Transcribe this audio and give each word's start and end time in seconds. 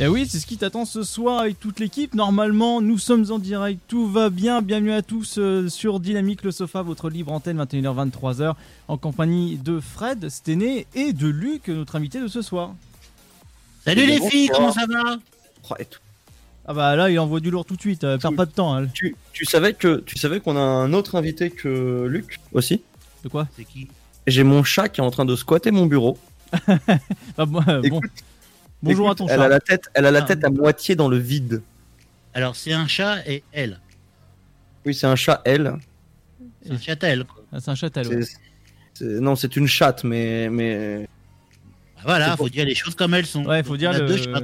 Et 0.00 0.04
Eh 0.04 0.08
oui, 0.08 0.28
c'est 0.28 0.38
ce 0.38 0.46
qui 0.46 0.56
t'attend 0.56 0.84
ce 0.84 1.02
soir 1.02 1.40
avec 1.40 1.58
toute 1.58 1.80
l'équipe. 1.80 2.14
Normalement, 2.14 2.80
nous 2.80 2.98
sommes 2.98 3.32
en 3.32 3.40
direct, 3.40 3.80
tout 3.88 4.06
va 4.08 4.30
bien. 4.30 4.62
Bienvenue 4.62 4.92
à 4.92 5.02
tous 5.02 5.38
euh, 5.38 5.68
sur 5.68 5.98
Dynamique 5.98 6.44
le 6.44 6.52
Sofa, 6.52 6.82
votre 6.82 7.10
libre 7.10 7.32
antenne 7.32 7.60
21h-23h, 7.60 8.54
en 8.86 8.96
compagnie 8.96 9.56
de 9.56 9.80
Fred, 9.80 10.28
Stené 10.28 10.86
et 10.94 11.12
de 11.12 11.26
Luc, 11.26 11.66
notre 11.66 11.96
invité 11.96 12.20
de 12.20 12.28
ce 12.28 12.42
soir. 12.42 12.74
Salut 13.84 14.06
les 14.06 14.20
filles, 14.20 14.50
comment 14.54 14.72
ça 14.72 14.86
va 14.86 15.16
Oh, 15.68 15.74
et 15.80 15.84
tout. 15.84 15.98
Ah 16.64 16.74
bah 16.74 16.94
là, 16.94 17.10
il 17.10 17.18
envoie 17.18 17.40
du 17.40 17.50
lourd 17.50 17.64
tout 17.64 17.74
de 17.74 17.80
suite, 17.80 18.04
euh, 18.04 18.18
perds 18.18 18.34
pas 18.34 18.46
de 18.46 18.52
temps. 18.52 18.76
hein. 18.76 18.86
Tu, 18.94 19.16
tu 19.32 19.46
savais 19.46 19.72
que 19.74 20.00
tu 20.06 20.16
savais 20.16 20.38
qu'on 20.38 20.56
a 20.56 20.60
un 20.60 20.92
autre 20.92 21.16
invité 21.16 21.50
que 21.50 22.04
Luc 22.06 22.38
aussi 22.52 22.82
De 23.24 23.28
quoi 23.28 23.48
C'est 23.56 23.64
qui 23.64 23.88
J'ai 24.28 24.44
mon 24.44 24.62
chat 24.62 24.88
qui 24.90 25.00
est 25.00 25.04
en 25.04 25.10
train 25.10 25.24
de 25.24 25.34
squatter 25.34 25.72
mon 25.72 25.86
bureau. 25.86 26.16
Ah, 27.36 27.44
bon, 27.46 27.62
euh, 27.68 27.82
bon. 27.88 28.00
Bonjour 28.82 29.06
écoute, 29.06 29.12
à 29.12 29.18
ton 29.18 29.28
Elle 29.28 29.38
chat. 29.38 29.44
a 29.44 29.48
la 29.48 29.60
tête, 29.60 29.84
elle 29.94 30.06
a 30.06 30.10
la 30.10 30.18
Ah. 30.20 30.22
tête 30.22 30.44
à 30.44 30.50
moitié 30.50 30.94
dans 30.96 31.08
le 31.08 31.18
vide. 31.18 31.62
Alors 32.34 32.54
c'est 32.56 32.72
un 32.72 32.86
chat 32.86 33.26
et 33.26 33.42
elle. 33.52 33.80
Oui, 34.86 34.94
c'est 34.94 35.06
un 35.06 35.16
chat 35.16 35.40
elle. 35.44 35.74
C'est 36.62 36.72
un 36.72 36.78
chat 36.78 37.02
elle. 37.04 37.24
Ah, 37.52 37.58
c'est 37.60 37.70
un 37.70 37.74
châtel. 37.74 38.06
ouais. 38.08 38.22
C'est- 38.22 38.36
c'est- 38.94 39.04
Non, 39.20 39.34
c'est 39.36 39.56
une 39.56 39.66
chatte, 39.66 40.04
mais 40.04 40.48
mais 40.50 41.08
Bah 41.96 42.02
voilà, 42.04 42.36
faut 42.36 42.48
dire 42.48 42.64
les 42.64 42.74
choses 42.74 42.94
comme 42.94 43.14
elles 43.14 43.26
sont. 43.26 43.44
Ouais, 43.44 43.62
faut 43.62 43.70
Donc, 43.70 43.78
dire 43.78 43.90
on 43.90 43.94
a 43.94 43.98
le- 43.98 44.06
deux 44.06 44.16
chats. 44.18 44.40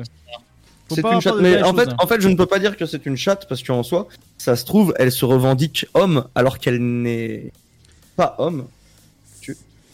Faut 0.88 0.96
c'est 0.96 1.02
pas 1.02 1.08
une 1.08 1.14
avoir 1.16 1.22
chatte. 1.22 1.32
peur 1.34 1.36
de 1.36 1.42
Mais 1.42 1.56
les 1.56 1.62
en 1.62 1.74
fait, 1.74 1.84
choses, 1.84 1.92
hein. 1.92 1.96
en 1.98 2.06
fait, 2.06 2.20
je 2.20 2.28
ne 2.28 2.34
peux 2.34 2.46
pas 2.46 2.58
dire 2.58 2.76
que 2.76 2.84
c'est 2.86 3.06
une 3.06 3.16
chatte 3.16 3.48
parce 3.48 3.62
qu'en 3.62 3.82
soi, 3.82 4.08
ça 4.38 4.54
se 4.56 4.64
trouve, 4.64 4.92
elle 4.98 5.12
se 5.12 5.24
revendique 5.24 5.86
homme 5.94 6.26
alors 6.34 6.58
qu'elle 6.58 6.78
n'est 6.80 7.52
pas 8.16 8.34
homme. 8.38 8.66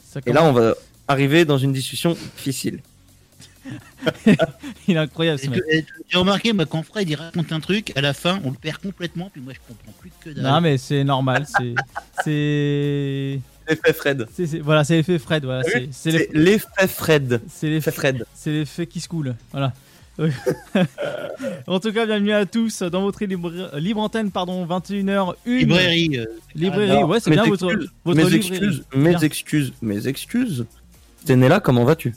Ça 0.08 0.20
Et 0.26 0.32
là, 0.32 0.42
on 0.44 0.52
va 0.52 0.74
arriver 1.06 1.44
dans 1.44 1.58
une 1.58 1.72
discussion 1.72 2.12
difficile. 2.36 2.80
Il 4.88 4.96
est 4.96 4.98
incroyable 4.98 5.38
ce 5.38 5.48
mec. 5.50 5.62
J'ai 6.08 6.18
remarqué, 6.18 6.52
moi, 6.52 6.66
quand 6.66 6.82
Fred 6.82 7.08
il 7.08 7.14
raconte 7.14 7.52
un 7.52 7.60
truc, 7.60 7.92
à 7.96 8.00
la 8.00 8.12
fin, 8.14 8.40
on 8.44 8.50
le 8.50 8.56
perd 8.56 8.78
complètement, 8.78 9.30
puis 9.32 9.40
moi 9.42 9.52
je 9.54 9.58
comprends 9.66 9.92
plus 10.00 10.10
que 10.24 10.30
dalle. 10.30 10.44
Non 10.44 10.60
mais 10.60 10.78
c'est 10.78 11.04
normal, 11.04 11.46
c'est 11.46 11.74
c'est 12.24 13.40
L'effet 13.68 13.92
Fred. 13.92 14.26
voilà, 14.62 14.82
c'est 14.84 14.96
l'effet 14.96 15.18
Fred, 15.18 15.44
voilà, 15.44 15.62
c'est 15.62 16.10
l'effet- 16.10 16.86
Fred. 16.88 17.40
c'est 17.48 17.68
l'effet 17.68 17.90
Fred. 17.92 18.24
C'est 18.34 18.50
l'effet 18.50 18.86
qui 18.86 19.00
se 19.00 19.08
coule. 19.08 19.36
Voilà. 19.52 19.72
en 21.66 21.80
tout 21.80 21.92
cas, 21.92 22.04
bienvenue 22.04 22.32
à 22.32 22.44
tous 22.44 22.82
dans 22.82 23.00
votre 23.02 23.24
libre, 23.24 23.52
libre 23.78 24.00
antenne, 24.02 24.30
pardon, 24.30 24.66
21h, 24.66 25.34
une 25.46 25.58
Librairie. 25.58 26.18
euh, 26.18 26.24
librairie. 26.54 26.90
Alors, 26.90 27.08
Ouais, 27.08 27.20
c'est 27.20 27.30
mes 27.30 27.36
bien 27.36 27.44
votre, 27.46 27.70
excuses, 27.70 27.90
votre 28.04 28.16
mes 28.18 28.24
librairie. 28.24 28.36
excuses, 28.66 28.84
mes 28.94 29.24
excuses, 29.24 29.72
mes 29.80 30.08
excuses. 30.08 30.66
T'es 31.24 31.36
né 31.36 31.48
là, 31.48 31.60
comment 31.60 31.84
vas-tu? 31.84 32.14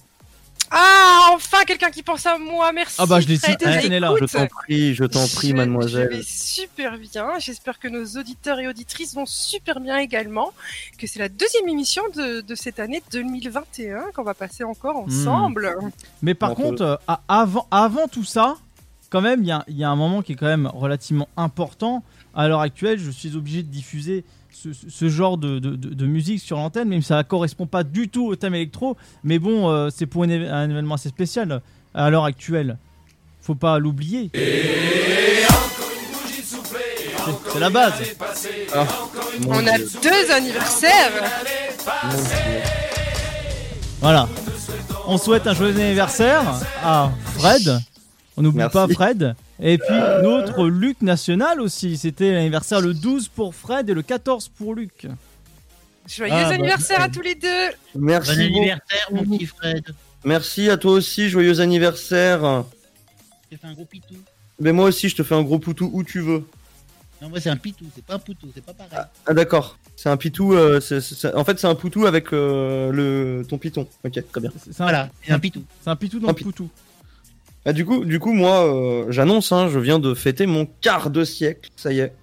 Ah, 0.75 1.29
enfin 1.33 1.63
quelqu'un 1.67 1.91
qui 1.91 2.01
pense 2.01 2.25
à 2.25 2.37
moi, 2.39 2.71
merci. 2.73 2.95
Ah 2.97 3.05
bah, 3.05 3.19
je 3.19 3.27
l'ai 3.27 3.37
cité, 3.37 3.65
est 3.65 3.99
là. 3.99 4.11
Je 4.19 4.25
t'en 4.25 4.47
prie, 4.47 4.95
je 4.95 5.03
t'en 5.05 5.27
prie, 5.27 5.49
je- 5.49 5.53
mademoiselle. 5.55 6.09
Je 6.11 6.17
vais 6.17 6.23
super 6.23 6.97
bien. 6.97 7.37
J'espère 7.39 7.77
que 7.79 7.87
nos 7.87 8.03
auditeurs 8.19 8.59
et 8.59 8.67
auditrices 8.67 9.13
vont 9.13 9.25
super 9.27 9.79
bien 9.79 9.97
également. 9.97 10.51
Que 10.97 11.05
c'est 11.05 11.19
la 11.19 11.29
deuxième 11.29 11.67
émission 11.69 12.01
de, 12.15 12.41
de 12.41 12.55
cette 12.55 12.79
année 12.79 13.03
2021 13.11 14.05
qu'on 14.15 14.23
va 14.23 14.33
passer 14.33 14.63
encore 14.63 15.05
Hmm. 15.05 15.09
ensemble. 15.09 15.75
Mais 16.21 16.33
par 16.33 16.51
On 16.51 16.55
peut- 16.55 16.63
contre, 16.63 16.81
euh, 16.81 16.95
avant, 17.27 17.67
avant 17.71 18.07
tout 18.07 18.23
ça, 18.23 18.57
quand 19.09 19.21
même, 19.21 19.41
il 19.43 19.47
y 19.47 19.51
a, 19.51 19.63
il 19.67 19.77
y 19.77 19.83
a 19.83 19.89
un 19.89 19.95
moment 19.95 20.21
qui 20.23 20.31
est 20.31 20.35
quand 20.35 20.47
même 20.47 20.67
relativement 20.67 21.29
important. 21.37 22.03
À 22.35 22.47
l'heure 22.47 22.61
actuelle, 22.61 22.97
je 22.99 23.11
suis 23.11 23.35
obligé 23.35 23.61
de 23.61 23.67
diffuser 23.67 24.23
ce, 24.53 25.09
genre 25.09 25.37
de, 25.37 25.59
de- 25.59 25.75
de- 25.75 25.93
de 25.93 26.05
musique 26.05 26.41
sur 26.41 26.57
l'antenne, 26.57 26.89
même 26.89 27.01
si 27.01 27.07
ça 27.07 27.17
ne 27.17 27.23
correspond 27.23 27.65
pas 27.65 27.83
du 27.83 28.09
tout 28.09 28.27
au 28.27 28.35
thème 28.35 28.55
électro. 28.55 28.97
Mais 29.23 29.39
bon, 29.39 29.69
euh, 29.69 29.89
c'est 29.93 30.05
pour 30.05 30.23
un, 30.23 30.29
événement 30.29 30.95
assez 30.95 31.09
spécial 31.09 31.61
à 31.93 32.09
l'heure 32.09 32.25
actuelle. 32.25 32.77
Faut 33.41 33.55
pas 33.55 33.79
l'oublier. 33.79 34.29
C'est- 34.33 35.43
la 37.59 37.69
base. 37.69 37.93
Mon 39.41 39.51
On 39.55 39.67
a 39.67 39.77
Dieu, 39.77 39.87
deux 40.03 40.31
anniversaires. 40.31 41.11
Voilà. 44.01 44.27
On 45.07 45.17
souhaite 45.17 45.47
un 45.47 45.53
joyeux 45.53 45.75
anniversaire 45.79 46.41
à 46.83 47.11
Fred. 47.37 47.79
On 48.35 48.41
n'oublie 48.41 48.63
pas 48.71 48.87
Fred. 48.87 49.35
Et 49.61 49.77
puis 49.77 49.95
notre 50.23 50.67
Luc 50.67 51.01
national 51.01 51.61
aussi. 51.61 51.97
C'était 51.97 52.31
l'anniversaire 52.33 52.81
le 52.81 52.93
12 52.93 53.27
pour 53.29 53.53
Fred 53.55 53.89
et 53.89 53.93
le 53.93 54.01
14 54.01 54.49
pour 54.49 54.73
Luc. 54.75 55.07
Joyeux 56.07 56.33
Ah, 56.35 56.43
bah, 56.49 56.55
anniversaire 56.55 56.97
bah, 56.99 57.03
à 57.05 57.09
tous 57.09 57.21
les 57.21 57.35
deux. 57.35 57.47
Merci, 57.95 58.35
Bon 58.35 58.41
anniversaire, 58.57 59.07
mon 59.11 59.23
petit 59.23 59.45
Fred. 59.45 59.85
Merci 60.25 60.69
à 60.69 60.77
toi 60.77 60.93
aussi, 60.93 61.29
joyeux 61.29 61.59
anniversaire. 61.61 62.63
Je 63.51 63.55
te 63.55 63.61
fais 63.61 63.67
un 63.67 63.73
gros 63.73 63.85
pitou. 63.85 64.15
Mais 64.59 64.71
moi 64.73 64.85
aussi, 64.85 65.07
je 65.09 65.15
te 65.15 65.23
fais 65.23 65.35
un 65.35 65.43
gros 65.43 65.59
poutou 65.59 65.89
où 65.93 66.03
tu 66.03 66.19
veux. 66.19 66.43
Non, 67.21 67.29
moi 67.29 67.39
c'est 67.39 67.49
un 67.49 67.55
pitou, 67.55 67.85
c'est 67.95 68.03
pas 68.03 68.15
un 68.15 68.19
poutou, 68.19 68.47
c'est 68.53 68.63
pas 68.65 68.73
pareil. 68.73 69.05
Ah 69.25 69.33
d'accord. 69.33 69.77
C'est 69.95 70.09
un 70.09 70.17
pitou. 70.17 70.53
euh, 70.53 70.81
c'est- 70.81 70.99
c'est- 70.99 71.33
en 71.33 71.45
fait, 71.45 71.57
c'est 71.57 71.67
un 71.67 71.75
poutou 71.75 72.05
avec 72.05 72.33
euh, 72.33 72.91
le 72.91 73.45
ton 73.47 73.57
piton. 73.57 73.87
Ok, 74.03 74.11
très 74.29 74.41
bien. 74.41 74.51
C'est 74.61 74.71
un, 74.81 74.83
Voilà, 74.83 75.09
c'est 75.25 75.31
un 75.31 75.39
pitou. 75.39 75.63
c'est 75.81 75.89
un 75.89 75.95
pitou 75.95 76.19
dans 76.19 76.27
Un 76.27 76.31
le 76.31 76.35
poutou. 76.43 76.69
Ah, 77.65 77.71
du 77.73 77.85
coup, 77.85 78.03
du 78.03 78.19
coup, 78.19 78.33
moi, 78.33 78.65
euh, 78.65 79.05
j'annonce, 79.09 79.51
hein, 79.51 79.69
je 79.69 79.79
viens 79.79 79.99
de 79.99 80.13
fêter 80.13 80.45
mon 80.45 80.65
quart 80.81 81.09
de 81.09 81.23
siècle. 81.23 81.69
Ça 81.75 81.91
y 81.93 81.99
est. 81.99 82.13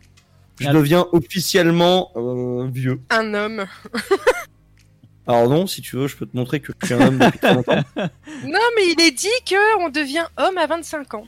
Je 0.60 0.68
Ah. 0.68 0.72
deviens 0.72 1.06
officiellement 1.12 2.10
euh, 2.16 2.68
vieux. 2.70 3.00
Un 3.10 3.32
homme. 3.32 3.64
Alors 5.26 5.48
non, 5.48 5.66
si 5.66 5.80
tu 5.80 5.96
veux, 5.96 6.08
je 6.08 6.16
peux 6.16 6.26
te 6.26 6.36
montrer 6.36 6.60
que 6.60 6.72
je 6.80 6.86
suis 6.86 6.94
un 6.94 7.06
homme 7.06 7.18
depuis 7.18 7.38
très 7.38 7.54
longtemps. 7.54 7.76
Non, 8.44 8.58
mais 8.76 8.82
il 8.96 9.00
est 9.00 9.10
dit 9.12 9.28
que 9.46 9.78
on 9.84 9.88
devient 9.90 10.24
homme 10.38 10.58
à 10.58 10.66
25 10.66 11.14
ans. 11.14 11.24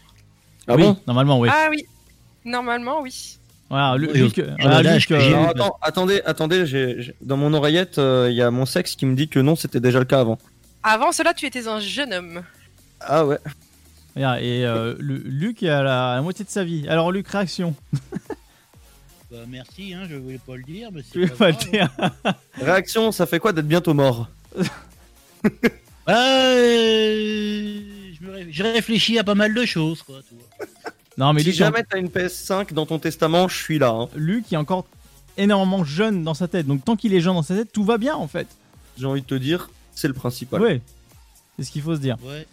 Ah 0.67 0.75
oui, 0.77 0.83
bon? 0.83 0.97
normalement, 1.07 1.39
oui. 1.39 1.49
Ah 1.53 1.69
oui. 1.71 1.85
Normalement, 2.45 3.01
oui. 3.01 3.39
Voilà, 3.71 3.97
Lu- 3.97 4.09
Luc, 4.13 4.39
voilà, 4.61 4.95
Luc, 4.97 5.11
euh. 5.11 5.17
Alors, 5.21 5.49
attends, 5.51 5.79
attendez, 5.81 6.21
attendez, 6.27 6.67
j'ai- 6.67 7.01
j'ai- 7.01 7.15
dans 7.23 7.37
mon 7.39 7.55
oreillette, 7.55 7.99
euh, 7.99 8.29
il 8.31 8.37
y 8.37 8.43
a 8.43 8.51
mon 8.51 8.67
sexe 8.67 8.97
qui 8.97 9.07
me 9.07 9.15
dit 9.15 9.29
que 9.29 9.39
non, 9.39 9.57
c'était 9.57 9.81
déjà 9.81 9.99
le 9.99 10.05
cas 10.05 10.21
avant. 10.21 10.39
Avant 10.83 11.13
cela, 11.13 11.33
tu 11.33 11.47
étais 11.47 11.69
un 11.69 11.81
jeune 11.81 12.13
homme. 12.13 12.43
Ah 13.01 13.25
ouais. 13.25 13.39
Voilà, 14.15 14.41
et 14.43 14.65
euh, 14.65 14.95
Luc 14.99 15.63
est 15.63 15.69
à 15.69 15.83
la, 15.83 16.13
à 16.13 16.17
la 16.17 16.23
moitié 16.23 16.45
de 16.45 16.51
sa 16.51 16.65
vie. 16.65 16.87
Alors 16.89 17.11
Luc, 17.13 17.29
réaction. 17.29 17.75
Bah, 19.31 19.39
merci, 19.49 19.95
hein, 19.95 20.03
je 20.11 20.17
voulais 20.17 20.39
pas 20.47 20.57
le 20.57 20.63
dire, 20.63 20.91
mais 20.93 21.01
Tu 21.11 21.23
c'est 21.27 21.31
pas 21.31 21.37
pas 21.37 21.51
le 21.53 21.71
dire 21.71 21.89
Réaction, 22.61 23.13
ça 23.13 23.25
fait 23.25 23.39
quoi 23.41 23.55
d'être 23.55 23.67
bientôt 23.67 23.95
mort 23.95 24.29
Bah, 26.07 26.13
euh, 26.13 27.81
je, 28.21 28.27
me 28.27 28.31
ré- 28.33 28.47
je 28.51 28.63
réfléchis 28.63 29.19
à 29.19 29.25
pas 29.25 29.35
mal 29.35 29.55
de 29.55 29.65
choses, 29.65 30.03
quoi. 30.03 30.21
tu 30.29 30.35
vois. 30.35 30.67
Non, 31.17 31.33
mais 31.33 31.41
Si 31.41 31.47
Luc, 31.49 31.57
jamais 31.57 31.83
t'as 31.89 31.99
une 31.99 32.09
PS5 32.09 32.73
dans 32.75 32.85
ton 32.87 32.99
testament, 32.99 33.49
je 33.49 33.57
suis 33.57 33.79
là. 33.79 33.91
hein. 33.91 34.09
Luc 34.17 34.53
est 34.53 34.57
encore 34.57 34.87
énormément 35.37 35.85
jeune 35.85 36.25
dans 36.25 36.35
sa 36.35 36.49
tête. 36.49 36.67
Donc 36.67 36.85
tant 36.85 36.97
qu'il 36.97 37.15
est 37.15 37.21
jeune 37.21 37.35
dans 37.35 37.43
sa 37.43 37.55
tête, 37.55 37.73
tout 37.73 37.85
va 37.85 37.99
bien 37.99 38.15
en 38.17 38.29
fait. 38.29 38.49
J'ai 38.99 39.07
envie 39.07 39.23
de 39.23 39.27
te 39.27 39.35
dire, 39.35 39.71
c'est 39.95 40.09
le 40.09 40.15
principal. 40.15 40.61
Ouais. 40.61 40.81
C'est 41.57 41.65
ce 41.65 41.71
qu'il 41.71 41.81
faut 41.83 41.95
se 41.95 42.01
dire. 42.01 42.17
Ouais. 42.23 42.47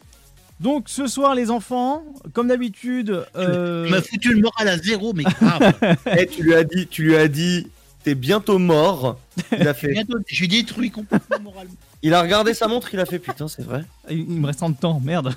Donc 0.59 0.89
ce 0.89 1.07
soir 1.07 1.35
les 1.35 1.49
enfants, 1.51 2.03
comme 2.33 2.49
d'habitude, 2.49 3.25
euh, 3.35 3.85
Tu 3.85 3.91
m'as 3.91 4.01
foutu 4.01 4.33
le 4.33 4.41
moral 4.41 4.67
à 4.67 4.77
zéro, 4.77 5.13
mais 5.13 5.23
grave. 5.23 5.73
Eh, 6.17 6.27
tu 6.27 6.43
lui 6.43 6.53
as 6.53 6.63
dit, 6.65 6.85
tu 6.87 7.03
lui 7.03 7.15
as 7.15 7.27
dit, 7.29 7.67
t'es 8.03 8.13
bientôt 8.15 8.59
mort. 8.59 9.17
Il 9.57 9.67
a 9.67 9.73
fait, 9.73 9.91
Bientôt, 9.93 10.17
je 10.27 10.89
complètement 10.89 11.39
moralement. 11.43 11.73
il 12.01 12.13
a 12.13 12.21
regardé 12.21 12.53
sa 12.53 12.67
montre, 12.67 12.93
il 12.93 12.99
a 12.99 13.05
fait 13.05 13.19
putain, 13.19 13.47
c'est 13.47 13.61
vrai. 13.63 13.85
il 14.09 14.19
il 14.19 14.41
me 14.41 14.47
reste 14.47 14.59
tant 14.59 14.69
de 14.69 14.75
temps, 14.75 14.99
merde. 14.99 15.33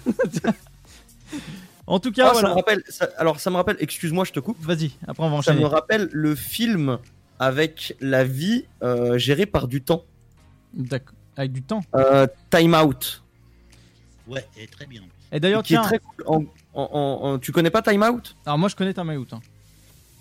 en 1.87 2.01
tout 2.01 2.11
cas, 2.11 2.33
Ah, 2.33 2.35
ça 2.41 2.49
me 2.49 2.55
rappelle, 2.55 2.83
ça- 2.89 3.09
alors 3.17 3.39
ça 3.39 3.51
me 3.51 3.57
rappelle, 3.57 3.77
excuse-moi, 3.79 4.25
je 4.25 4.33
te 4.33 4.41
coupe. 4.41 4.59
Vas-y, 4.61 4.91
après 5.07 5.23
on 5.25 5.31
va 5.31 5.43
Ça 5.43 5.53
me 5.53 5.59
enchaîner. 5.61 5.65
rappelle 5.75 6.09
le 6.11 6.35
film 6.35 6.99
avec 7.39 7.95
la 8.01 8.25
vie 8.25 8.65
euh, 8.83 9.19
gérée 9.19 9.47
par 9.47 9.69
du 9.69 9.83
temps. 9.83 10.05
D'accord. 10.75 11.15
Avec 11.37 11.53
du 11.53 11.63
temps. 11.63 11.83
Euh, 11.95 12.27
Time 12.51 12.75
Out. 12.75 13.23
Ouais, 14.29 14.47
et 14.57 14.67
très 14.67 14.87
bien. 14.87 15.03
Et 15.33 15.41
d'ailleurs, 15.41 15.63
qui 15.63 15.75
est 15.75 15.77
tiens, 15.77 15.83
très 15.83 15.99
cool. 15.99 16.25
En- 16.27 16.45
en- 16.75 16.89
en- 16.93 17.29
en- 17.33 17.39
tu 17.39 17.53
connais 17.53 17.71
pas 17.71 17.83
Time 17.83 18.03
Out? 18.03 18.37
Alors 18.47 18.59
moi 18.59 18.69
je 18.69 18.77
connais 18.77 18.95
ta 18.95 19.03
mailloute. 19.05 19.33
hein. 19.33 19.41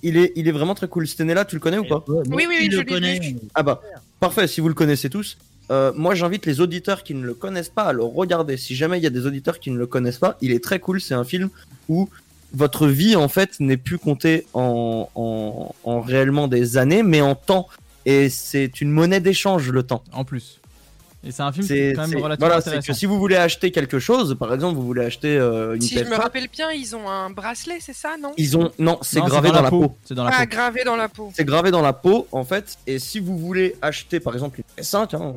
il 0.04 0.18
est, 0.18 0.32
il 0.36 0.48
est 0.48 0.52
vraiment 0.52 0.74
très 0.74 0.88
cool. 0.88 1.08
Cette 1.08 1.22
année-là, 1.22 1.46
tu 1.46 1.56
le 1.56 1.60
connais 1.60 1.78
ou 1.78 1.84
pas? 1.86 2.04
Oui, 2.08 2.24
oui, 2.32 2.46
oui, 2.50 2.58
Tu 2.70 2.72
je 2.72 2.78
le 2.78 2.84
l'ai 2.84 2.86
connais. 2.86 3.36
Ah 3.54 3.62
bah, 3.62 3.82
parfait, 4.20 4.48
si 4.48 4.60
vous 4.62 4.68
le 4.68 4.74
connaissez 4.74 5.10
tous. 5.12 5.38
Euh, 5.70 5.92
moi, 5.96 6.16
j'invite 6.16 6.46
les 6.48 6.60
auditeurs 6.60 7.04
qui 7.04 7.14
ne 7.14 7.24
le 7.24 7.34
connaissent 7.36 7.70
pas 7.70 7.84
à 7.84 7.94
le 7.94 8.04
regarder. 8.04 8.58
Si 8.58 8.76
jamais 8.76 8.98
il 8.98 9.04
y 9.04 9.08
a 9.08 9.12
des 9.12 9.26
auditeurs 9.28 9.60
qui 9.60 9.70
ne 9.70 9.78
le 9.78 9.86
connaissent 9.86 10.18
pas, 10.18 10.38
il 10.42 10.52
est 10.54 10.64
très 10.64 10.80
cool. 10.80 11.00
C'est 11.00 11.14
un 11.14 11.24
film 11.24 11.50
où 11.88 12.10
votre 12.54 12.88
vie, 12.88 13.16
en 13.16 13.28
fait, 13.28 13.60
n'est 13.60 13.78
plus 13.78 14.00
comptée 14.00 14.48
en, 14.54 15.08
en, 15.16 15.76
en 15.84 16.02
réellement 16.02 16.48
des 16.48 16.78
années, 16.78 17.04
mais 17.04 17.22
en 17.22 17.36
temps. 17.36 17.70
Et 18.08 18.30
c'est 18.30 18.82
une 18.82 18.90
monnaie 18.92 19.20
d'échange, 19.20 19.70
le 19.72 19.84
temps. 19.84 20.04
En 20.14 20.26
plus. 20.26 20.60
Et 21.24 21.32
c'est 21.32 21.44
un 21.44 21.52
film 21.52 21.68
qui 21.68 21.74
est 21.74 21.90
C'est 21.90 21.94
quand 21.94 22.02
même 22.02 22.10
c'est- 22.10 22.16
relativement 22.18 22.48
voilà, 22.48 22.62
c'est 22.62 22.70
intéressant. 22.70 22.94
que 22.94 22.98
si 22.98 23.06
vous 23.06 23.20
voulez 23.20 23.36
acheter 23.36 23.70
quelque 23.72 24.00
chose, 24.00 24.36
par 24.40 24.54
exemple, 24.54 24.76
vous 24.76 24.86
voulez 24.86 25.04
acheter 25.06 25.38
euh, 25.38 25.76
une 25.76 25.82
Si 25.82 25.94
je 25.96 26.04
me 26.04 26.10
PS5, 26.10 26.16
rappelle 26.22 26.48
bien, 26.52 26.72
ils 26.72 26.96
ont 26.96 27.08
un 27.08 27.30
bracelet, 27.30 27.78
c'est 27.80 27.94
ça, 27.94 28.16
non? 28.20 28.32
ils 28.38 28.58
ont 28.58 28.72
non, 28.80 28.98
c'est 29.04 29.20
Non, 29.20 29.26
gravé 29.28 29.52
dans, 29.52 29.62
la 29.62 29.70
peau. 29.70 29.96
C'est 30.04 30.16
dans 30.16 30.24
la 30.24 30.32
Ah, 30.34 30.46
peau. 30.46 30.50
gravé 30.50 30.84
dans 30.84 30.96
la 30.96 31.10
peau. 31.10 31.32
C'est 31.36 31.46
gravé 31.46 31.70
dans 31.70 31.82
la 31.84 31.94
peau 31.94 32.28
en 32.32 32.44
fait. 32.44 32.78
Et 32.88 32.98
si 32.98 33.20
vous 33.20 33.38
voulez 33.38 33.76
acheter 33.84 34.20
par 34.20 34.34
exemple 34.34 34.60
une 34.60 34.84
PS5, 34.84 35.16
hein, 35.16 35.36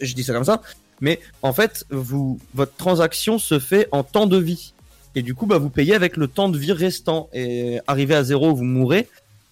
je 0.00 0.14
dis 0.14 0.24
ça 0.24 0.32
comme 0.32 0.44
ça, 0.44 0.62
mais 1.02 1.20
en 1.42 1.52
fait, 1.52 1.84
vous 1.90 2.38
votre 2.54 2.74
transaction 2.76 3.38
se 3.38 3.58
fait 3.58 3.88
en 3.92 4.02
temps 4.04 4.26
de 4.26 4.38
vie. 4.38 4.72
Et 5.14 5.22
du 5.22 5.34
coup, 5.34 5.44
bah, 5.46 5.58
vous 5.58 5.68
payez 5.70 5.94
avec 5.94 6.16
le 6.16 6.28
temps 6.28 6.48
de 6.48 6.58
vie 6.58 6.72
restant. 6.72 7.28
Et 7.34 7.78
arrivé 7.86 8.14
à 8.14 8.22
zéro, 8.24 8.54
vous 8.54 8.64
mourrez. 8.64 9.06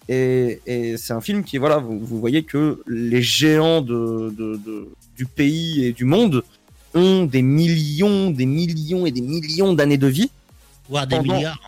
Et, 0.09 0.61
et 0.67 0.97
c'est 0.97 1.13
un 1.13 1.21
film 1.21 1.43
qui, 1.43 1.57
voilà, 1.57 1.77
vous, 1.77 1.99
vous 1.99 2.19
voyez 2.19 2.43
que 2.43 2.81
les 2.87 3.23
géants 3.23 3.81
de, 3.81 4.31
de- 4.37 4.57
de- 4.63 4.89
du 5.15 5.25
pays 5.25 5.85
et 5.85 5.93
du 5.93 6.05
monde 6.05 6.43
ont 6.93 7.25
des 7.25 7.41
millions, 7.41 8.31
des 8.31 8.45
millions 8.45 9.05
et 9.05 9.11
des 9.11 9.21
millions 9.21 9.73
d'années 9.73 9.97
de 9.97 10.07
vie, 10.07 10.29
Voire 10.87 11.07
des 11.07 11.15
Pendant- 11.17 11.35
milliards. 11.35 11.59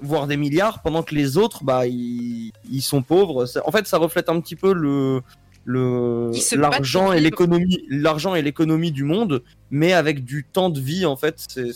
voire 0.00 0.26
des 0.26 0.36
milliards, 0.36 0.82
pendant 0.82 1.02
que 1.04 1.14
les 1.14 1.36
autres, 1.36 1.62
bah, 1.64 1.86
ils, 1.86 2.52
ils 2.70 2.82
sont 2.82 3.02
pauvres. 3.02 3.46
En 3.64 3.70
fait, 3.70 3.86
ça 3.86 3.98
reflète 3.98 4.28
un 4.28 4.40
petit 4.40 4.56
peu 4.56 4.72
le 4.74 5.22
l'argent 6.56 7.12
et 7.12 7.20
l'économie, 7.20 7.80
l'argent 7.88 8.34
et 8.34 8.42
l'économie 8.42 8.92
du 8.92 9.04
monde, 9.04 9.42
mais 9.70 9.92
avec 9.92 10.24
du 10.24 10.44
temps 10.44 10.70
de 10.70 10.80
vie. 10.80 11.06
En 11.06 11.16
fait, 11.16 11.36
c'est 11.48 11.70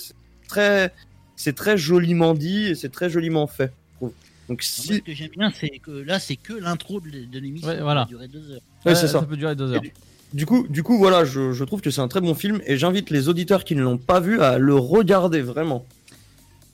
très 0.48 0.92
c'est 1.36 1.54
très 1.54 1.78
joliment 1.78 2.34
dit 2.34 2.66
et 2.66 2.74
c'est 2.74 2.88
très 2.90 3.08
joliment 3.08 3.46
fait. 3.46 3.72
je 3.92 3.96
trouve. 3.96 4.12
Donc 4.48 4.62
si 4.62 4.94
ce 4.94 4.98
que 5.00 5.14
j'aime 5.14 5.30
bien, 5.36 5.50
c'est 5.54 5.78
que 5.78 5.90
là, 5.90 6.18
c'est 6.18 6.36
que 6.36 6.52
l'intro 6.52 7.00
de, 7.00 7.38
l'émission. 7.38 7.68
Ouais, 7.68 7.80
voilà. 7.80 8.04
durer 8.06 8.28
deux 8.28 8.50
heures. 8.50 8.60
Ouais, 8.84 8.94
c'est 8.94 9.02
Ouais, 9.02 9.08
ça. 9.08 9.22
peut 9.22 9.36
durer 9.36 9.54
deux 9.56 9.72
heures. 9.72 9.82
Du 10.34 10.44
coup, 10.44 10.66
du 10.68 10.82
coup, 10.82 10.98
voilà, 10.98 11.24
je, 11.24 11.52
je 11.52 11.64
trouve 11.64 11.80
que 11.80 11.90
c'est 11.90 12.00
un 12.02 12.08
très 12.08 12.20
bon 12.20 12.34
film 12.34 12.60
et 12.66 12.76
j'invite 12.76 13.08
les 13.10 13.28
auditeurs 13.28 13.64
qui 13.64 13.74
ne 13.74 13.82
l'ont 13.82 13.96
pas 13.98 14.20
vu 14.20 14.40
à 14.42 14.58
le 14.58 14.74
regarder 14.74 15.40
vraiment. 15.40 15.86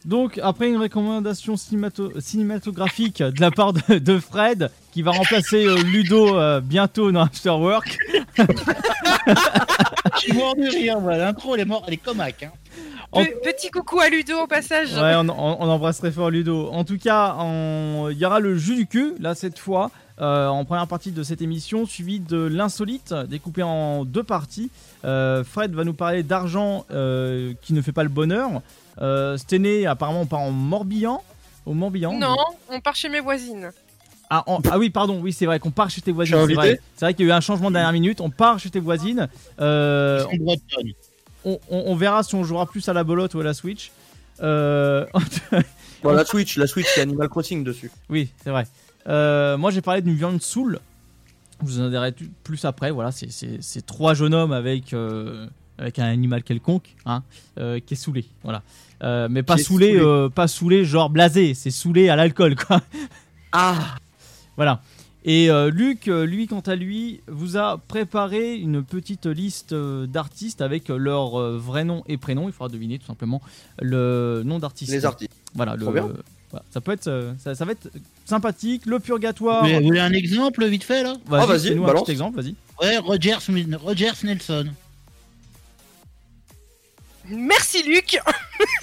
Donc, 0.05 0.39
après 0.43 0.69
une 0.69 0.77
recommandation 0.77 1.55
cinémato- 1.55 2.21
cinématographique 2.21 3.23
de 3.23 3.41
la 3.41 3.51
part 3.51 3.73
de, 3.73 3.99
de 3.99 4.19
Fred, 4.19 4.71
qui 4.93 5.01
va 5.03 5.13
remplacer 5.13 5.65
euh, 5.65 5.77
Ludo 5.83 6.37
euh, 6.37 6.61
bientôt 6.61 7.11
dans 7.11 7.23
After 7.23 7.51
Work, 7.51 7.97
Je 8.37 10.19
suis 10.21 10.33
mort 10.35 10.55
de 10.57 10.67
rire, 10.69 11.01
voilà. 11.01 11.25
L'intro, 11.27 11.55
elle 11.55 11.63
est 11.63 11.65
morte, 11.65 11.85
elle 11.89 11.95
est 11.95 11.99
comaque. 11.99 12.43
Hein. 12.43 12.51
En- 13.13 13.25
Petit 13.25 13.71
coucou 13.71 14.01
à 14.01 14.09
Ludo 14.09 14.37
au 14.43 14.47
passage. 14.47 14.93
Ouais, 14.95 15.15
on, 15.17 15.29
on, 15.29 15.57
on 15.61 15.69
embrasse 15.69 15.99
très 15.99 16.11
fort 16.13 16.31
Ludo. 16.31 16.69
En 16.73 16.85
tout 16.85 16.99
cas, 16.99 17.37
on- 17.39 18.09
il 18.11 18.19
y 18.19 18.27
aura 18.27 18.41
le 18.41 18.57
jus 18.59 18.75
du 18.77 18.87
cul, 18.87 19.15
là, 19.21 19.35
cette 19.35 19.59
fois, 19.59 19.91
euh, 20.21 20.47
en 20.49 20.65
première 20.65 20.87
partie 20.87 21.11
de 21.13 21.23
cette 21.23 21.43
émission, 21.43 21.87
suivi 21.87 22.21
de 22.21 22.39
l'insolite, 22.39 23.13
découpé 23.29 23.63
en 23.63 24.05
deux 24.05 24.23
parties. 24.23 24.71
Euh, 25.05 25.43
Fred 25.45 25.73
va 25.75 25.85
nous 25.85 25.95
parler 25.95 26.23
d'argent 26.23 26.87
euh, 26.91 27.53
qui 27.63 27.73
ne 27.73 27.83
fait 27.83 27.93
pas 27.93 28.03
le 28.05 28.09
bonheur. 28.09 28.63
Euh, 29.01 29.37
Stené, 29.37 29.87
apparemment, 29.87 30.21
on 30.23 30.27
part 30.27 30.41
en 30.41 30.51
Morbihan. 30.53 31.23
Au 31.67 31.75
Morbihan. 31.75 32.17
Non, 32.19 32.37
on 32.69 32.81
part 32.81 32.95
chez 32.95 33.09
mes 33.09 33.21
voisines. 33.21 33.71
Ah, 34.31 34.43
en- 34.47 34.61
ah 34.71 34.79
oui, 34.79 34.91
pardon, 34.91 35.21
oui, 35.21 35.33
c'est 35.33 35.47
vrai 35.47 35.59
qu'on 35.59 35.71
part 35.71 35.91
chez 35.91 36.01
tes 36.01 36.13
voisines. 36.13 36.37
C'est 36.47 36.55
vrai, 36.55 36.81
c'est 36.97 37.05
vrai 37.07 37.15
qu'il 37.15 37.27
y 37.27 37.29
a 37.31 37.33
eu 37.33 37.37
un 37.37 37.41
changement 37.41 37.69
de 37.71 37.75
dernière 37.75 37.93
minute. 37.93 38.21
On 38.21 38.31
part 38.31 38.59
chez 38.59 38.71
tes 38.71 38.81
voisines. 38.81 39.29
Euh, 39.61 40.25
on, 41.45 41.53
on- 41.71 41.83
on 41.87 41.95
verra 41.97 42.23
si 42.23 42.35
on 42.35 42.45
jouera 42.45 42.67
plus 42.67 42.89
à 42.89 42.93
la 42.93 43.05
bolotte 43.05 43.35
ou 43.35 43.41
à 43.41 43.45
la 43.45 43.55
Switch. 43.55 43.91
Euh, 44.43 45.07
Bon, 46.03 46.13
la 46.13 46.25
Switch, 46.27 46.57
la 46.59 46.67
Switch, 46.67 46.87
il 46.97 46.99
y 46.99 47.01
a 47.01 47.03
Animal 47.05 47.29
Crossing 47.31 47.65
dessus. 47.65 47.91
oui, 48.11 48.29
c'est 48.43 48.51
vrai. 48.51 48.67
Euh, 49.09 49.57
moi, 49.57 49.71
j'ai 49.71 49.81
parlé 49.83 50.03
d'une 50.03 50.15
viande 50.15 50.41
soul. 50.43 50.81
Vous 51.61 51.81
en 51.81 52.13
tu- 52.13 52.31
plus 52.43 52.65
après. 52.65 52.91
Voilà, 52.91 53.11
c'est- 53.13 53.87
trois 53.87 54.15
jeunes 54.15 54.35
hommes 54.35 54.53
avec, 54.53 54.93
euh, 54.93 55.47
avec 55.79 55.99
un 55.99 56.05
animal 56.07 56.43
quelconque 56.43 56.95
hein, 57.07 57.23
euh, 57.59 57.81
qui 57.85 57.95
est 57.95 57.97
saoulé. 57.97 58.25
Voilà. 58.43 58.63
Mais 59.29 59.43
pas 59.43 59.59
saoulé, 59.59 59.99
saoulé. 59.99 60.31
pas 60.35 60.49
saoulé 60.49 60.85
genre 60.85 61.11
blasé. 61.11 61.53
C'est 61.55 61.71
saoulé 61.71 62.09
à 62.09 62.17
l'alcool, 62.17 62.55
quoi. 62.57 62.81
Ah, 63.53 63.97
Voilà. 64.57 64.81
Et 65.27 65.49
Luc, 65.73 66.07
lui, 66.07 66.47
quant 66.47 66.61
à 66.61 66.75
lui, 66.75 67.21
vous 67.29 67.57
a 67.57 67.79
préparé 67.79 68.55
une 68.57 68.83
petite 68.85 69.25
liste 69.27 69.75
d'artistes 69.75 70.61
avec 70.61 70.89
leur 70.89 71.39
vrai 71.59 71.85
nom 71.85 72.03
et 72.09 72.17
prénom. 72.19 72.47
Il 72.49 72.53
faudra 72.53 72.69
deviner 72.69 72.99
tout 72.99 73.07
simplement 73.07 73.41
le 73.81 74.43
nom 74.45 74.59
d'artiste. 74.59 74.93
les 74.93 75.05
artistes. 75.07 75.33
Voilà, 75.55 75.77
Trop 75.77 75.93
le, 75.93 76.01
bien. 76.01 76.09
Voilà, 76.55 76.65
ça 76.73 76.81
peut 76.81 76.93
être, 76.93 77.09
euh, 77.09 77.33
ça, 77.43 77.55
ça 77.55 77.65
va 77.65 77.73
être 77.73 77.89
sympathique. 78.25 78.87
Le 78.87 79.01
purgatoire. 79.01 79.63
Vous 79.63 79.69
voulez, 79.69 79.81
vous 79.81 79.87
voulez 79.87 80.01
un 80.01 80.13
exemple 80.13 80.65
vite 80.67 80.85
fait 80.85 81.03
là 81.03 81.15
Ah, 81.33 81.47
vas-y, 81.47 81.69
fais-nous 81.69 81.83
un 81.83 81.87
balance. 81.89 82.03
petit 82.05 82.13
exemple, 82.13 82.41
vas-y. 82.41 82.55
Ouais, 82.81 82.99
Rogers, 82.99 83.39
Rogers 83.81 84.13
Nelson. 84.23 84.67
Merci 87.27 87.83
Luc. 87.85 88.19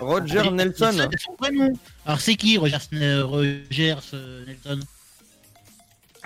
Roger, 0.00 0.40
et 0.46 0.50
Nelson. 0.50 1.08
Alors 2.06 2.20
c'est 2.20 2.34
qui 2.34 2.56
Rogers, 2.56 2.78
euh, 2.94 3.24
Rogers 3.24 3.96
euh, 4.14 4.44
Nelson? 4.46 4.80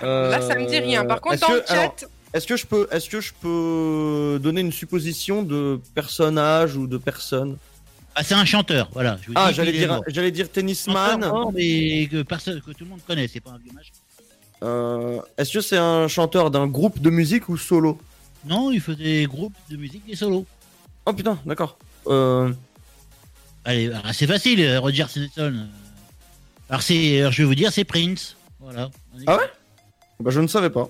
Là, 0.00 0.40
ça 0.40 0.54
me 0.54 0.66
dit 0.68 0.78
rien. 0.78 1.04
Par 1.04 1.20
contre, 1.20 1.40
dans 1.40 1.48
que- 1.48 1.52
le 1.54 1.62
chat, 1.66 1.74
alors, 1.74 1.94
Est-ce 2.32 2.46
que 2.46 2.56
je 2.56 2.64
peux, 2.66 2.86
est-ce 2.92 3.10
que 3.10 3.20
je 3.20 3.32
peux 3.40 4.38
donner 4.40 4.60
une 4.60 4.70
supposition 4.72 5.42
de 5.42 5.80
personnage 5.94 6.76
ou 6.76 6.86
de 6.86 6.96
personne? 6.98 7.56
Ah, 8.20 8.24
c'est 8.24 8.34
un 8.34 8.44
chanteur, 8.44 8.88
voilà. 8.92 9.16
Je 9.22 9.28
vous 9.28 9.32
Ah, 9.36 9.52
j'allais 9.52 9.70
dire, 9.70 10.00
j'allais 10.08 10.32
tennisman. 10.32 11.20
mort, 11.20 11.52
mais 11.52 12.08
que 12.10 12.22
personne, 12.22 12.60
que 12.60 12.72
tout 12.72 12.82
le 12.82 12.90
monde 12.90 13.00
connaît. 13.06 13.28
C'est 13.28 13.38
pas 13.38 13.50
un 13.52 13.58
vieux 13.58 13.70
match. 13.72 13.92
Euh, 14.64 15.20
est-ce 15.36 15.52
que 15.52 15.60
c'est 15.60 15.76
un 15.78 16.08
chanteur 16.08 16.50
d'un 16.50 16.66
groupe 16.66 17.00
de 17.00 17.10
musique 17.10 17.48
ou 17.48 17.56
solo? 17.56 17.96
Non, 18.44 18.72
il 18.72 18.80
faisait 18.80 19.04
des 19.04 19.26
groupes 19.26 19.54
de 19.70 19.76
musique 19.76 20.02
et 20.08 20.16
solo. 20.16 20.44
Oh 21.06 21.12
putain, 21.12 21.38
d'accord. 21.46 21.78
Euh, 22.08 22.52
Allez, 23.64 23.86
alors, 23.88 24.12
c'est 24.12 24.26
facile, 24.26 24.62
euh, 24.62 24.80
Rogers 24.80 25.04
Nelson. 25.14 25.30
euh. 25.38 25.64
Alors 26.68 26.82
c'est, 26.82 27.30
je 27.30 27.42
vais 27.42 27.44
vous 27.44 27.54
dire, 27.54 27.72
c'est 27.72 27.84
Prince. 27.84 28.34
Voilà. 28.58 28.90
Ah 29.28 29.36
ouais? 29.36 29.50
Bah 30.18 30.30
je 30.32 30.40
ne 30.40 30.48
savais 30.48 30.70
pas. 30.70 30.88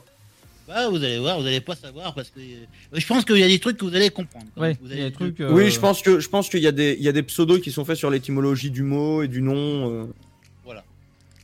Vous 0.91 0.97
allez 0.97 1.19
voir, 1.19 1.41
vous 1.41 1.47
allez 1.47 1.61
pas 1.61 1.75
savoir 1.75 2.15
parce 2.15 2.29
que 2.31 2.41
euh, 2.41 2.65
je 2.93 3.07
pense 3.07 3.25
qu'il 3.25 3.39
y 3.39 3.43
a 3.43 3.49
des 3.49 3.59
trucs 3.59 3.77
que 3.79 3.85
vous 3.87 3.95
allez 3.95 4.11
comprendre. 4.11 4.47
quand 4.55 4.61
Ouais, 4.61 4.69
même. 4.69 4.77
Vous 4.83 4.87
il 4.87 4.91
y 4.91 5.01
a 5.01 5.03
allez- 5.03 5.11
des 5.11 5.15
trucs. 5.17 5.41
euh, 5.41 5.53
Oui, 5.53 5.71
je 5.71 5.81
pense 5.81 6.03
que 6.03 6.21
je 6.21 6.29
pense 6.29 6.49
qu'il 6.49 6.61
y 6.61 6.67
a 6.67 6.73
des 6.73 6.95
il 6.99 7.05
y 7.05 7.09
a 7.09 7.13
des 7.13 7.23
pseudos 7.23 7.61
qui 7.61 7.73
sont 7.73 7.85
faits 7.85 7.97
sur 7.97 8.11
l'étymologie 8.11 8.71
du 8.71 8.83
mot 8.83 9.23
et 9.23 9.29
du 9.29 9.41
nom. 9.43 9.55
euh. 9.91 10.05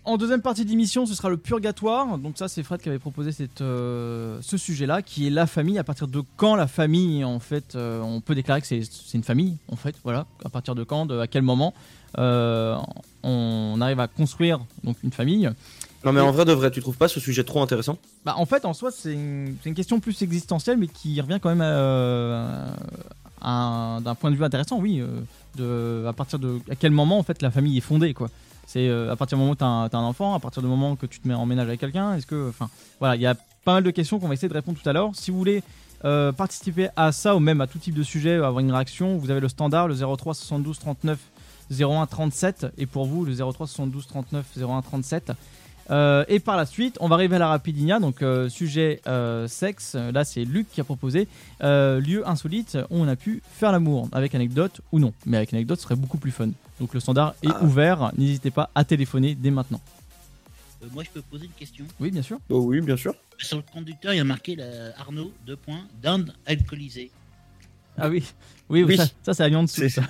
En 0.07 0.19
deuxième 0.19 0.43
partie 0.43 0.67
d'émission, 0.67 1.07
ce 1.07 1.15
sera 1.15 1.31
le 1.31 1.39
purgatoire. 1.39 2.19
Donc 2.19 2.37
ça, 2.37 2.47
c'est 2.47 2.63
Fred 2.63 2.79
qui 2.83 2.91
avait 2.91 2.99
proposé 2.99 3.33
cette, 3.33 3.63
euh, 3.63 4.39
ce 4.43 4.59
sujet-là, 4.59 5.01
qui 5.01 5.27
est 5.27 5.31
la 5.31 5.47
famille. 5.47 5.79
À 5.79 5.83
partir 5.85 6.09
de 6.09 6.23
quand 6.37 6.57
la 6.57 6.67
famille, 6.67 7.25
en 7.25 7.41
fait, 7.41 7.75
euh, 7.75 8.03
on 8.03 8.21
peut 8.21 8.35
déclarer 8.35 8.61
que 8.61 8.67
c'est 8.67 8.83
c'est 8.85 9.17
une 9.17 9.25
famille, 9.25 9.57
en 9.69 9.77
fait. 9.77 9.95
Voilà. 10.05 10.27
À 10.45 10.51
partir 10.51 10.75
de 10.75 10.85
quand, 10.85 11.07
de, 11.07 11.19
à 11.19 11.27
quel 11.27 11.41
moment, 11.41 11.73
euh, 12.19 12.77
on 13.23 13.79
arrive 13.81 13.99
à 13.99 14.07
construire 14.07 14.61
donc 14.83 14.99
une 15.03 15.11
famille. 15.11 15.49
Non 16.05 16.13
mais 16.13 16.21
en 16.21 16.33
vrai 16.33 16.45
de 16.45 16.53
vrai, 16.53 16.71
tu 16.71 16.81
trouves 16.81 16.97
pas 16.97 17.09
ce 17.09 17.21
sujet 17.21 17.45
trop 17.45 17.63
intéressant 17.63 17.99
Bah, 18.25 18.35
en 18.37 18.47
fait, 18.47 18.65
en 18.65 18.75
soi, 18.75 18.91
c'est 18.91 19.13
une, 19.13 19.57
question 19.75 20.01
plus 20.01 20.21
existentielle, 20.23 20.77
mais 20.77 20.87
qui 20.87 21.21
revient 21.21 21.39
quand 21.41 21.49
même 21.49 21.63
euh, 21.63 22.67
à 23.41 23.51
un- 23.51 24.01
d'un 24.01 24.15
point 24.15 24.31
de 24.31 24.37
vue 24.37 24.45
intéressant, 24.45 24.79
oui. 24.79 25.01
euh, 25.01 25.21
de, 25.57 26.07
à 26.07 26.13
partir 26.13 26.39
de 26.39 26.59
à 26.71 26.75
quel 26.75 26.91
moment, 26.93 27.19
en 27.19 27.23
fait, 27.23 27.41
la 27.43 27.51
famille 27.51 27.79
est 27.79 27.83
fondée, 27.83 28.15
quoi. 28.15 28.29
C'est 28.67 28.89
euh, 28.89 29.13
à 29.13 29.17
partir 29.17 29.37
du 29.37 29.41
moment 29.41 29.53
où 29.53 29.57
tu 29.57 29.65
as, 29.65 29.67
un 29.67 30.05
enfant, 30.05 30.35
à 30.35 30.41
partir 30.41 30.63
du 30.63 30.69
moment 30.69 30.97
que 30.97 31.07
tu 31.07 31.21
te 31.21 31.29
mets 31.29 31.35
en 31.35 31.47
ménage 31.47 31.69
avec 31.69 31.81
quelqu'un, 31.81 32.15
est-ce 32.17 32.27
que. 32.27 32.49
Enfin, 32.49 32.69
voilà, 32.99 33.15
il 33.17 33.23
y 33.23 33.27
a 33.27 33.35
pas 33.65 33.75
mal 33.75 33.83
de 33.83 33.91
questions 33.91 34.19
qu'on 34.19 34.29
va 34.29 34.35
essayer 34.35 34.49
de 34.49 34.55
répondre 34.55 34.79
tout 34.83 34.89
à 34.89 34.93
l'heure. 34.93 35.11
Si 35.15 35.31
vous 35.31 35.39
voulez 35.39 35.63
euh, 36.05 36.33
participer 36.33 36.89
à 36.97 37.13
ça 37.13 37.37
ou 37.37 37.41
même 37.41 37.61
à 37.61 37.67
tout 37.67 37.79
type 37.79 37.95
de 37.95 38.03
sujet, 38.03 38.35
avoir 38.35 38.61
une 38.61 38.73
réaction, 38.73 39.17
vous 39.17 39.31
avez 39.31 39.41
le 39.41 39.49
standard, 39.49 39.89
le 39.89 39.95
03 39.95 40.35
72 40.35 40.79
39 40.79 41.19
01 41.79 42.07
37. 42.07 42.67
Et 42.79 42.87
pour 42.87 43.07
vous, 43.07 43.25
le 43.25 43.35
03 43.35 43.67
72 43.67 44.07
39 44.07 44.45
01 44.59 44.83
37. 44.83 45.33
Euh, 45.91 46.25
et 46.29 46.41
par 46.41 46.57
la 46.57 46.65
suite, 46.67 46.97
on 47.01 47.09
va 47.09 47.17
arriver 47.17 47.37
à 47.37 47.39
la 47.39 47.49
rapidinia, 47.49 48.01
donc 48.01 48.23
euh, 48.23 48.49
sujet 48.49 49.01
euh, 49.07 49.47
sexe. 49.49 49.95
Là, 49.95 50.25
c'est 50.25 50.45
Luc 50.45 50.67
qui 50.71 50.81
a 50.81 50.85
proposé 50.85 51.29
euh, 51.63 52.01
lieu 52.01 52.27
insolite 52.27 52.79
où 52.91 52.99
on 52.99 53.09
a 53.09 53.17
pu 53.17 53.43
faire 53.53 53.71
l'amour, 53.73 54.09
avec 54.13 54.35
anecdote 54.35 54.81
ou 54.93 54.99
non. 54.99 55.13
Mais 55.27 55.37
avec 55.37 55.53
anecdote, 55.53 55.79
ce 55.79 55.85
serait 55.85 55.97
beaucoup 55.97 56.19
plus 56.19 56.31
fun. 56.31 56.49
Donc 56.81 56.95
le 56.95 57.01
standard 57.01 57.35
est 57.43 57.49
Ah. 57.51 57.63
ouvert. 57.63 58.13
N'hésitez 58.17 58.51
pas 58.51 58.71
à 58.75 58.85
téléphoner 58.85 59.35
dès 59.35 59.51
maintenant. 59.51 59.81
Euh, 60.83 60.87
moi, 60.93 61.05
je 61.05 61.11
peux 61.11 61.23
poser 61.23 61.45
une 61.45 61.51
question. 61.53 61.85
Oui, 62.01 62.11
bien 62.11 62.23
sûr. 62.23 62.39
Oh 62.49 62.61
oui, 62.61 62.81
bien 62.81 62.97
sûr. 62.97 63.15
Sur 63.39 63.59
le 63.59 63.63
conducteur, 63.73 64.13
il 64.15 64.17
y 64.17 64.21
a 64.21 64.25
marqué 64.25 64.57
la 64.57 64.99
Arnaud, 64.99 65.33
deux 65.47 65.57
points, 65.57 65.83
d'Inde 66.03 66.33
alcoolisée. 66.47 67.11
Ah 67.99 68.09
oui, 68.09 68.25
oui, 68.69 68.83
oui. 68.83 68.97
Ça, 68.97 69.07
ça, 69.23 69.35
c'est 69.35 69.43
à 69.45 69.49
Lyon 69.49 69.63
dessous. 69.65 69.81
C'est- 69.83 69.89
ça. 69.89 70.03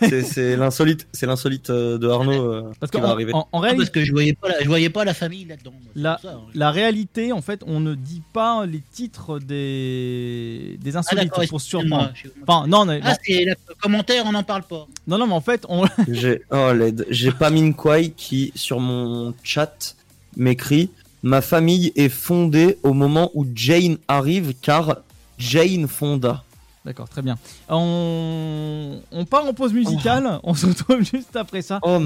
C'est 0.00 0.56
l'insolite, 0.56 1.06
c'est 1.12 1.26
l'insolite 1.26 1.68
euh, 1.70 1.98
de 1.98 2.08
Arnaud 2.08 2.32
euh, 2.32 2.72
Parce 2.80 2.90
qui 2.90 3.00
va 3.00 3.10
arriver. 3.10 3.32
en, 3.34 3.40
en 3.52 3.58
Ah, 3.58 3.60
réalité, 3.60 3.78
parce 3.78 3.90
que 3.90 4.04
je 4.04 4.12
voyais 4.12 4.32
pas 4.32 4.48
la, 4.48 4.60
je 4.62 4.66
voyais 4.66 4.88
pas 4.90 5.04
la 5.04 5.14
famille 5.14 5.44
là-dedans. 5.44 5.74
La- 5.94 6.18
ça, 6.22 6.32
hein. 6.32 6.40
la 6.54 6.70
réalité, 6.70 7.32
en 7.32 7.42
fait, 7.42 7.62
on 7.66 7.80
ne 7.80 7.94
dit 7.94 8.22
pas 8.32 8.64
les 8.66 8.80
titres 8.92 9.38
des, 9.38 10.78
des 10.80 10.96
Ah, 10.96 11.00
insolites 11.00 11.24
d'accord, 11.24 11.44
pour 11.48 11.60
surprendre. 11.60 12.10
je 12.14 12.20
suis- 12.20 12.30
Enfin, 12.46 12.66
non, 12.66 12.84
non, 12.84 12.98
Ah, 13.02 13.14
c'est 13.26 13.44
le 13.44 13.54
commentaire, 13.80 14.24
on 14.26 14.32
n'en 14.32 14.42
parle 14.42 14.62
pas. 14.62 14.86
non, 15.06 15.18
non, 15.18 15.26
mais 15.26 15.34
en 15.34 15.40
fait, 15.40 15.64
on, 15.68 15.84
J'ai 16.08 16.42
oh 16.50 16.70
j'ai 17.10 17.30
pas 17.32 17.50
Kwai 17.76 18.10
qui 18.10 18.52
sur 18.54 18.80
mon 18.80 19.34
chat 19.42 19.96
m'écrit 20.36 20.90
ma 21.22 21.40
famille 21.40 21.90
est 21.96 22.10
fondée 22.10 22.78
au 22.82 22.92
moment 22.92 23.30
où 23.34 23.46
Jane 23.54 23.96
arrive 24.08 24.54
car 24.60 24.98
Jane 25.38 25.88
fonda. 25.88 26.43
D'accord, 26.84 27.08
très 27.08 27.22
bien. 27.22 27.36
On, 27.68 29.00
on 29.10 29.24
part 29.24 29.46
en 29.46 29.54
pause 29.54 29.72
musicale. 29.72 30.38
On 30.42 30.54
se 30.54 30.66
retrouve 30.66 31.02
juste 31.12 31.34
après 31.36 31.62
ça. 31.62 31.78
Oh, 31.82 31.98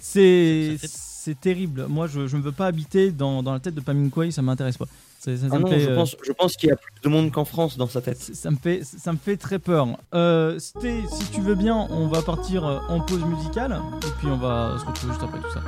c'est- 0.00 1.34
terrible. 1.40 1.86
Moi, 1.88 2.06
je, 2.06 2.26
je 2.26 2.36
ne 2.36 2.42
veux 2.42 2.52
pas 2.52 2.66
habiter 2.66 3.10
dans, 3.10 3.42
dans 3.42 3.54
la 3.54 3.58
tête 3.60 3.74
de 3.74 3.80
Paminkway. 3.80 4.30
Ça 4.30 4.42
m'intéresse 4.42 4.76
pas. 4.76 4.84
Ça, 5.18 5.34
ça- 5.34 5.48
ça 5.48 5.48
Ah 5.52 5.56
me 5.58 5.62
non, 5.62 5.68
fait, 5.70 5.80
je 5.80 5.88
euh, 5.88 5.94
pense, 5.96 6.14
je 6.22 6.32
pense 6.32 6.54
qu'il 6.54 6.68
y 6.68 6.72
a 6.72 6.76
plus 6.76 6.92
de 7.02 7.08
monde 7.08 7.32
qu'en 7.32 7.46
France 7.46 7.78
dans 7.78 7.86
sa 7.86 8.02
tête. 8.02 8.18
ça 8.20 8.50
me 8.50 8.56
fait, 8.56 8.82
ça 8.84 9.10
me 9.12 9.16
fait 9.16 9.38
très 9.38 9.58
peur. 9.58 9.88
Euh, 10.14 10.58
Sté, 10.58 11.02
si 11.10 11.24
tu 11.30 11.40
veux 11.40 11.54
bien, 11.54 11.74
on 11.88 12.08
va 12.08 12.20
partir 12.20 12.66
euh, 12.66 12.78
en 12.90 13.00
pause 13.00 13.24
musicale 13.24 13.80
et 14.06 14.10
puis 14.18 14.26
on 14.28 14.36
va 14.36 14.76
se 14.78 14.84
retrouver 14.84 15.12
juste 15.14 15.24
après 15.24 15.40
tout 15.40 15.52
ça. 15.54 15.62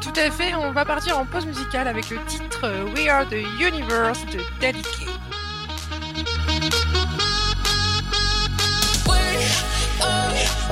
Tout 0.00 0.18
à 0.18 0.30
fait, 0.30 0.54
on 0.54 0.72
va 0.72 0.86
partir 0.86 1.18
en 1.18 1.26
pause 1.26 1.44
musicale 1.44 1.86
avec 1.88 2.08
le 2.08 2.16
titre 2.26 2.60
euh, 2.64 2.86
We 2.94 3.08
Are 3.08 3.28
the 3.28 3.42
Universe 3.60 4.24
de 4.32 4.40
Daddy 4.62 4.80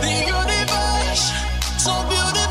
The 0.01 0.09
universe, 0.27 1.33
so 1.79 1.93
beautiful. 2.09 2.44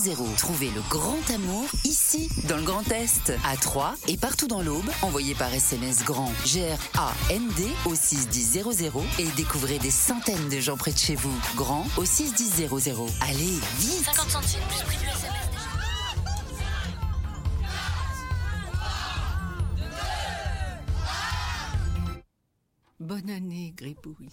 61000. 0.00 0.36
Trouvez 0.36 0.70
le 0.70 0.80
grand 0.88 1.30
amour 1.30 1.66
ici, 1.84 2.30
dans 2.48 2.56
le 2.56 2.62
Grand 2.62 2.90
Est, 2.90 3.32
à 3.44 3.56
Troyes 3.56 3.94
et 4.08 4.16
partout 4.16 4.46
dans 4.46 4.62
l'Aube. 4.62 4.88
Envoyez 5.02 5.34
par 5.34 5.52
SMS 5.52 6.04
grand 6.04 6.32
G-R-A-N-D 6.46 7.66
au 7.84 7.94
61000 7.94 8.90
et 9.18 9.26
découvrez 9.36 9.78
des 9.78 9.90
centaines 9.90 10.48
de 10.48 10.58
gens 10.58 10.76
près 10.76 10.92
de 10.92 10.98
chez 10.98 11.16
vous. 11.16 11.34
Grand 11.54 11.86
au 11.98 12.04
61000. 12.04 12.68
Allez, 13.20 13.58
vite 13.78 14.04
50 14.04 14.30
centimes 14.30 14.60
plus 14.68 14.84
prix 14.86 14.96
du 14.96 15.04
SMS. 15.04 15.50
Bonne 23.00 23.30
année, 23.30 23.74
Gribouille. 23.76 24.28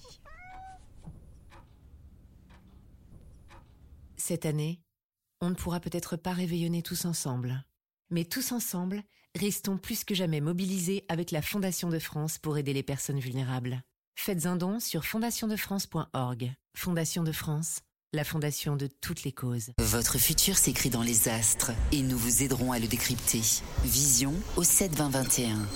Cette 4.18 4.46
année, 4.46 4.82
on 5.42 5.50
ne 5.50 5.56
pourra 5.56 5.80
peut-être 5.80 6.16
pas 6.16 6.34
réveillonner 6.34 6.82
tous 6.82 7.06
ensemble. 7.06 7.64
Mais 8.10 8.26
tous 8.26 8.52
ensemble, 8.52 9.04
restons 9.36 9.78
plus 9.78 10.04
que 10.04 10.16
jamais 10.16 10.42
mobilisés 10.42 11.06
avec 11.10 11.32
la 11.32 11.42
Fondation 11.42 11.90
de 11.90 12.00
France 12.00 12.38
pour 12.38 12.58
aider 12.58 12.74
les 12.74 12.84
personnes 12.84 13.20
vulnérables. 13.20 13.82
Faites 14.16 14.46
un 14.46 14.56
don 14.56 14.80
sur 14.80 15.06
fondationdefrance.org. 15.06 16.54
Fondation 16.76 17.24
de 17.24 17.32
France, 17.32 17.82
la 18.14 18.24
fondation 18.24 18.76
de 18.76 18.88
toutes 18.88 19.24
les 19.24 19.32
causes. 19.32 19.72
Votre 19.80 20.18
futur 20.18 20.58
s'écrit 20.58 20.90
dans 20.90 21.04
les 21.04 21.28
astres 21.28 21.72
et 21.92 22.02
nous 22.02 22.18
vous 22.18 22.44
aiderons 22.44 22.72
à 22.72 22.80
le 22.80 22.88
décrypter. 22.88 23.42
Vision 23.84 24.34
au 24.56 24.64
7 24.64 24.96
20 24.96 25.10
21. 25.10 25.68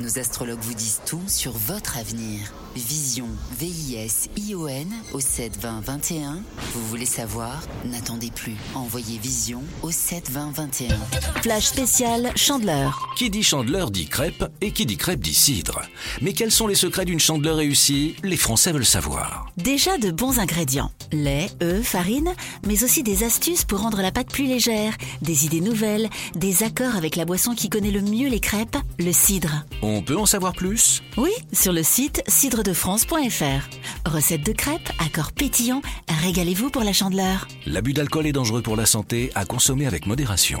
Nos 0.00 0.20
astrologues 0.20 0.60
vous 0.60 0.74
disent 0.74 1.00
tout 1.06 1.22
sur 1.26 1.50
votre 1.52 1.98
avenir. 1.98 2.52
Vision, 2.76 3.26
V-I-S-I-O-N 3.58 4.86
au 5.12 5.18
7 5.18 5.58
20 5.58 5.80
21. 5.80 6.42
Vous 6.74 6.86
voulez 6.86 7.06
savoir? 7.06 7.60
N'attendez 7.84 8.30
plus. 8.30 8.54
Envoyez 8.76 9.18
Vision 9.18 9.64
au 9.82 9.90
7 9.90 10.30
20 10.30 10.52
21. 10.52 10.96
Flash 11.42 11.64
spécial 11.64 12.30
Chandeleur. 12.36 13.08
Qui 13.16 13.30
dit 13.30 13.42
chandeleur 13.42 13.90
dit 13.90 14.06
crêpe 14.06 14.44
et 14.60 14.70
qui 14.70 14.86
dit 14.86 14.96
crêpe 14.96 15.18
dit 15.18 15.34
cidre. 15.34 15.82
Mais 16.20 16.32
quels 16.32 16.52
sont 16.52 16.68
les 16.68 16.76
secrets 16.76 17.04
d'une 17.04 17.18
chandeleur 17.18 17.56
réussie? 17.56 18.14
Les 18.22 18.36
Français 18.36 18.70
veulent 18.70 18.86
savoir. 18.86 19.46
Déjà 19.56 19.98
de 19.98 20.12
bons 20.12 20.38
ingrédients. 20.38 20.92
Lait, 21.10 21.50
œufs, 21.60 21.84
farine, 21.84 22.34
mais 22.64 22.84
aussi 22.84 23.02
des 23.02 23.24
astuces 23.24 23.64
pour 23.64 23.80
rendre 23.80 24.02
la 24.02 24.12
pâte 24.12 24.30
plus 24.30 24.46
légère, 24.46 24.92
des 25.22 25.46
idées 25.46 25.62
nouvelles, 25.62 26.08
des 26.36 26.62
accords 26.62 26.94
avec 26.94 27.16
la 27.16 27.24
boisson 27.24 27.54
qui 27.56 27.68
connaît 27.68 27.90
le 27.90 28.02
mieux 28.02 28.28
les 28.28 28.40
crêpes, 28.40 28.76
le 29.00 29.12
cidre. 29.12 29.64
On 29.82 29.87
peut 30.04 30.16
en 30.16 30.26
savoir 30.26 30.52
plus? 30.52 31.02
Oui, 31.16 31.30
sur 31.52 31.72
le 31.72 31.82
site 31.82 32.22
cidredefrance.fr. 32.28 34.08
Recette 34.08 34.44
de 34.44 34.52
crêpes, 34.52 34.90
accords 35.04 35.32
pétillants, 35.32 35.82
régalez-vous 36.22 36.70
pour 36.70 36.84
la 36.84 36.92
chandeleur. 36.92 37.48
L'abus 37.66 37.92
d'alcool 37.92 38.26
est 38.26 38.32
dangereux 38.32 38.62
pour 38.62 38.76
la 38.76 38.86
santé, 38.86 39.30
à 39.34 39.44
consommer 39.44 39.86
avec 39.86 40.06
modération. 40.06 40.60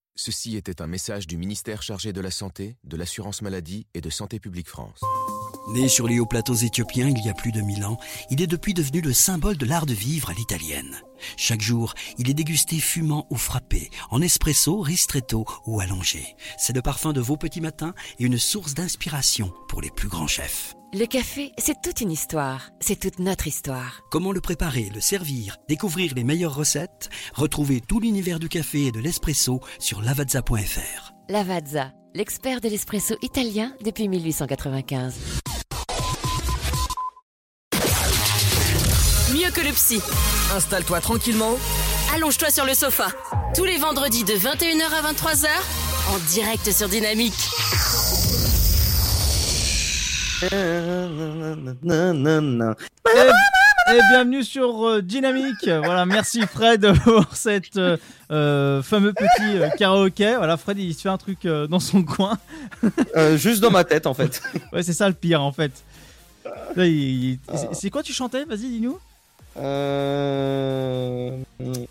Ceci 0.15 0.57
était 0.57 0.81
un 0.81 0.87
message 0.87 1.25
du 1.25 1.37
ministère 1.37 1.81
chargé 1.81 2.13
de 2.13 2.21
la 2.21 2.31
Santé, 2.31 2.75
de 2.83 2.97
l'Assurance 2.97 3.41
Maladie 3.41 3.87
et 3.93 4.01
de 4.01 4.09
Santé 4.09 4.39
Publique 4.39 4.67
France. 4.67 4.99
Né 5.69 5.87
sur 5.87 6.07
les 6.07 6.19
hauts 6.19 6.25
plateaux 6.25 6.55
éthiopiens 6.55 7.07
il 7.07 7.25
y 7.25 7.29
a 7.29 7.33
plus 7.33 7.51
de 7.51 7.61
mille 7.61 7.85
ans, 7.85 7.97
il 8.29 8.41
est 8.41 8.47
depuis 8.47 8.73
devenu 8.73 9.01
le 9.01 9.13
symbole 9.13 9.57
de 9.57 9.65
l'art 9.65 9.85
de 9.85 9.93
vivre 9.93 10.29
à 10.29 10.33
l'italienne. 10.33 11.01
Chaque 11.37 11.61
jour, 11.61 11.93
il 12.17 12.29
est 12.29 12.33
dégusté 12.33 12.79
fumant 12.79 13.25
ou 13.29 13.37
frappé, 13.37 13.89
en 14.09 14.21
espresso, 14.21 14.81
ristretto 14.81 15.45
ou 15.65 15.79
allongé. 15.79 16.35
C'est 16.57 16.75
le 16.75 16.81
parfum 16.81 17.13
de 17.13 17.21
vos 17.21 17.37
petits 17.37 17.61
matins 17.61 17.93
et 18.19 18.25
une 18.25 18.37
source 18.37 18.73
d'inspiration 18.73 19.53
pour 19.67 19.81
les 19.81 19.91
plus 19.91 20.09
grands 20.09 20.27
chefs. 20.27 20.75
Le 20.93 21.05
café, 21.05 21.53
c'est 21.57 21.81
toute 21.81 22.01
une 22.01 22.11
histoire. 22.11 22.69
C'est 22.81 22.99
toute 22.99 23.19
notre 23.19 23.47
histoire. 23.47 24.01
Comment 24.11 24.33
le 24.33 24.41
préparer, 24.41 24.91
le 24.93 24.99
servir, 24.99 25.55
découvrir 25.69 26.13
les 26.15 26.25
meilleures 26.25 26.53
recettes? 26.53 27.09
Retrouvez 27.33 27.79
tout 27.79 28.01
l'univers 28.01 28.39
du 28.39 28.49
café 28.49 28.87
et 28.87 28.91
de 28.91 28.99
l'espresso 28.99 29.61
sur 29.79 30.01
lavazza.fr. 30.01 31.13
Lavazza, 31.29 31.93
l'expert 32.13 32.59
de 32.59 32.67
l'espresso 32.67 33.15
italien 33.21 33.73
depuis 33.85 34.09
1895. 34.09 35.15
Mieux 39.33 39.51
que 39.51 39.61
le 39.61 39.71
psy. 39.71 40.01
Installe-toi 40.53 40.99
tranquillement. 40.99 41.55
Allonge-toi 42.13 42.49
sur 42.49 42.65
le 42.65 42.73
sofa. 42.73 43.07
Tous 43.55 43.63
les 43.63 43.77
vendredis 43.77 44.25
de 44.25 44.33
21h 44.33 44.83
à 44.83 45.13
23h, 45.13 45.47
en 46.13 46.19
direct 46.33 46.69
sur 46.69 46.89
Dynamique. 46.89 47.47
Et, 50.43 50.47
et 53.93 53.99
bienvenue 54.09 54.43
sur 54.43 54.87
euh, 54.87 55.01
Dynamique. 55.01 55.67
Voilà, 55.67 56.05
merci 56.05 56.41
Fred 56.47 56.93
pour 57.03 57.35
cette 57.35 57.77
euh, 57.77 57.97
euh, 58.31 58.81
fameux 58.81 59.13
petit 59.13 59.57
euh, 59.57 59.69
karaoké. 59.77 60.35
Voilà, 60.37 60.57
Fred 60.57 60.79
il 60.79 60.93
se 60.95 61.01
fait 61.01 61.09
un 61.09 61.17
truc 61.17 61.45
euh, 61.45 61.67
dans 61.67 61.79
son 61.79 62.03
coin. 62.03 62.37
Euh, 63.15 63.37
juste 63.37 63.61
dans 63.61 63.69
ma 63.71 63.83
tête 63.83 64.07
en 64.07 64.13
fait. 64.13 64.41
Ouais, 64.73 64.81
c'est 64.83 64.93
ça 64.93 65.07
le 65.07 65.13
pire 65.13 65.41
en 65.43 65.51
fait. 65.51 65.71
Il- 66.77 67.37
c'est- 67.73 67.89
quoi 67.91 68.01
tu 68.01 68.13
chantais? 68.13 68.45
Vas-y, 68.45 68.69
dis-nous. 68.69 68.97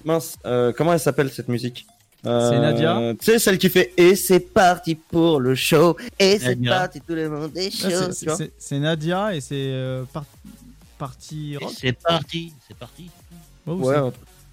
Mince, 0.04 0.36
comment 0.76 0.92
elle 0.94 1.00
s'appelle 1.00 1.30
cette 1.30 1.48
musique? 1.48 1.86
C'est 2.22 2.58
Nadia 2.58 3.14
Tu 3.18 3.24
sais, 3.24 3.38
celle 3.38 3.58
qui 3.58 3.68
fait 3.70 3.92
Et 3.96 4.14
c'est 4.14 4.40
parti 4.40 4.94
pour 4.94 5.40
le 5.40 5.54
show, 5.54 5.96
et 6.18 6.38
c'est 6.38 6.56
parti, 6.62 7.00
tout 7.00 7.14
le 7.14 7.30
monde 7.30 7.56
est 7.56 7.82
Là, 7.82 7.90
chaud. 8.12 8.44
c'est- 8.58 8.78
Nadia 8.78 9.34
et 9.34 9.40
c'est 9.40 9.54
euh, 9.56 10.04
par- 10.12 10.24
parti 10.98 11.56
rock. 11.56 11.72
C'est 11.78 11.92
parti, 11.92 12.52
c'est 12.68 12.76
parti. 12.76 13.08
Ouais, 13.66 13.74
ou 13.74 13.84
Ouais, 13.86 13.96
un 13.96 14.04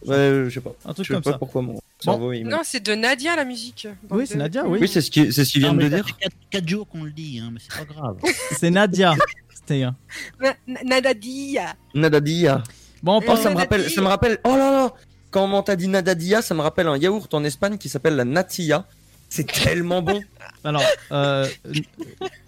ouais, 0.05 0.45
je 0.49 0.53
sais 0.53 0.61
pas. 0.61 0.73
Un 0.85 0.93
truc 0.93 1.05
je 1.05 1.09
sais 1.09 1.13
comme 1.15 1.23
pas 1.23 1.31
ça. 1.33 1.37
pourquoi 1.37 1.61
mon 1.61 1.73
Bon. 1.73 1.81
cerveau 1.99 2.31
il 2.31 2.45
me- 2.45 2.51
Non, 2.51 2.59
c'est 2.63 2.79
de 2.85 2.93
Nadia 2.95 3.35
la 3.35 3.43
musique. 3.43 3.87
Oui, 4.11 4.25
c'est 4.27 4.37
Nadia, 4.37 4.65
oui. 4.65 4.77
Oui, 4.81 4.87
c'est 4.87 5.01
ce 5.01 5.09
qui- 5.11 5.33
c'est 5.33 5.43
ce 5.43 5.51
qu'ils 5.51 5.61
viennent 5.63 5.77
de 5.77 5.89
dire. 5.89 6.05
4, 6.51 6.67
jours 6.69 6.87
qu'on 6.87 7.03
le 7.03 7.11
dit, 7.11 7.39
hein, 7.43 7.49
mais 7.51 7.59
c'est 7.59 7.77
pas 7.85 7.93
grave. 7.93 8.17
C'est 8.61 8.69
Nadia. 8.69 9.15
C'était 9.53 9.83
Nadadia. 10.85 11.75
Nadadia. 11.93 12.63
Bon, 13.03 13.21
oh, 13.27 13.35
ça 13.35 13.49
me 13.49 13.55
rappelle, 13.55 13.89
ça 13.89 14.01
me 14.01 14.07
rappelle. 14.07 14.37
Oh 14.43 14.49
là 14.55 14.71
là 14.71 14.93
Quand 15.31 15.63
t'as 15.63 15.75
dit 15.75 15.87
Nadadia, 15.87 16.41
ça 16.41 16.53
me 16.53 16.61
rappelle 16.61 16.87
un 16.87 16.97
yaourt 16.97 17.33
en 17.33 17.43
Espagne 17.43 17.77
qui 17.77 17.89
s'appelle 17.89 18.15
la 18.15 18.25
Natilla. 18.25 18.85
C'est 19.29 19.45
tellement 19.45 20.01
bon. 20.01 20.21
Alors, 20.63 20.81
euh, 21.11 21.45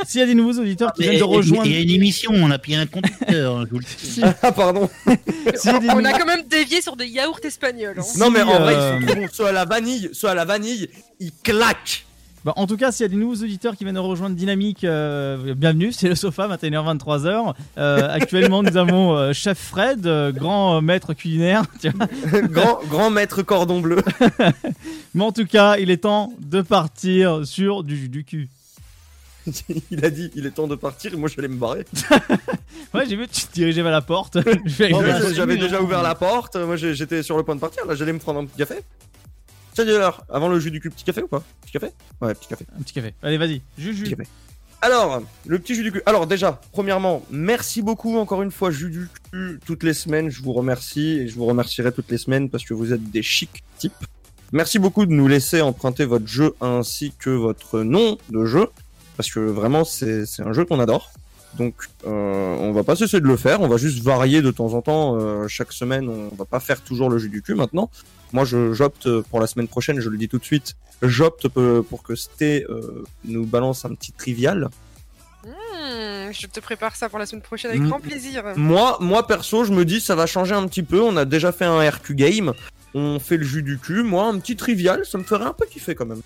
s'il 0.05 0.21
y 0.21 0.23
a 0.23 0.25
des 0.25 0.33
nouveaux 0.33 0.59
auditeurs 0.61 0.93
qui 0.93 1.01
Mais 1.01 1.09
viennent 1.09 1.19
de 1.19 1.23
rejoindre. 1.25 1.65
Il 1.65 1.73
y 1.73 1.77
a 1.77 1.81
une 1.81 1.89
émission, 1.89 2.31
on 2.33 2.49
a 2.51 2.57
payé 2.57 2.77
un 2.77 2.85
conducteur, 2.85 3.57
hein, 3.57 3.65
je 3.65 3.69
vous 3.71 3.79
le 3.79 3.85
dis. 3.85 4.21
Ah, 4.41 4.51
pardon. 4.51 4.89
On 5.05 6.05
a 6.05 6.17
quand 6.17 6.25
même 6.25 6.43
dévié 6.47 6.81
sur 6.81 6.95
des 6.95 7.07
yaourts 7.07 7.39
espagnols. 7.43 7.99
hein. 7.99 8.03
Non, 8.17 8.31
mais 8.31 8.41
en 8.41 8.59
vrai, 8.59 8.75
euh, 8.75 8.97
ils 9.01 9.07
sont 9.07 9.11
trop 9.11 9.21
bons. 9.21 9.27
Soit 9.31 9.49
à 9.49 9.51
la 9.51 9.65
vanille, 9.65 10.09
soit 10.13 10.31
à 10.31 10.35
la 10.35 10.45
vanille, 10.45 10.89
ils 11.19 11.33
claquent. 11.43 12.05
Bah, 12.45 12.53
en 12.55 12.67
tout 12.67 12.77
cas, 12.77 12.91
s'il 12.91 13.03
y 13.03 13.05
a 13.05 13.09
des 13.09 13.17
nouveaux 13.17 13.43
auditeurs 13.43 13.75
qui 13.75 13.83
viennent 13.83 13.95
de 13.95 13.99
rejoindre 13.99 14.35
Dynamique, 14.35 14.85
euh, 14.85 15.53
bienvenue, 15.55 15.91
c'est 15.91 16.07
le 16.07 16.15
sofa, 16.15 16.47
21h-23h. 16.47 17.53
Euh, 17.77 18.07
actuellement, 18.13 18.63
nous 18.63 18.77
avons 18.77 19.13
euh, 19.13 19.33
Chef 19.33 19.57
Fred, 19.57 20.07
grand 20.35 20.81
maître 20.81 21.13
culinaire. 21.13 21.63
tu 21.81 21.89
vois. 21.89 22.07
grand, 22.43 22.79
grand 22.87 23.09
maître 23.09 23.41
cordon 23.41 23.81
bleu. 23.81 24.01
Mais 25.13 25.23
en 25.23 25.33
tout 25.33 25.45
cas, 25.45 25.77
il 25.77 25.91
est 25.91 25.97
temps 25.97 26.31
de 26.39 26.61
partir 26.61 27.45
sur 27.45 27.83
du, 27.83 28.07
du 28.07 28.23
cul. 28.23 28.47
il 29.91 30.05
a 30.05 30.09
dit, 30.09 30.31
il 30.35 30.45
est 30.45 30.51
temps 30.51 30.67
de 30.67 30.75
partir, 30.75 31.13
et 31.13 31.17
moi 31.17 31.27
j'allais 31.33 31.47
me 31.49 31.57
barrer. 31.57 31.85
Ouais, 32.93 33.05
j'ai 33.07 33.15
vu, 33.15 33.27
tu 33.27 33.47
te 33.47 33.53
dirigeais 33.53 33.81
vers 33.81 33.91
la 33.91 34.01
porte. 34.01 34.37
Je 34.65 35.33
J'avais 35.33 35.57
déjà 35.57 35.81
ouvert 35.81 36.03
la 36.03 36.15
porte, 36.15 36.55
moi 36.55 36.77
j'étais 36.77 37.21
sur 37.21 37.35
le 37.35 37.43
point 37.43 37.55
de 37.55 37.59
partir, 37.59 37.85
là 37.85 37.95
j'allais 37.95 38.13
me 38.13 38.19
prendre 38.19 38.39
un 38.39 38.45
petit 38.45 38.57
café. 38.57 38.75
Salut 39.79 39.95
alors, 39.95 40.25
avant 40.27 40.49
le 40.49 40.59
jus 40.59 40.71
du 40.71 40.81
cul, 40.81 40.89
petit 40.89 41.05
café 41.05 41.23
ou 41.23 41.29
pas? 41.29 41.41
Petit 41.61 41.71
café? 41.71 41.93
Ouais, 42.19 42.33
petit 42.33 42.49
café. 42.49 42.65
Un 42.77 42.81
petit 42.81 42.93
café. 42.93 43.13
Allez, 43.23 43.37
vas-y. 43.37 43.61
Jus, 43.77 43.93
jus. 43.93 44.03
Petit 44.03 44.15
café. 44.17 44.29
Alors, 44.81 45.21
le 45.47 45.57
petit 45.57 45.73
jus 45.73 45.83
du 45.83 45.93
cul. 45.93 46.01
Alors 46.05 46.27
déjà, 46.27 46.59
premièrement, 46.73 47.23
merci 47.31 47.81
beaucoup 47.81 48.17
encore 48.17 48.41
une 48.41 48.51
fois 48.51 48.71
jus 48.71 48.89
du 48.89 49.07
cul 49.31 49.57
toutes 49.65 49.83
les 49.83 49.93
semaines. 49.93 50.29
Je 50.29 50.43
vous 50.43 50.51
remercie 50.51 51.19
et 51.19 51.29
je 51.29 51.35
vous 51.35 51.45
remercierai 51.45 51.93
toutes 51.93 52.11
les 52.11 52.17
semaines 52.17 52.49
parce 52.49 52.65
que 52.65 52.73
vous 52.73 52.91
êtes 52.91 53.09
des 53.09 53.23
chics 53.23 53.63
types. 53.77 53.93
Merci 54.51 54.79
beaucoup 54.79 55.05
de 55.05 55.13
nous 55.13 55.29
laisser 55.29 55.61
emprunter 55.61 56.03
votre 56.03 56.27
jeu 56.27 56.55
ainsi 56.59 57.13
que 57.17 57.29
votre 57.29 57.79
nom 57.79 58.17
de 58.31 58.43
jeu 58.43 58.67
parce 59.15 59.31
que 59.31 59.39
vraiment 59.39 59.85
c'est 59.85 60.25
c'est 60.25 60.43
un 60.43 60.51
jeu 60.51 60.65
qu'on 60.65 60.81
adore. 60.81 61.13
Donc 61.57 61.75
euh, 62.05 62.57
on 62.59 62.73
va 62.73 62.83
pas 62.83 62.97
cesser 62.97 63.21
de 63.21 63.27
le 63.27 63.37
faire, 63.37 63.61
on 63.61 63.69
va 63.69 63.77
juste 63.77 64.03
varier 64.03 64.41
de 64.41 64.51
temps 64.51 64.73
en 64.73 64.81
temps. 64.81 65.15
euh, 65.15 65.47
chaque 65.47 65.71
semaine, 65.71 66.09
on 66.09 66.35
va 66.35 66.43
pas 66.43 66.59
faire 66.59 66.81
toujours 66.81 67.09
le 67.09 67.17
jus 67.17 67.29
du 67.29 67.41
cul 67.41 67.55
maintenant. 67.55 67.89
Moi, 68.33 68.45
je 68.45 68.73
j'opte 68.73 69.21
pour 69.29 69.39
la 69.39 69.47
semaine 69.47 69.67
prochaine, 69.67 69.99
je 69.99 70.09
le 70.09 70.17
dis 70.17 70.27
tout 70.29 70.37
de 70.37 70.43
suite. 70.43 70.75
J'opte 71.01 71.47
pour 71.47 72.03
que 72.03 72.15
Sté 72.15 72.65
euh, 72.69 73.03
nous 73.25 73.45
balance 73.45 73.85
un 73.85 73.93
petit 73.95 74.11
trivial. 74.11 74.69
Hmm, 75.43 76.31
je 76.31 76.47
te 76.47 76.59
prépare 76.59 76.95
ça 76.95 77.09
pour 77.09 77.17
la 77.19 77.25
semaine 77.25 77.41
prochaine 77.41 77.71
avec 77.71 77.83
grand 77.83 77.99
plaisir. 77.99 78.43
Moi, 78.57 78.97
moi 78.99 79.25
perso, 79.25 79.63
je 79.63 79.71
me 79.71 79.85
dis 79.85 79.99
ça 80.01 80.15
va 80.15 80.25
changer 80.27 80.53
un 80.53 80.67
petit 80.67 80.83
peu. 80.83 81.01
On 81.01 81.15
a 81.17 81.25
déjà 81.25 81.51
fait 81.51 81.65
un 81.65 81.89
RQ 81.89 82.13
game, 82.15 82.53
on 82.93 83.19
fait 83.19 83.37
le 83.37 83.45
jus 83.45 83.63
du 83.63 83.77
cul. 83.79 84.03
Moi, 84.03 84.25
un 84.27 84.37
petit 84.39 84.55
trivial, 84.55 85.05
ça 85.05 85.17
me 85.17 85.23
ferait 85.23 85.45
un 85.45 85.53
peu 85.53 85.65
kiffer 85.65 85.95
quand 85.95 86.05
même. 86.05 86.21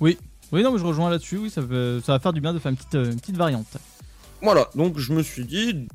Oui. 0.00 0.18
Oui, 0.52 0.62
non, 0.62 0.72
mais 0.72 0.78
je 0.78 0.84
rejoins 0.84 1.10
là-dessus. 1.10 1.36
Oui, 1.38 1.50
ça, 1.50 1.60
peut- 1.62 2.00
ça 2.04 2.12
va 2.12 2.18
faire 2.20 2.32
du 2.32 2.40
bien 2.40 2.54
de 2.54 2.58
faire 2.58 2.70
une 2.70 2.76
petite, 2.76 2.94
euh, 2.94 3.10
une 3.10 3.20
petite 3.20 3.36
variante. 3.36 3.66
Voilà, 4.42 4.68
donc 4.74 4.98
je 4.98 5.12
me 5.12 5.22
suis 5.22 5.44
dit, 5.44 5.88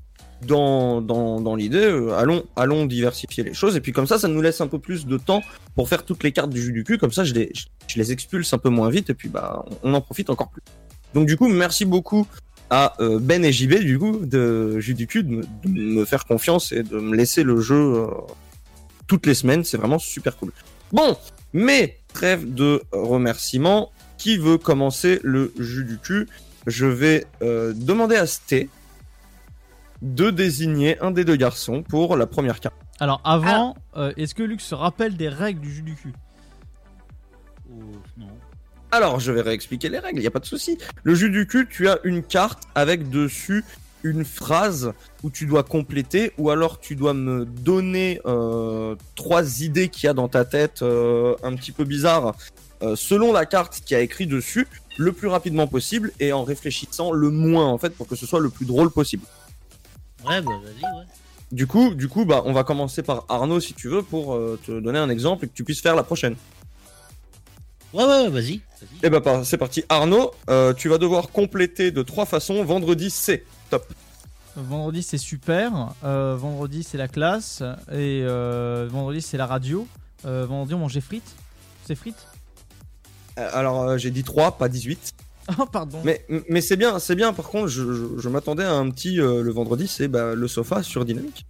dans, 0.45 1.01
dans, 1.01 1.41
dans 1.41 1.55
l'idée, 1.55 1.85
euh, 1.85 2.17
allons, 2.17 2.43
allons 2.55 2.85
diversifier 2.85 3.43
les 3.43 3.53
choses. 3.53 3.75
Et 3.75 3.81
puis 3.81 3.91
comme 3.91 4.07
ça, 4.07 4.19
ça 4.19 4.27
nous 4.27 4.41
laisse 4.41 4.61
un 4.61 4.67
peu 4.67 4.79
plus 4.79 5.05
de 5.05 5.17
temps 5.17 5.41
pour 5.75 5.89
faire 5.89 6.03
toutes 6.03 6.23
les 6.23 6.31
cartes 6.31 6.49
du 6.49 6.61
jus 6.61 6.73
du 6.73 6.83
cul. 6.83 6.97
Comme 6.97 7.11
ça, 7.11 7.23
je 7.23 7.33
les, 7.33 7.51
je, 7.87 7.97
les 7.97 8.11
expulse 8.11 8.51
un 8.53 8.57
peu 8.57 8.69
moins 8.69 8.89
vite. 8.89 9.09
Et 9.09 9.13
puis 9.13 9.29
bah, 9.29 9.65
on, 9.83 9.93
en 9.93 10.01
profite 10.01 10.29
encore 10.29 10.49
plus. 10.49 10.61
Donc 11.13 11.27
du 11.27 11.37
coup, 11.37 11.47
merci 11.47 11.85
beaucoup 11.85 12.27
à 12.69 12.95
euh, 13.01 13.19
Ben 13.19 13.43
et 13.43 13.51
JB 13.51 13.79
du 13.79 13.99
coup 13.99 14.19
de 14.25 14.79
Jus 14.79 14.93
du 14.93 15.05
cul 15.05 15.23
de 15.23 15.43
me, 15.67 16.05
faire 16.05 16.25
confiance 16.25 16.71
et 16.71 16.83
de 16.83 16.99
me 16.99 17.15
laisser 17.15 17.43
le 17.43 17.59
jeu 17.59 17.75
euh, 17.75 18.07
toutes 19.07 19.25
les 19.25 19.33
semaines. 19.33 19.63
C'est 19.63 19.77
vraiment 19.77 19.99
super 19.99 20.37
cool. 20.37 20.51
Bon, 20.91 21.17
mais 21.53 21.97
trêve 22.13 22.53
de 22.53 22.81
remerciements. 22.91 23.91
Qui 24.17 24.37
veut 24.37 24.59
commencer 24.59 25.19
le 25.23 25.51
jus 25.57 25.83
du 25.83 25.97
cul? 25.97 26.27
Je 26.67 26.85
vais 26.85 27.25
demander 27.41 28.17
à 28.17 28.27
Sté 28.27 28.69
de 30.01 30.29
désigner 30.29 30.99
un 30.99 31.11
des 31.11 31.25
deux 31.25 31.35
garçons 31.35 31.83
pour 31.83 32.15
la 32.17 32.25
première 32.25 32.59
carte. 32.59 32.75
Alors 32.99 33.21
avant, 33.23 33.75
euh, 33.97 34.13
est-ce 34.17 34.35
que 34.35 34.43
Luc 34.43 34.61
se 34.61 34.75
rappelle 34.75 35.17
des 35.17 35.29
règles 35.29 35.61
du 35.61 35.71
jus 35.71 35.81
du 35.81 35.95
cul? 35.95 36.13
Alors, 38.93 39.21
je 39.21 39.31
vais 39.31 39.41
réexpliquer 39.41 39.87
les 39.87 39.99
règles, 39.99 40.19
il 40.19 40.21
n'y 40.21 40.27
a 40.27 40.31
pas 40.31 40.39
de 40.39 40.45
souci. 40.45 40.77
Le 41.03 41.15
jus 41.15 41.29
du 41.29 41.47
cul, 41.47 41.67
tu 41.69 41.87
as 41.87 41.99
une 42.03 42.23
carte 42.23 42.63
avec 42.75 43.09
dessus 43.09 43.63
une 44.03 44.25
phrase 44.25 44.93
où 45.23 45.29
tu 45.29 45.45
dois 45.45 45.63
compléter, 45.63 46.33
ou 46.37 46.49
alors 46.49 46.79
tu 46.79 46.95
dois 46.95 47.13
me 47.13 47.45
donner 47.45 48.19
euh, 48.25 48.95
trois 49.15 49.61
idées 49.61 49.89
qu'il 49.89 50.07
y 50.07 50.09
a 50.09 50.13
dans 50.13 50.27
ta 50.27 50.45
tête 50.45 50.81
euh, 50.81 51.35
un 51.43 51.55
petit 51.55 51.71
peu 51.71 51.83
bizarres, 51.83 52.35
euh, 52.81 52.95
selon 52.95 53.31
la 53.31 53.45
carte 53.45 53.81
qui 53.85 53.95
a 53.95 54.01
écrit 54.01 54.27
dessus, 54.27 54.67
le 54.97 55.13
plus 55.13 55.27
rapidement 55.27 55.67
possible, 55.67 56.11
et 56.19 56.33
en 56.33 56.43
réfléchissant 56.43 57.11
le 57.11 57.29
moins, 57.29 57.67
en 57.67 57.77
fait, 57.77 57.91
pour 57.91 58.07
que 58.07 58.15
ce 58.15 58.25
soit 58.25 58.39
le 58.39 58.49
plus 58.49 58.65
drôle 58.65 58.91
possible. 58.91 59.23
Ouais, 60.25 60.41
bah 60.41 60.51
vas-y, 60.63 60.83
ouais. 60.83 61.05
Du 61.51 61.67
coup, 61.67 61.93
du 61.95 62.07
coup, 62.07 62.23
bah, 62.25 62.43
on 62.45 62.53
va 62.53 62.63
commencer 62.63 63.03
par 63.03 63.25
Arnaud, 63.27 63.59
si 63.59 63.73
tu 63.73 63.89
veux, 63.89 64.03
pour 64.03 64.33
euh, 64.35 64.59
te 64.65 64.79
donner 64.79 64.99
un 64.99 65.09
exemple 65.09 65.45
et 65.45 65.47
que 65.49 65.53
tu 65.53 65.63
puisses 65.63 65.81
faire 65.81 65.95
la 65.95 66.03
prochaine. 66.03 66.35
Ouais, 67.93 68.05
ouais, 68.05 68.29
vas-y. 68.29 68.61
Et 69.03 69.09
bah, 69.09 69.19
par- 69.19 69.45
c'est 69.45 69.57
parti. 69.57 69.83
Arnaud, 69.89 70.31
euh, 70.49 70.73
tu 70.73 70.87
vas 70.87 70.97
devoir 70.97 71.29
compléter 71.29 71.91
de 71.91 72.03
trois 72.03 72.25
façons. 72.25 72.63
Vendredi, 72.63 73.09
c'est 73.09 73.43
top. 73.69 73.85
Vendredi 74.55 75.01
c'est 75.01 75.17
super, 75.17 75.93
euh, 76.03 76.35
vendredi 76.37 76.83
c'est 76.83 76.97
la 76.97 77.07
classe 77.07 77.61
et 77.89 78.21
euh, 78.21 78.85
vendredi 78.91 79.21
c'est 79.21 79.37
la 79.37 79.45
radio. 79.45 79.87
Euh, 80.25 80.45
vendredi 80.45 80.73
on 80.73 80.79
mangeait 80.79 80.99
frites. 80.99 81.35
C'est 81.85 81.95
frites? 81.95 82.27
Euh, 83.39 83.49
Alors, 83.53 83.83
euh, 83.83 83.97
j'ai 83.97 84.11
dit 84.11 84.23
3, 84.23 84.57
pas 84.57 84.67
18. 84.67 85.13
Oh 85.59 85.65
pardon. 85.65 85.99
Mais, 86.03 86.25
mais 86.49 86.61
c'est 86.61 86.77
bien, 86.77 86.99
c'est 86.99 87.15
bien. 87.15 87.33
Par 87.33 87.47
contre, 87.49 87.67
je, 87.67 87.93
je- 87.93 88.19
je 88.19 88.29
m'attendais 88.29 88.63
à 88.63 88.73
un 88.73 88.89
petit 88.89 89.19
euh, 89.19 89.41
le 89.41 89.51
vendredi, 89.51 89.87
c'est 89.87 90.07
bah, 90.07 90.35
le 90.35 90.47
sofa 90.47 90.83
sur 90.83 91.03
Dynamique. 91.05 91.45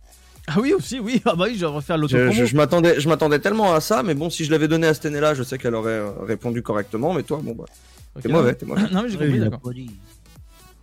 Ah 0.47 0.59
oui 0.59 0.73
aussi, 0.73 0.99
oui. 0.99 1.21
Ah 1.25 1.35
bah 1.35 1.45
oui, 1.47 1.55
je 1.55 1.59
vais 1.61 1.65
refaire 1.67 1.97
Je, 1.97 2.01
l'autopromo. 2.01 2.31
je- 2.33 2.45
je 2.45 2.55
m'attendais, 2.55 2.99
je 2.99 3.07
m'attendais 3.09 3.39
tellement 3.39 3.73
à 3.73 3.79
ça, 3.81 4.01
mais 4.03 4.13
bon, 4.15 4.29
si 4.29 4.43
je 4.45 4.51
l'avais 4.51 4.67
donné 4.67 4.87
à 4.87 4.93
Stenella, 4.93 5.33
je 5.33 5.43
sais 5.43 5.57
qu'elle 5.57 5.75
aurait 5.75 5.91
euh, 5.91 6.09
répondu 6.21 6.63
correctement. 6.63 7.13
Mais 7.13 7.23
toi, 7.23 7.39
bon 7.43 7.53
bah, 7.53 7.65
Ok, 8.15 8.23
t'es 8.23 8.29
mauvais, 8.29 8.55
t'es 8.55 8.65
mauvais. 8.65 8.81
non 8.91 9.03
mais 9.03 9.09
j'ai 9.09 9.17
compris, 9.17 9.39
d'accord. 9.39 9.71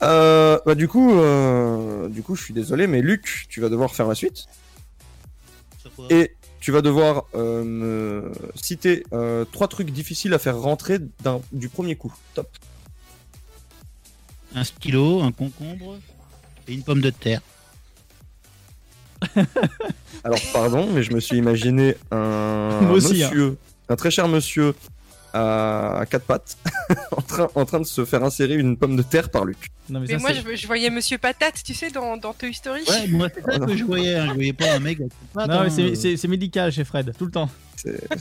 Euh, 0.03 0.59
bah 0.65 0.75
du 0.77 0.87
coup, 0.87 1.13
euh, 1.19 2.09
du 2.09 2.23
coup, 2.23 2.37
je 2.37 2.43
suis 2.45 2.55
désolé, 2.55 2.87
mais 2.87 3.03
Luc, 3.03 3.47
tu 3.49 3.61
vas 3.61 3.69
devoir 3.69 3.95
faire 3.95 4.07
la 4.07 4.15
suite. 4.15 4.47
Et 6.11 6.35
tu 6.61 6.71
vas 6.71 6.81
devoir 6.83 7.25
euh, 7.35 7.65
me 7.65 8.31
citer 8.55 9.05
euh, 9.13 9.45
trois 9.51 9.67
trucs 9.69 9.91
difficiles 9.91 10.33
à 10.35 10.39
faire 10.39 10.57
rentrer 10.59 10.99
d'un- 11.25 11.41
du 11.53 11.69
premier 11.69 11.97
coup. 11.97 12.15
Top. 12.35 12.49
Un 14.55 14.65
stylo, 14.65 15.21
un 15.23 15.33
concombre 15.33 15.99
et 16.67 16.73
une 16.75 16.83
pomme 16.83 17.01
de 17.01 17.11
terre. 17.11 17.41
Alors 20.25 20.41
pardon, 20.53 20.89
mais 20.93 21.03
je 21.03 21.13
me 21.13 21.21
suis 21.21 21.37
imaginé 21.37 21.97
un 22.11 22.81
Moi 22.83 22.93
aussi, 22.93 23.23
hein. 23.23 23.29
monsieur, 23.31 23.57
un 23.89 23.97
très 23.97 24.11
cher 24.11 24.29
monsieur 24.29 24.75
à 25.35 26.05
quatre 26.11 26.25
pattes, 26.25 26.57
en 27.17 27.21
train, 27.21 27.49
en 27.55 27.65
train 27.67 27.81
de 27.81 27.85
se 27.85 28.05
faire 28.07 28.25
insérer 28.25 28.55
une 28.55 28.77
pomme 28.79 28.97
de 28.97 29.03
terre 29.03 29.29
par 29.31 29.45
Luc. 29.45 29.69
Non 29.91 30.01
Mais 30.09 30.17
moi, 30.17 30.31
je, 30.33 30.57
je 30.57 30.67
voyais 30.67 30.89
Monsieur 30.91 31.19
Patate, 31.19 31.63
tu 31.63 31.75
sais, 31.75 31.91
dans, 31.91 32.17
dans 32.17 32.33
Toy 32.33 32.53
Story. 32.55 32.83
Ouais, 32.89 33.07
moi 33.09 33.29
c'est 33.35 33.43
ça 33.45 33.59
que 33.59 33.77
je 33.77 33.85
voyais, 33.85 34.15
hein. 34.17 34.29
je 34.31 34.35
voyais 34.35 34.53
pas 34.55 34.73
un 34.73 34.79
mec 34.81 34.99
avec 35.01 35.13
une 35.13 35.29
patte, 35.35 35.49
Non 35.49 35.61
mais 35.61 35.67
hein, 35.67 35.71
c'est- 35.71 35.83
euh. 35.83 35.95
c'est 35.95 36.17
c'est 36.17 36.29
médical 36.29 36.73
chez 36.73 36.85
Fred, 36.85 37.13
tout 37.17 37.27
le 37.27 37.31
temps. 37.31 37.51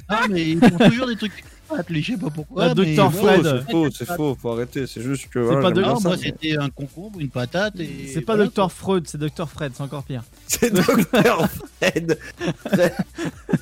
Ah, 0.09 0.25
mais 0.29 0.49
ils 0.51 0.59
font 0.59 0.77
toujours 0.89 1.07
des 1.07 1.15
trucs 1.15 1.43
je 1.89 2.01
sais 2.01 2.17
pas 2.17 2.29
pourquoi. 2.29 2.63
Ah, 2.63 2.67
mais 2.69 2.75
Docteur 2.75 3.13
Fred. 3.13 3.43
C'est 3.65 3.71
faux, 3.71 3.91
c'est 3.91 4.05
faux, 4.15 4.37
faut 4.41 4.51
arrêter. 4.51 4.87
C'est 4.87 5.01
juste 5.01 5.29
que. 5.29 5.39
C'est 5.41 5.45
voilà, 5.45 5.61
pas 5.61 5.71
de- 5.71 5.81
Non, 5.81 5.99
ça, 5.99 6.09
moi 6.09 6.17
c'était 6.17 6.57
un 6.57 6.69
concombre, 6.69 7.19
une 7.19 7.29
patate 7.29 7.79
et. 7.79 8.07
C'est 8.13 8.21
pas 8.21 8.33
voilà, 8.33 8.45
Docteur 8.45 8.71
Freud, 8.71 9.07
c'est 9.07 9.17
Docteur 9.17 9.49
Fred, 9.49 9.71
c'est 9.75 9.83
encore 9.83 10.03
pire. 10.03 10.23
C'est 10.47 10.73
Docteur 10.73 11.47
Fred. 11.81 12.17
Très, 12.65 12.93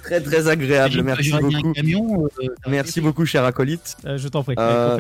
très, 0.04 0.22
très 0.22 0.48
agréable. 0.48 1.02
Merci 1.04 1.32
beaucoup. 1.32 1.74
camion, 1.74 2.26
euh, 2.42 2.48
Merci 2.68 3.02
beaucoup, 3.02 3.26
cher 3.26 3.44
acolyte. 3.44 3.98
Euh, 4.06 4.18
je 4.18 4.28
t'en 4.28 4.44
prie. 4.44 4.56
Euh. 4.60 4.98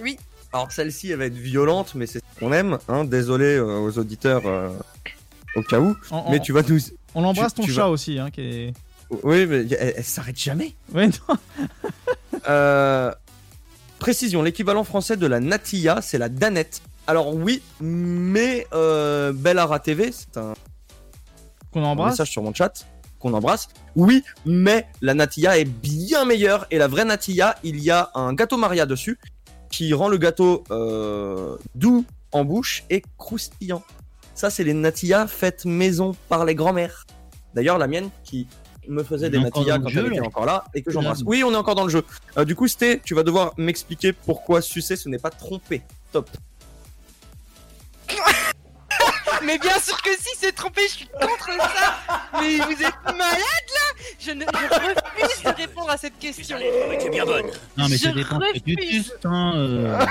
Oui. 0.00 0.16
Alors 0.52 0.72
celle-ci, 0.72 1.10
elle 1.10 1.18
va 1.18 1.26
être 1.26 1.34
violente, 1.34 1.94
mais 1.94 2.06
c'est 2.06 2.18
ce 2.20 2.40
qu'on 2.40 2.52
aime. 2.52 2.78
Hein. 2.88 3.04
Désolé 3.04 3.56
euh, 3.56 3.78
aux 3.78 3.98
auditeurs 3.98 4.42
euh, 4.46 4.70
au 5.56 5.62
cas 5.62 5.78
où. 5.80 5.94
On- 6.10 6.30
mais 6.30 6.38
on- 6.38 6.42
tu 6.42 6.52
vas 6.52 6.62
nous. 6.62 6.78
On 7.14 7.24
embrasse 7.24 7.52
tu- 7.54 7.60
ton 7.60 7.66
tu 7.66 7.72
chat 7.72 7.82
vas- 7.82 7.90
aussi, 7.90 8.18
hein, 8.18 8.30
qui 8.30 8.40
est. 8.40 8.72
Oui, 9.22 9.46
mais 9.46 9.66
elle, 9.70 9.94
elle 9.96 10.04
s'arrête 10.04 10.38
jamais. 10.38 10.74
Non. 10.92 11.10
Euh, 12.48 13.12
précision, 13.98 14.42
l'équivalent 14.42 14.84
français 14.84 15.16
de 15.16 15.26
la 15.26 15.40
natilla, 15.40 16.00
c'est 16.00 16.18
la 16.18 16.28
danette. 16.28 16.80
Alors 17.06 17.34
oui, 17.34 17.60
mais 17.80 18.66
euh, 18.72 19.32
Bellara 19.32 19.80
TV, 19.80 20.12
c'est 20.12 20.36
un, 20.38 20.54
Qu'on 21.72 21.82
un 21.82 21.88
embrasse. 21.88 22.12
message 22.12 22.30
sur 22.30 22.42
mon 22.42 22.54
chat 22.54 22.86
qu'on 23.18 23.34
embrasse. 23.34 23.68
Oui, 23.96 24.22
mais 24.46 24.86
la 25.02 25.12
natilla 25.14 25.58
est 25.58 25.64
bien 25.64 26.24
meilleure 26.24 26.66
et 26.70 26.78
la 26.78 26.86
vraie 26.86 27.04
natilla, 27.04 27.56
il 27.64 27.80
y 27.80 27.90
a 27.90 28.10
un 28.14 28.32
gâteau 28.34 28.56
Maria 28.56 28.86
dessus 28.86 29.18
qui 29.70 29.92
rend 29.92 30.08
le 30.08 30.16
gâteau 30.16 30.64
euh, 30.70 31.56
doux 31.74 32.04
en 32.32 32.44
bouche 32.44 32.84
et 32.90 33.02
croustillant. 33.18 33.82
Ça, 34.34 34.48
c'est 34.50 34.64
les 34.64 34.74
natillas 34.74 35.26
faites 35.26 35.64
maison 35.64 36.14
par 36.28 36.44
les 36.44 36.54
grands-mères. 36.54 37.06
D'ailleurs, 37.54 37.78
la 37.78 37.88
mienne 37.88 38.10
qui 38.22 38.46
me 38.88 39.02
faisait 39.02 39.30
des 39.30 39.38
dans 39.38 39.50
quand 39.50 39.64
là. 39.64 39.78
encore 40.24 40.46
là 40.46 40.64
et 40.74 40.82
que 40.82 40.90
j'embrasse. 40.90 41.22
Oui, 41.24 41.42
on 41.44 41.52
est 41.52 41.56
encore 41.56 41.74
dans 41.74 41.84
le 41.84 41.90
jeu. 41.90 42.02
Euh, 42.36 42.44
du 42.44 42.54
coup, 42.54 42.68
Sté, 42.68 43.00
tu 43.04 43.14
vas 43.14 43.22
devoir 43.22 43.52
m'expliquer 43.56 44.12
pourquoi 44.12 44.60
sucer 44.62 44.96
ce 44.96 45.08
n'est 45.08 45.18
pas 45.18 45.30
tromper. 45.30 45.82
Top. 46.12 46.28
Mais 49.44 49.58
bien 49.58 49.78
sûr 49.78 50.00
que 50.02 50.10
si, 50.18 50.28
c'est 50.38 50.52
trompé, 50.52 50.82
je 50.88 50.92
suis 50.94 51.08
contre 51.20 51.46
ça. 51.58 52.40
Mais 52.40 52.56
vous 52.58 52.82
êtes 52.82 53.04
malade 53.04 53.68
là 53.74 54.04
je, 54.20 54.30
ne, 54.32 54.44
je 54.44 54.46
refuse 54.46 55.42
de 55.44 55.48
répondre 55.56 55.90
à 55.90 55.96
cette 55.96 56.18
question. 56.18 56.56
bien 57.10 57.24
bonne. 57.24 57.46
Non, 57.76 57.88
mais 57.88 57.96
Je 57.96 58.08
refuse. 58.08 58.88
suces, 59.04 59.12
hein, 59.24 59.52
euh. 59.56 60.06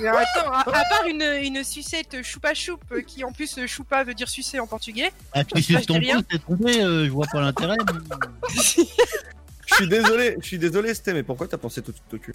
Mais 0.00 0.08
attends, 0.08 0.52
à, 0.52 0.60
à 0.60 0.84
part 0.84 1.06
une, 1.08 1.22
une 1.42 1.64
sucette 1.64 2.22
choupa 2.22 2.54
choup, 2.54 2.78
euh, 2.92 3.00
qui 3.02 3.24
en 3.24 3.32
plus 3.32 3.58
euh, 3.58 3.66
choupa 3.66 4.04
veut 4.04 4.14
dire 4.14 4.28
sucer 4.28 4.60
en 4.60 4.66
portugais. 4.66 5.10
Ah, 5.32 5.44
tu 5.44 5.60
Ça, 5.60 5.66
suces 5.66 5.80
je 5.82 5.86
ton 5.86 6.00
pouce, 6.00 6.22
t'es 6.30 6.38
trompé, 6.38 6.82
euh, 6.82 7.04
je 7.06 7.10
vois 7.10 7.26
pas 7.30 7.40
l'intérêt. 7.40 7.76
mais- 7.86 8.84
Je 9.70 9.74
suis 9.74 9.88
désolé, 9.88 10.36
je 10.40 10.46
suis 10.46 10.58
désolé, 10.58 10.94
Sté, 10.94 11.12
mais 11.12 11.22
pourquoi 11.22 11.46
t'as 11.46 11.58
pensé 11.58 11.82
tout 11.82 11.92
de 11.92 11.96
suite 11.98 12.14
au 12.14 12.18
cul? 12.18 12.32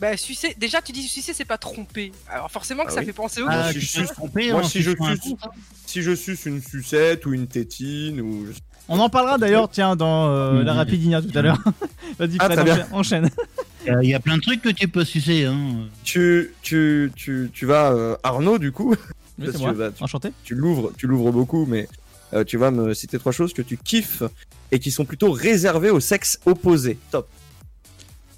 Bah 0.00 0.16
sucer, 0.16 0.54
déjà 0.58 0.80
tu 0.80 0.92
dis 0.92 1.02
sucer 1.02 1.32
c'est 1.34 1.44
pas 1.44 1.58
tromper. 1.58 2.12
Alors 2.30 2.50
forcément 2.50 2.84
que 2.84 2.90
Ah 2.90 2.94
ça 2.94 3.00
oui. 3.00 3.06
fait 3.06 3.12
penser 3.12 3.42
au 3.42 3.46
cul. 3.46 3.52
si 3.72 3.80
je 3.80 3.86
suce- 3.86 4.12
tromper, 4.12 4.52
moi, 4.52 4.60
hein, 4.60 4.68
si 4.68 4.80
je 4.80 4.90
suce, 4.90 4.98
coup, 4.98 5.48
si 5.86 6.02
je 6.02 6.14
suce 6.14 6.46
une 6.46 6.62
sucette 6.62 7.26
ou 7.26 7.34
une 7.34 7.48
tétine 7.48 8.20
ou 8.20 8.46
je- 8.46 8.58
On 8.90 8.98
en 9.00 9.08
parlera 9.10 9.36
d'ailleurs, 9.38 9.68
tiens, 9.68 9.96
dans 9.96 10.28
euh, 10.30 10.62
la 10.62 10.72
Mhm. 10.72 10.78
Rapidinia 10.78 11.20
tout 11.20 11.36
à 11.36 11.42
l'heure. 11.42 11.58
Vas-y, 12.18 12.36
Ah, 12.38 12.48
Fred, 12.50 12.86
enchaîne-. 12.92 13.28
Il 13.84 13.88
y 13.88 13.90
a- 13.94 14.02
il 14.04 14.08
y 14.08 14.14
a 14.14 14.20
plein 14.20 14.36
de 14.36 14.42
trucs 14.42 14.62
que 14.62 14.68
tu 14.68 14.86
peux 14.88 15.04
sucer. 15.04 15.44
Hein. 15.46 15.88
tu 16.04 16.52
tu 16.62 17.10
tu 17.16 17.50
tu 17.52 17.66
vas 17.66 17.90
euh, 17.92 18.16
Arnaud 18.22 18.58
du 18.58 18.70
coup. 18.72 18.90
Oui, 18.92 18.96
Parce 19.38 19.50
c'est 19.52 19.58
que, 19.58 19.62
moi. 19.62 19.72
bah, 19.72 19.90
tu, 19.90 20.02
Enchanté. 20.04 20.30
tu 20.44 20.54
l'ouvres, 20.54 20.92
tu 20.96 21.06
l'ouvres 21.08 21.32
beaucoup, 21.32 21.66
mais 21.66 21.88
euh, 22.34 22.44
tu 22.44 22.56
vas 22.56 22.70
me 22.70 22.94
citer 22.94 23.18
trois 23.18 23.32
choses 23.32 23.52
que 23.52 23.62
tu 23.62 23.76
kiffes 23.76 24.22
et 24.70 24.78
qui 24.78 24.90
sont 24.92 25.04
plutôt 25.04 25.32
réservées 25.32 25.90
au 25.90 25.98
sexe 26.00 26.38
opposé. 26.46 26.98
Top. 27.10 27.28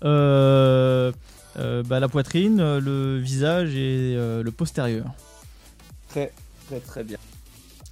Euh, 0.05 1.13
bah, 1.57 2.01
la 2.01 2.09
poitrine, 2.09 2.61
euh, 2.61 2.81
le 2.81 3.19
visage 3.19 3.75
et 3.75 4.15
euh, 4.17 4.43
le 4.43 4.51
postérieur. 4.51 5.07
Très 6.09 6.33
très 6.69 6.81
très 6.81 7.05
bien. 7.05 7.19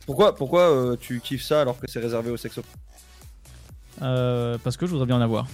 Pourquoi 0.07 0.35
pourquoi 0.35 0.71
euh, 0.71 0.97
tu 0.99 1.21
kiffes 1.21 1.42
ça 1.42 1.61
alors 1.61 1.79
que 1.79 1.87
c'est 1.90 2.01
réservé 2.01 2.31
au 2.31 2.37
Euh, 4.03 4.59
parce 4.62 4.77
que 4.77 4.87
je 4.87 4.90
voudrais 4.92 5.07
bien 5.07 5.16
en 5.16 5.21
avoir. 5.21 5.47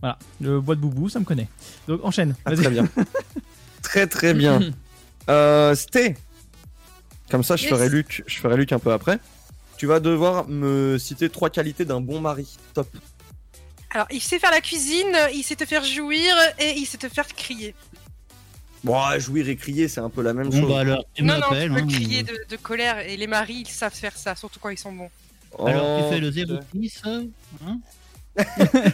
Voilà, 0.00 0.18
le 0.40 0.60
bois 0.60 0.74
de 0.76 0.80
boubou, 0.80 1.08
ça 1.08 1.20
me 1.20 1.24
connaît. 1.24 1.48
Donc 1.88 2.04
enchaîne. 2.04 2.34
Ah, 2.44 2.50
vas-y. 2.50 2.60
très 2.62 2.70
bien. 2.70 2.88
Très 3.82 4.06
très 4.06 4.34
bien. 4.34 4.60
Euh, 5.28 5.74
Sté. 5.76 6.16
Comme 7.30 7.44
ça, 7.44 7.54
je 7.54 7.62
Yes. 7.64 7.70
ferai 7.72 7.88
Luc, 7.88 8.24
je 8.26 8.38
ferai 8.40 8.56
Luc 8.56 8.72
un 8.72 8.80
peu 8.80 8.90
après. 8.92 9.20
Tu 9.76 9.86
vas 9.86 10.00
devoir 10.00 10.48
me 10.48 10.98
citer 10.98 11.28
trois 11.28 11.50
qualités 11.50 11.84
d'un 11.84 12.00
bon 12.00 12.20
mari. 12.20 12.56
Top. 12.74 12.88
Alors 13.92 14.06
il 14.10 14.20
sait 14.20 14.38
faire 14.38 14.50
la 14.52 14.60
cuisine, 14.60 15.16
il 15.34 15.42
sait 15.42 15.56
te 15.56 15.64
faire 15.64 15.84
jouir 15.84 16.34
et 16.58 16.74
il 16.76 16.86
sait 16.86 16.98
te 16.98 17.08
faire 17.08 17.26
crier. 17.28 17.74
Bon, 18.84 18.96
jouir 19.18 19.48
et 19.48 19.56
crier, 19.56 19.88
c'est 19.88 20.00
un 20.00 20.08
peu 20.08 20.22
la 20.22 20.32
même 20.32 20.48
Bon, 20.48 20.60
chose. 20.60 20.70
bah 20.70 20.80
alors, 20.80 21.04
tu 21.14 21.22
non, 21.22 21.34
non, 21.34 21.48
tu 21.50 21.68
peux 21.68 21.76
hein. 21.80 21.86
crier 21.86 22.22
de, 22.22 22.38
de 22.48 22.56
colère 22.56 23.00
et 23.00 23.16
les 23.16 23.26
maris 23.26 23.64
ils 23.66 23.68
savent 23.68 23.94
faire 23.94 24.16
ça, 24.16 24.34
surtout 24.36 24.58
quand 24.58 24.70
ils 24.70 24.78
sont 24.78 24.92
bons. 24.92 25.10
Alors, 25.66 25.84
Oh, 25.84 26.02
tu 26.04 26.14
fais 26.14 26.20
le 26.20 26.30
putain. 26.30 26.60
06, 26.72 27.02
hein? 27.04 27.78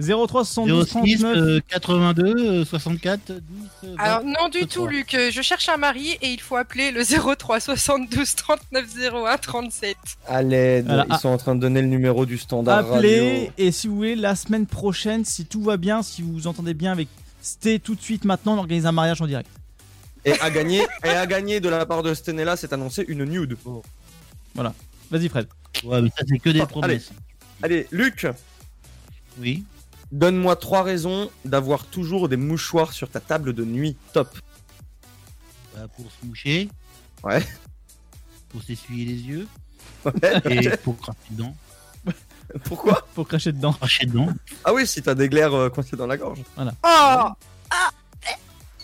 03 0.00 0.44
72 0.44 0.86
06 0.86 1.18
39. 1.18 1.36
euh, 1.36 1.60
82 1.70 2.24
euh, 2.60 2.64
64 2.64 3.32
10 3.32 3.40
euh, 3.84 3.94
Alors 3.98 4.20
20, 4.20 4.24
non 4.26 4.48
du 4.48 4.60
23. 4.60 4.66
tout 4.68 4.86
Luc, 4.86 5.14
Euh, 5.14 5.30
je 5.32 5.42
cherche 5.42 5.68
un 5.68 5.76
mari 5.76 6.18
et 6.22 6.28
il 6.28 6.40
faut 6.40 6.56
appeler 6.56 6.90
le 6.90 7.02
03 7.04 7.60
72 7.60 8.34
39 8.34 8.86
01 9.12 9.38
37. 9.38 9.96
À 10.26 10.42
l'aide, 10.42 10.86
Voilà, 10.86 11.06
ils 11.10 11.18
sont 11.18 11.28
en 11.28 11.38
train 11.38 11.54
de 11.54 11.60
donner 11.60 11.80
le 11.82 11.88
numéro 11.88 12.26
du 12.26 12.38
standard 12.38 12.78
Appelez 12.94 13.38
radio. 13.38 13.52
et 13.58 13.72
si 13.72 13.88
vous 13.88 13.96
voulez 13.96 14.14
la 14.16 14.36
semaine 14.36 14.66
prochaine, 14.66 15.24
si 15.24 15.46
tout 15.46 15.62
va 15.62 15.76
bien, 15.76 16.02
si 16.02 16.22
vous 16.22 16.32
vous 16.32 16.46
entendez 16.46 16.74
bien 16.74 16.92
avec 16.92 17.08
Sté 17.40 17.78
tout 17.78 17.94
de 17.94 18.00
suite 18.02 18.24
maintenant, 18.24 18.54
on 18.54 18.58
organise 18.58 18.84
un 18.84 18.92
mariage 18.92 19.22
en 19.22 19.26
direct. 19.26 19.48
Et 20.24 20.32
à 20.40 20.50
gagner, 20.50 20.82
et 21.04 21.08
à 21.08 21.24
gagner 21.26 21.60
de 21.60 21.68
la 21.68 21.86
part 21.86 22.02
de 22.02 22.12
Stenella, 22.12 22.56
c'est 22.56 22.72
annoncé 22.72 23.04
une 23.08 23.24
nude. 23.24 23.56
Voilà. 24.54 24.74
Vas-y 25.10 25.28
Fred. 25.28 25.46
Ouais, 25.84 26.02
mais 26.02 26.08
ça 26.10 26.24
c'est 26.28 26.38
que 26.38 26.50
des 26.50 26.66
promesses. 26.66 27.10
Allez, 27.62 27.86
Luc. 27.92 28.26
Oui. 29.40 29.64
Donne-moi 30.12 30.56
trois 30.56 30.82
raisons 30.82 31.30
d'avoir 31.44 31.84
toujours 31.84 32.28
des 32.28 32.36
mouchoirs 32.38 32.92
sur 32.92 33.08
ta 33.10 33.20
table 33.20 33.52
de 33.52 33.64
nuit. 33.64 33.96
Top. 34.12 34.38
Bah, 35.74 35.86
pour 35.96 36.06
se 36.10 36.26
moucher, 36.26 36.68
Ouais. 37.22 37.44
pour 38.48 38.62
s'essuyer 38.62 39.04
les 39.04 39.20
yeux 39.20 39.46
Ouais. 40.04 40.12
et 40.50 40.70
pour 40.78 40.96
cracher 40.98 41.18
dedans. 41.30 41.54
Pourquoi? 42.64 43.06
Pour 43.14 43.28
cracher 43.28 43.52
dedans. 43.52 43.72
Cracher 43.74 44.06
dedans. 44.06 44.28
Ah 44.64 44.72
oui, 44.72 44.86
si 44.86 45.02
t'as 45.02 45.14
des 45.14 45.28
glaires 45.28 45.52
euh, 45.54 45.68
coincées 45.68 45.96
dans 45.96 46.06
la 46.06 46.16
gorge. 46.16 46.38
Voilà. 46.56 46.72
Oh 46.82 47.28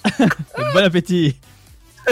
bon 0.75 0.85
appétit. 0.85 1.37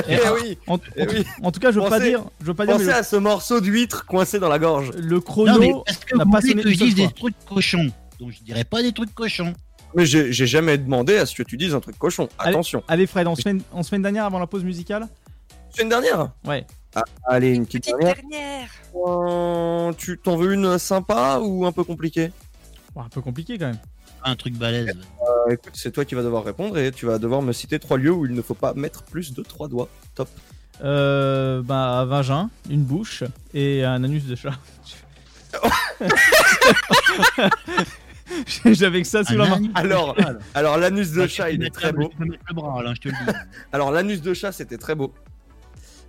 Eh 0.08 0.16
en, 0.26 0.34
oui. 0.34 0.58
En, 0.66 0.78
Eh 0.96 1.06
oui. 1.06 1.24
en 1.42 1.52
tout 1.52 1.60
cas, 1.60 1.70
je 1.70 1.78
veux 1.78 1.88
pas 1.90 2.00
dire, 2.00 2.24
je 2.40 2.46
veux 2.46 2.54
pas 2.54 2.64
dire, 2.64 2.78
mais 2.78 2.84
Pensez 2.84 2.92
le, 2.94 2.98
à 2.98 3.02
ce 3.02 3.16
morceau 3.16 3.60
d'huître 3.60 4.06
coincé 4.06 4.38
dans 4.38 4.48
la 4.48 4.58
gorge. 4.58 4.90
le 4.92 5.02
Non, 5.02 5.16
mais 5.16 5.20
chrono 5.20 5.84
est-ce 5.86 5.98
que 6.06 6.16
n'a 6.16 6.24
vous 6.24 6.30
pas 6.30 6.40
voulez 6.40 6.52
sonné 6.52 6.62
que 6.62 6.68
une 6.68 6.74
je 6.74 6.78
seule 6.78 6.88
dise 6.88 6.96
fois. 6.96 7.06
des 7.08 7.12
trucs 7.14 7.44
cochons 7.44 7.92
Donc 8.22 8.30
je 8.30 8.42
dirais 8.44 8.62
pas 8.64 8.82
des 8.82 8.92
trucs 8.92 9.12
cochons. 9.14 9.52
Mais 9.94 10.06
j'ai 10.06 10.32
jamais 10.46 10.78
demandé 10.78 11.16
à 11.18 11.26
ce 11.26 11.34
que 11.34 11.42
tu 11.42 11.56
dises 11.56 11.74
un 11.74 11.80
truc 11.80 11.98
cochon. 11.98 12.28
Attention. 12.38 12.82
Allez 12.86 13.06
Fred, 13.08 13.26
en 13.26 13.34
semaine, 13.34 13.60
en 13.72 13.82
semaine 13.82 14.00
dernière 14.02 14.24
avant 14.24 14.38
la 14.38 14.46
pause 14.46 14.62
musicale. 14.64 15.08
Semaine 15.74 15.88
dernière 15.88 16.30
Ouais. 16.46 16.64
Ah, 16.94 17.02
Allez, 17.26 17.54
une 17.54 17.66
petite 17.66 17.84
Petite 17.86 17.96
dernière. 17.98 18.14
dernière. 18.30 18.68
Euh, 18.94 19.92
tu 19.98 20.18
t'en 20.18 20.36
veux 20.36 20.52
une 20.54 20.78
sympa 20.78 21.40
ou 21.42 21.66
un 21.66 21.72
peu 21.72 21.82
compliquée 21.84 22.30
Bon, 22.94 23.00
un 23.02 23.08
peu 23.08 23.20
compliqué 23.20 23.58
quand 23.58 23.66
même. 23.66 23.78
Un 24.24 24.36
truc 24.36 24.54
balèze. 24.54 24.88
Euh, 25.22 25.52
Écoute, 25.52 25.72
c'est 25.74 25.90
toi 25.90 26.04
qui 26.04 26.14
vas 26.14 26.22
devoir 26.22 26.44
répondre 26.44 26.78
et 26.78 26.92
tu 26.92 27.06
vas 27.06 27.18
devoir 27.18 27.42
me 27.42 27.52
citer 27.52 27.78
trois 27.80 27.98
lieux 27.98 28.12
où 28.12 28.24
il 28.24 28.32
ne 28.34 28.42
faut 28.42 28.54
pas 28.54 28.72
mettre 28.74 29.02
plus 29.02 29.32
de 29.34 29.42
trois 29.42 29.66
doigts. 29.66 29.88
Top. 30.14 30.28
Euh, 30.84 31.60
bah, 31.60 31.98
un 31.98 32.04
vagin, 32.04 32.50
une 32.70 32.84
bouche 32.84 33.24
et 33.52 33.84
un 33.84 34.04
anus 34.04 34.26
de 34.26 34.36
chat. 34.36 34.52
J'avais 38.64 39.02
que 39.02 39.08
ça 39.08 39.24
sous 39.24 39.34
Un 39.34 39.36
la 39.36 39.46
main. 39.46 39.68
Alors, 39.74 40.16
alors 40.54 40.76
l'anus 40.78 41.12
de 41.12 41.26
chat, 41.26 41.50
il 41.50 41.62
est 41.64 41.70
très 41.70 41.92
beau. 41.92 42.08
tu 42.08 42.16
peux 42.16 42.24
mettre 42.24 42.44
le 42.48 42.54
bras, 42.54 42.82
là, 42.82 42.92
je 42.94 43.00
te 43.00 43.08
le 43.08 43.14
dis. 43.14 43.32
Alors 43.72 43.90
l'anus 43.90 44.22
de 44.22 44.34
chat, 44.34 44.52
c'était 44.52 44.78
très 44.78 44.94
beau. 44.94 45.12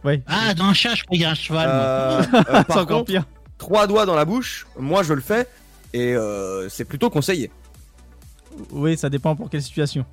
Ouais. 0.04 0.22
Ah, 0.28 0.54
dans 0.54 0.66
un 0.66 0.74
chat, 0.74 0.96
je 0.96 1.04
croyais 1.04 1.26
un 1.26 1.34
cheval. 1.34 1.68
moi. 1.68 1.76
Euh, 1.76 2.24
euh, 2.50 2.60
encore 2.60 2.88
contre, 2.88 3.06
pire. 3.06 3.26
trois 3.58 3.88
doigts 3.88 4.06
dans 4.06 4.16
la 4.16 4.26
bouche, 4.26 4.68
moi 4.78 5.04
je 5.04 5.14
le 5.14 5.22
fais 5.22 5.48
et 5.94 6.16
euh, 6.16 6.68
c'est 6.70 6.86
plutôt 6.86 7.10
conseillé. 7.10 7.52
Oui, 8.72 8.98
ça 8.98 9.10
dépend 9.10 9.36
pour 9.36 9.50
quelle 9.50 9.62
situation. 9.62 10.06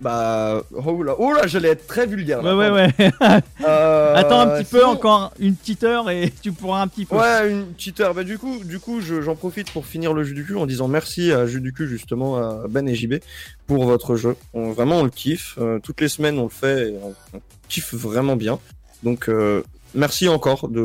Bah, 0.00 0.62
oh 0.72 1.02
là, 1.02 1.14
oh 1.18 1.32
là, 1.32 1.46
j'allais 1.46 1.68
être 1.68 1.86
très 1.86 2.06
vulgaire. 2.06 2.38
Ouais, 2.42 2.50
là, 2.50 2.56
ouais, 2.56 2.90
ouais. 2.98 3.10
Euh, 3.66 4.14
Attends 4.16 4.40
un 4.40 4.46
petit 4.62 4.70
peu, 4.70 4.84
encore 4.84 5.32
une 5.38 5.54
petite 5.54 5.84
heure 5.84 6.08
et 6.08 6.32
tu 6.42 6.52
pourras 6.52 6.80
un 6.80 6.88
petit 6.88 7.04
peu. 7.04 7.16
Ouais, 7.16 7.50
une 7.50 7.66
petite 7.66 8.00
heure. 8.00 8.14
Bah, 8.14 8.24
du 8.24 8.38
coup, 8.38 8.58
du 8.64 8.78
coup, 8.78 9.00
je- 9.02 9.20
j'en 9.20 9.34
profite 9.36 9.70
pour 9.70 9.84
finir 9.84 10.14
le 10.14 10.24
jeu 10.24 10.34
du 10.34 10.44
cul 10.44 10.56
en 10.56 10.64
disant 10.66 10.88
merci 10.88 11.32
à 11.32 11.46
Jeu 11.46 11.60
du 11.60 11.72
cul 11.74 11.86
justement 11.86 12.38
à 12.38 12.62
Ben 12.68 12.88
et 12.88 12.94
JB 12.94 13.16
pour 13.66 13.84
votre 13.84 14.16
jeu. 14.16 14.36
On, 14.54 14.72
vraiment, 14.72 15.00
on 15.00 15.04
le 15.04 15.10
kiffe. 15.10 15.56
Euh, 15.60 15.78
toutes 15.82 16.00
les 16.00 16.08
semaines, 16.08 16.38
on 16.38 16.44
le 16.44 16.48
fait. 16.48 16.88
Et 16.90 16.94
on, 17.02 17.14
on 17.36 17.40
kiffe 17.68 17.92
vraiment 17.94 18.36
bien. 18.36 18.58
Donc, 19.02 19.28
euh, 19.28 19.62
merci 19.94 20.28
encore 20.28 20.68
de 20.68 20.80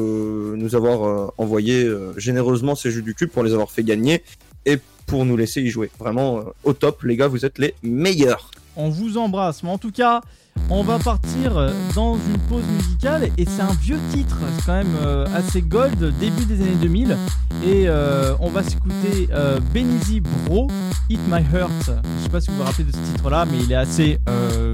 nous 0.57 0.75
avoir 0.75 1.31
envoyé 1.37 1.89
généreusement 2.17 2.75
ces 2.75 2.91
jeux 2.91 3.01
du 3.01 3.15
cul 3.15 3.27
pour 3.27 3.43
les 3.43 3.53
avoir 3.53 3.71
fait 3.71 3.83
gagner 3.83 4.23
et 4.65 4.77
pour 5.05 5.23
nous 5.25 5.37
laisser 5.37 5.61
y 5.61 5.69
jouer. 5.69 5.89
Vraiment 5.99 6.43
au 6.65 6.73
top, 6.73 7.03
les 7.03 7.15
gars, 7.15 7.27
vous 7.27 7.45
êtes 7.45 7.59
les 7.59 7.75
meilleurs. 7.83 8.51
On 8.75 8.89
vous 8.89 9.17
embrasse. 9.17 9.63
Mais 9.63 9.69
en 9.69 9.77
tout 9.77 9.91
cas, 9.91 10.21
on 10.69 10.83
va 10.83 10.99
partir 10.99 11.53
dans 11.93 12.15
une 12.15 12.37
pause 12.49 12.63
musicale 12.77 13.29
et 13.37 13.45
c'est 13.45 13.61
un 13.61 13.73
vieux 13.73 13.99
titre. 14.11 14.37
C'est 14.57 14.65
quand 14.65 14.73
même 14.73 14.95
euh, 15.05 15.25
assez 15.33 15.61
gold, 15.61 16.13
début 16.19 16.45
des 16.45 16.61
années 16.61 16.77
2000. 16.81 17.17
Et 17.63 17.87
euh, 17.87 18.35
on 18.39 18.49
va 18.49 18.63
s'écouter 18.63 19.27
euh, 19.31 19.59
Benizzy 19.73 20.19
Bro, 20.19 20.67
Hit 21.09 21.19
My 21.27 21.41
Heart. 21.53 21.91
Je 22.17 22.23
sais 22.23 22.29
pas 22.29 22.41
si 22.41 22.51
vous 22.51 22.57
vous 22.57 22.63
rappelez 22.63 22.83
de 22.83 22.91
ce 22.91 23.11
titre-là, 23.13 23.45
mais 23.45 23.59
il 23.59 23.71
est 23.71 23.75
assez 23.75 24.19
euh, 24.29 24.73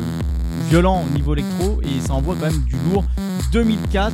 violent 0.69 1.05
au 1.07 1.13
niveau 1.13 1.33
électro 1.33 1.79
et 1.83 1.99
ça 2.05 2.13
envoie 2.13 2.35
quand 2.35 2.49
même 2.49 2.63
du 2.63 2.75
lourd. 2.89 3.03
2004. 3.51 4.13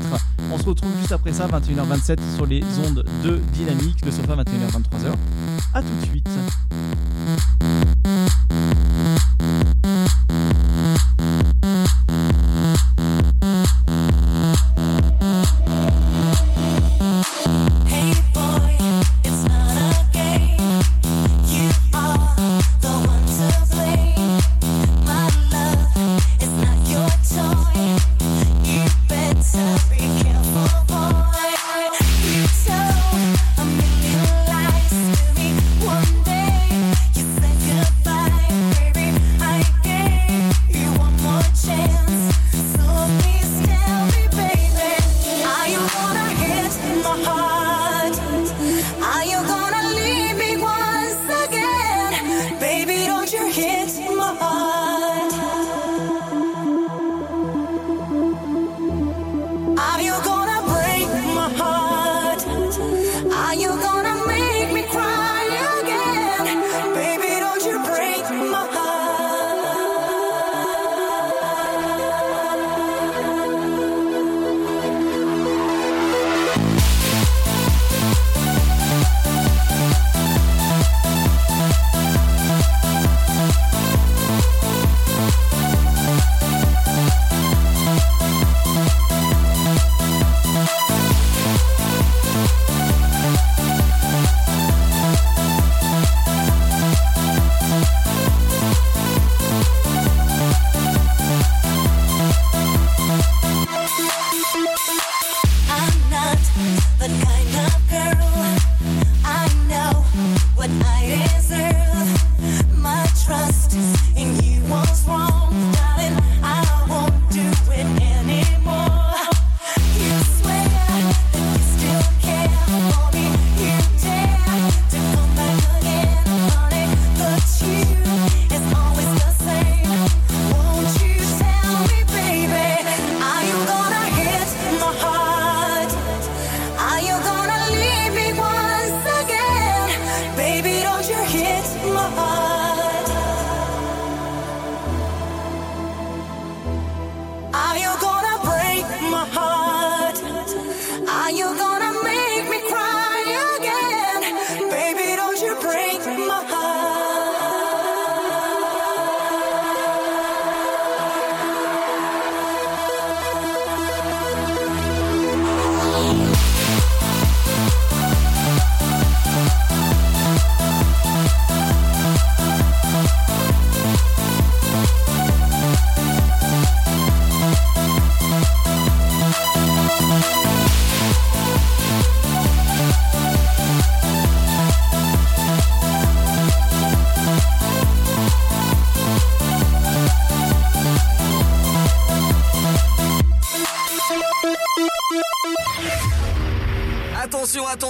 On 0.52 0.58
se 0.58 0.64
retrouve 0.64 0.90
juste 1.00 1.12
après 1.12 1.32
ça, 1.32 1.48
21h27 1.48 2.18
sur 2.36 2.46
les 2.46 2.64
ondes 2.88 3.06
de 3.24 3.40
Dynamique, 3.54 3.98
le 4.06 4.12
sofa 4.12 4.36
21h23h. 4.36 5.14
A 5.74 5.82
tout 5.82 5.88
de 6.02 6.06
suite. 6.08 6.30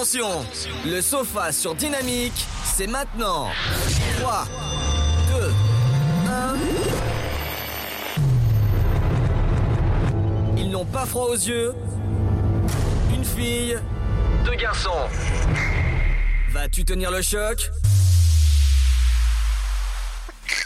Attention, 0.07 0.45
Le 0.85 1.01
sofa 1.01 1.51
sur 1.51 1.75
Dynamique, 1.75 2.45
c'est 2.63 2.87
maintenant 2.87 3.47
3, 4.19 4.47
2, 5.37 5.51
1... 6.29 6.55
Ils 10.57 10.69
n'ont 10.69 10.85
pas 10.85 11.05
froid 11.05 11.25
aux 11.25 11.33
yeux. 11.35 11.73
Une 13.13 13.25
fille, 13.25 13.77
deux 14.45 14.55
garçons. 14.55 15.09
Vas-tu 16.51 16.85
tenir 16.85 17.11
le 17.11 17.21
choc? 17.21 17.69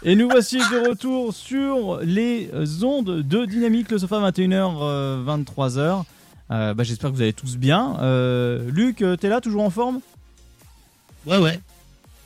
Et 0.04 0.15
nous 0.15 0.30
voici 0.30 0.58
de 0.58 0.88
retour 0.88 1.34
sur 1.34 1.99
les 2.04 2.51
ondes 2.84 3.23
de 3.23 3.45
Dynamique, 3.45 3.89
le 3.89 3.97
sofa 3.97 4.19
21h, 4.30 5.25
23h. 5.25 6.04
Euh, 6.52 6.74
bah, 6.74 6.84
J'espère 6.84 7.10
que 7.12 7.16
vous 7.16 7.22
allez 7.22 7.34
tous 7.34 7.56
bien. 7.58 7.98
Euh, 8.02 8.70
Luc, 8.72 9.02
euh, 9.02 9.16
t'es 9.16 9.30
là, 9.30 9.42
toujours 9.42 9.64
en 9.64 9.70
forme? 9.70 10.02
Ouais, 11.26 11.38
ouais. 11.38 11.60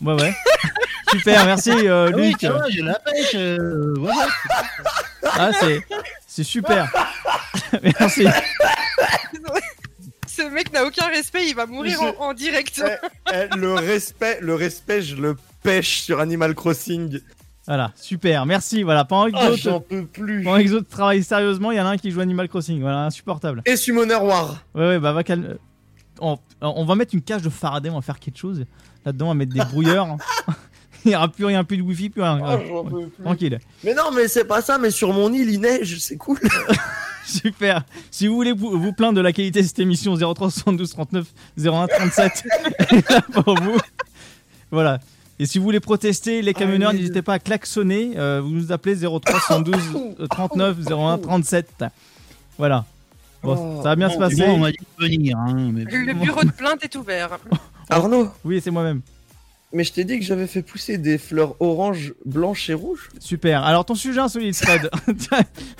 Ouais, 0.02 0.14
ouais. 0.14 0.34
Super, 1.12 1.46
merci 1.46 1.72
euh, 1.72 2.10
Ah 2.14 2.18
Luc. 2.18 2.42
la 2.42 3.00
pêche. 3.00 3.32
euh, 3.36 3.96
ouais. 4.00 4.12
Ah, 5.24 5.52
c'est, 5.60 5.80
c'est 6.28 6.44
super. 6.44 6.92
merci. 7.84 8.26
Ce 10.28 10.42
mec 10.50 10.74
n'a 10.74 10.84
aucun 10.86 11.08
respect, 11.08 11.48
il 11.48 11.56
va 11.56 11.66
mourir 11.66 12.00
Je- 12.02 12.18
en, 12.20 12.30
en 12.30 12.34
direct. 12.34 12.84
Eh, 13.34 13.56
le 13.56 13.74
respect, 13.76 14.40
le 14.42 14.56
respect, 14.56 15.02
je 15.02 15.16
le 15.16 15.38
pêche 15.64 16.02
sur 16.02 16.20
Animal 16.20 16.54
Crossing. 16.56 17.20
Voilà, 17.67 17.91
super, 17.95 18.45
merci. 18.45 18.84
Voilà, 18.84 19.06
pendant 19.06 19.32
que 19.32 19.36
Ah, 19.38 19.47
d'autres, 19.47 19.58
j'en 19.62 19.80
peux 19.80 20.06
plus. 20.06 20.43
pendant 20.43 20.58
que 20.58 20.62
les 20.63 20.73
autres 20.73 20.88
travaillent 20.89 21.23
sérieusement, 21.23 21.71
il 21.71 21.78
y 21.78 21.82
en 21.82 21.86
a 21.86 21.89
un 21.89 21.97
qui 21.97 22.12
joue 22.12 22.19
Animal 22.21 22.47
Crossing. 22.47 22.80
Voilà, 22.80 23.06
insupportable. 23.06 23.62
Et 23.65 23.75
Summoner 23.75 24.15
War. 24.15 24.63
Ouais, 24.75 24.82
ouais, 24.88 24.99
bah 24.99 25.13
va 25.13 25.23
calmer. 25.23 25.47
On, 26.19 26.38
on 26.62 26.86
va 26.86 26.95
mettre 26.95 27.13
une 27.15 27.21
cage 27.21 27.41
de 27.41 27.49
Faraday, 27.49 27.89
on 27.89 27.95
va 27.95 28.01
faire 28.01 28.19
quelque 28.19 28.38
chose. 28.38 28.65
Là-dedans, 29.06 29.25
on 29.25 29.30
va 29.30 29.34
mettre 29.36 29.54
des 29.54 29.65
brouilleurs. 29.65 30.08
il 31.06 31.10
n'y 31.10 31.15
aura 31.15 31.28
plus 31.28 31.45
rien, 31.45 31.63
plus 31.63 31.78
de 31.78 31.82
wifi, 31.82 32.10
plus 32.10 32.21
rien. 32.21 32.39
Ah, 32.43 32.58
j'en 32.67 32.84
peux 32.84 33.08
plus. 33.08 33.23
Tranquille. 33.23 33.60
Mais 33.84 33.93
non, 33.93 34.12
mais 34.15 34.28
c'est 34.28 34.45
pas 34.45 34.62
ça, 34.62 34.78
mais 34.78 34.91
sur 34.91 35.12
mon 35.12 35.34
île, 35.34 35.49
il 35.49 35.60
neige, 35.60 35.97
c'est 35.99 36.17
cool. 36.17 36.39
Super. 37.25 37.84
Si 38.12 38.28
vous 38.28 38.36
voulez 38.36 38.51
vous, 38.54 38.80
vous 38.80 38.93
plaindre 38.93 39.15
de 39.15 39.21
la 39.21 39.34
qualité 39.34 39.62
de 39.63 39.67
cette 39.67 39.80
émission, 39.80 40.15
03 40.15 40.51
72 40.51 40.89
39 40.91 41.25
01 41.58 41.88
37 41.88 42.43
est 42.91 43.10
là 43.10 43.21
pour 43.34 43.60
vous. 43.60 43.78
Voilà. 44.71 44.99
Et 45.39 45.45
si 45.45 45.58
vous 45.58 45.65
voulez 45.65 45.80
protester, 45.82 46.41
les 46.41 46.54
camionneurs, 46.54 46.91
oui. 46.91 47.00
n'hésitez 47.00 47.21
pas 47.21 47.34
à 47.34 47.39
klaxonner. 47.39 48.13
Euh, 48.15 48.41
vous 48.41 48.52
nous 48.52 48.71
appelez 48.71 48.95
03 48.95 49.19
72 49.41 49.78
39 50.30 50.78
01 50.89 51.17
37. 51.17 51.86
Voilà. 52.58 52.86
Bon, 53.43 53.78
ça 53.84 53.89
va 53.89 53.95
bien 53.95 54.10
se 54.10 54.17
passer. 54.17 54.43
on 54.48 54.58
m'a 54.58 54.71
dit 54.71 54.78
de 54.98 55.04
venir. 55.06 55.38
Hein, 55.38 55.71
mais... 55.74 55.84
Le 55.84 56.13
bureau 56.13 56.43
de 56.43 56.52
plainte 56.52 56.84
est 56.84 56.95
ouvert. 56.95 57.38
Arnaud 57.89 58.30
Oui, 58.43 58.62
c'est 58.63 58.71
moi-même. 58.71 59.02
Mais 59.74 59.84
je 59.84 59.91
t'ai 59.91 60.06
dit 60.06 60.17
que 60.19 60.26
j'avais 60.26 60.48
fait 60.48 60.62
pousser 60.62 60.98
des 60.98 61.17
fleurs 61.17 61.56
orange, 61.60 62.13
blanches 62.24 62.69
et 62.69 62.74
rouges. 62.74 63.10
Super. 63.19 63.63
Alors, 63.63 63.84
ton 63.84 63.93
sujet 63.95 64.21
insolite, 64.21 64.56
Fred. 64.56 64.89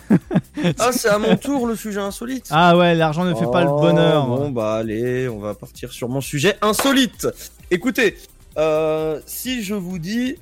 Ah, 0.80 0.92
c'est 0.92 1.10
à 1.10 1.18
mon 1.20 1.36
tour 1.38 1.68
le 1.68 1.76
sujet 1.76 2.00
insolite. 2.00 2.48
ah 2.50 2.76
ouais, 2.76 2.96
l'argent 2.96 3.24
ne 3.24 3.34
fait 3.36 3.46
pas 3.52 3.64
le 3.64 3.70
Oh, 3.70 3.80
bonheur. 3.80 4.26
Bon, 4.26 4.50
bah 4.50 4.76
allez, 4.76 5.30
on 5.30 5.40
va 5.40 5.54
partir 5.54 5.92
sur 5.92 6.10
mon 6.10 6.22
sujet 6.22 6.58
insolite. 6.62 7.28
Écoutez, 7.70 8.18
euh, 8.58 9.20
si 9.26 9.64
je 9.64 9.76
vous 9.76 10.00
dis, 10.00 10.38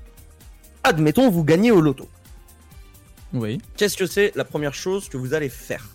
admettons, 0.84 1.30
vous 1.30 1.43
gagnez 1.43 1.71
au 1.71 1.82
loto. 1.82 2.08
Oui. 3.34 3.60
Qu'est-ce 3.78 3.97
que 3.97 4.06
c'est 4.06 4.32
la 4.36 4.45
première 4.45 4.73
chose 4.73 5.10
que 5.10 5.17
vous 5.17 5.34
allez 5.34 5.49
faire? 5.49 5.88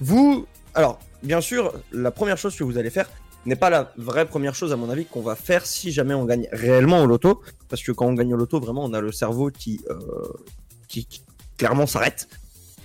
Vous, 0.00 0.46
alors, 0.74 0.98
bien 1.22 1.40
sûr, 1.40 1.72
la 1.92 2.10
première 2.10 2.38
chose 2.38 2.56
que 2.56 2.64
vous 2.64 2.78
allez 2.78 2.90
faire 2.90 3.08
n'est 3.46 3.56
pas 3.56 3.70
la 3.70 3.92
vraie 3.96 4.26
première 4.26 4.54
chose, 4.54 4.72
à 4.72 4.76
mon 4.76 4.90
avis, 4.90 5.04
qu'on 5.04 5.22
va 5.22 5.34
faire 5.34 5.66
si 5.66 5.90
jamais 5.90 6.14
on 6.14 6.24
gagne 6.24 6.48
réellement 6.52 7.02
au 7.02 7.06
loto. 7.06 7.42
Parce 7.68 7.82
que 7.82 7.92
quand 7.92 8.06
on 8.06 8.14
gagne 8.14 8.34
au 8.34 8.36
loto, 8.36 8.60
vraiment, 8.60 8.84
on 8.84 8.92
a 8.92 9.00
le 9.00 9.10
cerveau 9.10 9.50
qui, 9.50 9.80
euh, 9.90 9.98
qui, 10.86 11.04
qui 11.04 11.22
clairement 11.56 11.86
s'arrête. 11.86 12.28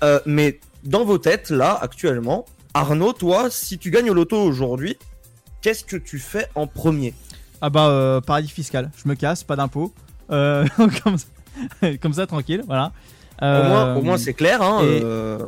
Euh, 0.04 0.20
mais 0.26 0.60
dans 0.84 1.06
vos 1.06 1.18
têtes, 1.18 1.50
là, 1.50 1.78
actuellement, 1.80 2.46
Arnaud, 2.74 3.14
toi, 3.14 3.50
si 3.52 3.78
tu 3.78 3.92
gagnes 3.92 4.10
au 4.10 4.14
loto 4.14 4.38
aujourd'hui, 4.38 4.98
qu'est-ce 5.62 5.84
que 5.84 5.98
tu 5.98 6.18
fais 6.18 6.48
en 6.56 6.66
premier? 6.66 7.14
Ah 7.66 7.70
bah, 7.70 7.88
euh, 7.88 8.20
paradis 8.20 8.50
fiscal. 8.50 8.92
Je 9.02 9.08
me 9.08 9.16
casse, 9.16 9.42
pas 9.46 9.56
d'impôt. 9.56 9.94
Euh, 10.32 10.66
comme, 11.04 11.18
ça, 11.18 11.28
comme 12.02 12.12
ça, 12.12 12.28
tranquille, 12.28 12.62
voilà. 12.68 12.92
Au 13.42 13.46
moins, 13.46 13.86
Euh, 13.98 14.02
moins 14.02 14.18
c'est 14.18 14.34
clair. 14.34 14.62
Hein, 14.62 14.82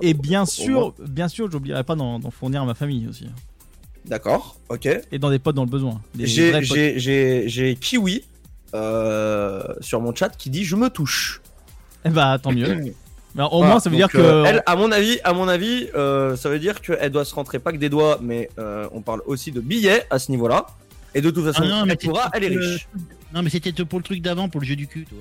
et, 0.02 0.10
et 0.10 0.14
bien 0.14 0.46
sûr, 0.46 0.94
bien 1.06 1.28
sûr, 1.28 1.52
j'oublierai 1.52 1.84
pas 1.84 1.96
d'en 1.96 2.22
fournir 2.32 2.62
à 2.62 2.66
ma 2.66 2.74
famille 2.74 3.06
aussi. 3.10 3.28
D'accord, 4.06 4.56
ok. 4.70 4.88
Et 5.12 5.20
dans 5.20 5.30
des 5.30 5.40
potes 5.40 5.56
dans 5.58 5.66
le 5.66 5.70
besoin. 5.70 6.00
J'ai- 6.18 7.76
Kiwi 7.80 8.24
sur 9.82 10.02
mon 10.02 10.16
chat 10.16 10.30
qui 10.30 10.50
dit 10.50 10.64
je 10.64 10.76
me 10.78 10.90
touche. 10.90 11.42
Eh 12.06 12.10
bah, 12.12 12.38
tant 12.42 12.54
mieux. 12.54 12.76
Mais 13.36 13.44
au 13.44 13.50
Voilà, 13.58 13.68
moins, 13.72 13.80
ça 13.82 13.90
veut 13.90 13.98
dire 13.98 14.10
que. 14.10 14.18
euh, 14.20 14.46
elle, 14.46 14.64
à 14.66 14.76
mon 14.78 14.90
avis, 14.92 15.20
à 15.26 15.34
mon 15.34 15.50
avis, 15.50 15.88
euh, 15.96 16.38
ça 16.38 16.48
veut 16.50 16.60
dire 16.60 16.80
qu'elle 16.82 17.12
doit 17.12 17.26
se 17.26 17.36
rentrer 17.36 17.60
pas 17.60 17.72
que 17.74 17.78
des 17.78 17.90
doigts, 17.90 18.20
mais 18.22 18.50
euh, 18.58 18.88
on 18.94 19.02
parle 19.02 19.22
aussi 19.26 19.52
de 19.52 19.60
billets 19.60 20.04
à 20.10 20.18
ce 20.20 20.32
niveau-là. 20.32 20.66
Et 21.16 21.22
de 21.22 21.30
toute 21.32 21.46
façon, 21.46 21.64
Ah 21.66 21.68
non, 21.68 21.86
mais 21.86 21.94
elle 21.94 21.98
pourra, 22.10 22.26
c'était 22.26 22.38
elle 22.38 22.44
est 22.44 22.50
pour 22.56 22.60
le- 22.60 22.72
riche. 22.74 22.88
Non, 23.34 23.42
mais 23.42 23.50
c'était 23.50 23.72
pour 23.86 24.00
le 24.00 24.04
truc 24.04 24.22
d'avant, 24.22 24.48
pour 24.50 24.62
le 24.62 24.68
jeu 24.68 24.76
du 24.76 24.86
cul, 24.88 25.06
toi. 25.06 25.18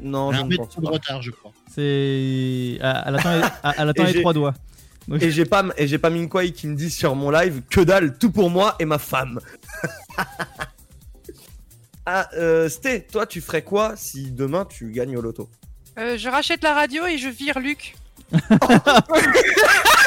Non, 0.00 0.32
je 0.32 0.38
un 0.38 0.44
ne 0.44 0.48
mètre 0.48 0.66
pense 0.66 0.76
de 0.76 0.80
pas. 0.82 0.90
retard, 0.92 1.20
je 1.20 1.30
crois. 1.30 1.52
C'est. 1.70 1.82
Elle 2.80 3.16
attend, 3.16 3.36
les- 3.36 3.72
elle 3.76 3.88
attend 3.90 4.04
les 4.04 4.20
trois 4.20 4.32
doigts. 4.32 4.54
Donc- 5.08 5.22
Et 5.22 5.30
j'ai 5.30 5.44
pas, 5.44 5.64
et 5.76 5.86
j'ai 5.88 5.98
pas 5.98 6.08
Minkwai 6.10 6.52
qui 6.52 6.68
me 6.68 6.76
dit 6.76 6.90
sur 6.90 7.14
mon 7.16 7.30
live 7.30 7.60
que 7.68 7.80
dalle, 7.80 8.16
tout 8.16 8.30
pour 8.30 8.48
moi 8.50 8.76
et 8.78 8.84
ma 8.86 8.98
femme. 8.98 9.40
ah, 12.06 12.28
euh, 12.36 12.68
Sté, 12.68 13.06
toi, 13.10 13.26
tu 13.26 13.40
ferais 13.40 13.62
quoi 13.62 13.94
si 13.96 14.30
demain 14.30 14.64
tu 14.64 14.90
gagnes 14.92 15.16
au 15.16 15.20
loto? 15.20 15.48
Euh, 15.98 16.16
je 16.16 16.28
rachète 16.28 16.62
la 16.62 16.74
radio 16.74 17.04
et 17.06 17.18
je 17.18 17.28
vire 17.28 17.58
Luc. 17.58 17.96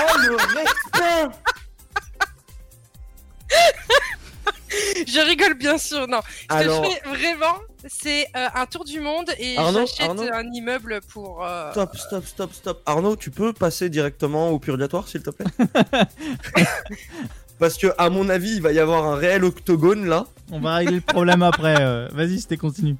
Oh 0.05 0.17
le 0.17 0.35
respect 0.35 1.37
Je 5.07 5.19
rigole 5.27 5.53
bien 5.55 5.77
sûr, 5.77 6.07
non. 6.07 6.19
Ce 6.49 6.55
Alors- 6.55 6.81
que 6.81 6.87
je 6.89 6.93
fais 6.93 7.09
vraiment, 7.09 7.55
c'est 7.87 8.27
euh, 8.35 8.47
un 8.55 8.65
tour 8.65 8.85
du 8.85 8.99
monde 8.99 9.29
et 9.39 9.57
Arnaud, 9.57 9.79
j'achète 9.81 10.09
Arnaud 10.09 10.23
un 10.33 10.51
immeuble 10.53 10.99
pour. 11.11 11.45
euh, 11.45 11.71
Stop, 11.71 11.95
stop, 11.97 12.25
stop, 12.25 12.53
stop. 12.53 12.81
Arnaud, 12.85 13.15
tu 13.15 13.31
peux 13.31 13.53
passer 13.53 13.89
directement 13.89 14.49
au 14.49 14.59
purgatoire, 14.59 15.07
s'il 15.07 15.21
te 15.23 15.29
plaît? 15.29 15.45
Parce 17.59 17.77
que, 17.77 17.87
à 17.97 18.09
mon 18.09 18.29
avis, 18.29 18.55
il 18.55 18.61
va 18.61 18.71
y 18.71 18.79
avoir 18.79 19.05
un 19.05 19.15
réel 19.15 19.43
octogone 19.45 20.05
là. 20.07 20.25
On 20.51 20.59
va 20.59 20.75
régler 20.75 20.95
le 20.95 21.01
problème 21.01 21.43
après. 21.43 21.75
euh, 21.79 22.07
Vas-y, 22.11 22.41
c'était 22.41 22.57
continue. 22.57 22.95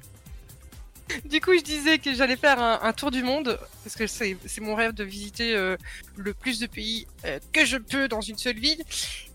Du 1.30 1.40
coup, 1.40 1.52
je 1.56 1.62
disais 1.62 1.98
que 1.98 2.14
j'allais 2.14 2.36
faire 2.36 2.60
un, 2.60 2.92
tour 2.92 3.10
du 3.10 3.22
monde 3.22 3.58
parce 3.82 3.96
que 3.96 4.06
c'est 4.06 4.36
mon 4.60 4.74
rêve 4.74 4.92
de 4.92 5.04
visiter 5.04 5.54
euh, 5.54 5.76
le 6.16 6.34
plus 6.34 6.60
de 6.60 6.66
pays 6.66 7.06
euh, 7.24 7.38
que 7.52 7.64
je 7.64 7.76
peux 7.76 8.08
dans 8.08 8.20
une 8.20 8.38
seule 8.38 8.58
ville. 8.58 8.82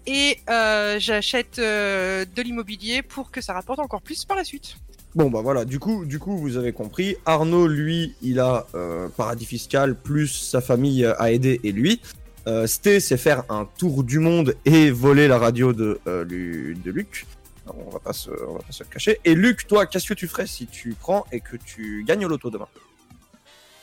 Et 0.06 0.38
euh, 0.50 0.98
j'achète 1.00 1.60
de 1.60 2.42
l'immobilier 2.42 3.02
pour 3.02 3.32
que 3.32 3.42
ça 3.42 3.54
rapporte 3.54 3.80
encore 3.80 4.02
plus 4.02 4.26
par 4.26 4.38
la 4.38 4.44
suite. 4.44 4.76
Bon, 5.16 5.30
bah 5.30 5.42
voilà, 5.42 5.66
du 5.66 5.80
coup, 5.80 6.06
du 6.06 6.20
coup 6.20 6.38
vous 6.38 6.58
avez 6.58 6.72
compris. 6.72 7.16
Arnaud, 7.26 7.68
lui, 7.68 8.16
il 8.22 8.40
a 8.40 8.68
paradis 9.18 9.46
fiscal, 9.46 9.96
plus 9.96 10.28
sa 10.28 10.62
famille 10.62 11.06
a 11.06 11.32
aidé 11.32 11.60
et 11.64 11.72
lui. 11.72 12.02
Sté, 12.66 13.00
c'est 13.00 13.18
faire 13.18 13.44
un 13.50 13.68
tour 13.78 14.04
du 14.04 14.18
monde 14.18 14.56
et 14.66 14.90
voler 14.90 15.28
la 15.28 15.38
radio 15.38 15.74
de 15.74 16.00
Luc. 16.86 17.28
On 17.76 17.90
va, 17.90 18.00
pas 18.00 18.14
se, 18.14 18.30
on 18.48 18.54
va 18.54 18.60
pas 18.62 18.72
se 18.72 18.84
le 18.84 18.90
cacher. 18.90 19.20
Et 19.26 19.36
Luc, 19.36 19.68
toi, 19.68 19.86
qu'est-ce 19.86 20.08
que 20.08 20.14
tu 20.14 20.28
ferais 20.28 20.48
si 20.48 20.66
tu 20.68 20.94
prends 21.00 21.26
et 21.32 21.40
que 21.40 21.56
tu 21.58 22.04
gagnes 22.08 22.26
au 22.26 22.30
loto 22.30 22.50
demain? 22.50 22.68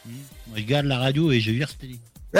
Moi, 0.06 0.56
je 0.56 0.62
garde 0.62 0.86
la 0.86 0.98
radio 0.98 1.30
et 1.32 1.40
je 1.40 1.50
vire 1.50 1.68
Stélé. 1.70 1.98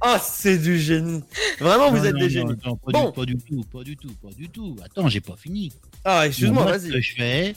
Ah, 0.00 0.18
c'est 0.18 0.58
du 0.58 0.78
génie. 0.78 1.22
Vraiment, 1.58 1.90
vous 1.90 1.96
Non, 1.98 2.04
êtes 2.04 2.12
non, 2.14 2.18
des 2.20 2.24
non, 2.26 2.28
génies. 2.30 2.52
attends, 2.52 2.76
pas, 2.76 2.92
Bon. 2.92 3.06
du, 3.08 3.12
pas 3.12 3.24
du 3.24 3.36
tout, 3.36 3.64
pas 3.72 3.82
du 3.82 3.96
tout, 3.96 4.12
pas 4.22 4.30
du 4.30 4.48
tout. 4.48 4.76
Attends, 4.84 5.08
j'ai 5.08 5.20
pas 5.20 5.36
fini. 5.36 5.72
Ah, 6.04 6.26
excuse-moi, 6.26 6.62
Moi, 6.64 6.72
vas-y. 6.76 6.88
Ce 6.88 6.92
que 6.92 7.00
je 7.00 7.14
fais, 7.14 7.54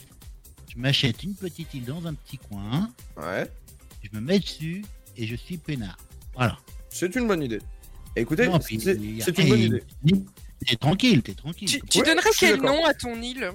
je 0.74 0.78
m'achète 0.80 1.22
une 1.22 1.34
petite 1.34 1.72
île 1.74 1.84
dans 1.84 2.04
un 2.06 2.14
petit 2.14 2.38
coin. 2.38 2.90
Ouais. 3.16 3.48
Je 4.02 4.08
me 4.18 4.20
mets 4.24 4.38
dessus 4.40 4.84
et 5.16 5.26
je 5.26 5.36
suis 5.36 5.58
peinard. 5.58 5.98
Voilà. 6.34 6.58
C'est 6.88 7.14
une 7.16 7.28
bonne 7.28 7.42
idée. 7.42 7.60
Écoutez, 8.16 8.48
c'est 8.60 9.38
une 9.38 9.48
bonne 9.48 9.58
hey, 9.58 9.66
idée. 9.66 9.82
T'es 10.66 10.76
tranquille, 10.76 11.22
t'es 11.22 11.34
tranquille. 11.34 11.68
Tu, 11.68 11.80
tu 11.82 11.98
Ouais, 11.98 12.04
donnerais 12.06 12.30
quel 12.38 12.60
nom 12.60 12.84
à 12.84 12.92
ton 12.94 13.20
île 13.22 13.52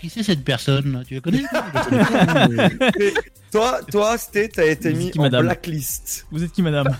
Qui 0.00 0.10
c'est 0.10 0.22
cette 0.22 0.42
personne 0.44 0.92
là? 0.92 1.02
Tu 1.04 1.14
la 1.14 1.20
connais? 1.20 1.42
Toi, 3.52 3.80
toi, 3.90 4.16
Sté, 4.16 4.48
t'as 4.48 4.66
été 4.66 4.92
mis 4.94 5.10
qui, 5.10 5.18
en 5.18 5.22
madame? 5.22 5.42
blacklist. 5.42 6.26
Vous 6.30 6.44
êtes 6.44 6.52
qui, 6.52 6.62
madame? 6.62 6.96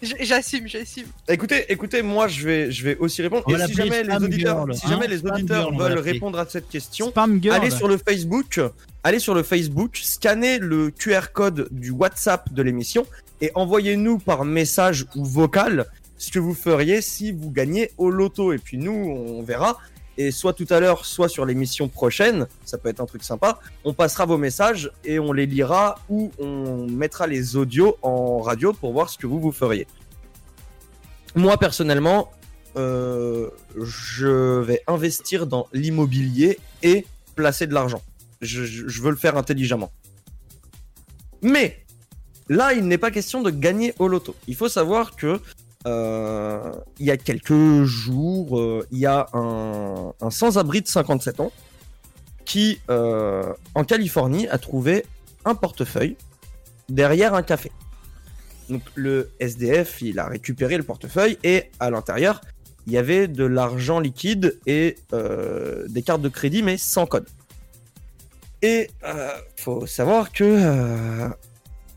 J'assume, 0.00 0.68
j'assume. 0.68 1.06
Écoutez, 1.28 1.64
écoutez, 1.72 2.02
moi 2.02 2.28
je 2.28 2.44
vais, 2.44 2.70
je 2.70 2.84
vais 2.84 2.96
aussi 2.98 3.20
répondre. 3.20 3.42
On 3.46 3.52
va 3.52 3.64
Et 3.64 3.66
si 3.66 3.74
l'appeler 3.74 3.88
jamais 3.88 4.02
les 4.02 4.10
Spam 4.10 4.24
auditeurs, 4.24 4.56
Girl, 4.58 4.74
si 4.74 4.86
hein, 4.86 4.90
jamais 4.90 5.08
les 5.08 5.18
Spam 5.18 5.34
auditeurs 5.34 5.62
Girl, 5.62 5.74
on 5.74 5.76
va 5.78 5.84
veulent 5.84 5.96
l'appeler. 5.96 6.12
répondre 6.12 6.38
à 6.38 6.46
cette 6.46 6.68
question, 6.68 7.10
Spam 7.10 7.42
Girl. 7.42 7.56
allez 7.56 7.70
sur 7.70 7.88
le 7.88 7.96
Facebook, 7.96 8.60
allez 9.02 9.18
sur 9.18 9.34
le 9.34 9.42
Facebook, 9.42 9.98
scannez 10.00 10.58
le 10.58 10.90
QR 10.90 11.32
code 11.32 11.68
du 11.72 11.90
WhatsApp 11.90 12.52
de 12.52 12.62
l'émission 12.62 13.06
et 13.40 13.50
envoyez-nous 13.54 14.18
par 14.18 14.44
message 14.44 15.06
ou 15.16 15.24
vocal 15.24 15.86
ce 16.16 16.30
que 16.30 16.38
vous 16.38 16.54
feriez 16.54 17.00
si 17.02 17.32
vous 17.32 17.50
gagnez 17.50 17.90
au 17.96 18.10
loto. 18.10 18.52
Et 18.52 18.58
puis 18.58 18.78
nous, 18.78 18.92
on 18.92 19.42
verra. 19.42 19.78
Et 20.20 20.32
soit 20.32 20.52
tout 20.52 20.66
à 20.70 20.80
l'heure, 20.80 21.06
soit 21.06 21.28
sur 21.28 21.46
l'émission 21.46 21.88
prochaine, 21.88 22.48
ça 22.64 22.76
peut 22.76 22.88
être 22.88 23.00
un 23.00 23.06
truc 23.06 23.22
sympa, 23.22 23.60
on 23.84 23.94
passera 23.94 24.26
vos 24.26 24.36
messages 24.36 24.90
et 25.04 25.18
on 25.20 25.32
les 25.32 25.46
lira 25.46 25.94
ou 26.08 26.32
on 26.40 26.86
mettra 26.88 27.28
les 27.28 27.54
audios 27.56 27.96
en 28.02 28.38
radio 28.40 28.72
pour 28.72 28.92
voir 28.92 29.08
ce 29.10 29.16
que 29.16 29.28
vous 29.28 29.38
vous 29.40 29.52
feriez. 29.52 29.86
Moi 31.36 31.56
personnellement, 31.56 32.32
euh, 32.76 33.48
je 33.80 34.58
vais 34.60 34.82
investir 34.88 35.46
dans 35.46 35.68
l'immobilier 35.72 36.58
et 36.82 37.06
placer 37.36 37.68
de 37.68 37.74
l'argent. 37.74 38.02
Je, 38.40 38.64
je- 38.64 39.02
veux 39.02 39.10
le 39.10 39.16
faire 39.16 39.36
intelligemment. 39.36 39.92
Mais 41.42 41.84
là, 42.48 42.72
il 42.72 42.86
n'est 42.88 42.98
pas 42.98 43.10
question 43.12 43.42
de 43.42 43.50
gagner 43.50 43.94
au 44.00 44.08
loto. 44.08 44.34
Il 44.48 44.56
faut 44.56 44.68
savoir 44.68 45.14
que 45.16 45.40
il 45.86 47.06
y 47.06 47.10
a 47.10 47.16
quelques 47.16 47.84
jours, 47.84 48.58
euh, 48.58 48.86
il 48.90 48.98
y 48.98 49.06
a 49.06 49.26
un, 49.32 50.12
sans-abri 50.30 50.82
de 50.82 50.88
57 50.88 51.40
ans 51.40 51.52
qui, 52.44 52.80
euh, 52.90 53.52
en 53.74 53.84
Californie, 53.84 54.48
a 54.48 54.58
trouvé 54.58 55.04
un 55.44 55.54
portefeuille 55.54 56.16
derrière 56.88 57.34
un 57.34 57.42
café. 57.42 57.70
Donc 58.68 58.82
le 58.94 59.30
SDF, 59.40 60.02
il 60.02 60.18
a 60.18 60.26
récupéré 60.26 60.76
le 60.76 60.82
portefeuille 60.82 61.38
et 61.44 61.70
à 61.80 61.90
l'intérieur, 61.90 62.40
il 62.86 62.92
y 62.92 62.98
avait 62.98 63.28
de 63.28 63.44
l'argent 63.44 64.00
liquide 64.00 64.58
et 64.66 64.96
euh, 65.12 65.86
des 65.88 66.02
cartes 66.02 66.22
de 66.22 66.28
crédit, 66.28 66.62
mais 66.62 66.78
sans 66.78 67.06
code. 67.06 67.26
Et 68.62 68.90
euh, 69.04 69.30
faut 69.56 69.86
savoir 69.86 70.32
que 70.32 70.44
euh, 70.44 71.28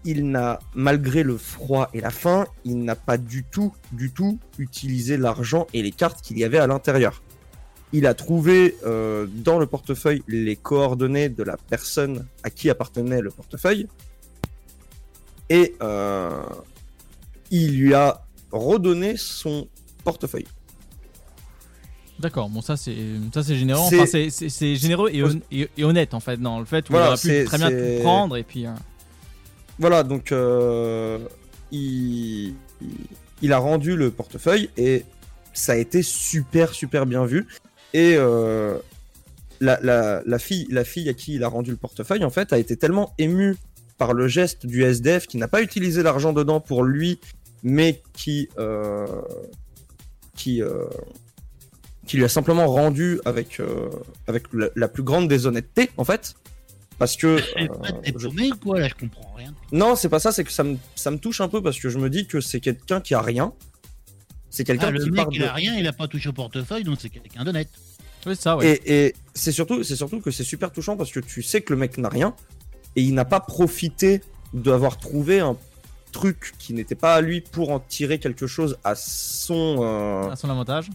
il 0.06 0.30
n'a, 0.32 0.60
malgré 0.74 1.24
le 1.24 1.38
froid 1.38 1.90
et 1.94 2.02
la 2.02 2.10
faim, 2.10 2.46
il 2.66 2.84
n'a 2.84 2.96
pas 2.96 3.18
du 3.18 3.44
tout, 3.44 3.74
du 3.92 4.12
tout 4.12 4.40
utilisé 4.58 5.16
l'argent 5.18 5.68
et 5.74 5.82
les 5.84 5.92
cartes 5.92 6.22
qu'il 6.22 6.38
y 6.40 6.44
avait 6.44 6.58
à 6.58 6.68
l'intérieur. 6.68 7.22
Il 7.94 8.08
a 8.08 8.14
trouvé 8.14 8.76
euh, 8.86 9.28
dans 9.30 9.60
le 9.60 9.66
portefeuille 9.68 10.24
les 10.28 10.56
coordonnées 10.56 11.30
de 11.30 11.44
la 11.44 11.58
personne 11.58 12.26
à 12.44 12.50
qui 12.50 12.70
appartenait 12.70 13.22
le 13.22 13.30
portefeuille 13.32 13.88
et 15.50 15.76
euh, 15.84 16.42
il 17.52 17.78
lui 17.78 17.94
a 17.94 18.26
redonné 18.52 19.18
son 19.18 19.68
portefeuille. 20.04 20.48
D'accord, 22.20 22.50
bon 22.50 22.62
ça 22.62 22.78
c'est 22.78 22.96
ça 23.34 23.44
c'est 23.44 23.56
généreux, 23.56 23.90
C'est- 23.90 24.00
enfin 24.00 24.76
généreux 24.76 25.10
et, 25.12 25.24
hon- 25.24 25.42
et- 25.52 25.70
et 25.76 25.84
honnête 25.84 26.14
en 26.14 26.20
fait 26.20 26.38
dans 26.40 26.60
le 26.60 26.66
fait 26.66 26.88
où 26.90 26.94
Voilà, 26.94 27.16
il 27.24 27.30
aurait 27.30 27.40
pu 27.42 27.46
très 27.46 27.58
bien 27.58 27.70
tout 27.72 28.02
prendre 28.04 28.38
et 28.38 28.44
puis 28.44 28.68
euh, 28.68 28.72
Voilà, 29.82 30.04
donc 30.04 30.32
euh, 30.32 31.18
il, 31.72 32.54
a 33.50 33.58
rendu 33.58 33.96
le 33.96 34.12
portefeuille 34.12 34.70
et 34.78 35.04
ça 35.54 35.72
a 35.72 35.76
été 35.76 36.04
super 36.04 36.76
super 36.76 37.08
bien 37.08 37.26
vu. 37.26 37.48
Et 37.96 38.14
euh, 38.16 38.78
la, 39.60 40.22
fille, 40.38 40.68
la 40.70 40.84
fille 40.84 41.10
à 41.10 41.16
qui 41.16 41.34
il 41.34 41.44
a 41.44 41.48
rendu 41.48 41.72
le 41.72 41.78
portefeuille, 41.78 42.24
en 42.24 42.30
fait, 42.30 42.54
a 42.54 42.60
été 42.60 42.78
tellement 42.78 43.16
émue 43.18 43.58
par 43.98 44.14
le 44.14 44.28
geste 44.28 44.68
du 44.68 44.84
SDF 44.84 45.26
qui 45.26 45.38
n'a 45.38 45.48
pas 45.48 45.64
utilisé 45.64 46.04
l'argent 46.04 46.32
dedans 46.32 46.60
pour 46.60 46.84
lui, 46.84 47.20
mais 47.64 48.04
qui, 48.14 48.50
euh, 48.60 49.08
lui 50.46 52.24
a 52.24 52.30
simplement 52.30 52.68
rendu 52.68 53.20
avec, 53.26 53.60
la, 54.54 54.70
la 54.76 54.88
plus 54.88 55.02
grande 55.02 55.28
déshonnêteté, 55.28 55.90
en 55.98 56.04
fait. 56.04 56.36
Parce 57.02 57.18
que. 57.18 57.40
euh, 57.60 58.54
quoi 58.62 58.80
là 58.80 58.88
Je 58.88 58.94
comprends 58.94 59.34
rien. 59.36 59.54
non, 59.72 59.96
c'est 59.96 60.08
pas 60.08 60.20
ça, 60.20 60.32
c'est 60.32 60.44
que 60.44 60.52
ça 60.52 60.64
me, 60.64 60.78
ça 60.94 61.10
me 61.10 61.18
touche 61.18 61.42
un 61.42 61.48
peu 61.48 61.60
parce 61.64 61.80
que 61.80 61.90
je 61.90 61.98
me 61.98 62.12
dis 62.12 62.28
que 62.28 62.42
c'est 62.42 62.60
quelqu'un 62.60 63.02
qui 63.02 63.16
a 63.16 63.22
rien. 63.22 63.54
C'est 64.52 64.64
quelqu'un 64.64 64.88
Ah, 64.90 64.92
le 64.92 65.04
qui 65.04 65.10
mec, 65.10 65.16
part 65.24 65.28
il 65.32 65.42
de- 65.42 65.46
a 65.46 65.54
rien, 65.54 65.76
il 65.78 65.88
a 65.88 65.94
pas 65.94 66.08
touché 66.08 66.30
au 66.30 66.34
portefeuille, 66.34 66.84
donc 66.84 66.98
c'est 67.02 67.10
quelqu'un 67.10 67.44
d'honnête. 67.44 67.70
Oui, 68.28 68.36
ça, 68.36 68.56
Et, 68.62 69.06
et 69.08 69.16
c'est 69.34 69.52
surtout, 69.52 69.84
c'est 69.84 69.96
surtout 69.96 70.22
que 70.22 70.30
c'est 70.30 70.44
super 70.44 70.72
touchant 70.72 70.96
parce 70.96 71.12
que 71.12 71.20
tu 71.20 71.42
sais 71.42 71.62
que 71.62 71.74
le 71.74 71.80
mec 71.80 71.98
n'a 71.98 72.10
rien 72.10 72.36
et 72.96 73.02
il 73.02 73.16
n'a 73.16 73.26
pas 73.26 73.40
profité 73.40 74.22
d'avoir 74.54 75.00
trouvé 75.00 75.40
un 75.40 75.58
truc 76.12 76.54
qui 76.60 76.74
n'était 76.76 76.94
pas 76.94 77.16
à 77.16 77.22
lui 77.22 77.42
pour 77.42 77.72
en 77.72 77.80
tirer 77.80 78.20
quelque 78.20 78.46
chose 78.46 78.78
à 78.84 78.94
son 78.94 79.78
euh, 79.82 80.30
à 80.30 80.36
son 80.36 80.50
avantage. 80.52 80.90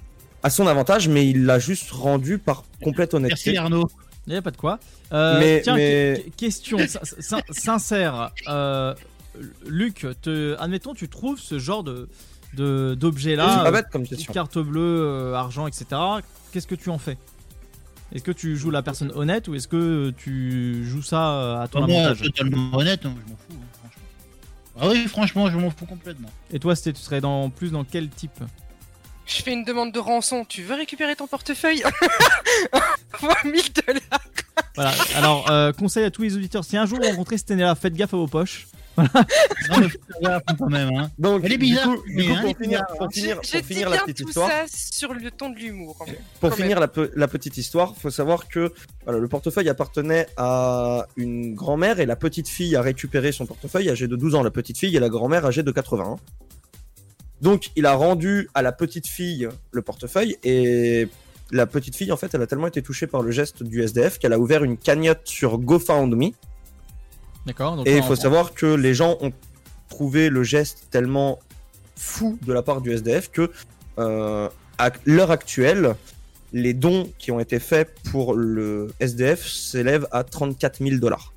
à 0.45 0.51
son 0.51 0.67
avantage, 0.69 1.09
mais 1.09 1.27
il 1.29 1.47
l'a 1.47 1.59
juste 1.59 1.91
rendu 1.91 2.39
par 2.39 2.63
complète 2.81 3.13
honnêteté. 3.15 3.57
Arnaud. 3.57 3.89
Il 4.27 4.33
n'y 4.33 4.37
a 4.37 4.43
pas 4.43 4.51
de 4.51 4.57
quoi. 4.57 4.79
Euh, 5.13 5.39
Mais- 5.39 5.61
tiens, 5.63 5.77
mais- 5.77 6.25
question 6.37 6.79
sin- 6.79 6.99
sin- 7.21 7.43
sincère. 7.51 8.31
Euh, 8.49 8.95
Luc, 9.67 10.07
te, 10.23 10.57
admettons, 10.59 10.95
tu 10.95 11.09
trouves 11.09 11.39
ce 11.39 11.59
genre 11.59 11.85
de 11.85 12.09
C'est 12.57 13.37
pas 13.37 13.69
euh, 13.69 13.71
bête 13.71 13.87
comme 13.93 14.07
question. 14.07 14.33
carte 14.33 14.59
bleue, 14.59 14.81
euh, 14.81 15.35
argent, 15.35 15.67
etc. 15.67 15.87
Qu'est-ce 16.53 16.67
que 16.67 16.75
tu 16.75 16.89
en 16.91 16.99
fais? 16.99 17.19
Est-ce 18.13 18.23
que 18.25 18.33
tu 18.33 18.57
joues 18.57 18.71
la 18.71 18.83
personne 18.83 19.13
honnête 19.15 19.47
ou 19.49 19.55
est-ce 19.55 19.69
que 19.69 20.11
tu 20.17 20.85
joues 20.87 21.03
ça 21.03 21.63
à 21.63 21.69
ton 21.69 21.87
Moi, 21.87 21.99
avantage? 22.01 22.23
totalement 22.23 22.75
honnête, 22.79 23.05
hein, 23.05 23.15
je 23.27 23.31
m'en 23.31 23.37
fous, 23.37 23.53
hein, 23.53 23.67
franchement. 23.81 24.03
Ah 24.81 24.89
oui, 24.89 25.07
franchement, 25.09 25.51
je 25.51 25.59
m'en 25.59 25.71
fous 25.71 25.87
complètement. 25.87 26.31
Et 26.53 26.59
toi, 26.59 26.75
c'était- 26.77 26.93
tu 26.95 27.03
serais 27.03 27.21
dans 27.21 27.51
plus 27.51 27.73
dans 27.73 27.85
quel 27.85 28.09
type? 28.09 28.33
Je 29.27 29.43
fais 29.43 29.53
une 29.53 29.65
demande 29.65 29.93
de 29.93 29.99
rançon. 29.99 30.45
Tu 30.45 30.63
veux 30.63 30.75
récupérer 30.77 31.17
ton 31.17 31.27
portefeuille? 31.27 31.83
Envoie 33.21 33.37
1000 33.45 33.63
dollars. 33.87 34.01
Voilà. 34.75 34.93
Alors, 35.17 35.51
euh, 35.51 35.73
conseil 35.73 36.05
à 36.05 36.11
tous 36.11 36.23
les 36.23 36.37
auditeurs 36.37 36.65
si 36.65 36.77
un 36.77 36.87
jour 36.87 36.99
vous 37.01 37.09
rencontrez 37.09 37.37
Stenella, 37.39 37.75
faites 37.75 37.95
gaffe 37.95 38.15
à 38.15 38.17
vos 38.17 38.27
poches. 38.29 38.67
Voilà. 38.97 39.11
Non, 39.71 39.79
mais 39.81 40.55
quand 40.59 40.71
même. 40.71 40.95
Hein. 40.97 41.11
Donc, 41.19 41.43
Elle 41.45 41.53
est 41.53 41.59
bizarre. 41.59 41.91
du 41.91 41.97
coup, 41.97 42.03
du 42.07 42.15
mais, 42.15 42.25
coup, 42.27 42.33
hein, 42.33 42.37
pour 42.37 42.45
elle 42.45 42.51
est 42.51 42.55
finir, 42.55 42.69
bizarre, 42.81 42.87
pour 42.97 43.03
hein. 43.03 43.09
finir, 43.11 43.85
pour 43.85 43.91
la 43.95 43.99
petite 44.03 44.17
tout 44.19 44.29
histoire. 44.29 44.49
ça 44.51 44.65
sur 44.69 45.13
le 45.13 45.31
ton 45.31 45.51
de 45.51 45.57
l'humour. 45.57 45.97
Pour 46.41 46.51
Quand 46.51 46.57
finir 46.57 46.81
la, 46.81 46.89
pe- 46.89 47.11
la 47.15 47.29
petite 47.29 47.57
histoire, 47.59 47.95
faut 47.97 48.11
savoir 48.11 48.49
que 48.49 48.73
voilà, 49.05 49.19
le 49.19 49.29
portefeuille 49.29 49.69
appartenait 49.69 50.27
à 50.39 51.07
une 51.17 51.55
grand-mère 51.55 52.01
et 52.01 52.07
la 52.07 52.17
petite 52.17 52.49
fille 52.49 52.75
a 52.77 52.81
récupéré 52.81 53.33
son 53.33 53.45
portefeuille 53.45 53.91
âgée 53.91 54.09
de 54.09 54.17
12 54.17 54.35
ans, 54.37 54.43
la 54.43 54.51
petite 54.51 54.79
fille 54.79 54.97
et 54.97 55.01
la 55.01 55.09
grand-mère 55.11 55.45
âgée 55.45 55.63
de 55.63 55.71
80 55.73 56.05
ans. 56.05 56.21
Donc 57.43 57.71
il 57.77 57.87
a 57.87 57.95
rendu 57.95 58.49
à 58.55 58.63
la 58.63 58.73
petite 58.73 59.07
fille 59.07 59.49
le 59.71 59.83
portefeuille 59.83 60.37
et 60.43 61.09
la 61.53 61.67
petite 61.67 61.95
fille 61.95 62.11
en 62.11 62.17
fait 62.17 62.35
elle 62.35 62.43
a 62.43 62.47
tellement 62.47 62.67
été 62.67 62.83
touchée 62.83 63.07
par 63.07 63.23
le 63.23 63.31
geste 63.31 63.63
du 63.63 63.83
SDF 63.83 64.19
qu'elle 64.19 64.33
a 64.33 64.39
ouvert 64.39 64.65
une 64.65 64.77
cagnotte 64.77 65.21
sur 65.25 65.59
GoFundMe 65.59 66.31
D'accord. 67.47 67.83
et 67.87 67.97
il 67.97 68.03
faut 68.03 68.17
savoir 68.17 68.55
que 68.55 68.67
les 68.67 68.95
gens 68.95 69.17
ont 69.21 69.33
trouvé 69.89 70.29
le 70.29 70.43
geste 70.43 70.89
tellement 70.91 71.39
fou 71.97 72.39
de 72.43 72.53
la 72.53 72.63
part 72.63 72.81
du 72.81 72.93
SDF 72.93 73.31
que, 73.31 73.51
euh, 73.99 74.49
à 74.79 74.91
l'heure 75.05 75.31
actuelle, 75.31 75.95
les 76.53 76.75
dons 76.75 77.11
qui 77.19 77.33
ont 77.33 77.41
été 77.41 77.59
faits 77.59 77.95
pour 78.11 78.35
le 78.35 78.93
SDF 79.01 79.47
s'élèvent 79.47 80.07
à 80.13 80.25
34 80.25 80.83
000 80.83 80.97
dollars. 80.97 81.33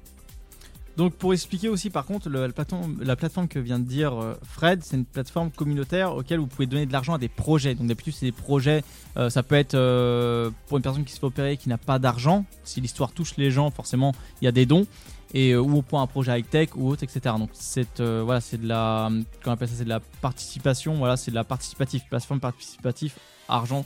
Donc 1.00 1.14
pour 1.14 1.32
expliquer 1.32 1.70
aussi 1.70 1.90
par 1.90 2.06
contre 2.06 2.30
la, 2.30 2.50
plateforme, 2.50 2.98
la 3.02 3.16
plateforme 3.16 3.48
que 3.48 3.58
vient 3.58 3.80
de 3.80 3.86
dire 3.86 4.22
euh, 4.22 4.34
Fred, 4.44 4.82
c'est 4.84 4.98
une 4.98 5.06
plateforme 5.06 5.50
communautaire 5.50 6.14
auquel 6.14 6.40
vous 6.40 6.48
pouvez 6.48 6.66
donner 6.66 6.86
de 6.86 6.92
l'argent 6.92 7.14
à 7.14 7.18
des 7.18 7.30
projets. 7.30 7.74
Donc 7.74 7.88
d'habitude 7.88 8.14
c'est 8.14 8.26
des 8.26 8.34
projets, 8.34 8.84
euh, 9.16 9.30
ça 9.30 9.42
peut 9.42 9.56
être 9.56 9.76
euh, 9.76 10.52
pour 10.68 10.76
une 10.76 10.84
personne 10.84 11.06
qui 11.06 11.14
se 11.14 11.20
fait 11.20 11.26
opérer 11.26 11.54
et 11.54 11.58
qui 11.58 11.70
n'a 11.70 11.78
pas 11.78 12.00
d'argent. 12.00 12.44
Si 12.66 12.82
l'histoire 12.82 13.14
touche 13.14 13.38
les 13.38 13.50
gens, 13.50 13.72
forcément 13.72 14.14
il 14.42 14.46
y 14.46 14.48
a 14.50 14.52
des 14.52 14.66
dons. 14.66 14.86
Et 15.34 15.56
ou 15.56 15.82
pour 15.84 16.02
un 16.02 16.08
projet 16.08 16.38
high 16.38 16.50
tech 16.50 16.70
ou 16.76 16.90
autre, 16.90 17.04
etc. 17.04 17.36
Donc 17.38 17.52
c'est 17.54 18.02
voilà, 18.02 18.42
c'est 18.42 18.60
de 18.60 18.68
la, 18.68 19.10
on 19.46 19.58
c'est 19.68 19.86
de 19.86 19.90
la 19.90 20.02
participation. 20.02 20.96
Voilà, 20.96 21.16
c'est 21.16 21.32
de 21.32 21.36
la 21.36 21.46
participative, 21.46 22.02
plateforme 22.10 22.42
participative, 22.42 23.14
argent. 23.48 23.86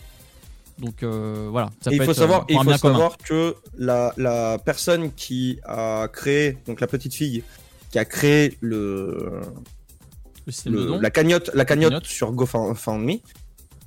Donc 0.80 1.04
euh, 1.04 1.48
voilà. 1.52 1.70
Ça 1.82 1.92
Et 1.92 1.96
il 1.96 1.98
faut 1.98 2.04
être, 2.04 2.10
euh, 2.12 2.14
savoir, 2.22 2.46
il 2.50 2.58
faut 2.58 2.78
savoir 2.78 3.18
que 3.18 3.56
la, 3.78 4.14
la 4.18 4.58
personne 4.58 5.12
qui 5.14 5.60
a 5.66 6.08
créé, 6.12 6.58
donc 6.68 6.82
la 6.82 6.88
petite 6.88 7.14
fille 7.14 7.44
qui 7.92 8.00
a 8.00 8.06
créé 8.06 8.58
le, 8.60 9.42
Le 10.66 10.72
le- 10.72 11.00
la 11.00 11.10
cagnotte, 11.12 11.52
la 11.54 11.64
cagnotte 11.66 11.92
cagnotte. 11.92 12.06
sur 12.08 12.32
GoFundMe 12.32 13.18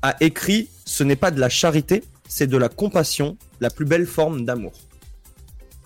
a 0.03 0.17
écrit 0.21 0.69
ce 0.85 1.03
n'est 1.05 1.17
pas 1.17 1.31
de 1.31 1.41
la 1.41 1.49
charité, 1.49 2.05
c'est 2.29 2.47
de 2.47 2.57
la 2.57 2.69
compassion, 2.69 3.37
la 3.61 3.69
plus 3.71 3.85
belle 3.85 4.07
forme 4.07 4.45
d'amour. 4.45 4.73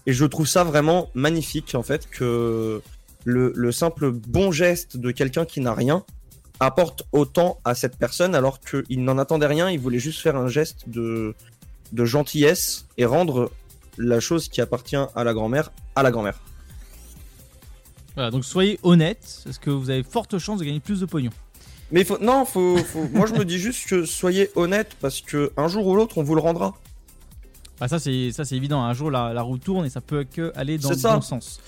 Et 0.07 0.13
je 0.13 0.25
trouve 0.27 0.47
ça 0.47 0.65
vraiment 0.65 1.11
magnifique 1.15 1.75
en 1.75 1.83
fait 1.83 2.09
que 2.11 2.83
le, 3.25 3.53
le 3.55 3.73
simple 3.73 4.11
bon 4.13 4.51
geste 4.53 4.97
de 4.97 5.11
quelqu'un 5.11 5.45
qui 5.45 5.61
n'a 5.61 5.75
rien 5.75 6.05
apporte 6.61 7.05
autant 7.13 7.59
à 7.65 7.75
cette 7.75 7.97
personne 7.97 8.35
alors 8.35 8.61
qu'il 8.61 9.03
n'en 9.03 9.19
attendait 9.19 9.47
rien, 9.47 9.71
il 9.71 9.81
voulait 9.81 9.99
juste 9.99 10.21
faire 10.21 10.37
un 10.37 10.49
geste 10.49 10.89
de, 10.89 11.35
de 11.93 12.05
gentillesse 12.05 12.87
et 12.99 13.07
rendre 13.07 13.51
la 13.99 14.21
chose 14.21 14.49
qui 14.49 14.61
appartient 14.61 14.97
à 14.97 15.25
la 15.25 15.33
grand-mère 15.35 15.73
à 15.97 16.03
la 16.03 16.11
grand-mère. 16.11 16.39
Voilà, 18.15 18.31
donc 18.31 18.45
soyez 18.45 18.79
honnête, 18.83 19.41
parce 19.45 19.59
que 19.59 19.71
vous 19.71 19.89
avez 19.91 20.03
forte 20.03 20.39
chance 20.39 20.59
de 20.59 20.65
gagner 20.65 20.81
plus 20.81 21.01
de 21.01 21.07
pognon. 21.07 21.31
Mais 21.93 22.05
faut, 22.05 22.19
non, 22.19 22.45
faut, 22.45 22.77
faut- 22.79 23.09
moi 23.13 23.27
je 23.27 23.35
me 23.35 23.45
dis 23.45 23.59
juste 23.59 23.89
que 23.89 24.05
soyez 24.05 24.51
honnête 24.55 24.97
parce 25.01 25.21
que 25.21 25.53
un 25.57 25.69
jour 25.69 25.87
ou 25.87 25.97
l'autre 25.97 26.19
on 26.19 26.23
vous 26.23 26.35
le 26.35 26.41
rendra. 26.41 26.77
Bah 27.81 27.89
ça 27.89 27.99
c'est 27.99 28.31
ça 28.33 28.45
c'est 28.45 28.57
évident. 28.57 28.83
Un 28.83 28.93
jour 28.95 29.11
la, 29.11 29.33
la 29.33 29.43
roue 29.43 29.59
tourne 29.59 29.87
et 29.87 29.91
ça 29.91 30.01
peut 30.01 30.25
que 30.25 30.53
aller 30.55 30.79
dans 30.79 30.91
le 30.91 30.97
bon 30.97 31.21
sens. 31.21 31.61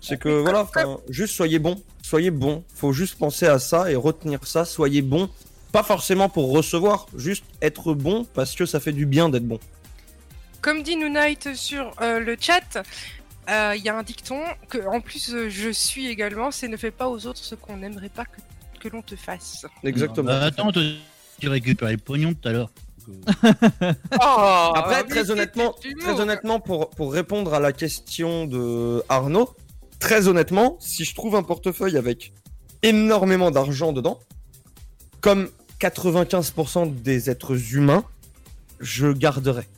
C'est 0.00 0.18
que 0.18 0.28
voilà, 0.28 0.66
juste 1.08 1.34
soyez 1.34 1.58
bon, 1.58 1.82
soyez 2.02 2.30
bon. 2.30 2.64
Faut 2.74 2.92
juste 2.92 3.18
penser 3.18 3.46
à 3.46 3.58
ça 3.58 3.90
et 3.90 3.96
retenir 3.96 4.40
ça. 4.46 4.64
Soyez 4.64 5.02
bon, 5.02 5.28
pas 5.72 5.82
forcément 5.82 6.28
pour 6.28 6.50
recevoir, 6.52 7.06
juste 7.16 7.44
être 7.62 7.94
bon 7.94 8.24
parce 8.34 8.54
que 8.54 8.66
ça 8.66 8.80
fait 8.80 8.92
du 8.92 9.06
bien 9.06 9.28
d'être 9.28 9.46
bon. 9.46 9.60
Comme 10.60 10.82
dit 10.82 10.96
Noonite 10.96 11.54
sur 11.54 11.92
euh, 12.00 12.20
le 12.20 12.36
chat, 12.38 12.82
euh, 13.48 13.74
il 13.76 13.82
y 13.82 13.88
a 13.88 13.96
un 13.96 14.02
dicton 14.02 14.40
que, 14.68 14.78
en 14.86 15.00
plus, 15.00 15.32
euh, 15.32 15.48
je 15.48 15.70
suis 15.70 16.08
également 16.08 16.50
c'est 16.50 16.68
ne 16.68 16.76
fais 16.76 16.90
pas 16.90 17.08
aux 17.08 17.26
autres 17.26 17.42
ce 17.42 17.54
qu'on 17.54 17.78
n'aimerait 17.78 18.10
pas 18.10 18.24
que, 18.24 18.40
que 18.78 18.88
l'on 18.88 19.02
te 19.02 19.16
fasse. 19.16 19.66
Exactement. 19.84 20.28
Bah, 20.28 20.42
attends, 20.42 20.70
tu 20.72 21.48
récupères 21.48 21.90
le 21.90 21.96
pognon 21.96 22.34
tout 22.34 22.48
à 22.48 22.52
l'heure. 22.52 22.70
Oh, 24.22 24.72
Après, 24.74 25.02
mais 25.02 25.08
très 25.08 25.30
honnêtement, 25.30 25.74
très 26.00 26.20
honnêtement, 26.20 26.60
pour, 26.60 26.90
pour 26.90 27.12
répondre 27.12 27.54
à 27.54 27.60
la 27.60 27.72
question 27.72 28.46
de 28.46 29.02
Arnaud, 29.08 29.54
très 30.00 30.26
honnêtement, 30.26 30.76
si 30.80 31.04
je 31.04 31.14
trouve 31.14 31.36
un 31.36 31.44
portefeuille 31.44 31.96
avec 31.96 32.32
énormément 32.82 33.50
d'argent 33.52 33.92
dedans, 33.92 34.18
comme 35.20 35.48
95% 35.80 36.92
des 37.02 37.30
êtres 37.30 37.74
humains, 37.74 38.04
je 38.80 39.12
garderai. 39.12 39.68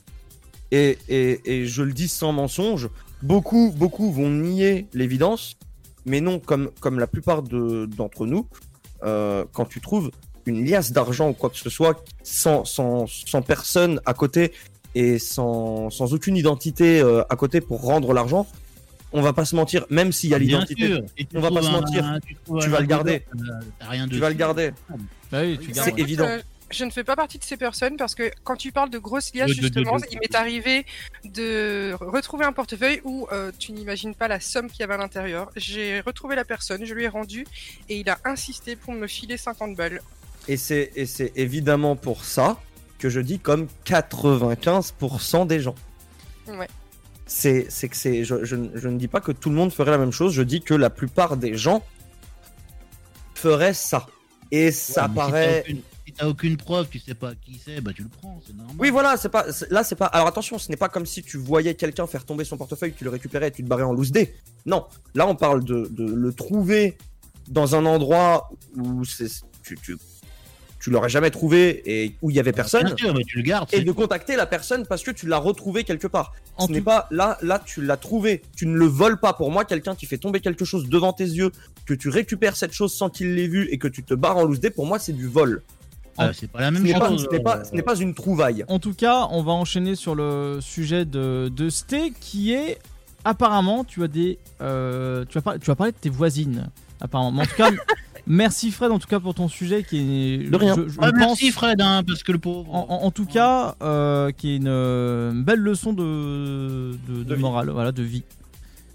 Et, 0.71 0.97
et, 1.07 1.41
et 1.45 1.65
je 1.67 1.83
le 1.83 1.93
dis 1.93 2.07
sans 2.07 2.31
mensonge, 2.31 2.89
beaucoup, 3.21 3.71
beaucoup 3.75 4.11
vont 4.11 4.29
nier 4.29 4.87
l'évidence, 4.93 5.55
mais 6.05 6.19
non, 6.21 6.39
comme, 6.39 6.71
la 6.99 7.07
plupart 7.07 7.43
de- 7.43 7.85
d'entre 7.85 8.25
nous, 8.25 8.47
euh, 9.03 9.45
quand 9.53 9.65
tu 9.65 9.81
trouves 9.81 10.09
une 10.45 10.65
liasse 10.65 10.91
d'argent 10.91 11.29
ou 11.29 11.33
quoi 11.33 11.49
que 11.49 11.57
ce 11.57 11.69
soit, 11.69 12.03
sans, 12.23 12.63
personne 13.45 14.01
à 14.05 14.13
côté 14.13 14.51
et 14.95 15.19
sans, 15.19 15.89
sans 15.89 16.13
aucune 16.13 16.35
identité 16.37 16.99
euh, 16.99 17.23
à 17.29 17.35
côté 17.35 17.61
pour 17.61 17.81
rendre 17.81 18.13
l'argent, 18.13 18.47
on 19.13 19.21
va 19.21 19.33
pas 19.33 19.45
se 19.45 19.55
mentir, 19.55 19.85
même 19.89 20.11
s'il 20.11 20.29
y 20.31 20.33
a 20.33 20.37
l'identité, 20.39 20.99
on 21.35 21.39
va 21.39 21.49
pas 21.51 21.61
se 21.61 21.67
un- 21.67 21.71
mentir, 21.71 22.19
tu 22.61 22.69
vas 22.69 22.79
le 22.79 22.85
garder. 22.87 23.23
euh, 23.35 23.51
rien 23.89 24.07
Tu 24.07 24.17
vas 24.17 24.29
le 24.29 24.35
garder. 24.35 24.71
Bah 25.31 25.41
oui. 25.41 25.59
C'est 25.73 25.97
évident. 25.99 26.25
Euh, 26.25 26.41
je 26.71 26.85
ne 26.85 26.89
fais 26.89 27.03
pas 27.03 27.15
partie 27.15 27.37
de 27.37 27.43
ces 27.43 27.55
personnes 27.57 27.97
parce 27.97 28.15
que 28.15 28.31
quand 28.43 28.55
tu 28.55 28.71
parles 28.71 28.89
de 28.89 28.97
grosses 28.97 29.31
liasses, 29.35 29.49
De- 29.49 29.53
de- 29.53 29.59
de- 29.59 29.63
justement, 29.63 29.97
de- 29.97 30.05
il 30.11 30.17
m'est 30.19 30.33
arrivé 30.35 30.85
de 31.23 31.93
retrouver 31.99 32.45
un 32.45 32.51
portefeuille 32.53 32.99
où 33.03 33.27
euh, 33.31 33.51
tu 33.59 33.73
n'imagines 33.73 34.15
pas 34.15 34.27
la 34.27 34.39
somme 34.39 34.69
qu'il 34.71 34.79
y 34.79 34.83
avait 34.83 34.95
à 34.95 34.97
l'intérieur. 34.97 35.51
J'ai 35.55 36.01
retrouvé 36.01 36.35
la 36.35 36.45
personne, 36.45 36.83
je 36.85 36.93
lui 36.95 37.03
ai 37.03 37.07
rendu 37.09 37.45
et 37.89 37.99
il 37.99 38.09
a 38.09 38.17
insisté 38.25 38.75
pour 38.75 38.93
me 38.93 39.05
filer 39.05 39.37
50 39.37 39.75
balles. 39.75 40.01
Et 40.47 40.57
c'est 40.57 40.91
et 40.95 41.05
c'est 41.05 41.31
évidemment 41.35 41.95
pour 41.95 42.25
ça 42.25 42.59
que 42.97 43.07
je 43.09 43.19
dis 43.19 43.37
comme 43.39 43.67
95% 43.85 45.45
des 45.45 45.59
gens. 45.59 45.75
Ouais. 46.47 46.67
C'est 47.25 47.67
que 47.67 47.95
c'est 47.95 48.23
je, 48.25 48.43
je, 48.43 48.55
je 48.75 48.87
ne 48.87 48.97
dis 48.97 49.07
pas 49.07 49.21
que 49.21 49.31
tout 49.31 49.49
le 49.49 49.55
monde 49.55 49.71
ferait 49.71 49.91
la 49.91 49.97
même 49.97 50.11
chose, 50.11 50.33
je 50.33 50.41
dis 50.43 50.61
que 50.61 50.73
la 50.73 50.89
plupart 50.89 51.37
des 51.37 51.55
gens 51.57 51.83
feraient 53.35 53.73
ça. 53.73 54.05
Et 54.51 54.71
ça 54.71 55.07
Ouais, 55.07 55.15
paraît 55.15 55.63
Si 55.65 55.71
t'as 55.73 55.73
aucune, 55.73 55.81
si 56.05 56.23
aucune 56.25 56.57
preuve, 56.57 56.87
tu 56.89 56.99
sais 56.99 57.15
pas 57.15 57.33
qui 57.35 57.59
c'est, 57.63 57.81
bah 57.81 57.91
tu 57.95 58.03
le 58.03 58.09
prends, 58.09 58.39
c'est 58.45 58.55
normal. 58.55 58.75
Oui, 58.77 58.89
voilà, 58.89 59.17
c'est 59.17 59.29
pas 59.29 59.45
là 59.69 59.83
c'est 59.83 59.95
pas 59.95 60.05
alors 60.07 60.27
attention, 60.27 60.57
ce 60.57 60.69
n'est 60.69 60.77
pas 60.77 60.89
comme 60.89 61.05
si 61.05 61.23
tu 61.23 61.37
voyais 61.37 61.73
quelqu'un 61.75 62.05
faire 62.07 62.25
tomber 62.25 62.43
son 62.43 62.57
portefeuille, 62.57 62.93
tu 62.93 63.03
le 63.03 63.09
récupérais 63.09 63.47
et 63.47 63.51
tu 63.51 63.63
te 63.63 63.67
barrais 63.67 63.83
en 63.83 63.93
loose 63.93 64.11
day. 64.11 64.35
Non, 64.65 64.85
là 65.15 65.25
on 65.27 65.35
parle 65.35 65.63
de, 65.63 65.87
de 65.89 66.05
le 66.05 66.33
trouver 66.33 66.97
dans 67.47 67.75
un 67.75 67.85
endroit 67.85 68.51
où 68.75 69.03
c'est 69.05 69.27
tu, 69.63 69.77
tu 69.77 69.97
tu 70.83 70.89
l'aurais 70.89 71.07
jamais 71.07 71.29
trouvé 71.31 71.81
et 71.85 72.13
où 72.21 72.29
il 72.29 72.35
y 72.35 72.41
avait 72.41 72.51
personne. 72.51 72.83
Bien 72.83 72.97
sûr, 72.97 73.13
mais 73.15 73.23
tu 73.23 73.37
le 73.37 73.43
gardes. 73.43 73.69
Et 73.71 73.77
c'est 73.77 73.83
de 73.85 73.91
contacter 73.93 74.35
la 74.35 74.45
personne 74.45 74.85
parce 74.85 75.01
que 75.01 75.11
tu 75.11 75.27
l'as 75.27 75.37
retrouvé 75.37 75.85
quelque 75.85 76.07
part. 76.07 76.33
En 76.57 76.67
Ce 76.67 76.73
n'est 76.73 76.81
pas 76.81 77.07
là, 77.09 77.37
là 77.41 77.61
tu 77.65 77.81
l'as 77.81 77.95
trouvé. 77.95 78.41
Tu 78.57 78.65
ne 78.67 78.75
le 78.75 78.85
voles 78.85 79.17
pas. 79.17 79.31
Pour 79.31 79.49
moi, 79.49 79.63
quelqu'un 79.63 79.95
qui 79.95 80.05
fait 80.07 80.17
tomber 80.17 80.41
quelque 80.41 80.65
chose 80.65 80.89
devant 80.89 81.13
tes 81.13 81.23
yeux, 81.23 81.51
que 81.85 81.93
tu 81.93 82.09
récupères 82.09 82.57
cette 82.57 82.73
chose 82.73 82.93
sans 82.93 83.09
qu'il 83.09 83.33
l'ait 83.35 83.47
vu 83.47 83.69
et 83.71 83.77
que 83.77 83.87
tu 83.87 84.03
te 84.03 84.13
barres 84.13 84.35
en 84.35 84.43
loose 84.43 84.59
day, 84.59 84.71
pour 84.71 84.85
moi 84.85 84.99
c'est 84.99 85.13
du 85.13 85.25
vol. 85.25 85.61
Ah, 86.17 86.31
c'est 86.33 86.51
pas 86.51 86.59
la 86.59 86.67
Ce 86.67 86.73
même 86.73 86.83
n'est 86.83 86.99
pas, 86.99 87.07
chose. 87.07 87.27
ce 87.29 87.33
n'est 87.33 87.41
pas, 87.41 87.63
ce 87.63 87.73
n'est 87.73 87.81
pas 87.81 87.95
une 87.95 88.13
trouvaille. 88.13 88.65
En 88.67 88.79
tout 88.79 88.93
cas, 88.93 89.27
on 89.31 89.41
va 89.41 89.53
enchaîner 89.53 89.95
sur 89.95 90.15
le 90.15 90.59
sujet 90.61 91.05
de, 91.05 91.47
de 91.49 91.69
Sté 91.69 92.11
qui 92.19 92.51
est 92.53 92.77
apparemment 93.23 93.85
tu 93.85 94.03
as 94.03 94.09
des 94.09 94.37
euh, 94.61 95.23
tu 95.29 95.37
as 95.37 95.41
par- 95.41 95.57
tu 95.59 95.71
as 95.71 95.75
parlé 95.75 95.93
de 95.93 95.97
tes 95.97 96.09
voisines 96.09 96.69
apparemment. 96.99 97.31
Mais 97.31 97.43
en 97.43 97.45
tout 97.45 97.55
cas, 97.55 97.71
merci 98.27 98.71
Fred 98.71 98.91
en 98.91 98.99
tout 98.99 99.07
cas 99.07 99.19
pour 99.19 99.33
ton 99.33 99.47
sujet 99.47 99.83
qui 99.83 99.97
est 99.99 100.49
De 100.49 100.55
rien. 100.55 100.75
je- 100.75 100.87
je 100.89 100.97
Ah, 101.01 101.11
pense- 101.11 101.19
merci 101.19 101.51
Fred, 101.51 101.81
hein, 101.81 102.03
parce 102.05 102.23
que 102.23 102.31
le 102.31 102.39
pauvre. 102.39 102.73
en, 102.73 102.85
en- 102.89 103.03
en 103.05 103.11
tout 103.11 103.25
cas, 103.25 103.75
euh, 103.81 104.31
qui 104.31 104.51
est 104.51 104.55
une 104.57 104.67
euh, 104.67 105.31
belle 105.33 105.59
leçon 105.59 105.93
de, 105.93 106.91
de, 107.07 107.35
morale, 107.35 107.69
voilà, 107.69 107.91
de 107.91 108.03
vie. 108.03 108.23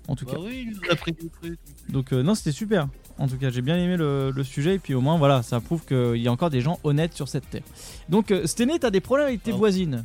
En 0.08 0.16
tout 0.16 0.24
Bah 0.24 0.32
cas. 0.34 0.38
oui, 0.40 0.66
il 0.66 0.70
nous 0.70 0.90
a 0.90 0.96
pris 0.96 1.12
des 1.12 1.28
trucs. 1.28 1.58
Donc 1.90 2.12
euh, 2.12 2.22
non, 2.22 2.34
c'était 2.34 2.52
super. 2.52 2.88
En 3.18 3.26
tout 3.28 3.36
cas, 3.36 3.50
j'ai 3.50 3.62
bien 3.62 3.76
aimé 3.76 3.96
le, 3.96 4.30
le 4.30 4.44
sujet 4.44 4.76
et 4.76 4.78
puis 4.78 4.94
au 4.94 5.00
moins 5.00 5.18
voilà, 5.18 5.42
ça 5.42 5.60
prouve 5.60 5.84
qu'il 5.84 6.16
y 6.22 6.28
a 6.28 6.32
encore 6.32 6.50
des 6.50 6.60
gens 6.60 6.78
honnêtes 6.84 7.14
sur 7.14 7.28
cette 7.28 7.50
terre. 7.50 7.62
Donc 8.08 8.30
euh, 8.30 8.46
Stené, 8.46 8.78
t'as 8.78 8.90
des 8.90 9.00
problèmes 9.00 9.26
avec 9.28 9.42
tes 9.42 9.52
Oh. 9.52 9.56
voisines? 9.58 10.04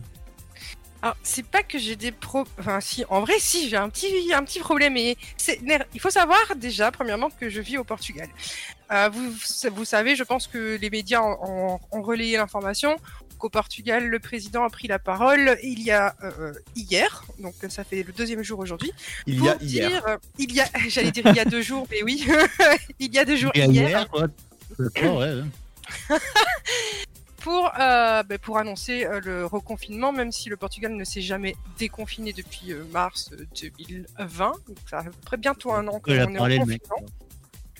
Alors, 1.01 1.17
c'est 1.21 1.45
pas 1.45 1.63
que 1.63 1.77
j'ai 1.77 1.97
des 1.97 2.13
pro... 2.13 2.45
Enfin, 2.57 2.79
si, 2.79 3.03
en 3.09 3.19
vrai, 3.19 3.33
si, 3.37 3.67
j'ai 3.67 3.75
un 3.75 3.89
petit, 3.89 4.07
un 4.33 4.41
petit 4.45 4.59
problème. 4.59 4.95
Et 4.95 5.17
il 5.93 5.99
faut 5.99 6.09
savoir, 6.09 6.39
déjà, 6.55 6.91
premièrement, 6.91 7.29
que 7.29 7.49
je 7.49 7.59
vis 7.59 7.77
au 7.77 7.83
Portugal. 7.83 8.29
Euh, 8.93 9.09
vous, 9.09 9.31
vous 9.75 9.85
savez, 9.85 10.15
je 10.15 10.23
pense 10.23 10.47
que 10.47 10.77
les 10.79 10.89
médias 10.89 11.21
ont, 11.21 11.37
ont- 11.41 11.79
ont 11.91 12.01
relayé 12.03 12.37
l'information 12.37 12.95
qu'au 13.39 13.49
Portugal, 13.49 14.07
le 14.07 14.19
président 14.19 14.63
a 14.63 14.69
pris 14.69 14.87
la 14.87 14.99
parole 14.99 15.57
il 15.63 15.81
y 15.81 15.91
a 15.91 16.15
euh, 16.23 16.53
hier, 16.75 17.23
donc 17.39 17.55
ça 17.69 17.83
fait 17.83 18.03
le 18.03 18.13
deuxième 18.13 18.43
jour 18.43 18.59
aujourd'hui. 18.59 18.91
Il 19.25 19.37
pour 19.39 19.47
y 19.47 19.49
a 19.49 19.57
hier. 19.61 19.89
dire- 19.89 20.07
euh, 20.07 20.17
il 20.37 20.53
y 20.53 20.61
a, 20.61 20.65
j'allais 20.87 21.11
dire 21.11 21.23
il 21.27 21.35
y 21.35 21.39
a 21.39 21.45
deux 21.45 21.61
jours, 21.61 21.87
mais 21.91 22.03
oui, 22.03 22.25
il 22.99 23.13
y 23.13 23.19
a 23.19 23.25
deux 23.25 23.35
jours 23.35 23.51
Il 23.55 23.59
y 23.59 23.63
a 23.63 23.67
hier. 23.67 23.89
hier, 23.89 24.09
quoi. 24.09 24.27
Pour, 27.41 27.69
euh, 27.77 28.23
ben, 28.23 28.37
pour 28.37 28.57
annoncer 28.57 29.03
euh, 29.05 29.19
le 29.21 29.45
reconfinement, 29.45 30.13
même 30.13 30.31
si 30.31 30.47
le 30.47 30.55
Portugal 30.55 30.93
ne 30.93 31.03
s'est 31.03 31.19
jamais 31.21 31.55
déconfiné 31.77 32.31
depuis 32.31 32.71
euh, 32.71 32.85
mars 32.93 33.31
euh, 33.33 33.45
2020. 33.61 34.51
Donc 34.65 34.77
ça 34.89 35.01
fait 35.01 35.07
à 35.09 35.11
peu 35.11 35.17
près 35.25 35.35
bientôt 35.37 35.73
un 35.73 35.85
an 35.89 35.99
qu'on 35.99 36.11
est 36.13 36.39
en 36.39 36.45
confinement. 36.59 37.05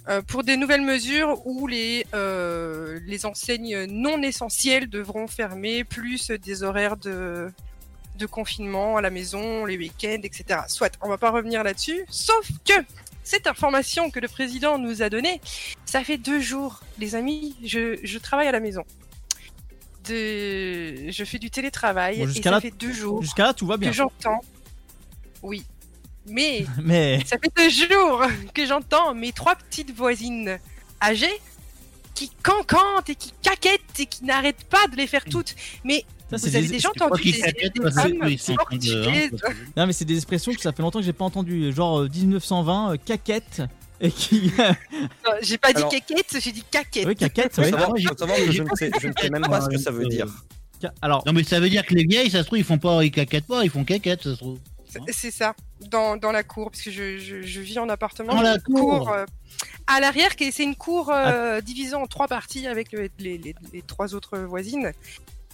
Euh, 0.10 0.22
pour 0.22 0.44
des 0.44 0.58
nouvelles 0.58 0.82
mesures 0.82 1.46
où 1.46 1.66
les, 1.66 2.06
euh, 2.14 3.00
les 3.06 3.26
enseignes 3.26 3.86
non 3.86 4.22
essentielles 4.22 4.90
devront 4.90 5.28
fermer, 5.28 5.84
plus 5.86 6.30
des 6.30 6.64
horaires 6.64 6.98
de, 6.98 7.50
de 8.18 8.26
confinement 8.26 8.98
à 8.98 9.02
la 9.02 9.10
maison, 9.10 9.66
les 9.66 9.78
week-ends, 9.78 10.20
etc. 10.24 10.62
Soit, 10.68 10.94
on 11.02 11.08
va 11.08 11.18
pas 11.18 11.32
revenir 11.32 11.64
là-dessus, 11.64 12.04
sauf 12.10 12.50
que 12.66 12.74
cette 13.24 13.48
information 13.48 14.12
que 14.12 14.20
le 14.20 14.28
président 14.28 14.78
nous 14.78 15.02
a 15.02 15.10
donnée, 15.10 15.40
ça 15.86 16.04
fait 16.04 16.18
deux 16.18 16.42
jours, 16.42 16.82
les 17.00 17.16
amis, 17.16 17.56
je, 17.64 17.98
je 18.04 18.18
travaille 18.20 18.48
à 18.50 18.52
la 18.52 18.60
maison. 18.60 18.84
De... 20.10 21.10
Je 21.12 21.24
fais 21.24 21.40
du 21.40 21.50
télétravail 21.50 22.18
Bon, 22.26 22.30
et 22.30 22.42
ça 22.42 22.52
là- 22.52 22.60
fait 22.60 22.72
deux 22.72 22.92
jours 22.92 23.22
Jusqu'à 23.22 23.44
là, 23.44 23.54
tout 23.54 23.66
va 23.66 23.78
bien. 23.78 23.90
que 23.90 23.96
j'entends. 23.96 24.42
Oui, 25.42 25.64
mais 26.26 26.66
Mais 26.84 27.20
ça 27.26 27.38
fait 27.38 27.52
deux 27.56 27.70
jours 27.70 28.22
que 28.54 28.66
j'entends 28.66 29.14
mes 29.14 29.32
trois 29.32 29.56
petites 29.56 29.96
voisines 29.96 30.58
âgées 31.02 31.40
qui 32.16 32.30
cancantent 32.44 33.10
et 33.10 33.16
qui 33.16 33.34
caquettent 33.42 34.00
et 34.00 34.06
qui 34.06 34.24
n'arrêtent 34.24 34.66
pas 34.66 34.88
de 34.88 34.96
les 34.96 35.08
faire 35.08 35.26
toutes. 35.26 35.56
Mais 35.84 36.06
Ça, 36.30 36.38
c'est 36.38 36.50
vous 36.50 36.56
avez 36.58 36.68
des- 36.68 36.74
déjà 36.74 36.90
entendu 36.90 37.24
des, 37.32 37.40
caquettent 37.40 37.74
des 37.76 37.82
parce 37.82 37.96
que- 37.96 38.02
femmes 38.02 38.18
oui, 38.22 38.34
ils 38.34 38.40
sont 38.40 38.54
en 38.54 38.56
train 38.58 38.78
de- 38.78 39.04
portugaises 39.04 39.32
Non, 39.76 39.88
mais 39.88 39.94
c'est 39.94 40.06
des 40.06 40.16
expressions 40.16 40.54
que 40.54 40.62
ça 40.62 40.72
fait 40.72 40.82
longtemps 40.84 41.00
que 41.00 41.06
j'ai 41.06 41.14
pas 41.14 41.26
entendu. 41.26 41.74
Genre 41.74 42.02
euh, 42.02 42.10
1920, 42.14 42.94
euh, 42.94 42.98
caquette. 43.04 43.62
Et 44.02 44.12
qui. 44.12 44.52
J'ai 45.42 45.58
pas 45.58 45.72
dit 45.72 45.78
Alors- 45.78 45.90
caquette, 45.92 46.38
j'ai 46.40 46.52
dit 46.52 46.64
caquette. 46.70 47.06
oui, 47.08 47.16
caquette, 47.16 47.54
oui. 47.58 47.70
savoir, 47.70 47.90
faut 47.90 48.18
savoir 48.18 48.38
que 48.38 48.52
je 48.52 48.64
ne 48.64 48.70
sais, 48.76 48.92
je 49.02 49.08
ne 49.08 49.14
sais 49.20 49.30
même 49.30 49.44
pas 49.44 49.62
ce 49.62 49.70
que 49.70 49.78
ça 49.78 49.92
veut 49.92 50.08
dire. 50.08 50.28
Alors, 51.02 51.24
Non, 51.26 51.32
mais 51.32 51.44
ça 51.44 51.60
veut 51.62 51.70
dire 51.70 51.86
que 51.86 51.94
les 51.96 52.04
vieilles, 52.04 52.30
ça 52.30 52.40
se 52.42 52.48
trouve, 52.48 52.60
ils 52.60 52.66
font 52.66 52.78
pas, 52.78 53.04
ils 53.06 53.12
caquettent 53.12 53.48
pas, 53.48 53.64
ils 53.64 53.70
font 53.70 53.86
caquette, 53.86 54.24
ça 54.24 54.32
se 54.32 54.36
trouve. 54.36 54.60
C'est- 55.08 55.14
C'est 55.14 55.32
ça, 55.32 55.54
dans, 55.90 56.18
dans 56.18 56.32
la 56.32 56.44
cour, 56.44 56.72
parce 56.72 56.84
que 56.84 56.92
je, 56.92 57.18
je, 57.18 57.42
je 57.42 57.62
vis 57.62 57.80
en 57.80 57.90
appartement. 57.90 58.36
Dans 58.36 58.42
la 58.42 58.60
cour. 58.60 59.10
euh, 59.12 59.26
à 59.88 60.00
l'arrière, 60.00 60.32
c'est 60.38 60.64
une 60.64 60.76
cour 60.76 61.10
Ah. 61.12 61.32
euh, 61.32 61.62
divisée 61.62 61.96
en 61.96 62.08
trois 62.08 62.28
parties 62.28 62.68
avec 62.68 62.92
les, 62.92 63.12
les, 63.20 63.38
les- 63.38 63.56
les 63.74 63.82
trois 63.82 64.14
autres 64.16 64.38
voisines. 64.40 64.92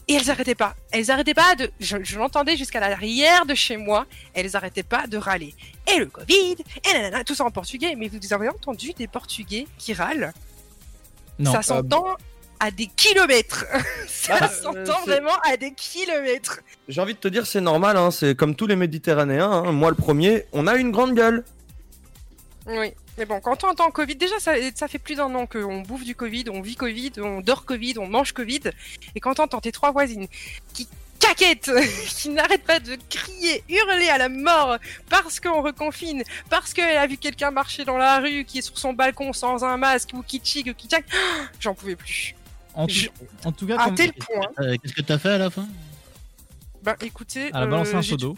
Et 0.07 0.13
elles 0.15 0.31
arrêtaient 0.31 0.55
pas. 0.55 0.75
Elles 0.91 1.11
arrêtaient 1.11 1.35
pas 1.35 1.53
de. 1.55 1.69
Je, 1.79 1.97
je 2.01 2.17
l'entendais 2.17 2.57
jusqu'à 2.57 2.79
l'arrière 2.79 3.45
de 3.45 3.53
chez 3.53 3.77
moi. 3.77 4.07
Elles 4.33 4.55
arrêtaient 4.55 4.81
pas 4.81 5.05
de 5.05 5.17
râler. 5.17 5.53
Et 5.93 5.99
le 5.99 6.07
Covid, 6.07 6.55
et 6.89 6.93
nanana, 6.93 7.23
tout 7.23 7.35
ça 7.35 7.45
en 7.45 7.51
portugais. 7.51 7.93
Mais 7.95 8.07
vous 8.07 8.33
avez 8.33 8.49
entendu 8.49 8.93
des 8.93 9.07
Portugais 9.07 9.67
qui 9.77 9.93
râlent? 9.93 10.33
Non. 11.37 11.51
Ça 11.51 11.61
s'entend 11.61 12.07
à 12.59 12.71
des 12.71 12.87
kilomètres. 12.87 13.65
ça 14.07 14.39
Bah, 14.39 14.47
s'entend 14.49 15.01
vraiment 15.05 15.37
à 15.43 15.57
des 15.57 15.73
kilomètres. 15.73 16.59
J'ai 16.87 17.01
envie 17.01 17.13
de 17.13 17.19
te 17.19 17.27
dire, 17.27 17.45
c'est 17.47 17.61
normal, 17.61 17.97
hein, 17.97 18.11
c'est 18.11 18.35
comme 18.35 18.55
tous 18.55 18.67
les 18.67 18.75
Méditerranéens. 18.75 19.49
hein, 19.49 19.71
moi, 19.71 19.89
le 19.89 19.95
premier, 19.95 20.45
on 20.51 20.67
a 20.67 20.75
une 20.75 20.91
grande 20.91 21.15
gueule. 21.15 21.43
Oui, 22.67 22.93
mais 23.17 23.25
bon, 23.25 23.39
quand 23.39 23.63
on 23.63 23.69
entend 23.69 23.89
Covid, 23.89 24.15
déjà 24.15 24.37
ça, 24.39 24.53
ça 24.75 24.87
fait 24.87 24.99
plus 24.99 25.15
d'un 25.15 25.33
an 25.33 25.47
qu'on 25.47 25.81
bouffe 25.81 26.03
du 26.03 26.13
Covid, 26.15 26.45
on 26.51 26.61
vit 26.61 26.75
Covid, 26.75 27.13
on 27.17 27.41
dort 27.41 27.65
Covid, 27.65 27.95
on 27.97 28.07
mange 28.07 28.31
Covid, 28.33 28.59
et 29.15 29.19
quand 29.19 29.33
t'entends 29.35 29.59
tes 29.61 29.71
trois 29.71 29.91
voisines 29.91 30.27
qui 30.73 30.87
caquettent, 31.19 31.71
qui 32.09 32.29
n'arrêtent 32.29 32.65
pas 32.65 32.79
de 32.79 32.95
crier, 33.09 33.63
hurler 33.69 34.09
à 34.09 34.19
la 34.19 34.29
mort 34.29 34.77
parce 35.09 35.39
qu'on 35.39 35.61
reconfine, 35.63 36.23
parce 36.51 36.73
qu'elle 36.73 36.97
a 36.97 37.07
vu 37.07 37.17
quelqu'un 37.17 37.49
marcher 37.49 37.85
dans 37.85 37.97
la 37.97 38.19
rue 38.19 38.45
qui 38.45 38.59
est 38.59 38.61
sur 38.61 38.77
son 38.77 38.93
balcon 38.93 39.33
sans 39.33 39.63
un 39.63 39.77
masque 39.77 40.09
ou 40.13 40.21
qui 40.21 40.39
chic 40.43 40.67
ou 40.67 40.73
qui 40.75 40.87
tchac, 40.87 41.05
j'en 41.59 41.73
pouvais 41.73 41.95
plus. 41.95 42.35
En 42.75 42.87
tout, 42.87 42.93
Je- 42.93 43.09
en 43.45 43.51
tout 43.51 43.67
cas, 43.67 43.77
À 43.79 43.85
comme- 43.85 43.95
tel 43.95 44.13
point. 44.13 44.45
Euh, 44.59 44.75
Qu'est-ce 44.81 44.93
que 44.93 45.01
t'as 45.01 45.17
fait 45.17 45.29
à 45.31 45.37
la 45.37 45.49
fin? 45.49 45.67
Ben 46.83 46.95
écoutez, 47.01 47.47
Elle 47.49 47.55
a 47.55 47.65
balancé 47.67 47.93
un 47.95 48.01
j'ai 48.01 48.11
seau 48.11 48.17
dû- 48.17 48.25
d'eau. 48.25 48.37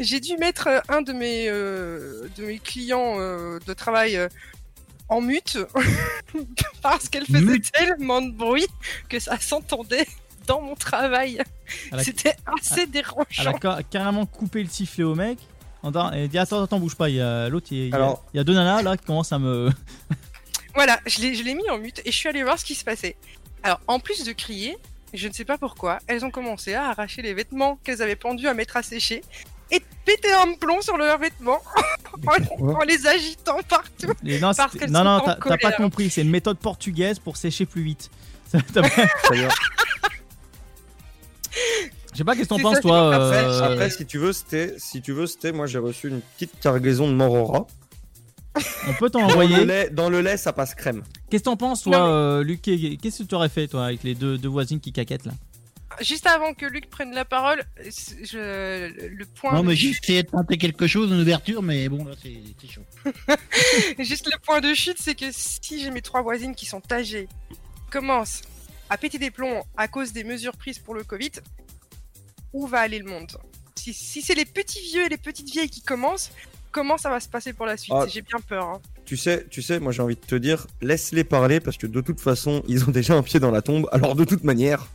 J'ai 0.00 0.20
dû 0.20 0.36
mettre 0.38 0.66
euh, 0.68 0.80
un 0.88 1.02
de 1.02 1.12
mes, 1.12 1.48
euh, 1.48 2.26
de 2.36 2.44
mes 2.46 2.58
clients 2.58 3.16
euh, 3.18 3.58
de 3.66 3.72
travail 3.74 4.16
euh, 4.16 4.28
en 5.08 5.20
mute 5.20 5.58
parce 6.82 7.08
qu'elle 7.08 7.26
faisait 7.26 7.60
tellement 7.60 8.22
de 8.22 8.32
bruit 8.32 8.66
que 9.08 9.20
ça 9.20 9.38
s'entendait 9.38 10.06
dans 10.46 10.60
mon 10.62 10.74
travail. 10.74 11.42
C'était 12.00 12.34
assez 12.46 12.74
Elle 12.74 12.80
a 12.82 12.86
dérangeant. 12.86 13.58
ca- 13.60 13.82
carrément 13.88 14.26
coupé 14.26 14.62
le 14.62 14.68
sifflet 14.68 15.04
au 15.04 15.14
mec. 15.14 15.38
Elle 16.14 16.28
dit 16.28 16.38
attends, 16.38 16.62
attends, 16.62 16.80
bouge 16.80 16.96
pas. 16.96 17.10
Il 17.10 17.16
y 17.16 17.20
a 17.20 17.48
l'autre, 17.50 17.66
il 17.70 17.94
Alors- 17.94 18.24
il 18.32 18.38
y 18.38 18.40
a 18.40 18.44
deux 18.44 18.54
nanas 18.54 18.82
là 18.82 18.96
qui 18.96 19.04
commencent 19.04 19.32
à 19.32 19.38
me. 19.38 19.70
Voilà, 20.74 20.98
je 21.06 21.20
l'ai 21.20 21.34
je 21.34 21.42
l'ai 21.44 21.54
mis 21.54 21.68
en 21.70 21.78
mute 21.78 22.00
et 22.04 22.10
je 22.10 22.16
suis 22.16 22.28
allée 22.28 22.42
voir 22.42 22.58
ce 22.58 22.64
qui 22.64 22.74
se 22.74 22.84
passait. 22.84 23.16
Alors, 23.62 23.80
en 23.86 23.98
plus 24.00 24.24
de 24.24 24.32
crier, 24.32 24.76
je 25.12 25.28
ne 25.28 25.32
sais 25.32 25.44
pas 25.44 25.56
pourquoi, 25.58 25.98
elles 26.06 26.24
ont 26.24 26.30
commencé 26.30 26.74
à 26.74 26.88
arracher 26.90 27.22
les 27.22 27.32
vêtements 27.34 27.78
qu'elles 27.84 28.02
avaient 28.02 28.16
pendus 28.16 28.48
à 28.48 28.54
mettre 28.54 28.76
à 28.76 28.82
sécher 28.82 29.22
et 29.70 29.78
de 29.78 29.84
péter 30.04 30.32
un 30.32 30.52
plomb 30.54 30.80
sur 30.82 30.96
leurs 30.96 31.18
vêtements 31.18 31.62
en, 32.26 32.66
en 32.68 32.80
les 32.84 33.06
agitant 33.06 33.58
partout. 33.68 34.12
Et 34.26 34.38
non, 34.40 34.52
parce 34.52 34.72
c'était- 34.72 34.84
qu'elles 34.86 34.90
non, 34.92 34.98
sont 35.00 35.04
non, 35.04 35.10
en 35.16 35.20
t'as 35.20 35.36
t'as 35.36 35.56
pas 35.58 35.72
compris. 35.72 36.10
C'est 36.10 36.22
une 36.22 36.30
méthode 36.30 36.58
portugaise 36.58 37.18
pour 37.18 37.36
sécher 37.36 37.64
plus 37.66 37.82
vite. 37.82 38.10
Je 42.12 42.18
sais 42.18 42.24
pas 42.24 42.34
qu'est-ce 42.36 42.44
que 42.48 42.54
t'en 42.54 42.58
penses 42.60 42.80
toi. 42.80 43.12
euh, 43.18 43.72
après, 43.72 43.90
si 43.90 44.06
tu 44.06 44.18
veux, 44.18 44.32
c'était, 44.32 44.74
si 44.78 45.02
tu 45.02 45.12
veux, 45.12 45.26
c'était, 45.26 45.50
moi 45.50 45.66
j'ai 45.66 45.78
reçu 45.78 46.08
une 46.08 46.20
petite 46.20 46.60
cargaison 46.60 47.08
de 47.08 47.12
Morora. 47.14 47.66
On 48.88 48.94
peut 48.94 49.10
t'en 49.10 49.20
Dans 49.20 49.26
le 49.26 49.32
envoyer. 49.32 49.64
lait, 49.64 49.90
dans 49.90 50.08
le 50.10 50.20
lait, 50.20 50.36
ça 50.36 50.52
passe 50.52 50.74
crème. 50.74 51.02
Qu'est-ce 51.30 51.42
que 51.42 51.44
t'en 51.46 51.56
penses 51.56 51.82
toi, 51.82 52.08
euh, 52.08 52.42
Luc 52.44 52.62
Qu'est-ce 52.62 53.22
que 53.22 53.28
tu 53.28 53.34
aurais 53.34 53.48
fait 53.48 53.66
toi 53.68 53.86
avec 53.86 54.02
les 54.04 54.14
deux, 54.14 54.38
deux 54.38 54.48
voisines 54.48 54.80
qui 54.80 54.92
caquettent 54.92 55.26
là? 55.26 55.32
Juste 56.00 56.26
avant 56.26 56.54
que 56.54 56.66
Luc 56.66 56.90
prenne 56.90 57.12
la 57.14 57.24
parole, 57.24 57.62
je- 57.78 58.90
le 59.08 59.24
point. 59.26 59.52
Non, 59.54 59.62
de 59.62 59.68
mais 59.68 59.76
chute- 59.76 59.92
j'ai 59.94 59.98
essayé 60.02 60.22
de 60.24 60.28
tenter 60.28 60.56
quelque 60.58 60.86
chose, 60.88 61.10
une 61.10 61.20
ouverture, 61.20 61.62
mais 61.62 61.88
bon, 61.88 62.04
là, 62.04 62.14
c'est 62.20 62.34
c'est 62.60 62.68
chaud. 62.68 62.82
Juste 64.00 64.26
le 64.32 64.38
point 64.40 64.60
de 64.60 64.74
chute, 64.74 64.98
c'est 65.00 65.14
que 65.14 65.26
si 65.30 65.80
j'ai 65.80 65.90
mes 65.90 66.02
trois 66.02 66.22
voisines 66.22 66.54
qui 66.54 66.66
sont 66.66 66.82
âgées, 66.90 67.28
commencent 67.90 68.42
à 68.90 68.96
péter 68.98 69.18
des 69.18 69.30
plombs 69.30 69.62
à 69.76 69.86
cause 69.88 70.12
des 70.12 70.24
mesures 70.24 70.56
prises 70.56 70.78
pour 70.80 70.94
le 70.94 71.04
Covid, 71.04 71.30
où 72.52 72.66
va 72.66 72.80
aller 72.80 72.98
le 72.98 73.08
monde? 73.08 73.36
Si, 73.76 73.92
si 73.94 74.20
c'est 74.22 74.34
les 74.34 74.44
petits 74.46 74.80
vieux 74.80 75.06
et 75.06 75.08
les 75.08 75.16
petites 75.16 75.50
vieilles 75.50 75.70
qui 75.70 75.82
commencent, 75.82 76.30
comment 76.74 76.98
ça 76.98 77.08
va 77.08 77.20
se 77.20 77.28
passer 77.28 77.52
pour 77.54 77.64
la 77.66 77.76
suite 77.78 77.94
Ah. 77.96 78.04
J'ai 78.12 78.20
bien 78.20 78.38
peur. 78.46 78.64
hein. 78.64 78.80
Tu 79.06 79.16
sais, 79.16 79.46
tu 79.50 79.62
sais, 79.62 79.78
moi 79.80 79.92
j'ai 79.92 80.02
envie 80.02 80.16
de 80.16 80.20
te 80.20 80.34
dire, 80.34 80.66
laisse-les 80.82 81.24
parler 81.24 81.60
parce 81.60 81.76
que 81.78 81.86
de 81.86 82.00
toute 82.02 82.20
façon, 82.20 82.62
ils 82.68 82.84
ont 82.86 82.90
déjà 82.90 83.14
un 83.14 83.22
pied 83.22 83.38
dans 83.40 83.50
la 83.50 83.62
tombe. 83.62 83.88
Alors 83.92 84.14
de 84.16 84.24
toute 84.24 84.44
manière, 84.44 84.86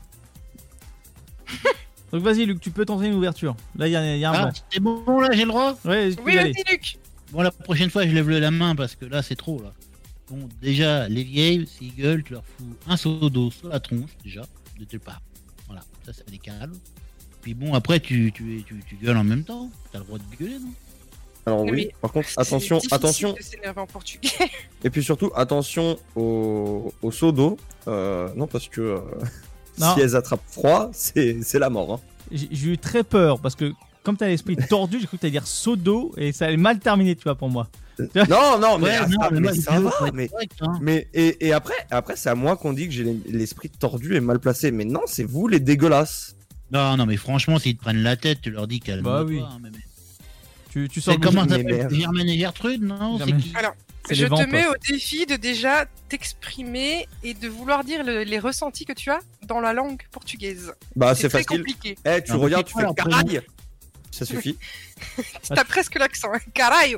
Donc 2.12 2.24
vas-y 2.24 2.46
Luc, 2.46 2.60
tu 2.60 2.72
peux 2.72 2.86
tenter 2.86 3.08
une 3.08 3.14
ouverture. 3.14 3.56
Là 3.76 3.88
il 3.88 3.92
y, 3.92 3.96
a- 3.96 4.16
il 4.16 4.20
y 4.20 4.26
a 4.26 4.32
un 4.32 4.48
Ah, 4.48 4.52
c'est 4.72 4.80
bon, 4.80 5.20
là, 5.20 5.30
j'ai 5.32 5.44
le 5.44 5.50
droit? 5.50 5.78
Ouais, 5.86 6.10
Oui, 6.26 6.36
vas-y, 6.36 6.54
Luc 6.70 6.98
Bon, 7.32 7.42
la 7.44 7.52
prochaine 7.52 7.92
fois, 7.92 8.06
je 8.08 8.12
lève 8.12 8.28
la 8.30 8.50
main 8.52 8.76
parce 8.76 8.96
que 8.96 9.06
là, 9.06 9.22
c'est 9.22 9.36
trop, 9.36 9.62
là. 9.62 9.72
Bon, 10.32 10.50
déjà, 10.62 11.08
les 11.08 11.24
vieilles, 11.24 11.68
s'ils 11.68 11.94
gueulent, 11.96 12.24
tu 12.24 12.34
leur 12.34 12.44
fous 12.44 12.66
un 12.88 12.98
seau 12.98 13.30
d'eau 13.30 13.52
sur 13.52 13.68
la 13.70 13.80
tronche, 13.80 14.10
déjà, 14.24 14.42
de 14.80 14.84
tes 14.86 14.98
pas. 14.98 15.20
Voilà, 15.68 15.82
ça, 16.06 16.14
ça 16.14 16.24
les 16.32 16.40
calme. 16.40 16.74
Puis 17.44 17.54
bon, 17.54 17.76
après, 17.76 18.00
tu, 18.00 18.32
tu, 18.32 18.64
tu, 18.66 18.84
tu 18.88 18.96
gueules 18.96 19.18
en 19.18 19.24
même 19.24 19.44
temps. 19.44 19.70
T'as 19.92 20.00
le 20.00 20.06
droit 20.06 20.18
de 20.18 20.36
gueuler, 20.36 20.58
non? 20.60 20.72
Alors 21.50 21.66
Mais 21.66 21.72
oui. 21.72 21.90
Par 22.02 22.12
contre, 22.12 22.30
attention, 22.38 22.80
attention. 22.92 23.34
de 23.34 23.42
s'énerver 23.42 23.82
en 23.82 23.88
portugais. 23.88 24.30
Et 24.84 24.90
puis 24.90 25.04
surtout, 25.04 25.32
attention 25.36 25.98
au, 26.16 26.94
au 27.02 27.12
seau 27.12 27.32
d'eau. 27.32 27.58
Euh, 27.88 28.30
non, 28.36 28.48
parce 28.48 28.68
que 28.68 28.82
euh, 28.82 29.00
Non. 29.80 29.94
si 29.94 30.02
elles 30.02 30.16
attrapent 30.16 30.44
froid, 30.48 30.90
c'est 30.94 31.38
c'est 31.44 31.60
la 31.60 31.70
mort. 31.70 31.94
hein. 31.94 32.00
J'ai 32.32 32.68
eu 32.70 32.78
très 32.78 33.04
peur 33.04 33.40
parce 33.40 33.56
que 33.56 33.72
comme 34.04 34.18
t'as 34.18 34.28
l'esprit 34.28 34.56
tordu, 34.70 35.00
j'ai 35.00 35.08
cru 35.08 35.18
que 35.18 35.22
t'allais 35.22 35.32
dire 35.32 35.48
saut 35.48 35.76
d'eau 35.76 36.12
et 36.18 36.32
ça 36.32 36.46
allait 36.46 36.58
mal 36.58 36.80
terminer, 36.80 37.16
tu 37.16 37.24
vois, 37.24 37.36
pour 37.36 37.50
moi. 37.50 37.68
Non, 38.16 38.58
non, 38.60 38.78
mais, 38.78 38.86
Ouais, 38.86 38.96
ah, 39.02 39.08
non, 39.08 39.18
ah, 39.22 39.30
mais 39.32 39.54
ça 39.56 39.80
va. 39.80 39.92
Mais, 40.14 40.30
correct, 40.30 40.54
hein. 40.62 40.80
mais 40.82 41.08
et, 41.14 41.48
et 41.48 41.52
après, 41.52 41.74
après 41.92 42.16
c'est 42.16 42.30
à 42.30 42.36
moi 42.36 42.56
qu'on 42.56 42.72
dit 42.72 42.86
que 42.88 42.94
j'ai 42.94 43.04
l'es- 43.04 43.18
l'esprit 43.30 43.70
tordu 43.70 44.16
et 44.16 44.22
mal 44.22 44.40
placé. 44.40 44.72
Mais 44.72 44.86
non, 44.86 45.02
c'est 45.06 45.26
vous 45.26 45.48
les 45.50 45.60
dégueulasses. 45.60 46.36
Non, 46.72 46.96
non, 46.98 47.06
mais 47.06 47.18
franchement, 47.18 47.58
s'ils 47.60 47.76
te 47.76 47.82
prennent 47.82 48.04
la 48.04 48.16
tête, 48.16 48.40
tu 48.42 48.52
leur 48.52 48.68
dis 48.68 48.80
qu'elle 48.80 49.02
Bah 49.02 49.24
oui. 49.26 49.42
Tu, 50.72 50.88
tu 50.88 51.02
sors 51.02 51.20
comment 51.20 51.48
s'appelle 51.48 51.88
Germaine 51.92 52.30
et 52.30 52.38
Gertrude, 52.38 52.84
non 52.84 53.18
Germaine. 53.18 53.42
Alors, 53.56 53.74
je 54.10 54.26
te 54.26 54.46
mets 54.50 54.68
au 54.68 54.74
défi 54.88 55.26
de 55.26 55.36
déjà 55.36 55.86
t'exprimer 56.10 57.08
et 57.24 57.34
de 57.34 57.48
vouloir 57.48 57.84
dire 57.84 58.04
le- 58.04 58.24
les 58.24 58.40
ressentis 58.40 58.86
que 58.86 58.94
tu 58.94 59.10
as 59.10 59.20
dans 59.48 59.60
la 59.60 59.74
langue 59.74 60.02
portugaise. 60.12 60.74
Bah, 60.96 61.16
c'est 61.16 61.30
facile. 61.30 61.48
compliqué. 61.60 61.98
Eh, 62.06 62.22
tu 62.24 62.32
Non, 62.34 62.40
regardes, 62.40 62.66
tu 62.68 62.74
fais 62.74 62.86
caraille. 62.96 63.42
Ça 64.12 64.26
suffit. 64.26 64.58
T'as 65.50 65.64
presque 65.64 65.98
l'accent, 65.98 66.30
hein. 66.34 66.40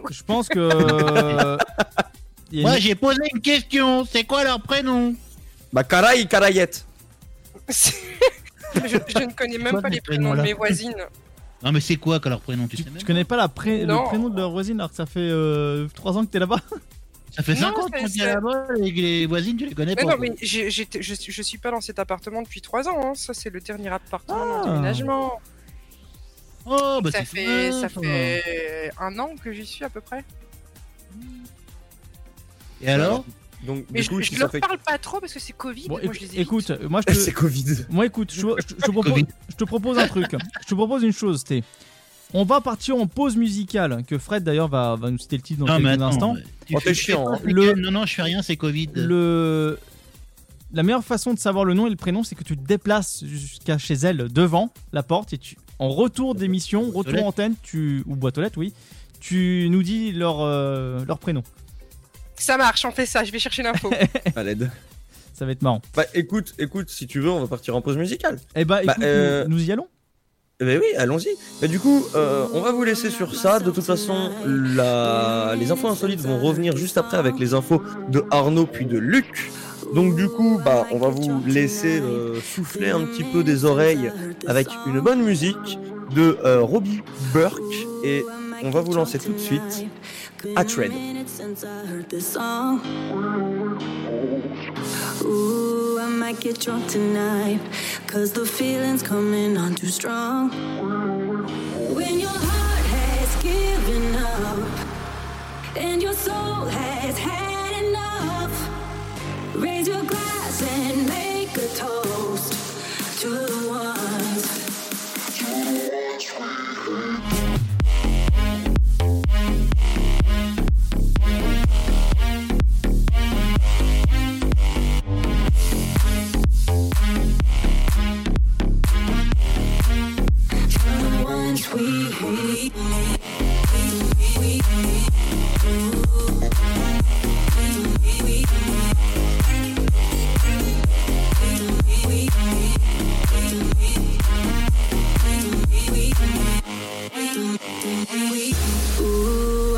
Je 0.10 0.24
pense 0.24 0.48
que. 0.48 0.60
euh, 0.60 1.58
Moi, 2.54 2.76
une- 2.76 2.82
j'ai 2.82 2.96
posé 2.96 3.20
une 3.34 3.42
question. 3.42 4.06
C'est 4.06 4.24
quoi 4.24 4.44
leur 4.44 4.62
prénom? 4.62 5.16
Bah, 5.74 5.84
caraille, 5.84 6.28
caraillette. 6.28 6.86
je, 7.70 7.92
je 9.08 9.20
ne 9.20 9.32
connais 9.34 9.58
même 9.58 9.82
pas 9.82 9.90
les 9.90 10.02
prénoms 10.02 10.36
de 10.36 10.42
mes 10.42 10.54
voisines. 10.54 10.96
Non, 11.64 11.72
mais 11.72 11.80
c'est 11.80 11.98
quoi 11.98 12.20
que 12.20 12.28
leur 12.30 12.42
prénom 12.42 12.68
Tu 12.68 12.78
sais 12.78 12.84
même 12.86 12.98
Tu 12.98 13.06
connais 13.06 13.24
pas 13.24 13.38
la 13.38 13.48
pré- 13.48 13.86
le 13.86 14.04
prénom 14.08 14.30
de 14.30 14.38
leur 14.38 14.52
voisine 14.52 14.80
alors 14.80 14.90
que 14.90 14.96
ça 14.96 15.06
fait 15.06 15.30
3 15.94 16.18
ans 16.18 16.26
que 16.26 16.32
t'es 16.32 16.40
là-bas? 16.40 16.60
Ça 17.34 17.44
fait 17.44 17.54
Non, 17.54 17.60
5 17.74 17.78
ans 17.80 17.88
que 17.88 18.12
tu 18.12 18.22
es 18.22 18.26
là-bas 18.26 18.68
et 18.84 18.94
que 18.94 19.00
les 19.00 19.26
voisines, 19.26 19.56
tu 19.56 19.66
les 19.66 19.74
connais 19.74 19.96
Mais 19.96 20.04
pas. 20.04 20.12
non, 20.12 20.18
mais 20.20 20.34
j'ai- 20.42 20.70
je, 20.70 20.84
je 21.00 21.42
suis 21.42 21.58
pas 21.58 21.72
dans 21.72 21.80
cet 21.80 21.98
appartement 21.98 22.42
depuis 22.42 22.60
3 22.60 22.90
ans. 22.90 23.00
hein. 23.02 23.14
Ça, 23.16 23.34
c'est 23.34 23.50
le 23.50 23.62
dernier 23.62 23.88
appartement 23.88 24.62
Ah. 24.64 24.66
de 24.66 24.70
déménagement. 24.74 25.40
Oh, 26.66 27.00
bah 27.02 27.10
ça 27.10 27.20
c'est 27.20 27.26
fait, 27.26 27.72
ça 27.72 27.88
fait 27.88 28.92
un 29.00 29.18
an 29.18 29.30
que 29.42 29.54
j'y 29.54 29.66
suis 29.66 29.86
à 29.86 29.90
peu 29.90 30.02
près. 30.02 30.26
Et 32.82 32.90
alors? 32.90 33.24
Donc, 33.66 33.86
Mais 33.92 34.00
du 34.00 34.06
je, 34.06 34.10
coup, 34.10 34.22
je 34.22 34.30
si 34.30 34.36
leur 34.38 34.50
fait. 34.50 34.60
parle 34.60 34.78
pas 34.80 34.98
trop 34.98 35.20
parce 35.20 35.34
que 35.34 35.40
c'est 35.40 35.54
Covid. 35.54 35.88
Bon, 35.88 36.00
et 36.00 36.06
moi, 36.06 36.14
je 36.14 36.20
les 36.22 36.40
écoute, 36.40 36.72
moi 36.90 37.02
je 37.02 37.06
te, 37.14 37.18
C'est 37.20 37.32
Covid. 37.32 37.66
moi 37.90 38.06
écoute, 38.08 38.32
je, 38.34 38.40
je- 38.42 38.46
je 38.70 38.76
te 38.76 38.92
propose, 38.92 39.12
Covid. 39.12 39.26
je 39.50 39.56
te 39.56 39.64
propose 39.66 39.98
un 40.00 40.08
truc. 40.08 40.36
Je 40.62 40.68
te 40.68 40.74
propose 40.74 41.04
une 41.04 41.12
chose, 41.14 41.42
Sté. 41.42 41.64
On 42.34 42.44
va 42.46 42.62
partir 42.62 42.96
en 42.96 43.08
pause 43.08 43.36
musicale, 43.36 44.04
que 44.08 44.18
Fred 44.18 44.44
d'ailleurs 44.44 44.70
va, 44.70 44.96
va 44.96 45.12
nous 45.12 45.18
citer 45.18 45.36
le 45.36 45.42
titre 45.44 45.60
dans 45.60 45.68
Non, 45.68 45.78
quelques 45.78 45.88
attends, 46.02 46.08
instants. 46.08 46.36
Oh, 46.74 46.80
fais- 46.80 46.94
chiant, 46.94 47.28
hein. 47.34 47.40
Non, 47.76 47.92
non, 47.92 48.06
je 48.06 48.14
fais 48.16 48.22
rien, 48.24 48.42
c'est 48.42 48.56
Covid. 48.56 48.90
Le... 48.96 49.78
La 50.74 50.84
meilleure 50.84 51.04
façon 51.04 51.34
de 51.34 51.40
savoir 51.40 51.66
le 51.66 51.74
nom 51.74 51.86
et 51.88 51.90
le 51.90 51.98
prénom, 51.98 52.24
c'est 52.24 52.36
que 52.36 52.46
tu 52.46 52.56
te 52.58 52.66
déplaces 52.66 53.26
jusqu'à 53.26 53.78
chez 53.78 53.94
elle, 53.96 54.30
devant 54.32 54.72
la 54.94 55.04
porte, 55.04 55.34
et 55.34 55.38
tu, 55.38 55.58
en 55.80 55.90
retour 55.90 56.34
d'émission, 56.34 56.90
retour 56.90 57.26
antenne, 57.26 57.56
tu, 57.62 58.04
ou 58.08 58.16
boîte 58.16 58.38
aux 58.38 58.42
lettres, 58.42 58.58
oui, 58.58 58.74
tu 59.20 59.68
nous 59.70 59.84
dis 59.84 60.14
leur, 60.14 60.38
euh, 60.40 61.04
leur 61.06 61.20
prénom. 61.20 61.44
Ça 62.42 62.58
marche, 62.58 62.84
on 62.86 62.92
fait 62.92 63.06
ça. 63.06 63.24
Je 63.24 63.32
vais 63.32 63.40
chercher 63.40 63.64
l'info. 63.64 63.90
À 64.36 64.44
l'aide. 64.44 64.72
Ça 65.34 65.46
va 65.46 65.52
être 65.52 65.62
marrant. 65.62 65.82
Bah, 65.96 66.06
écoute, 66.14 66.54
écoute, 66.60 66.90
si 66.90 67.08
tu 67.08 67.20
veux, 67.20 67.30
on 67.30 67.40
va 67.40 67.48
partir 67.48 67.76
en 67.76 67.82
pause 67.82 67.98
musicale. 67.98 68.40
Eh 68.56 68.66
bah, 68.66 68.82
Bah, 68.86 68.96
euh, 69.02 69.46
nous, 69.48 69.58
nous 69.58 69.64
y 69.64 69.72
allons. 69.72 69.88
Eh 70.60 70.66
ben 70.66 70.80
oui, 70.80 70.96
allons-y. 70.96 71.30
Mais 71.62 71.68
du 71.68 71.80
coup, 71.80 72.06
euh, 72.14 72.46
on 72.54 72.62
va 72.62 72.72
vous 72.72 72.84
laisser 72.84 73.10
sur 73.10 73.34
ça. 73.36 73.60
De 73.60 73.72
toute 73.72 73.84
façon, 73.84 74.30
la... 74.46 75.56
les 75.58 75.72
infos 75.72 75.88
insolites 75.88 76.20
vont 76.20 76.40
revenir 76.40 76.78
juste 76.78 77.00
après 77.00 77.18
avec 77.18 77.40
les 77.40 77.56
infos 77.56 77.82
de 78.10 78.24
Arnaud 78.30 78.68
puis 78.68 78.86
de 78.86 79.00
Luc. 79.00 79.50
Donc 79.96 80.16
du 80.16 80.30
coup, 80.30 80.62
bah, 80.64 80.86
on 80.92 81.00
va 81.00 81.10
vous 81.10 81.42
laisser 81.48 82.00
euh, 82.00 82.40
souffler 82.42 82.92
un 82.92 83.06
petit 83.06 83.24
peu 83.24 83.44
des 83.44 83.66
oreilles 83.66 84.12
avec 84.46 84.68
une 84.86 85.00
bonne 85.00 85.24
musique 85.24 85.80
de 86.16 86.38
euh, 86.46 86.62
Robbie 86.62 87.02
Burke 87.34 87.60
et 88.04 88.24
on 88.64 88.70
va 88.70 88.82
vous 88.82 88.94
lancer 88.94 89.18
tout 89.18 89.34
de 89.34 89.40
suite 89.40 89.86
à 90.56 90.64
Trade. 90.64 90.92
since 91.28 91.64
I 91.64 91.86
heard 91.86 92.10
this 92.10 92.28
song. 92.34 92.82
Ooh, 95.24 96.00
I 96.00 96.08
might 96.08 96.40
get 96.40 96.60
drunk 96.60 96.88
tonight. 96.88 97.60
Cause 98.08 98.32
the 98.32 98.46
feeling's 98.46 99.04
coming 99.04 99.58
on 99.58 99.76
too 99.76 99.88
strong. 99.88 100.50
When 101.96 102.20
your 102.20 102.30
heart 102.30 102.86
has 102.98 103.44
given 103.44 104.16
up 104.16 105.78
and 105.78 106.02
your 106.02 106.14
soul 106.14 106.66
has 106.66 107.18
had 107.18 107.84
enough, 107.84 108.54
raise 109.56 109.88
your 109.88 110.04
glass 110.04 110.62
and 110.62 111.08
make 111.08 111.56
a 111.58 111.68
toast 111.76 112.11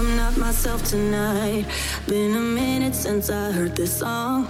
i'm 0.04 0.16
not 0.18 0.38
myself 0.38 0.84
tonight. 0.84 1.66
Been 2.08 2.36
a 2.36 2.40
minute 2.40 2.96
since 2.96 3.30
I 3.30 3.52
heard 3.52 3.76
this 3.76 4.00
song. 4.00 4.48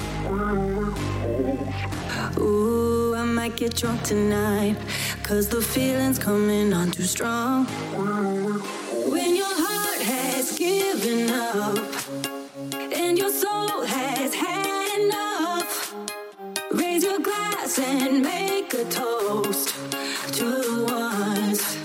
Ooh, 2.37 3.15
I 3.15 3.23
might 3.23 3.55
get 3.55 3.75
drunk 3.75 4.03
tonight. 4.03 4.75
Cause 5.23 5.47
the 5.47 5.61
feeling's 5.61 6.19
coming 6.19 6.73
on 6.73 6.91
too 6.91 7.03
strong. 7.03 7.65
When 9.11 9.35
your 9.35 9.55
heart 9.65 10.01
has 10.01 10.57
given 10.57 11.29
up 11.29 11.77
and 12.91 13.17
your 13.17 13.31
soul 13.31 13.85
has. 13.85 14.12
And 17.79 18.21
make 18.21 18.71
a 18.75 18.85
toast 18.85 19.73
to 20.33 20.45
the 20.45 20.85
ones, 20.87 21.77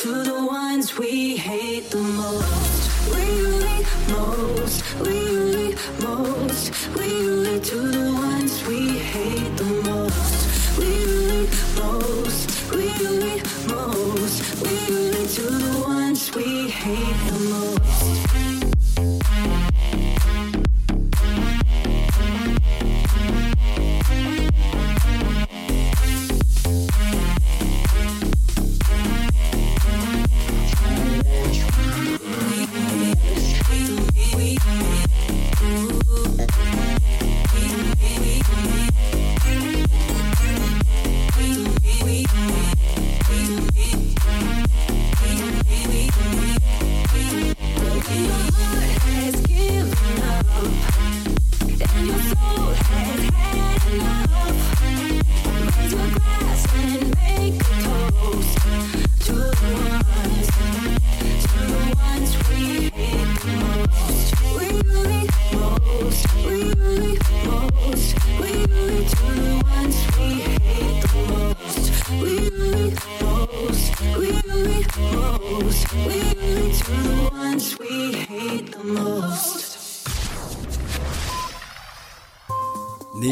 to 0.00 0.22
the 0.22 0.46
ones 0.46 0.96
we 0.96 1.36
hate 1.36 1.90
the 1.90 1.98
most. 1.98 3.14
Really, 3.14 3.84
most, 4.10 4.84
really, 5.00 5.74
most, 6.00 6.88
really 6.94 7.58
to 7.60 7.76
the 7.76 8.12
ones 8.14 8.64
we 8.66 8.98
hate 8.98 9.56
the 9.56 9.70
most. 9.90 10.78
Really, 10.78 11.48
most, 11.74 12.70
really, 12.70 13.42
most, 13.66 14.62
really 14.62 15.26
to 15.26 15.42
the 15.42 15.84
ones 15.84 16.32
we 16.34 16.68
hate 16.68 16.96
the 17.26 17.32
most. 17.32 17.37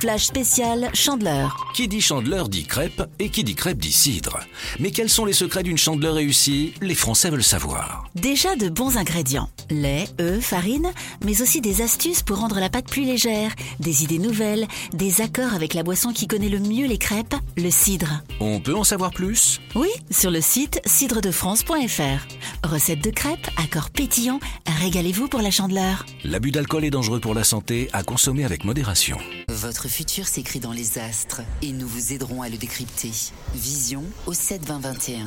Flash 0.00 0.24
spécial 0.24 0.90
Chandeleur. 0.92 1.56
Qui 1.74 1.88
dit 1.88 2.00
chandeleur 2.00 2.48
dit 2.48 2.64
crêpe 2.64 3.02
et 3.18 3.30
qui 3.30 3.44
dit 3.44 3.54
crêpe 3.54 3.78
dit 3.78 3.92
cidre. 3.92 4.40
Mais 4.78 4.90
quels 4.90 5.08
sont 5.08 5.24
les 5.24 5.32
secrets 5.32 5.62
d'une 5.62 5.78
chandeleur 5.78 6.14
réussie? 6.14 6.74
Les 6.80 6.94
Français 6.94 7.30
veulent 7.30 7.42
savoir. 7.42 8.04
Déjà 8.14 8.56
de 8.56 8.68
bons 8.68 8.98
ingrédients. 8.98 9.48
Lait, 9.70 10.06
œufs, 10.20 10.44
farine, 10.44 10.92
mais 11.24 11.40
aussi 11.42 11.60
des 11.60 11.82
astuces 11.82 12.22
pour 12.22 12.38
rendre 12.38 12.60
la 12.60 12.68
pâte 12.68 12.88
plus 12.88 13.04
légère, 13.04 13.52
des 13.80 14.04
idées 14.04 14.18
nouvelles, 14.18 14.66
des 14.92 15.20
accords 15.20 15.54
avec 15.54 15.74
la 15.74 15.82
boisson 15.82 16.12
qui 16.12 16.26
connaît 16.26 16.48
le 16.48 16.60
mieux 16.60 16.86
les 16.86 16.98
crêpes, 16.98 17.34
le 17.56 17.70
cidre. 17.70 18.22
On 18.40 18.60
peut 18.60 18.76
en 18.76 18.84
savoir 18.84 19.12
plus? 19.12 19.60
Oui, 19.74 19.88
sur 20.10 20.30
le 20.30 20.40
site 20.40 20.80
cidredefrance.fr. 20.84 22.68
Recette 22.68 23.02
de 23.02 23.10
crêpes, 23.10 23.48
accords 23.56 23.90
pétillants, 23.90 24.40
régalez-vous 24.80 25.28
pour 25.28 25.40
la 25.40 25.50
chandeleur. 25.50 26.04
L'abus 26.24 26.52
d'alcool 26.52 26.84
est 26.84 26.90
dangereux 26.90 27.20
pour 27.20 27.34
la 27.34 27.44
santé, 27.44 27.88
à 27.92 28.02
consommer 28.02 28.44
avec 28.44 28.64
modération. 28.64 29.18
Votre 29.48 29.85
futur 29.88 30.26
s'écrit 30.26 30.60
dans 30.60 30.72
les 30.72 30.98
astres 30.98 31.42
et 31.62 31.72
nous 31.72 31.86
vous 31.86 32.12
aiderons 32.12 32.42
à 32.42 32.48
le 32.48 32.56
décrypter. 32.56 33.12
Vision 33.54 34.04
au 34.26 34.32
7 34.32 34.64
20 34.64 34.78
21. 34.80 35.26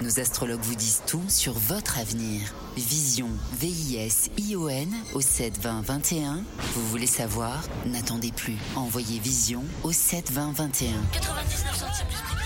Nos 0.00 0.20
astrologues 0.20 0.62
vous 0.62 0.76
disent 0.76 1.02
tout 1.06 1.24
sur 1.28 1.54
votre 1.54 1.98
avenir. 1.98 2.54
Vision, 2.76 3.30
V-I-S-I-O-N 3.54 4.94
au 5.12 5.20
7 5.20 5.58
20 5.58 5.82
21. 5.82 6.44
Vous 6.74 6.88
voulez 6.88 7.08
savoir? 7.08 7.64
N'attendez 7.86 8.30
plus. 8.30 8.56
Envoyez 8.76 9.18
Vision 9.18 9.64
au 9.82 9.90
7 9.90 10.30
20 10.30 10.52
21. 10.52 10.92
99 11.12 11.76
centimes 11.76 12.06
plus 12.06 12.22
prix. 12.22 12.36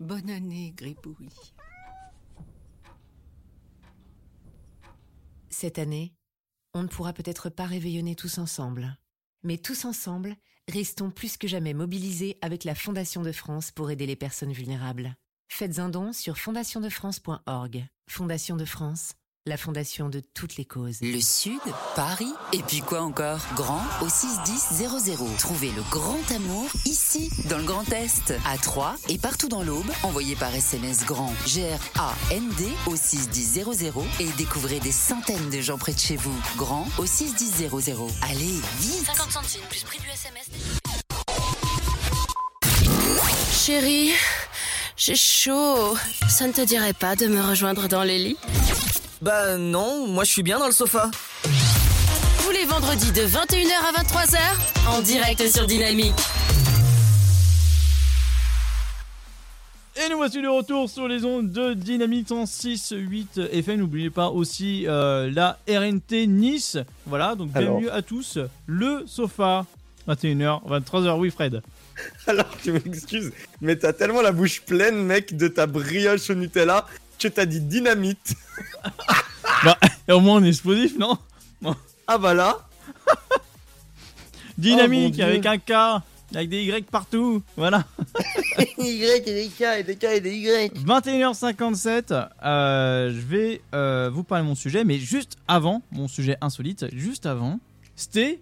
Bonne 0.00 0.30
année, 0.30 0.72
Gribouille. 0.74 1.28
Cette 5.60 5.78
année, 5.78 6.14
on 6.72 6.84
ne 6.84 6.88
pourra 6.88 7.12
peut-être 7.12 7.50
pas 7.50 7.66
réveillonner 7.66 8.16
tous 8.16 8.38
ensemble. 8.38 8.96
Mais 9.42 9.58
tous 9.58 9.84
ensemble, 9.84 10.34
restons 10.68 11.10
plus 11.10 11.36
que 11.36 11.46
jamais 11.46 11.74
mobilisés 11.74 12.38
avec 12.40 12.64
la 12.64 12.74
Fondation 12.74 13.20
de 13.20 13.30
France 13.30 13.70
pour 13.70 13.90
aider 13.90 14.06
les 14.06 14.16
personnes 14.16 14.54
vulnérables. 14.54 15.14
Faites 15.48 15.78
un 15.78 15.90
don 15.90 16.14
sur 16.14 16.38
fondationdefrance.org. 16.38 17.86
Fondation 18.08 18.56
de 18.56 18.64
France, 18.64 19.12
la 19.46 19.56
fondation 19.56 20.10
de 20.10 20.20
toutes 20.34 20.56
les 20.56 20.66
causes. 20.66 20.98
Le 21.00 21.20
Sud, 21.20 21.60
Paris, 21.96 22.32
et 22.52 22.62
puis 22.62 22.80
quoi 22.80 23.00
encore? 23.00 23.40
Grand 23.56 23.82
au 24.02 24.08
61000. 24.08 24.88
Trouvez 25.38 25.70
le 25.70 25.82
grand 25.90 26.30
amour 26.30 26.68
ici, 26.84 27.30
dans 27.48 27.56
le 27.56 27.64
Grand 27.64 27.90
Est, 27.90 28.34
à 28.46 28.58
Troyes 28.58 28.96
et 29.08 29.16
partout 29.16 29.48
dans 29.48 29.62
l'Aube. 29.62 29.90
Envoyez 30.02 30.36
par 30.36 30.54
SMS 30.54 31.06
grand 31.06 31.32
G-R-A-N-D 31.46 32.68
au 32.86 32.96
61000 32.96 33.92
et 34.20 34.28
découvrez 34.36 34.78
des 34.78 34.92
centaines 34.92 35.48
de 35.48 35.60
gens 35.60 35.78
près 35.78 35.94
de 35.94 35.98
chez 35.98 36.16
vous. 36.16 36.38
Grand 36.56 36.86
au 36.98 37.06
61000. 37.06 37.70
Allez, 38.22 38.60
vite 38.80 39.06
50 39.06 39.30
centimes 39.30 39.62
plus 39.70 39.84
prix 39.84 39.98
du 40.00 40.08
SMS. 40.08 40.48
Chérie, 43.52 44.12
j'ai 44.96 45.16
chaud. 45.16 45.96
Ça 46.28 46.46
ne 46.46 46.52
te 46.52 46.60
dirait 46.60 46.92
pas 46.92 47.16
de 47.16 47.26
me 47.26 47.40
rejoindre 47.40 47.88
dans 47.88 48.02
les 48.02 48.18
lits? 48.18 48.36
Bah 49.22 49.58
non, 49.58 50.06
moi 50.06 50.24
je 50.24 50.32
suis 50.32 50.42
bien 50.42 50.58
dans 50.58 50.66
le 50.66 50.72
sofa. 50.72 51.10
Tous 52.42 52.50
les 52.52 52.64
vendredis 52.64 53.12
de 53.12 53.20
21h 53.20 53.74
à 53.88 54.02
23h, 54.02 54.38
en 54.88 55.02
direct 55.02 55.46
sur 55.46 55.66
Dynamique. 55.66 56.14
Et 59.96 60.08
nous 60.08 60.16
voici 60.16 60.40
de 60.40 60.48
retour 60.48 60.88
sur 60.88 61.06
les 61.06 61.26
ondes 61.26 61.50
de 61.52 61.74
Dynamique 61.74 62.28
106.8 62.30 63.50
FM. 63.52 63.80
N'oubliez 63.80 64.08
pas 64.08 64.28
aussi 64.28 64.86
euh, 64.86 65.30
la 65.30 65.58
RNT 65.68 66.26
Nice. 66.26 66.78
Voilà, 67.04 67.34
donc 67.34 67.50
bienvenue 67.50 67.88
Alors. 67.88 67.98
à 67.98 68.02
tous. 68.02 68.38
Le 68.66 69.02
sofa, 69.06 69.66
21h, 70.08 70.66
23h. 70.66 71.18
Oui, 71.18 71.30
Fred. 71.30 71.60
Alors, 72.26 72.48
tu 72.62 72.72
m'excuses, 72.72 73.32
mais 73.60 73.76
t'as 73.76 73.92
tellement 73.92 74.22
la 74.22 74.32
bouche 74.32 74.62
pleine, 74.62 74.96
mec, 75.04 75.36
de 75.36 75.48
ta 75.48 75.66
brioche 75.66 76.30
au 76.30 76.34
Nutella 76.34 76.86
que 77.20 77.28
t'as 77.28 77.46
dit 77.46 77.60
dynamite. 77.60 78.34
bah, 79.64 79.78
au 80.08 80.20
moins 80.20 80.36
on 80.36 80.44
est 80.44 80.48
explosif, 80.48 80.98
non 80.98 81.18
Bon. 81.60 81.76
Ah 82.06 82.18
bah 82.18 82.34
là 82.34 82.58
Dynamique 84.58 85.16
Oh, 85.18 85.22
avec 85.22 85.46
un 85.46 85.58
K, 85.58 86.02
avec 86.34 86.48
des 86.48 86.62
Y 86.62 86.86
partout. 86.90 87.42
Voilà. 87.56 87.84
Y 88.78 89.04
et 89.04 89.20
des 89.20 89.48
K 89.48 89.62
et 89.78 89.82
des 89.82 89.96
K 89.96 90.04
et 90.04 90.20
des 90.20 90.34
Y. 90.34 90.72
21h57, 90.84 92.28
euh, 92.42 93.10
je 93.10 93.20
vais 93.20 93.60
euh, 93.74 94.10
vous 94.12 94.24
parler 94.24 94.44
de 94.44 94.48
mon 94.48 94.54
sujet, 94.54 94.84
mais 94.84 94.98
juste 94.98 95.36
avant, 95.46 95.82
mon 95.92 96.08
sujet 96.08 96.36
insolite, 96.40 96.86
juste 96.94 97.26
avant, 97.26 97.60
c'était 97.96 98.40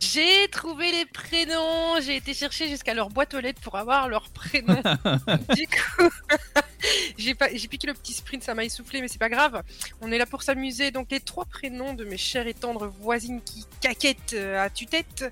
J'ai 0.00 0.48
trouvé 0.50 0.90
les 0.90 1.04
prénoms, 1.06 2.00
j'ai 2.02 2.16
été 2.16 2.34
chercher 2.34 2.68
jusqu'à 2.68 2.94
leur 2.94 3.10
boîte 3.10 3.34
aux 3.34 3.40
lettres 3.40 3.60
pour 3.60 3.76
avoir 3.76 4.08
leurs 4.08 4.28
prénoms. 4.30 4.82
du 5.54 5.66
coup, 5.68 6.10
j'ai 7.18 7.34
pas- 7.34 7.48
j'ai 7.54 7.68
piqué 7.68 7.86
le 7.86 7.94
petit 7.94 8.12
sprint, 8.12 8.42
ça 8.42 8.54
m'a 8.54 8.64
essoufflé, 8.64 9.00
mais 9.00 9.08
c'est 9.08 9.18
pas 9.18 9.28
grave. 9.28 9.62
On 10.00 10.10
est 10.10 10.18
là 10.18 10.26
pour 10.26 10.42
s'amuser. 10.42 10.90
Donc, 10.90 11.08
les 11.10 11.20
trois 11.20 11.44
prénoms 11.44 11.94
de 11.94 12.04
mes 12.04 12.16
chères 12.16 12.46
et 12.48 12.54
tendres 12.54 12.92
voisines 13.00 13.40
qui 13.42 13.64
caquettent 13.80 14.34
euh, 14.34 14.64
à 14.64 14.68
tue-tête, 14.68 15.30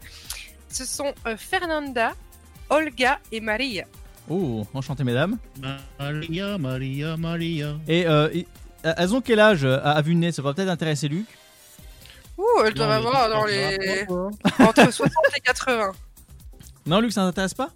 ce 0.68 0.84
sont 0.84 1.12
euh, 1.26 1.36
Fernanda, 1.36 2.14
Olga 2.70 3.18
et 3.32 3.40
Maria. 3.40 3.84
Oh, 4.28 4.66
enchanté 4.74 5.02
mesdames. 5.04 5.38
Maria, 5.98 6.56
Maria, 6.58 7.16
Maria. 7.16 7.76
Et 7.88 8.06
euh, 8.06 8.28
elles 8.82 9.14
ont 9.14 9.20
quel 9.20 9.40
âge 9.40 9.64
à, 9.64 9.78
à 9.92 10.02
vue 10.02 10.14
de 10.14 10.20
nez 10.20 10.30
Ça 10.32 10.42
va 10.42 10.54
peut-être 10.54 10.68
intéresser 10.68 11.08
Luc. 11.08 11.26
Ouh, 12.38 12.44
elles 12.64 12.74
doivent 12.74 12.88
mais 12.88 12.94
avoir 12.94 13.28
dans 13.30 13.44
les... 13.44 14.04
grave, 14.06 14.30
entre 14.58 14.92
60 14.92 15.12
et 15.36 15.40
80. 15.40 15.92
Non, 16.86 17.00
Luc, 17.00 17.12
ça 17.12 17.22
t'intéresse 17.22 17.54
pas? 17.54 17.70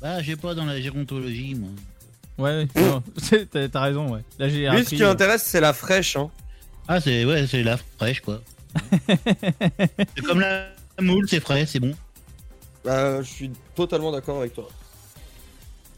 Bah, 0.00 0.22
j'ai 0.22 0.36
pas 0.36 0.54
dans 0.54 0.64
la 0.64 0.80
gérontologie, 0.80 1.54
moi. 1.56 1.70
Ouais, 2.38 2.68
t'as 3.72 3.80
raison, 3.80 4.14
ouais. 4.14 4.20
La 4.38 4.46
Lui, 4.46 4.84
ce 4.84 4.90
qui 4.90 5.02
euh, 5.02 5.08
l'intéresse, 5.08 5.42
c'est 5.42 5.60
la 5.60 5.72
fraîche. 5.72 6.16
Hein. 6.16 6.30
Ah, 6.86 7.00
c'est 7.00 7.24
ouais, 7.24 7.46
c'est 7.48 7.64
la 7.64 7.76
fraîche, 7.76 8.20
quoi. 8.20 8.40
c'est 9.08 10.24
comme 10.24 10.40
la 10.40 10.68
moule, 11.00 11.28
c'est 11.28 11.40
frais, 11.40 11.66
c'est 11.66 11.80
bon. 11.80 11.92
Bah, 12.84 13.20
je 13.22 13.28
suis 13.28 13.50
totalement 13.74 14.12
d'accord 14.12 14.38
avec 14.38 14.54
toi. 14.54 14.68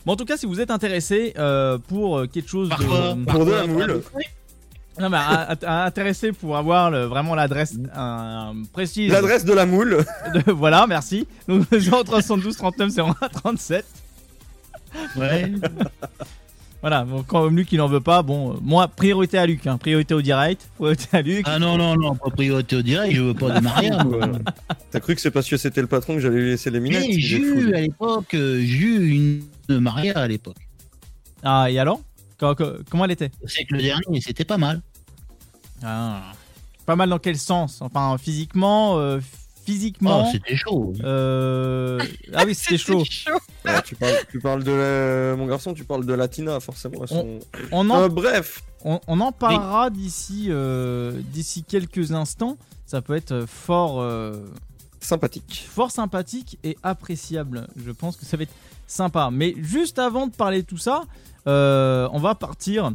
Bon, 0.07 0.13
en 0.15 0.17
tout 0.17 0.25
cas, 0.25 0.39
si 0.39 0.47
vous 0.47 0.61
êtes 0.61 0.71
intéressé 0.71 1.35
euh, 1.37 1.77
pour 1.77 2.19
euh, 2.19 2.27
quelque 2.27 2.49
chose 2.49 2.71
Par 2.71 2.79
de. 2.79 2.85
quoi 2.87 3.17
Par 3.27 3.35
Pour 3.37 3.45
de 3.45 3.53
la 3.53 3.67
moule. 3.67 4.03
Non, 5.01 5.09
mais 5.09 5.17
à- 5.17 5.57
à- 5.67 5.85
intéressé 5.87 6.33
pour 6.33 6.57
avoir 6.57 6.91
le- 6.91 7.05
vraiment 7.05 7.35
l'adresse 7.35 7.75
euh, 7.97 8.53
précise. 8.73 9.11
L'adresse 9.11 9.45
de 9.45 9.53
la 9.53 9.67
moule. 9.67 10.05
de- 10.35 10.53
voilà, 10.53 10.87
merci. 10.87 11.27
Donc 11.49 11.65
0372 11.71 12.57
39 12.57 12.99
01 12.99 13.29
37. 13.29 13.85
Ouais. 15.17 15.53
Voilà, 16.83 17.05
bon, 17.05 17.23
quand 17.23 17.49
Luc 17.49 17.71
il 17.73 17.81
en 17.83 17.89
veut 17.89 18.01
pas, 18.01 18.23
bon, 18.23 18.53
euh, 18.55 18.57
moi, 18.63 18.89
priorité 18.89 19.37
à 19.37 19.45
Luc, 19.45 19.67
hein, 19.67 19.77
priorité 19.77 20.15
au 20.15 20.23
direct, 20.23 20.67
priorité 20.79 21.09
à 21.13 21.21
Luc. 21.21 21.45
Ah 21.47 21.59
non, 21.59 21.77
non, 21.77 21.95
non, 21.95 22.15
pas 22.15 22.31
priorité 22.31 22.75
au 22.77 22.81
direct, 22.81 23.15
je 23.15 23.21
veux 23.21 23.35
pas 23.35 23.51
de 23.51 23.61
Maria, 23.63 24.03
moi. 24.03 24.21
T'as 24.91 25.01
cru 25.01 25.15
que 25.15 25.21
c'est 25.21 25.31
parce 25.31 25.47
que 25.47 25.59
c'était 25.59 25.83
le 25.83 25.89
patron 25.89 26.15
que 26.15 26.21
j'allais 26.21 26.39
lui 26.41 26.49
laisser 26.53 26.71
les 26.71 26.81
minettes 26.81 27.05
Mais 27.07 27.21
j'ai 27.21 27.37
eu 27.37 27.75
à 27.75 27.83
l'époque, 27.83 28.29
j'ai 28.33 28.57
eu 28.63 29.11
une 29.11 29.43
Maria 29.79 30.19
à 30.21 30.27
l'époque. 30.27 30.57
Ah, 31.43 31.71
et 31.71 31.79
alors? 31.79 32.01
Co- 32.39 32.55
co- 32.55 32.73
Comment 32.89 33.05
elle 33.05 33.11
était? 33.11 33.31
C'est 33.45 33.65
que 33.67 33.75
le 33.75 33.83
dernier, 33.83 34.23
c'était 34.23 34.47
pas 34.47 34.57
mal. 34.57 34.81
Ah. 35.83 36.33
Pas 36.87 36.97
mal 36.97 37.09
dans 37.11 37.19
quel 37.19 37.39
sens? 37.39 37.81
Enfin, 37.83 38.17
physiquement, 38.19 38.99
euh, 38.99 39.21
physiquement. 39.65 40.25
Oh, 40.27 40.29
c'était 40.33 40.57
chaud. 40.57 40.93
euh, 41.05 42.01
Ah 42.35 42.45
oui, 42.47 42.55
c'était 42.55 42.79
chaud. 42.79 43.05
Ouais, 43.65 43.83
tu, 43.85 43.95
parles, 43.95 44.15
tu 44.31 44.41
parles 44.41 44.65
de 44.65 44.73
la... 44.73 45.37
mon 45.37 45.47
garçon, 45.47 45.75
tu 45.75 45.85
parles 45.85 46.07
de 46.07 46.15
Latina 46.15 46.59
forcément. 46.61 47.01
elles 47.03 47.09
sont- 47.09 47.39
On 47.71 47.89
en, 47.91 48.03
Euh, 48.03 48.09
bref, 48.09 48.63
on, 48.85 48.99
on 49.07 49.21
en 49.21 49.33
parlera 49.33 49.91
d'ici 49.91 50.47
euh, 50.49 51.21
d'ici 51.33 51.63
quelques 51.63 52.13
instants. 52.13 52.57
Ça 52.87 53.03
peut 53.03 53.15
être 53.15 53.45
fort 53.47 54.01
euh, 54.01 54.33
sympathique. 55.01 55.67
fort 55.71 55.91
sympathique 55.93 56.59
et 56.65 56.77
appréciable. 56.83 57.69
Je 57.77 57.91
pense 57.93 58.17
que 58.17 58.25
ça 58.25 58.37
va 58.37 58.43
être 58.45 58.55
sympa. 58.89 59.29
Mais 59.31 59.55
juste 59.59 59.99
avant 60.01 60.27
de 60.27 60.35
parler 60.35 60.63
de 60.63 60.67
tout 60.67 60.79
ça, 60.79 61.03
euh, 61.47 62.09
on 62.13 62.19
va 62.19 62.35
partir 62.35 62.91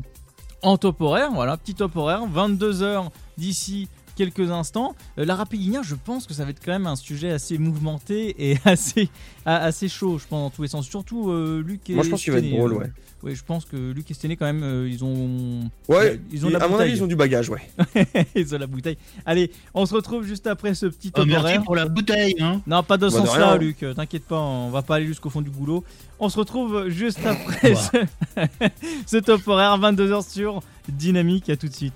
en 0.66 0.78
top 0.78 1.01
horaire. 1.01 1.32
Voilà, 1.32 1.57
petit 1.57 1.76
top 1.76 1.95
horaire, 1.95 2.22
22h 2.28 3.09
d'ici 3.38 3.88
quelques 4.16 4.51
instants. 4.51 4.95
Euh, 5.20 5.26
la 5.26 5.36
Rapidinia, 5.36 5.82
je 5.84 5.95
pense 5.95 6.26
que 6.28 6.34
ça 6.34 6.43
va 6.45 6.51
être 6.51 6.63
quand 6.63 6.72
même 6.72 6.88
un 6.88 6.95
sujet 6.95 7.32
assez 7.32 7.57
mouvementé 7.57 8.51
et 8.51 8.57
assez, 8.66 9.09
a- 9.45 9.57
assez 9.57 9.88
chaud, 9.89 10.18
je 10.18 10.26
pense, 10.28 10.41
dans 10.41 10.49
tous 10.55 10.61
les 10.63 10.68
sens. 10.68 10.88
Surtout 10.88 11.30
euh, 11.32 11.63
Luc 11.66 11.89
et 11.89 11.95
Moi, 11.95 12.03
je 12.03 12.09
pense 12.09 12.24
qu'il 12.24 12.34
va 12.34 12.39
être 12.39 12.49
drôle, 12.49 12.74
euh, 12.74 12.78
ouais. 12.78 12.91
Ouais, 13.24 13.34
je 13.34 13.43
pense 13.43 13.66
que 13.66 13.76
Luc 13.91 14.11
et 14.11 14.13
Stené, 14.13 14.36
quand 14.36 14.45
même, 14.45 14.61
euh, 14.61 14.88
ils 14.88 15.03
ont. 15.03 15.68
Ouais, 15.88 16.20
ils 16.32 16.45
ont 16.45 16.49
la 16.49 16.59
à 16.63 16.68
mon 16.68 16.78
avis, 16.78 16.91
ils 16.91 17.03
ont 17.03 17.07
du 17.07 17.16
bagage, 17.16 17.49
ouais. 17.49 17.61
ils 18.36 18.53
ont 18.53 18.59
la 18.59 18.68
bouteille. 18.68 18.97
Allez, 19.26 19.49
on 19.74 19.88
se 19.88 19.95
retrouve 19.95 20.24
juste 20.24 20.45
après 20.45 20.76
ce 20.76 20.86
petit 20.86 21.07
Oh, 21.13 21.18
top 21.22 21.26
merci 21.28 21.39
horaire. 21.43 21.63
pour 21.63 21.76
la 21.76 21.88
bouteille, 21.88 22.36
hein. 22.39 22.61
Non, 22.68 22.84
pas 22.84 22.97
de 22.97 23.07
Bah, 23.09 23.20
de 23.20 23.26
sens-là, 23.26 23.51
rien. 23.53 23.57
Luc. 23.57 23.84
T'inquiète 23.95 24.26
pas, 24.26 24.39
on 24.39 24.70
va 24.70 24.84
pas 24.84 24.97
aller 24.97 25.07
jusqu'au 25.07 25.32
fond 25.32 25.41
du 25.41 25.49
goulot. 25.49 25.84
On 26.20 26.30
se 26.30 26.38
retrouve 26.38 26.88
juste 26.89 27.26
après 27.26 27.74
ce, 27.74 27.97
ce 29.07 29.18
top 29.18 29.47
horaire, 29.47 29.80
22h 29.80 30.30
sur 30.32 30.61
Dynamique. 30.88 31.49
À 31.49 31.55
tout 31.57 31.68
de 31.68 31.74
suite. 31.74 31.95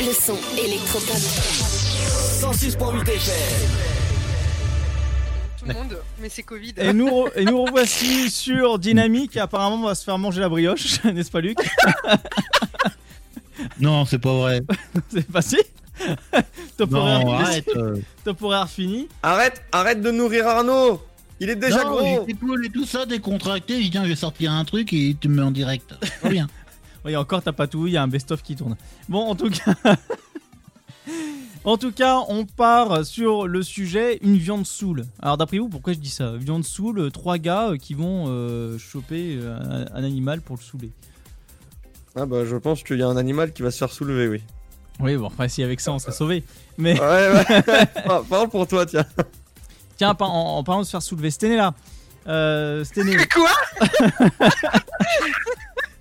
Le 0.00 0.12
son 0.12 0.36
électropop. 0.58 1.16
106.8 2.40 3.08
FM. 3.08 3.70
Tout 5.58 5.64
le 5.66 5.74
monde, 5.74 5.98
mais 6.20 6.28
c'est 6.28 6.42
Covid. 6.42 6.74
Et 6.76 6.92
nous, 6.92 7.06
re- 7.08 7.30
et 7.36 7.44
nous 7.44 7.62
revoici 7.64 8.30
sur 8.30 8.78
Dynamique. 8.78 9.36
Apparemment, 9.36 9.76
on 9.76 9.86
va 9.86 9.94
se 9.94 10.04
faire 10.04 10.18
manger 10.18 10.40
la 10.40 10.48
brioche, 10.48 11.02
n'est-ce 11.04 11.30
pas, 11.30 11.40
Luc 11.40 11.58
Non, 13.80 14.04
c'est 14.04 14.18
pas 14.18 14.34
vrai. 14.34 14.60
C'est 15.08 15.30
pas 15.30 15.42
si 15.42 15.56
Top 16.76 16.90
Non, 16.90 16.98
horaire, 17.00 17.28
arrête, 17.28 17.68
euh. 17.76 17.96
top 18.24 18.42
horaire 18.42 18.68
fini. 18.68 19.08
Arrête, 19.22 19.62
arrête 19.72 20.02
de 20.02 20.10
nourrir 20.10 20.46
Arnaud. 20.48 21.00
Il 21.40 21.50
est 21.50 21.56
déjà 21.56 21.84
non, 21.84 21.90
gros. 21.96 22.26
Tout 22.72 22.84
ça, 22.84 23.06
décontracté. 23.06 23.78
Dit, 23.78 23.90
tiens, 23.90 24.04
je 24.04 24.10
vais 24.10 24.16
sortir 24.16 24.52
un 24.52 24.64
truc 24.64 24.92
et 24.92 25.16
tu 25.20 25.28
me 25.28 25.36
mets 25.36 25.42
en 25.42 25.50
direct. 25.50 25.94
Très 26.20 26.30
bien. 26.30 26.46
Oui, 27.04 27.16
encore 27.16 27.42
t'as 27.42 27.52
pas 27.52 27.66
tout, 27.66 27.86
il 27.86 27.92
y 27.92 27.96
a 27.96 28.02
un 28.02 28.08
best-of 28.08 28.42
qui 28.42 28.56
tourne. 28.56 28.76
Bon, 29.08 29.20
en 29.26 29.34
tout 29.34 29.50
cas. 29.50 29.74
En 31.66 31.78
tout 31.78 31.92
cas, 31.92 32.18
on 32.28 32.44
part 32.44 33.06
sur 33.06 33.46
le 33.46 33.62
sujet 33.62 34.18
une 34.20 34.36
viande 34.36 34.66
saoule. 34.66 35.06
Alors 35.22 35.38
d'après 35.38 35.56
vous, 35.58 35.70
pourquoi 35.70 35.94
je 35.94 35.98
dis 35.98 36.10
ça? 36.10 36.32
Viande 36.36 36.62
saoule, 36.62 36.98
euh, 36.98 37.10
trois 37.10 37.38
gars 37.38 37.70
euh, 37.70 37.76
qui 37.78 37.94
vont 37.94 38.26
euh, 38.28 38.76
choper 38.76 39.38
un, 39.42 39.86
un 39.94 40.04
animal 40.04 40.42
pour 40.42 40.56
le 40.56 40.62
saouler. 40.62 40.90
Ah 42.16 42.26
bah 42.26 42.44
je 42.44 42.56
pense 42.56 42.82
qu'il 42.82 42.98
y 42.98 43.02
a 43.02 43.06
un 43.08 43.16
animal 43.16 43.50
qui 43.54 43.62
va 43.62 43.70
se 43.70 43.78
faire 43.78 43.90
soulever, 43.90 44.28
oui. 44.28 44.42
Oui, 45.00 45.16
bon, 45.16 45.24
enfin 45.28 45.48
si 45.48 45.62
avec 45.62 45.80
ça 45.80 45.92
on 45.92 45.98
serait 45.98 46.12
sauvé. 46.12 46.44
Mais 46.76 47.00
Ouais, 47.00 47.30
ouais. 47.32 47.86
Parle 48.28 48.50
pour 48.50 48.66
toi, 48.66 48.84
tiens. 48.84 49.06
tiens, 49.96 50.14
par- 50.14 50.30
en, 50.32 50.58
en 50.58 50.64
parlant 50.64 50.82
de 50.82 50.86
se 50.86 50.90
faire 50.90 51.00
soulever, 51.02 51.30
Stené 51.30 51.56
là. 51.56 51.72
Euh, 52.28 52.84
Stené. 52.84 53.16
Quoi? 53.34 53.48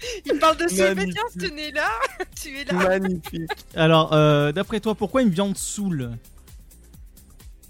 Il 0.25 0.39
parle 0.39 0.57
de 0.57 0.67
soulever, 0.67 0.95
Magnifique. 0.95 1.19
tiens, 1.37 1.47
ce 1.47 1.53
nez-là, 1.53 1.89
tu 2.41 2.57
es 2.59 2.63
là. 2.65 2.73
Magnifique. 2.73 3.49
Alors, 3.75 4.13
euh, 4.13 4.51
d'après 4.51 4.79
toi, 4.79 4.95
pourquoi 4.95 5.21
une 5.21 5.29
viande 5.29 5.57
saoule 5.57 6.11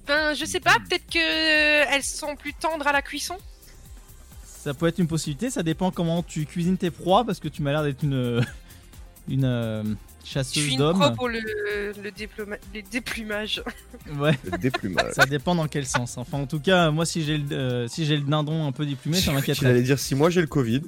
Ben, 0.08 0.34
je 0.34 0.46
sais 0.46 0.60
pas, 0.60 0.76
peut-être 0.88 1.06
que 1.12 1.18
euh, 1.18 1.86
elles 1.92 2.04
sont 2.04 2.36
plus 2.36 2.54
tendres 2.54 2.88
à 2.88 2.92
la 2.92 3.02
cuisson. 3.02 3.38
Ça 4.46 4.74
peut 4.74 4.88
être 4.88 5.00
une 5.00 5.08
possibilité, 5.08 5.50
ça 5.50 5.64
dépend 5.64 5.92
comment 5.92 6.24
tu 6.24 6.46
cuisines 6.46 6.78
tes 6.78 6.92
proies, 6.92 7.26
parce 7.26 7.40
que 7.40 7.48
tu 7.50 7.62
m'as 7.62 7.72
l'air 7.72 7.84
d'être 7.84 8.04
une, 8.04 8.42
une 9.30 9.44
euh, 9.46 9.84
Je 9.84 10.30
chasseuse 10.30 10.64
suis 10.64 10.72
une 10.74 10.78
d'hommes. 10.80 11.00
pro 11.00 11.12
pour 11.12 11.28
le, 11.30 11.40
le, 12.02 12.12
déploma- 12.12 12.58
les 12.74 12.82
déplumage. 12.82 13.62
Ouais. 14.18 14.38
Le 14.50 14.58
déplumage. 14.58 15.14
Ça 15.14 15.26
dépend 15.26 15.54
dans 15.56 15.68
quel 15.68 15.86
sens. 15.86 16.18
Enfin, 16.18 16.38
en 16.38 16.46
tout 16.48 16.60
cas, 16.62 16.92
moi, 16.92 17.06
si 17.06 17.24
j'ai 17.24 17.38
le, 17.38 17.52
euh, 17.56 17.88
si 17.90 18.06
j'ai 18.06 18.16
le 18.16 18.24
dindon 18.24 18.66
un 18.66 18.72
peu 18.72 18.86
déplumé, 18.86 19.18
ça 19.20 19.32
Il 19.32 19.36
m'inquièterait. 19.36 19.68
allait 19.68 19.82
dire 19.82 20.00
si 20.00 20.16
moi 20.16 20.30
j'ai 20.30 20.40
le 20.42 20.48
Covid. 20.48 20.82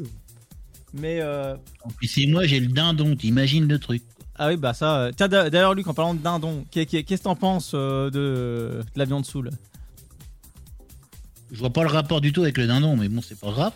Mais 0.98 1.20
euh, 1.22 1.56
c'est 2.04 2.26
moi, 2.28 2.46
j'ai 2.46 2.60
le 2.60 2.68
dindon, 2.68 3.16
t'imagines 3.16 3.68
le 3.68 3.80
truc. 3.80 4.02
ah 4.38 4.48
oui, 4.50 4.58
bah 4.58 4.74
ça. 4.74 4.98
euh, 5.02 5.12
Tiens, 5.16 5.28
d'a- 5.28 5.50
d'ailleurs, 5.50 5.74
Luc, 5.74 5.88
en 5.88 5.94
parlant 5.94 6.14
de 6.14 6.20
dindon, 6.22 6.66
qu'est- 6.72 6.86
qu'est- 6.86 7.04
qu'est-ce 7.04 7.22
que 7.22 7.26
t'en 7.26 7.36
penses 7.36 7.72
euh, 7.74 8.10
de, 8.10 8.82
de 8.82 8.84
la 9.00 9.06
viande 9.06 9.26
saoule? 9.26 9.50
Je 11.52 11.60
vois 11.60 11.70
pas 11.70 11.84
le 11.84 11.90
rapport 11.90 12.22
du 12.22 12.34
tout 12.34 12.42
avec 12.44 12.58
le 12.58 12.68
dindon, 12.68 12.96
mais 12.98 13.08
bon, 13.10 13.22
c'est 13.22 13.40
pas 13.40 13.52
grave. 13.52 13.74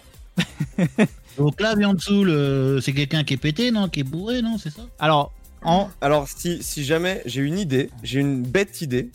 Donc 1.37 1.59
là, 1.61 1.75
viande 1.75 2.01
saoule, 2.01 2.29
euh, 2.29 2.81
c'est 2.81 2.93
quelqu'un 2.93 3.23
qui 3.23 3.35
est 3.35 3.37
pété, 3.37 3.71
non 3.71 3.87
Qui 3.89 4.01
est 4.01 4.03
bourré, 4.03 4.41
non 4.41 4.57
C'est 4.57 4.71
ça? 4.71 4.85
Alors, 4.97 5.31
en... 5.61 5.89
Alors 6.01 6.27
si, 6.27 6.63
si 6.63 6.83
jamais 6.83 7.21
j'ai 7.25 7.41
une 7.41 7.59
idée, 7.59 7.89
j'ai 8.03 8.19
une 8.21 8.41
bête 8.43 8.81
idée, 8.81 9.11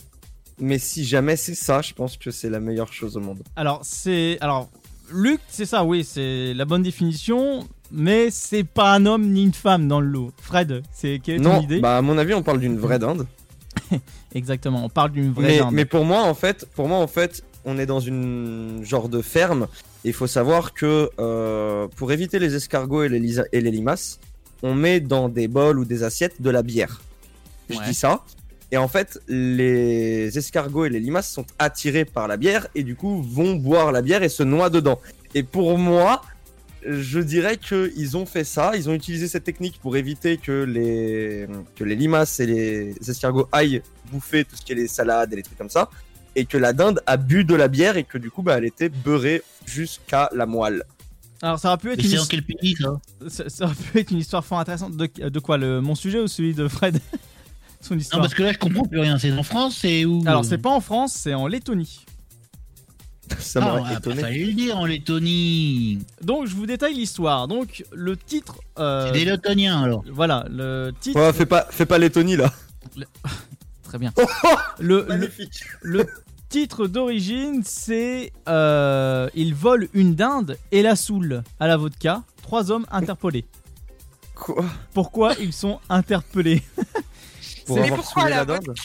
mais 0.59 0.79
si 0.79 1.03
jamais 1.05 1.35
c'est 1.35 1.55
ça, 1.55 1.81
je 1.81 1.93
pense 1.93 2.17
que 2.17 2.31
c'est 2.31 2.49
la 2.49 2.59
meilleure 2.59 2.93
chose 2.93 3.17
au 3.17 3.19
monde. 3.19 3.41
Alors, 3.55 3.81
c'est. 3.83 4.37
Alors, 4.41 4.69
Luc, 5.11 5.39
c'est 5.47 5.65
ça, 5.65 5.83
oui, 5.83 6.03
c'est 6.03 6.53
la 6.53 6.65
bonne 6.65 6.81
définition, 6.83 7.67
mais 7.91 8.29
c'est 8.31 8.63
pas 8.63 8.93
un 8.93 9.05
homme 9.05 9.27
ni 9.31 9.43
une 9.43 9.53
femme 9.53 9.87
dans 9.87 9.99
le 9.99 10.07
lot. 10.07 10.31
Fred, 10.41 10.81
c'est 10.93 11.19
quelle 11.23 11.35
est 11.35 11.43
ton 11.43 11.53
Non, 11.53 11.61
idée 11.61 11.79
bah 11.79 11.97
à 11.97 12.01
mon 12.01 12.17
avis 12.17 12.33
on 12.33 12.43
parle 12.43 12.59
d'une 12.59 12.77
vraie 12.77 12.99
dinde. 12.99 13.25
Exactement, 14.33 14.83
on 14.85 14.89
parle 14.89 15.11
d'une 15.11 15.31
vraie 15.31 15.47
Mais, 15.47 15.57
dinde. 15.59 15.69
mais 15.73 15.85
pour 15.85 16.05
moi 16.05 16.23
en 16.23 16.33
fait, 16.33 16.65
pour 16.75 16.87
moi 16.87 16.97
en 16.97 17.07
fait, 17.07 17.43
on 17.65 17.77
est 17.77 17.85
dans 17.85 17.99
une 17.99 18.81
genre 18.83 19.09
de 19.09 19.21
ferme. 19.21 19.67
Il 20.03 20.13
faut 20.13 20.27
savoir 20.27 20.73
que 20.73 21.09
euh, 21.19 21.87
pour 21.95 22.11
éviter 22.11 22.37
les 22.39 22.55
escargots 22.55 23.03
et 23.03 23.09
les, 23.09 23.19
lisa- 23.19 23.45
et 23.51 23.61
les 23.61 23.71
limaces, 23.71 24.19
on 24.61 24.73
met 24.75 24.99
dans 24.99 25.29
des 25.29 25.47
bols 25.47 25.79
ou 25.79 25.85
des 25.85 26.03
assiettes 26.03 26.41
de 26.41 26.49
la 26.49 26.61
bière. 26.63 27.01
Je 27.69 27.79
dis 27.87 27.93
ça. 27.95 28.23
Et 28.71 28.77
en 28.77 28.87
fait, 28.87 29.19
les 29.27 30.37
escargots 30.37 30.85
et 30.85 30.89
les 30.89 30.99
limaces 30.99 31.29
sont 31.31 31.45
attirés 31.59 32.05
par 32.05 32.27
la 32.27 32.37
bière 32.37 32.67
et 32.75 32.83
du 32.83 32.95
coup 32.95 33.21
vont 33.23 33.55
boire 33.55 33.91
la 33.91 34.01
bière 34.01 34.21
et 34.23 34.29
se 34.29 34.43
noient 34.43 34.69
dedans. 34.69 34.99
Et 35.33 35.43
pour 35.43 35.77
moi, 35.77 36.21
je 36.87 37.19
dirais 37.19 37.57
qu'ils 37.57 38.17
ont 38.17 38.25
fait 38.25 38.43
ça, 38.43 38.73
ils 38.75 38.89
ont 38.89 38.93
utilisé 38.93 39.27
cette 39.27 39.43
technique 39.43 39.79
pour 39.81 39.97
éviter 39.97 40.37
que 40.37 40.63
les, 40.63 41.47
que 41.75 41.83
les 41.83 41.95
limaces 41.95 42.39
et 42.39 42.45
les 42.45 42.95
escargots 43.09 43.47
aillent 43.51 43.81
bouffer 44.11 44.45
tout 44.45 44.55
ce 44.55 44.61
qui 44.61 44.71
est 44.73 44.75
les 44.75 44.87
salades 44.87 45.33
et 45.33 45.35
les 45.37 45.43
trucs 45.43 45.57
comme 45.57 45.69
ça, 45.69 45.89
et 46.35 46.45
que 46.45 46.57
la 46.57 46.73
dinde 46.73 47.01
a 47.05 47.17
bu 47.17 47.43
de 47.43 47.55
la 47.55 47.67
bière 47.67 47.97
et 47.97 48.03
que 48.03 48.17
du 48.17 48.29
coup 48.29 48.41
bah, 48.41 48.57
elle 48.57 48.65
était 48.65 48.89
beurrée 48.89 49.41
jusqu'à 49.65 50.29
la 50.33 50.45
moelle. 50.45 50.83
Alors, 51.41 51.59
ça 51.59 51.67
aurait 51.69 51.77
pu 51.77 51.91
être 51.91 52.03
une 52.03 52.09
c'est 52.09 52.17
en 52.19 52.23
his- 52.23 52.27
quel 52.29 52.43
pays, 52.43 52.75
ça? 52.79 52.99
Ça, 53.27 53.49
ça 53.49 53.65
aurait 53.65 53.75
pu 53.75 53.99
être 53.99 54.11
une 54.11 54.17
histoire 54.19 54.43
fort 54.45 54.59
intéressante. 54.59 54.95
De, 54.95 55.29
de 55.29 55.39
quoi? 55.39 55.57
Le, 55.57 55.81
Mon 55.81 55.93
sujet 55.93 56.19
ou 56.19 56.27
celui 56.27 56.53
de 56.53 56.67
Fred? 56.67 56.99
Son 57.81 57.97
histoire. 57.97 58.19
Non, 58.19 58.23
parce 58.23 58.33
que 58.33 58.41
là, 58.41 58.51
je 58.53 58.57
comprends 58.57 58.85
plus 58.85 58.99
rien. 58.99 59.19
C'est 59.19 59.31
en 59.31 59.43
France, 59.43 59.77
c'est 59.81 60.05
où? 60.05 60.23
Alors, 60.25 60.43
c'est 60.45 60.57
pas 60.57 60.71
en 60.71 60.79
France, 60.79 61.13
c'est 61.13 61.33
en 61.33 61.45
Lettonie. 61.47 62.05
Ça 63.39 63.59
Ah, 63.63 63.65
m'aurait 63.77 63.95
fallait 64.21 64.45
le 64.45 64.53
dire 64.53 64.77
en 64.77 64.85
Lettonie. 64.85 65.99
Donc, 66.21 66.47
je 66.47 66.55
vous 66.55 66.65
détaille 66.65 66.93
l'histoire. 66.95 67.47
Donc, 67.47 67.83
le 67.91 68.15
titre. 68.17 68.57
euh, 68.79 69.07
C'est 69.07 69.13
des 69.19 69.25
Lettoniens, 69.25 69.81
alors. 69.83 70.03
Voilà, 70.11 70.45
le 70.49 70.91
titre. 70.99 71.19
Ouais, 71.19 71.33
fais 71.33 71.45
pas, 71.45 71.67
fais 71.71 71.85
pas 71.85 71.97
Lettonie 71.97 72.35
là. 72.37 72.51
Très 73.83 73.97
bien. 73.97 74.13
le, 74.79 75.05
le, 75.09 75.29
le 75.81 76.05
titre 76.49 76.87
d'origine, 76.87 77.61
c'est 77.65 78.31
euh, 78.47 79.29
Ils 79.35 79.53
volent 79.55 79.87
une 79.93 80.15
dinde 80.15 80.57
et 80.71 80.81
la 80.81 80.95
saoule 80.95 81.43
à 81.59 81.67
la 81.67 81.77
vodka. 81.77 82.23
Trois 82.41 82.71
hommes 82.71 82.85
interpellés. 82.91 83.45
Quoi? 84.35 84.65
Pourquoi 84.93 85.33
ils 85.39 85.53
sont 85.53 85.79
interpellés? 85.89 86.61
Pour 87.65 87.77
C'est- 87.77 87.83
avoir 87.83 88.01
pourquoi 88.01 88.29
la 88.29 88.35
la 88.37 88.45
dinde? 88.45 88.75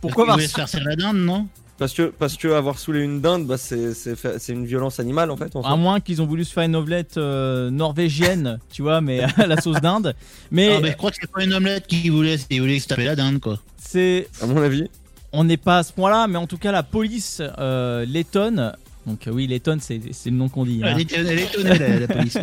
Pourquoi 0.00 0.24
Ils 0.28 0.32
voulaient 0.32 0.46
se 0.48 0.66
faire 0.66 0.84
la 0.84 0.96
dinde, 0.96 1.16
non? 1.18 1.48
Parce 1.78 1.92
que, 1.94 2.04
parce 2.18 2.36
que 2.36 2.48
avoir 2.48 2.78
saoulé 2.78 3.00
une 3.02 3.20
dinde, 3.20 3.46
bah, 3.46 3.56
c'est 3.58 3.92
c'est 3.94 4.16
fa- 4.16 4.38
c'est 4.38 4.52
une 4.52 4.64
violence 4.66 4.98
animale 5.00 5.30
en 5.30 5.36
fait. 5.36 5.54
En 5.56 5.62
fait. 5.62 5.68
À 5.68 5.76
moins 5.76 6.00
qu'ils 6.00 6.22
ont 6.22 6.26
voulu 6.26 6.44
se 6.44 6.52
faire 6.52 6.62
une 6.64 6.76
omelette 6.76 7.16
euh, 7.18 7.70
norvégienne, 7.70 8.58
tu 8.72 8.82
vois, 8.82 9.00
mais 9.00 9.20
à 9.22 9.46
la 9.46 9.60
sauce 9.60 9.80
dinde. 9.80 10.14
Mais 10.50 10.74
Ah, 10.76 10.80
mais 10.80 10.90
je 10.92 10.96
crois 10.96 11.10
que 11.10 11.16
c'est 11.20 11.30
pas 11.30 11.44
une 11.44 11.52
omelette 11.54 11.86
qu'ils 11.86 12.10
voulaient, 12.12 12.36
ils 12.50 12.60
voulaient 12.60 12.78
se 12.78 12.88
taper 12.88 13.04
la 13.04 13.16
dinde, 13.16 13.40
quoi. 13.40 13.58
c'est. 13.78 14.28
À 14.42 14.46
mon 14.46 14.60
avis. 14.62 14.88
On 15.32 15.44
n'est 15.44 15.56
pas 15.58 15.78
à 15.78 15.82
ce 15.82 15.92
point-là, 15.92 16.28
mais 16.28 16.38
en 16.38 16.46
tout 16.46 16.56
cas, 16.56 16.72
la 16.72 16.82
police 16.82 17.42
euh, 17.58 18.06
lettonne. 18.06 18.72
Donc, 19.06 19.26
euh, 19.26 19.30
oui, 19.32 19.46
lettonne, 19.46 19.80
c'est 19.80 20.00
c'est 20.12 20.30
le 20.30 20.36
nom 20.36 20.48
qu'on 20.48 20.64
dit. 20.64 20.80
hein. 20.82 20.88
Elle 20.96 21.00
est- 21.00 21.42
étonnée, 21.44 21.78
la, 21.78 22.00
la 22.00 22.08
police. 22.08 22.38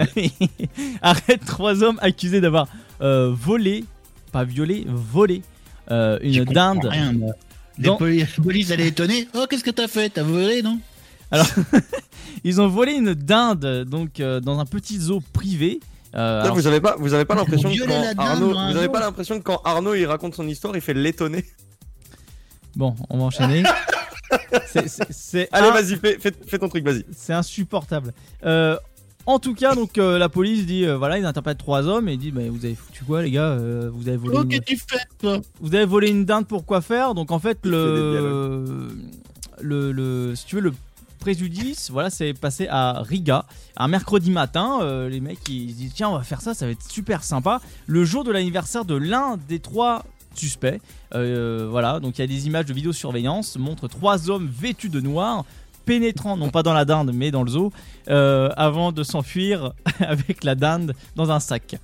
Arrête 1.01 1.43
trois 1.45 1.84
hommes 1.84 1.97
accusés 2.01 2.39
d'avoir 2.41 2.67
euh, 3.01 3.31
volé, 3.34 3.84
pas 4.31 4.43
violé, 4.43 4.86
volé 4.88 5.41
euh, 5.91 6.19
une 6.21 6.43
dinde. 6.45 6.86
rien, 6.86 7.13
moi. 7.13 7.34
Les 7.78 7.86
Dans- 7.86 7.97
poli- 7.97 8.19
la 8.38 8.43
police, 8.43 8.69
elle 8.69 8.82
est 8.82 8.88
étonnée. 8.88 9.28
Oh, 9.34 9.45
qu'est-ce 9.49 9.63
que 9.63 9.71
t'as 9.71 9.88
fait? 9.88 10.09
T'as 10.09 10.24
volé, 10.24 10.61
non? 10.61 10.80
Alors, 11.32 11.47
ils 12.43 12.61
ont 12.61 12.67
volé 12.67 12.93
une 12.93 13.13
dinde 13.15 13.86
donc 13.89 14.19
euh, 14.19 14.39
dans 14.39 14.59
un 14.59 14.65
petit 14.65 14.99
zoo 14.99 15.21
privé. 15.34 15.80
Euh, 16.13 16.17
Là, 16.38 16.43
alors, 16.43 16.55
vous 16.55 16.67
avez 16.67 16.80
pas, 16.80 16.95
vous 16.99 17.13
avez 17.15 17.26
pas 17.26 17.34
l'impression 17.34 17.71
que 17.74 17.80
quand 17.80 17.88
dinde 17.88 18.15
Arnaud, 18.19 18.49
vous 18.53 18.78
avez 18.78 18.89
pas 18.89 18.99
l'impression 18.99 19.39
que 19.39 19.43
quand 19.43 19.59
Arnaud 19.65 19.95
il 19.95 20.05
raconte 20.05 20.36
son 20.36 20.47
histoire, 20.47 20.76
il 20.76 20.82
fait 20.82 20.93
l'étonner? 20.93 21.43
Bon, 22.76 22.95
on 23.09 23.17
va 23.17 23.24
enchaîner. 23.26 23.63
Allez, 24.76 25.47
un- 25.51 25.71
vas-y, 25.71 25.95
fais, 25.97 26.17
fais, 26.19 26.32
fais 26.47 26.59
ton 26.59 26.69
truc, 26.69 26.84
vas-y. 26.84 27.05
C'est 27.15 27.34
insupportable. 27.34 28.13
Euh, 28.45 28.78
en 29.26 29.39
tout 29.39 29.53
cas, 29.53 29.74
donc 29.76 29.97
euh, 29.97 30.17
la 30.17 30.30
police 30.30 30.65
dit 30.65 30.86
euh, 30.86 30.97
voilà, 30.97 31.17
ils 31.17 31.26
interpellent 31.26 31.55
trois 31.57 31.88
hommes 31.88 32.09
et 32.09 32.17
disent 32.17 32.34
mais 32.34 32.49
vous 32.49 32.65
avez 32.65 32.76
foutu 32.76 33.03
quoi 33.05 33.21
les 33.21 33.32
gars 33.32 33.51
Euh, 33.51 33.89
Vous 33.93 34.07
avez 34.07 34.17
volé 34.17 34.38
Oh, 34.39 34.43
une... 34.43 34.59
tu 34.61 34.78
fais, 34.78 34.99
toi 35.19 35.39
vous 35.61 35.74
avez 35.76 35.86
volé 35.86 36.09
une 36.09 36.26
dinde 36.26 36.47
pour 36.47 36.65
quoi 36.65 36.82
faire 36.82 37.13
Donc 37.13 37.32
en 37.32 37.39
fait 37.39 37.59
le... 37.65 38.88
le 39.61 39.91
le 39.91 40.36
si 40.36 40.45
tu 40.45 40.55
veux 40.55 40.61
le 40.61 40.74
préjudice, 41.19 41.89
voilà, 41.89 42.09
c'est 42.09 42.34
passé 42.34 42.67
à 42.69 43.01
Riga 43.01 43.45
un 43.78 43.88
mercredi 43.88 44.30
matin. 44.30 44.80
euh, 44.82 45.07
les 45.07 45.21
mecs 45.21 45.39
ils 45.47 45.71
se 45.71 45.76
disent 45.78 45.93
tiens 45.95 46.09
on 46.09 46.17
va 46.17 46.24
faire 46.24 46.41
ça, 46.41 46.53
ça 46.53 46.65
va 46.65 46.71
être 46.74 46.84
super 46.91 47.24
sympa. 47.24 47.61
Le 47.88 48.03
jour 48.03 48.26
de 48.26 48.32
l'anniversaire 48.32 48.84
de 48.84 48.95
l'un 48.95 49.38
des 49.47 49.59
trois 49.59 50.03
suspects. 50.36 50.82
Euh, 51.15 51.67
voilà, 51.69 51.99
donc 52.01 52.17
il 52.17 52.21
y 52.21 52.24
a 52.24 52.28
des 52.28 52.47
images 52.47 52.65
de 52.65 52.74
vidéosurveillance 52.74 53.55
montrent 53.57 53.88
trois 53.88 54.30
hommes 54.30 54.49
vêtus 54.51 54.89
de 54.89 54.99
noir 54.99 55.45
pénétrant 55.86 56.38
non 56.38 56.49
pas 56.49 56.63
dans 56.63 56.73
la 56.73 56.86
dinde 56.86 57.11
mais 57.13 57.31
dans 57.31 57.43
le 57.43 57.49
zoo 57.49 57.71
euh, 58.09 58.49
avant 58.57 58.91
de 58.91 59.03
s'enfuir 59.03 59.73
avec 59.99 60.43
la 60.43 60.55
dinde 60.55 60.93
dans 61.15 61.31
un 61.31 61.39
sac. 61.39 61.75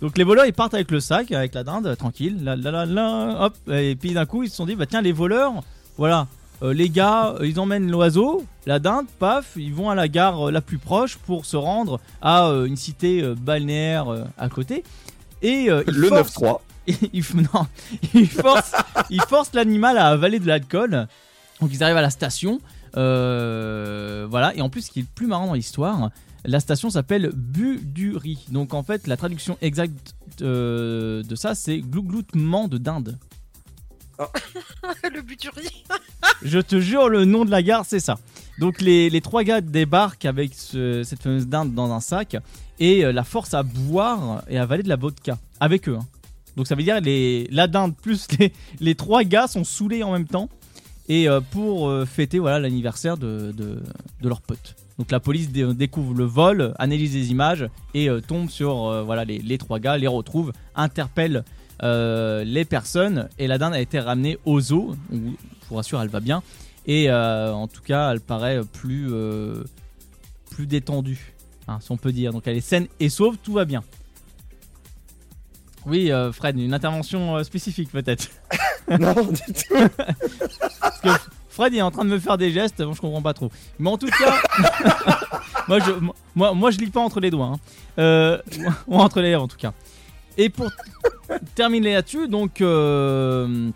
Donc 0.00 0.18
les 0.18 0.24
voleurs 0.24 0.46
ils 0.46 0.52
partent 0.52 0.74
avec 0.74 0.90
le 0.90 0.98
sac, 1.00 1.30
avec 1.30 1.54
la 1.54 1.62
dinde, 1.62 1.94
tranquille, 1.96 2.42
là, 2.42 2.56
là, 2.56 2.70
là, 2.72 2.86
là, 2.86 3.36
hop, 3.46 3.54
et 3.70 3.94
puis 3.94 4.12
d'un 4.14 4.26
coup 4.26 4.42
ils 4.42 4.50
se 4.50 4.56
sont 4.56 4.66
dit 4.66 4.74
bah 4.74 4.86
tiens 4.86 5.00
les 5.00 5.12
voleurs, 5.12 5.52
voilà, 5.96 6.26
euh, 6.62 6.72
les 6.74 6.90
gars 6.90 7.36
euh, 7.40 7.46
ils 7.46 7.60
emmènent 7.60 7.88
l'oiseau, 7.90 8.44
la 8.66 8.78
dinde, 8.80 9.06
paf, 9.20 9.52
ils 9.56 9.72
vont 9.72 9.90
à 9.90 9.94
la 9.94 10.08
gare 10.08 10.50
la 10.50 10.60
plus 10.60 10.78
proche 10.78 11.16
pour 11.18 11.44
se 11.46 11.56
rendre 11.56 12.00
à 12.20 12.46
euh, 12.48 12.64
une 12.64 12.76
cité 12.76 13.22
balnéaire 13.40 14.06
à 14.38 14.48
côté. 14.48 14.82
Et 15.40 15.66
Le 15.68 16.08
forcent- 16.08 16.40
9-3. 16.40 16.58
ils, 17.12 17.24
non, 17.36 17.66
ils 18.14 18.28
forcent, 18.28 18.74
ils 19.10 19.22
forcent 19.22 19.54
l'animal 19.54 19.98
à 19.98 20.08
avaler 20.08 20.40
de 20.40 20.46
l'alcool. 20.48 21.06
Donc 21.60 21.70
ils 21.72 21.82
arrivent 21.84 21.96
à 21.96 22.02
la 22.02 22.10
station. 22.10 22.60
Euh, 22.96 24.26
voilà. 24.28 24.54
Et 24.56 24.60
en 24.62 24.68
plus, 24.70 24.82
ce 24.82 24.90
qui 24.90 25.00
est 25.00 25.02
le 25.02 25.08
plus 25.14 25.26
marrant 25.26 25.46
dans 25.46 25.54
l'histoire, 25.54 26.10
la 26.44 26.60
station 26.60 26.90
s'appelle 26.90 27.30
Buduri. 27.34 28.46
Donc 28.50 28.74
en 28.74 28.82
fait, 28.82 29.06
la 29.06 29.16
traduction 29.16 29.56
exacte 29.60 30.14
euh, 30.40 31.22
de 31.22 31.34
ça, 31.36 31.54
c'est 31.54 31.78
glougloutement 31.78 32.68
de 32.68 32.78
dinde. 32.78 33.18
le 35.12 35.22
but 35.22 35.40
du 35.40 35.48
riz. 35.50 35.84
Je 36.42 36.58
te 36.58 36.80
jure, 36.80 37.08
le 37.08 37.24
nom 37.24 37.44
de 37.44 37.50
la 37.50 37.62
gare, 37.62 37.84
c'est 37.86 38.00
ça. 38.00 38.18
Donc 38.58 38.80
les, 38.80 39.10
les 39.10 39.20
trois 39.20 39.42
gars 39.44 39.60
débarquent 39.60 40.24
avec 40.26 40.54
ce- 40.54 41.02
cette 41.02 41.22
fameuse 41.22 41.46
dinde 41.48 41.74
dans 41.74 41.90
un 41.92 42.00
sac 42.00 42.36
et 42.78 43.04
euh, 43.04 43.12
la 43.12 43.24
force 43.24 43.54
à 43.54 43.62
boire 43.62 44.42
et 44.48 44.58
à 44.58 44.62
avaler 44.62 44.82
de 44.82 44.88
la 44.88 44.96
vodka 44.96 45.38
avec 45.60 45.88
eux. 45.88 45.96
hein. 46.00 46.06
Donc 46.56 46.66
ça 46.66 46.74
veut 46.74 46.82
dire 46.82 47.00
les, 47.00 47.48
la 47.50 47.66
dinde 47.66 47.96
plus 47.96 48.26
les, 48.38 48.52
les 48.80 48.94
trois 48.94 49.24
gars 49.24 49.46
sont 49.48 49.64
saoulés 49.64 50.02
en 50.02 50.12
même 50.12 50.26
temps. 50.26 50.48
Et 51.12 51.28
euh, 51.28 51.42
pour 51.42 51.90
euh, 51.90 52.06
fêter 52.06 52.38
voilà 52.38 52.58
l'anniversaire 52.58 53.18
de, 53.18 53.52
de, 53.52 53.82
leur 54.26 54.40
pote. 54.40 54.76
Donc 54.98 55.10
la 55.10 55.20
police 55.20 55.50
dé- 55.50 55.74
découvre 55.74 56.14
le 56.14 56.24
vol, 56.24 56.72
analyse 56.78 57.12
les 57.12 57.30
images 57.30 57.68
et 57.92 58.08
euh, 58.08 58.22
tombe 58.22 58.48
sur 58.48 58.86
euh, 58.86 59.02
voilà 59.02 59.26
les, 59.26 59.58
trois 59.58 59.78
gars, 59.78 59.98
les 59.98 60.06
retrouve, 60.06 60.54
interpelle 60.74 61.44
euh, 61.82 62.44
les 62.44 62.64
personnes 62.64 63.28
et 63.38 63.46
la 63.46 63.58
dinde 63.58 63.74
a 63.74 63.80
été 63.80 64.00
ramenée 64.00 64.38
au 64.46 64.58
zoo. 64.58 64.96
où, 65.12 65.16
je 65.16 65.68
vous 65.68 65.76
rassure, 65.76 66.00
elle 66.00 66.08
va 66.08 66.20
bien. 66.20 66.42
Et 66.86 67.10
euh, 67.10 67.52
en 67.52 67.68
tout 67.68 67.82
cas, 67.82 68.12
elle 68.12 68.20
paraît 68.20 68.60
plus 68.72 69.08
euh, 69.12 69.64
plus 70.50 70.66
détendue, 70.66 71.34
hein, 71.68 71.76
si 71.82 71.92
on 71.92 71.98
peut 71.98 72.12
dire. 72.12 72.32
Donc 72.32 72.44
elle 72.46 72.56
est 72.56 72.62
saine 72.62 72.86
et 73.00 73.10
sauve, 73.10 73.36
tout 73.42 73.52
va 73.52 73.66
bien. 73.66 73.82
Oui, 75.86 76.12
euh, 76.12 76.32
Fred, 76.32 76.58
une 76.58 76.74
intervention 76.74 77.36
euh, 77.36 77.42
spécifique 77.42 77.90
peut-être. 77.90 78.28
non, 79.00 79.14
du 79.14 79.52
tout. 79.52 79.74
Parce 80.80 81.00
que 81.00 81.08
Fred 81.48 81.74
est 81.74 81.82
en 81.82 81.90
train 81.90 82.04
de 82.04 82.10
me 82.10 82.18
faire 82.18 82.38
des 82.38 82.52
gestes, 82.52 82.82
bon, 82.82 82.92
je 82.92 83.00
comprends 83.00 83.22
pas 83.22 83.34
trop. 83.34 83.50
Mais 83.78 83.90
en 83.90 83.98
tout 83.98 84.06
cas, 84.06 84.40
moi, 85.68 85.80
je, 85.80 85.92
moi, 86.34 86.54
moi 86.54 86.70
je 86.70 86.78
lis 86.78 86.90
pas 86.90 87.00
entre 87.00 87.20
les 87.20 87.30
doigts, 87.30 87.52
hein. 87.54 87.60
Euh, 87.98 88.38
ou 88.86 88.96
entre 88.96 89.20
les 89.20 89.30
lèvres 89.30 89.42
en 89.42 89.48
tout 89.48 89.56
cas. 89.56 89.72
Et 90.38 90.48
pour 90.48 90.70
terminer 91.54 91.94
là-dessus, 91.94 92.28
donc 92.28 92.60
il 92.60 93.72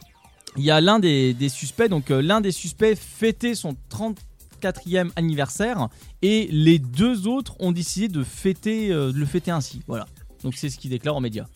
y 0.65 0.71
a 0.71 0.81
l'un 0.81 0.99
des, 0.99 1.35
des 1.35 1.49
suspects, 1.49 1.89
donc 1.89 2.09
l'un 2.09 2.41
des 2.41 2.53
suspects 2.53 2.97
fêtait 2.97 3.55
son 3.55 3.77
34e 3.91 5.11
anniversaire 5.17 5.89
et 6.23 6.49
les 6.51 6.79
deux 6.79 7.27
autres 7.27 7.57
ont 7.59 7.73
décidé 7.73 8.09
de 8.09 8.25
fêter, 8.25 8.89
de 8.89 9.13
le 9.13 9.27
fêter 9.27 9.51
ainsi. 9.51 9.83
Voilà. 9.87 10.07
Donc 10.45 10.55
c'est 10.55 10.71
ce 10.71 10.79
qu'ils 10.79 10.91
déclarent 10.91 11.17
aux 11.17 11.21
médias. 11.21 11.47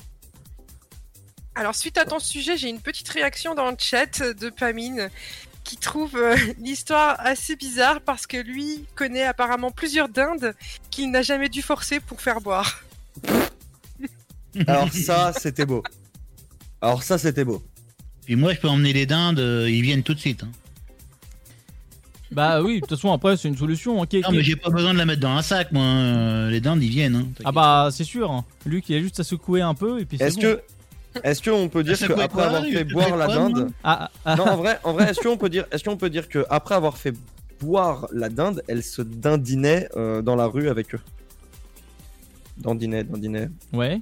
Alors, 1.61 1.75
suite 1.75 1.99
à 1.99 2.07
ton 2.07 2.19
sujet, 2.19 2.57
j'ai 2.57 2.71
une 2.71 2.81
petite 2.81 3.11
réaction 3.11 3.55
dans 3.55 3.71
le 3.71 3.77
chat 3.79 4.23
de 4.23 4.49
Pamine 4.49 5.11
qui 5.63 5.77
trouve 5.77 6.17
euh, 6.17 6.35
l'histoire 6.59 7.17
assez 7.19 7.55
bizarre 7.55 8.01
parce 8.01 8.27
que 8.27 8.39
lui 8.39 8.87
connaît 8.95 9.25
apparemment 9.25 9.71
plusieurs 9.71 10.09
dindes 10.09 10.55
qu'il 10.91 11.11
n'a 11.11 11.21
jamais 11.21 11.51
dû 11.51 11.61
forcer 11.61 12.01
pour 12.01 12.23
faire 12.23 12.41
boire. 12.41 12.83
Alors 14.67 14.91
ça, 14.91 15.35
c'était 15.39 15.67
beau. 15.67 15.83
Alors 16.81 17.03
ça, 17.03 17.19
c'était 17.19 17.45
beau. 17.45 17.63
Puis 18.25 18.37
moi, 18.37 18.55
je 18.55 18.59
peux 18.61 18.69
emmener 18.69 18.95
les 18.95 19.05
dindes, 19.05 19.39
euh, 19.39 19.69
ils 19.69 19.83
viennent 19.83 20.03
tout 20.03 20.15
de 20.15 20.19
suite. 20.19 20.45
hein. 20.45 20.51
Bah 22.33 22.63
oui, 22.63 22.77
de 22.77 22.81
toute 22.87 22.91
façon 22.91 23.13
après 23.13 23.37
c'est 23.37 23.49
une 23.49 23.57
solution. 23.59 24.01
ok, 24.01 24.13
Non, 24.23 24.31
mais 24.31 24.43
j'ai 24.45 24.55
pas 24.57 24.71
besoin 24.71 24.95
de 24.95 24.99
la 24.99 25.05
mettre 25.05 25.21
dans 25.21 25.33
un 25.37 25.43
sac, 25.43 25.73
moi. 25.73 25.83
euh, 25.83 26.49
les 26.49 26.61
dindes, 26.63 26.83
ils 26.83 26.89
viennent. 26.89 27.17
hein. 27.17 27.29
Ah 27.45 27.53
bah 27.53 27.89
c'est 27.93 28.05
sûr. 28.05 28.31
hein. 28.31 28.47
Luc 28.65 28.89
il 28.89 28.97
a 28.97 29.01
juste 29.01 29.21
à 29.21 29.25
secouer 29.25 29.61
un 29.61 29.75
peu 29.75 30.01
et 30.01 30.05
puis 30.07 30.17
c'est 30.17 30.25
Est-ce 30.29 30.37
bon. 30.37 30.43
que, 30.43 30.63
est-ce 31.25 31.43
qu'on 31.43 31.69
peut 31.69 31.83
dire 31.83 31.99
que 31.99 32.13
après 32.13 32.43
avoir 32.43 32.65
fait 32.65 32.85
boire 32.85 33.17
la 33.17 33.27
dinde, 33.27 33.59
moi 33.59 33.69
Ah, 33.85 34.11
ah, 34.25 34.37
non 34.37 34.45
en 34.45 34.57
vrai, 34.57 34.79
en 34.85 34.93
vrai, 34.93 35.11
est-ce 35.11 35.21
qu'on 35.27 35.37
peut 35.37 35.49
dire, 35.49 35.67
est-ce 35.73 35.85
qu'on 35.85 35.97
peut 35.97 36.11
dire 36.11 36.29
que 36.29 36.45
après 36.51 36.75
avoir 36.75 36.97
fait 36.97 37.15
boire 37.61 38.07
la 38.13 38.29
dinde, 38.29 38.63
elle 38.69 38.83
se 38.83 39.03
dindinait 39.03 39.89
euh, 39.97 40.23
dans 40.23 40.37
la 40.37 40.47
rue 40.47 40.69
avec 40.69 40.95
eux? 40.95 41.01
Dandinait, 42.59 43.05
dandinait. 43.05 43.51
Ouais. 43.73 44.01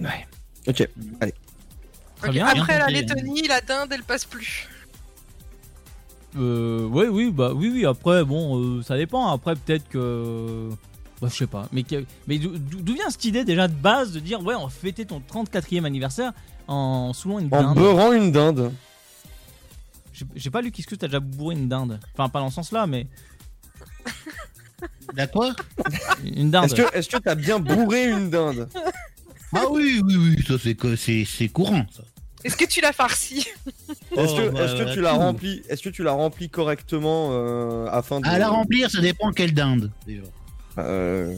Ouais. 0.00 0.26
Ok, 0.66 0.88
allez. 1.20 1.34
Bien. 2.30 2.46
Après 2.46 2.78
la. 2.78 2.86
Lettonie, 2.88 3.46
la 3.48 3.60
dinde, 3.60 3.90
elle 3.92 4.02
passe 4.02 4.24
plus. 4.24 4.68
Euh, 6.36 6.86
ouais, 6.86 7.08
oui, 7.08 7.30
bah 7.30 7.52
oui, 7.54 7.70
oui. 7.72 7.86
Après, 7.86 8.24
bon, 8.24 8.58
euh, 8.58 8.82
ça 8.82 8.96
dépend. 8.96 9.32
Après, 9.32 9.54
peut-être 9.54 9.88
que, 9.88 10.68
bah, 11.20 11.28
je 11.30 11.36
sais 11.36 11.46
pas. 11.46 11.68
Mais, 11.72 11.84
mais 12.26 12.38
d'où 12.38 12.94
vient 12.94 13.10
cette 13.10 13.24
idée 13.24 13.44
déjà 13.44 13.68
de 13.68 13.74
base 13.74 14.12
de 14.12 14.20
dire 14.20 14.40
ouais, 14.42 14.54
on 14.54 14.64
va 14.64 14.70
fêter 14.70 15.04
ton 15.04 15.20
34e 15.20 15.84
anniversaire 15.84 16.32
en 16.68 17.12
saoulant 17.12 17.38
une 17.40 17.48
En 17.52 17.62
dinde? 17.62 17.74
beurrant 17.76 18.12
une 18.12 18.32
dinde. 18.32 18.72
J'ai- 20.36 20.50
pas 20.50 20.60
lu 20.60 20.70
qu'est-ce 20.70 20.86
que 20.86 20.94
t'as 20.94 21.06
déjà 21.08 21.20
bourré 21.20 21.54
une 21.56 21.68
dinde. 21.68 21.98
Enfin, 22.14 22.28
pas 22.28 22.40
dans 22.40 22.50
ce 22.50 22.56
sens-là, 22.56 22.86
mais 22.86 23.06
D'accord 25.14 25.52
une 26.24 26.50
dinde. 26.50 26.64
Est-ce 26.66 26.74
que, 26.74 26.96
est-ce 26.96 27.08
que 27.08 27.16
t'as 27.18 27.34
bien 27.34 27.58
bourré 27.58 28.08
une 28.10 28.30
dinde? 28.30 28.68
Ah 29.52 29.64
oui, 29.70 30.00
oui, 30.04 30.16
oui, 30.16 30.44
ça 30.46 30.54
c'est 30.62 30.74
que- 30.74 30.94
c'est 30.96 31.24
c'est 31.24 31.48
courant. 31.48 31.84
Ça. 31.90 32.02
Est-ce 32.44 32.56
que 32.56 32.64
tu 32.64 32.80
l'as 32.80 32.92
farci 32.92 33.46
Est-ce 34.16 34.34
que, 34.36 34.48
Oh, 34.48 34.52
bah, 34.52 34.64
est-ce 34.64 34.74
que 34.76 34.84
bah, 34.84 34.92
tu 34.94 35.00
l'as 35.02 35.12
tout. 35.12 35.18
rempli, 35.18 35.62
est-ce 35.68 35.82
que 35.82 35.88
tu 35.90 36.02
l'as 36.02 36.12
rempli 36.12 36.48
correctement 36.48 37.30
euh, 37.32 37.86
afin 37.90 38.20
de. 38.20 38.26
À 38.26 38.38
la 38.38 38.48
remplir, 38.48 38.90
ça 38.90 39.00
dépend 39.00 39.32
quelle 39.32 39.52
dinde. 39.52 39.90
Déjà. 40.06 40.22
Euh, 40.86 41.34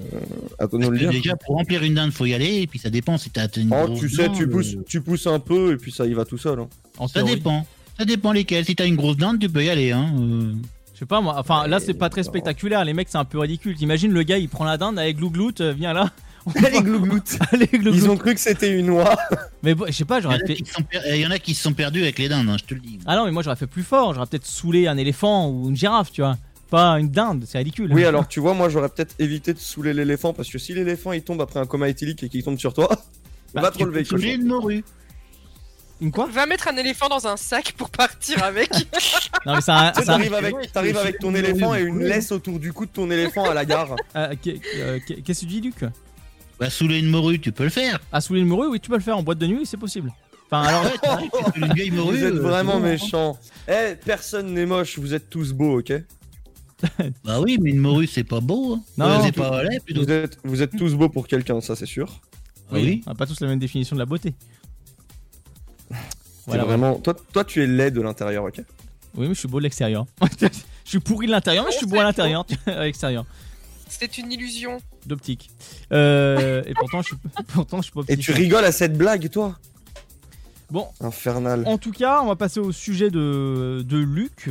à 0.59 0.67
toi 0.67 0.79
de 0.79 0.85
nous 0.85 0.91
Parce 0.91 1.01
le 1.01 1.07
que 1.07 1.13
dire. 1.13 1.23
déjà, 1.23 1.37
pour 1.37 1.57
remplir 1.57 1.83
une 1.83 1.95
dinde, 1.95 2.11
faut 2.13 2.27
y 2.27 2.35
aller, 2.35 2.63
et 2.63 2.67
puis 2.67 2.79
ça 2.79 2.91
dépend 2.91 3.19
si 3.19 3.31
t'as 3.31 3.47
une 3.57 3.73
Oh, 3.73 3.87
grosse 3.87 4.01
tu 4.01 4.09
sais, 4.09 4.29
dinde, 4.29 4.37
tu 4.37 4.49
pousses, 4.49 4.75
euh, 4.75 4.85
tu 4.87 5.01
pousses 5.01 5.27
un 5.27 5.39
peu 5.39 5.73
et 5.73 5.77
puis 5.77 5.93
ça 5.93 6.07
y 6.07 6.13
va 6.15 6.25
tout 6.25 6.39
seul. 6.39 6.61
hein. 6.61 6.69
En 6.99 7.09
Ça 7.09 7.15
théorie. 7.21 7.37
dépend. 7.37 7.67
Ça 7.99 8.05
dépend 8.05 8.33
lesquels. 8.33 8.65
Si 8.65 8.75
t'as 8.75 8.87
une 8.87 8.97
grosse 8.97 9.17
dinde, 9.17 9.39
tu 9.39 9.49
peux 9.49 9.65
y 9.65 9.71
aller. 9.71 9.93
Hein. 9.93 10.13
euh. 10.19 10.53
Je 10.95 10.99
sais 11.01 11.07
pas 11.07 11.21
moi. 11.21 11.35
Enfin, 11.39 11.67
là, 11.67 11.81
c'est 11.81 11.95
pas 11.95 12.09
très 12.11 12.23
spectaculaire. 12.23 12.85
Les 12.85 12.93
mecs, 12.95 13.09
c'est 13.11 13.19
un 13.19 13.25
peu 13.25 13.39
ridicule. 13.39 13.77
T'imagines 13.77 14.13
le 14.13 14.23
gars, 14.23 14.39
il 14.39 14.49
prend 14.49 14.65
la 14.65 14.77
dinde 14.79 14.99
avec 14.99 15.17
glouglout, 15.17 15.53
viens 15.77 15.93
là. 15.93 16.11
Allez, 16.57 16.81
glouglout. 16.81 17.23
Allez, 17.53 17.67
glouglout. 17.73 17.95
Ils 17.95 18.11
ont 18.11 18.17
cru 18.17 18.35
que 18.35 18.41
c'était 18.41 18.77
une 18.77 18.91
oie. 18.91 19.17
Mais 19.63 19.75
bon, 19.75 19.85
je 19.87 19.93
sais 19.93 20.05
pas, 20.05 20.19
Il 20.19 20.25
y, 20.25 20.27
en 20.27 20.31
j'aurais 20.31 20.43
a 20.43 20.47
fait. 20.47 20.55
qui 20.55 20.65
se 20.65 20.73
sont 20.75 20.83
per- 20.83 20.99
il 21.09 21.21
y 21.21 21.27
en 21.27 21.31
a 21.31 21.39
qui 21.39 21.55
se 21.55 21.63
sont 21.63 21.73
perdus 21.73 22.03
avec 22.03 22.19
les 22.19 22.29
dindes, 22.29 22.49
hein, 22.49 22.57
je 22.59 22.65
te 22.65 22.75
le 22.75 22.81
dis. 22.81 22.99
Ah 23.07 23.15
non, 23.17 23.25
mais 23.27 23.31
moi 23.31 23.43
j'aurais 23.45 23.55
fait 23.57 23.67
plus 23.69 23.85
fort. 23.85 24.13
J'aurais 24.15 24.27
peut-être 24.27 24.47
saoulé 24.47 24.87
un 24.89 24.97
éléphant 24.97 25.49
ou 25.51 25.69
une 25.69 25.77
girafe, 25.77 26.11
tu 26.11 26.21
vois. 26.23 26.37
Pas 26.73 26.99
une 26.99 27.11
dinde, 27.11 27.45
c'est 27.47 27.59
ridicule. 27.59 27.93
Oui, 27.93 28.03
alors 28.07 28.27
tu 28.27 28.41
vois, 28.41 28.55
moi 28.55 28.71
j'aurais 28.71 28.89
peut-être 28.89 29.15
évité 29.19 29.53
de 29.53 29.59
saouler 29.59 29.93
l'éléphant 29.93 30.33
parce 30.33 30.49
que 30.49 30.57
si 30.59 30.73
l'éléphant 30.73 31.13
il 31.13 31.23
tombe 31.23 31.43
après 31.43 31.61
un 31.61 31.67
coma 31.67 31.87
éthylique 31.91 32.23
et 32.23 32.31
qu'il 32.31 32.43
tombe 32.43 32.57
sur 32.59 32.73
toi, 32.73 32.89
Bah, 33.55 33.61
va 33.61 33.71
te 33.71 33.77
tu 33.77 33.85
relever. 33.85 34.05
Tu 34.05 34.17
une 34.31 34.47
morue. 34.47 34.83
Une 36.01 36.11
quoi 36.11 36.27
Va 36.33 36.47
mettre 36.47 36.69
un 36.69 36.77
éléphant 36.79 37.11
dans 37.11 37.27
un 37.27 37.37
sac 37.37 37.75
pour 37.77 37.91
partir 37.91 38.43
avec. 38.43 38.71
Non, 39.45 39.57
mais 39.57 39.61
ça. 39.61 39.77
a- 39.77 39.93
Tu 39.93 40.01
sais, 40.01 40.07
ça 40.07 40.13
T'arrives 40.13 40.33
avec, 40.35 40.73
t'arrives 40.73 40.97
avec 40.97 41.19
ton 41.19 41.35
éléphant 41.35 41.75
et 41.75 41.83
une 41.83 41.99
laisse 41.99 42.33
autour 42.33 42.59
du 42.59 42.73
cou 42.73 42.87
de 42.87 42.91
ton 42.91 43.11
éléphant 43.11 43.45
à 43.45 43.53
la 43.55 43.65
gare. 43.67 43.95
Euh, 44.17 44.35
euh, 44.77 44.99
qu'est- 45.07 45.21
Qu'est-ce 45.23 45.41
que 45.41 45.47
tu 45.47 45.53
dis, 45.53 45.61
Luc 45.61 45.85
Bah, 46.59 46.71
saouler 46.71 47.01
une 47.01 47.11
morue, 47.11 47.39
tu 47.39 47.53
peux 47.53 47.65
le 47.65 47.71
faire. 47.71 47.99
À 48.13 48.21
saouler 48.23 48.41
une 48.41 48.47
morue, 48.49 48.69
oui, 48.69 48.81
tu 48.81 48.89
peux 48.89 48.97
le 48.97 49.03
faire 49.03 49.19
en 49.19 49.23
boîte 49.23 49.39
de 49.39 49.47
nuit, 49.47 49.67
c'est 49.67 49.77
possible. 49.77 50.11
Enfin, 50.51 50.63
alors. 50.69 50.85
Ouais, 50.85 51.29
une 51.57 51.73
vieille 51.75 51.91
morue. 51.91 52.17
Vous 52.19 52.25
êtes 52.25 52.35
euh, 52.35 52.41
vraiment 52.41 52.79
bon, 52.79 52.87
hein. 52.87 52.91
méchants. 52.93 53.39
Eh, 53.69 53.95
personne 54.05 54.55
n'est 54.55 54.65
moche, 54.67 54.99
vous 54.99 55.13
êtes 55.13 55.29
tous 55.29 55.53
beaux, 55.53 55.81
ok? 55.81 55.93
Bah 57.25 57.41
oui, 57.41 57.59
mais 57.61 57.71
une 57.71 57.79
morue, 57.79 58.07
c'est 58.07 58.25
pas 58.25 58.41
beau. 58.41 58.75
Hein. 58.75 58.83
Non, 58.97 59.31
pas 59.33 59.63
vous 59.95 60.11
êtes, 60.11 60.39
vous 60.45 60.63
êtes 60.63 60.77
tous 60.77 60.95
beaux 60.95 61.09
pour 61.09 61.27
quelqu'un, 61.27 61.61
ça 61.61 61.77
c'est 61.77 61.87
sûr. 61.87 62.21
Ah 62.71 62.75
oui. 62.75 63.03
On 63.07 63.13
a 63.13 63.15
pas 63.15 63.27
tous 63.27 63.41
la 63.41 63.49
même 63.49 63.59
définition 63.59 63.97
de 63.97 64.01
la 64.01 64.07
beauté. 64.07 64.35
C'est 66.49 66.59
vraiment. 66.59 66.97
Toi, 66.97 67.15
toi, 67.33 67.45
tu 67.45 67.63
es 67.63 67.67
laid 67.67 67.93
de 67.93 68.01
l'intérieur, 68.01 68.45
ok? 68.45 68.61
Oui, 69.15 69.29
mais 69.29 69.35
je 69.35 69.41
suis 69.41 69.49
beau 69.49 69.59
de 69.59 69.65
l'extérieur. 69.65 70.07
je 70.41 70.49
suis 70.85 71.01
pourri 71.01 71.27
de 71.27 71.33
l'intérieur, 71.33 71.65
mais 71.65 71.73
je 71.73 71.77
suis 71.77 71.87
beau 71.87 72.01
à 72.01 72.05
l'intérieur, 72.05 72.47
à 72.67 72.85
l'extérieur. 72.85 73.25
C'était 73.89 74.21
une 74.21 74.33
illusion. 74.33 74.79
D'optique. 75.07 75.51
Euh, 75.93 76.63
et 76.67 76.73
pourtant, 76.75 77.03
je 77.03 77.09
suis, 77.09 77.17
pourtant, 77.49 77.79
je 77.79 77.83
suis 77.83 77.93
pas 77.93 78.01
Et 78.09 78.17
tu 78.17 78.33
rigoles 78.33 78.65
à 78.65 78.73
cette 78.73 78.97
blague, 78.97 79.29
toi? 79.31 79.59
Bon, 80.71 80.87
Infernal. 81.01 81.65
En 81.67 81.77
tout 81.77 81.91
cas, 81.91 82.23
on 82.23 82.27
va 82.27 82.37
passer 82.37 82.59
au 82.59 82.73
sujet 82.73 83.11
de, 83.11 83.85
de 83.87 83.99
Luc. 83.99 84.49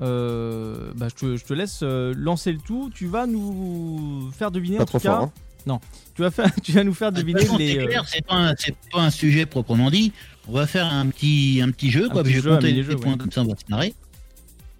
Euh, 0.00 0.92
bah, 0.94 1.08
je, 1.08 1.14
te, 1.14 1.36
je 1.36 1.44
te 1.44 1.52
laisse 1.52 1.80
euh, 1.82 2.14
lancer 2.16 2.52
le 2.52 2.58
tout. 2.58 2.90
Tu 2.94 3.06
vas 3.06 3.26
nous 3.26 4.30
faire 4.32 4.50
deviner 4.50 4.78
Pas 4.78 4.84
en 4.84 4.86
trop 4.86 4.98
tout 4.98 5.04
cas. 5.04 5.16
fort, 5.16 5.24
hein. 5.24 5.32
Non, 5.66 5.80
tu 6.14 6.22
vas, 6.22 6.30
faire, 6.30 6.50
tu 6.62 6.72
vas 6.72 6.84
nous 6.84 6.94
faire 6.94 7.12
deviner 7.12 7.40
façon, 7.42 7.58
les. 7.58 7.74
c'est 7.74 7.80
euh, 7.80 7.86
clair, 7.86 8.04
c'est 8.08 8.24
pas, 8.24 8.54
pas 8.92 9.00
un 9.00 9.10
sujet 9.10 9.44
proprement 9.44 9.90
dit. 9.90 10.12
On 10.48 10.52
va 10.52 10.66
faire 10.66 10.86
un 10.86 11.06
petit, 11.08 11.60
un 11.62 11.70
petit 11.70 11.90
jeu, 11.90 12.08
quoi. 12.08 12.22
petit 12.22 12.32
je 12.32 12.40
vais 12.40 12.50
compter 12.50 12.72
les 12.72 12.82
points 12.96 13.12
ouais. 13.12 13.18
comme 13.18 13.30
ça, 13.30 13.42
on 13.42 13.46
va 13.46 13.56
se 13.56 13.70
marrer. 13.70 13.94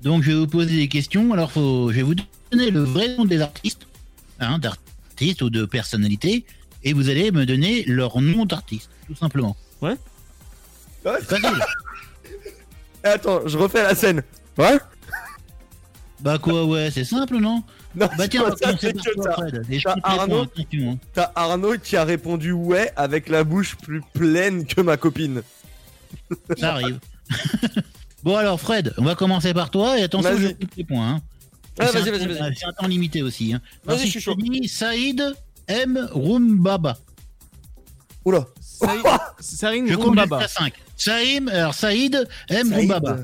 Donc, 0.03 0.23
je 0.23 0.31
vais 0.31 0.39
vous 0.39 0.47
poser 0.47 0.77
des 0.77 0.89
questions. 0.89 1.33
Alors, 1.35 1.53
faut, 1.53 1.91
je 1.91 1.97
vais 1.97 2.03
vous 2.03 2.15
donner 2.51 2.71
le 2.71 2.81
vrai 2.81 3.15
nom 3.17 3.27
des 3.27 3.43
artistes, 3.43 3.87
hein, 4.41 4.59
d'artistes 4.59 5.43
ou 5.43 5.51
de 5.51 5.67
personnalités, 5.67 6.45
et 6.83 6.95
vous 6.95 7.11
allez 7.11 7.31
me 7.31 7.45
donner 7.45 7.85
leur 7.87 8.23
nom 8.23 8.47
d'artiste, 8.47 8.89
tout 9.07 9.15
simplement. 9.15 9.55
Ouais. 9.83 9.97
Ouais. 11.05 11.13
C'est 11.21 11.39
facile. 11.39 11.63
Attends, 13.05 13.47
je 13.47 13.59
refais 13.59 13.83
la 13.83 13.95
scène. 13.95 14.23
Ouais 14.57 14.79
bah 16.23 16.39
quoi, 16.39 16.65
ouais, 16.67 16.91
c'est 16.91 17.05
simple, 17.05 17.39
non 17.39 17.63
Non, 17.95 18.09
Bah 18.17 18.29
tiens, 18.29 18.45
c'est 18.61 18.67
ça, 18.67 18.75
que 18.93 19.15
toi. 19.15 19.33
Fred. 19.33 19.67
T'as 19.83 19.95
Arnaud. 20.03 20.45
hein. 20.75 20.99
T'as 21.13 21.33
Arnaud 21.35 21.77
qui 21.83 21.97
a 21.97 22.05
répondu 22.05 22.53
ouais 22.53 22.93
avec 22.97 23.29
la 23.29 23.43
bouche 23.43 23.77
plus 23.77 24.01
pleine 24.13 24.65
que 24.67 24.81
ma 24.81 24.97
copine. 24.97 25.43
Ça 26.59 26.75
arrive. 26.75 26.99
bon 28.23 28.37
alors 28.37 28.61
Fred, 28.61 28.93
on 28.99 29.03
va 29.05 29.15
commencer 29.15 29.53
par 29.55 29.71
toi 29.71 29.99
et 29.99 30.03
attention, 30.03 30.37
je 30.37 30.49
compte 30.49 30.77
les 30.77 30.85
points. 30.85 31.09
Hein. 31.09 31.21
Ah, 31.79 31.87
C'est 31.87 31.99
vas-y, 32.01 32.09
un 32.09 32.13
vas-y, 32.13 32.21
temps- 32.37 32.45
vas-y. 32.45 32.57
C'est 32.57 32.67
un 32.67 32.73
temps 32.73 32.87
limité 32.87 33.23
aussi. 33.23 33.53
Hein. 33.55 33.61
Vas-y, 33.85 34.07
je 34.07 34.11
suis 34.11 34.21
chaud. 34.21 34.37
Saïd 34.69 35.35
M. 35.69 36.09
Rumbaba. 36.13 36.99
Oula. 38.25 38.47
Saïd- 38.61 39.03
Sarim 39.41 39.87
Je 39.89 39.95
compte 39.97 40.07
Rumbaba. 40.09 40.41
jusqu'à 40.43 40.61
5. 40.65 40.75
Saïm, 40.97 41.49
alors 41.49 41.75
Saïd 41.75 42.29
M. 42.49 42.69
Saïd. 42.69 42.91
Rumbaba. 42.93 43.17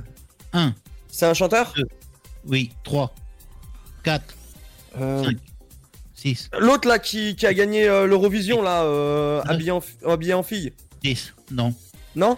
1, 0.55 0.75
C'est 1.09 1.27
un 1.27 1.35
chanteur? 1.35 1.73
Oui, 2.47 2.71
3, 2.85 3.15
4, 4.03 4.35
Euh, 5.01 5.25
5, 5.25 5.37
6, 6.15 6.51
L'autre 6.59 6.89
là 6.89 6.99
qui, 6.99 7.37
qui 7.37 7.47
a 7.47 7.53
gagné 7.55 7.87
euh, 7.89 8.07
l'Eurovision 8.07 8.63
là, 8.63 8.83
euh, 8.85 9.43
habillé, 9.45 9.71
en, 9.71 9.81
fi- 9.81 9.97
habillé 10.07 10.35
en 10.35 10.43
fille. 10.43 10.73
10. 11.03 11.35
Non. 11.51 11.75
Non? 12.15 12.37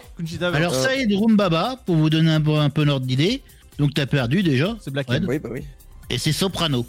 Alors 0.53 0.73
Euh, 0.73 0.83
Saïd 0.83 1.11
Rumbaba, 1.13 1.77
pour 1.85 1.95
vous 1.95 2.09
donner 2.09 2.31
un 2.31 2.41
peu, 2.41 2.55
un 2.57 2.69
peu 2.69 2.83
l'ordre 2.83 3.05
d'idée. 3.05 3.41
Donc 3.77 3.93
t'as 3.93 4.05
perdu 4.05 4.43
déjà. 4.43 4.75
C'est 4.81 4.91
Black 4.91 5.07
Fred. 5.07 5.23
M. 5.23 5.29
Oui, 5.29 5.39
bah 5.39 5.49
oui. 5.51 5.65
Et 6.09 6.17
c'est 6.17 6.33
Soprano. 6.33 6.85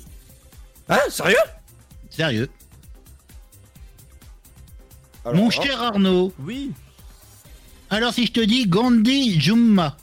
Ah, 0.88 0.98
sérieux? 1.08 1.36
Sérieux. 2.10 2.48
Alors, 5.24 5.36
Mon 5.36 5.46
hein. 5.46 5.50
cher 5.50 5.80
Arnaud. 5.80 6.32
Oui. 6.40 6.72
Alors 7.90 8.12
si 8.12 8.26
je 8.26 8.32
te 8.32 8.40
dis 8.40 8.66
Gandhi 8.66 9.38
Jumma. 9.40 9.96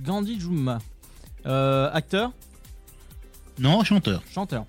Gandhi 0.00 0.40
Jumma. 0.40 0.78
Euh, 1.46 1.90
acteur 1.92 2.32
Non, 3.58 3.82
chanteur. 3.84 4.22
Chanteur. 4.32 4.64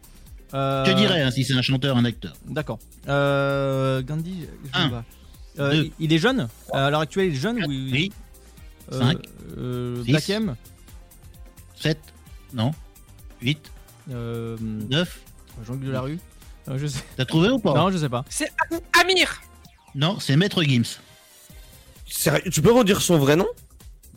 Euh, 0.54 0.86
Je 0.86 0.92
te 0.92 0.98
dirais 0.98 1.22
hein, 1.22 1.32
si 1.32 1.44
c'est 1.46 1.54
un 1.54 1.62
chanteur, 1.62 1.96
un 1.98 2.06
acteur. 2.06 2.34
D'accord. 2.46 2.80
Euh, 3.08 4.02
Gandhi. 4.02 4.46
Euh, 5.60 5.72
deux. 5.72 5.84
il- 5.86 5.92
il 6.00 6.14
est 6.14 6.18
jeune 6.18 6.48
À 6.74 6.90
l'heure 6.90 7.02
actuelle, 7.02 7.28
il 7.28 7.34
est 7.34 7.40
jeune 7.40 7.64
ou 7.66 7.72
il- 7.72 7.92
Oui. 7.92 8.12
Euh, 8.92 9.00
Cinq. 9.00 9.18
euh, 9.58 10.04
Six. 10.04 10.12
Black 10.12 10.30
M 10.30 10.56
7. 11.76 12.00
Non. 12.54 12.72
8. 13.42 13.72
euh, 14.12 14.58
9. 14.60 15.20
Jean-Luc 15.66 15.84
Delarue 15.86 16.20
Euh, 16.68 16.78
Je 16.78 16.86
sais. 16.88 17.04
T'as 17.18 17.26
trouvé 17.26 17.50
ou 17.50 17.60
pas 17.60 17.74
Non, 17.74 17.90
je 17.90 17.98
sais 17.98 18.10
pas. 18.10 18.24
C'est 18.30 18.52
Amir. 19.02 19.42
Non, 19.96 20.20
c'est 20.20 20.36
Maître 20.38 20.62
Gims. 20.64 21.00
Sérieux 22.08 22.50
Tu 22.52 22.62
peux 22.62 22.72
redire 22.72 23.02
son 23.02 23.18
vrai 23.18 23.36
nom? 23.36 23.48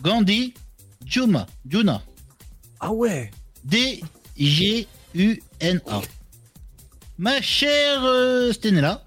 Gandhi 0.02 0.52
Juma. 1.06 1.47
Juna. 1.68 2.02
Ah 2.86 2.93
ouais 2.93 3.31
D-G-U-N-A. 3.65 4.02
Ma 7.16 7.40
chère 7.40 8.05
euh, 8.05 8.52
Stenella. 8.52 9.02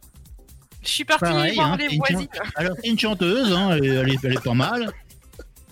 Je 0.81 0.87
suis 0.89 1.05
partie 1.05 1.25
Pareil, 1.25 1.53
voir 1.53 1.73
hein, 1.73 1.77
les 1.77 1.85
une 1.93 1.99
voisines. 1.99 2.27
chan- 2.33 2.43
Alors, 2.55 2.75
c'est 2.81 2.89
une 2.89 2.97
chanteuse, 2.97 3.51
hein, 3.53 3.69
elle, 3.73 3.85
est, 3.85 3.89
elle 3.89 4.09
est- 4.09 4.23
elle 4.23 4.33
est 4.33 4.43
pas 4.43 4.55
mal. 4.55 4.91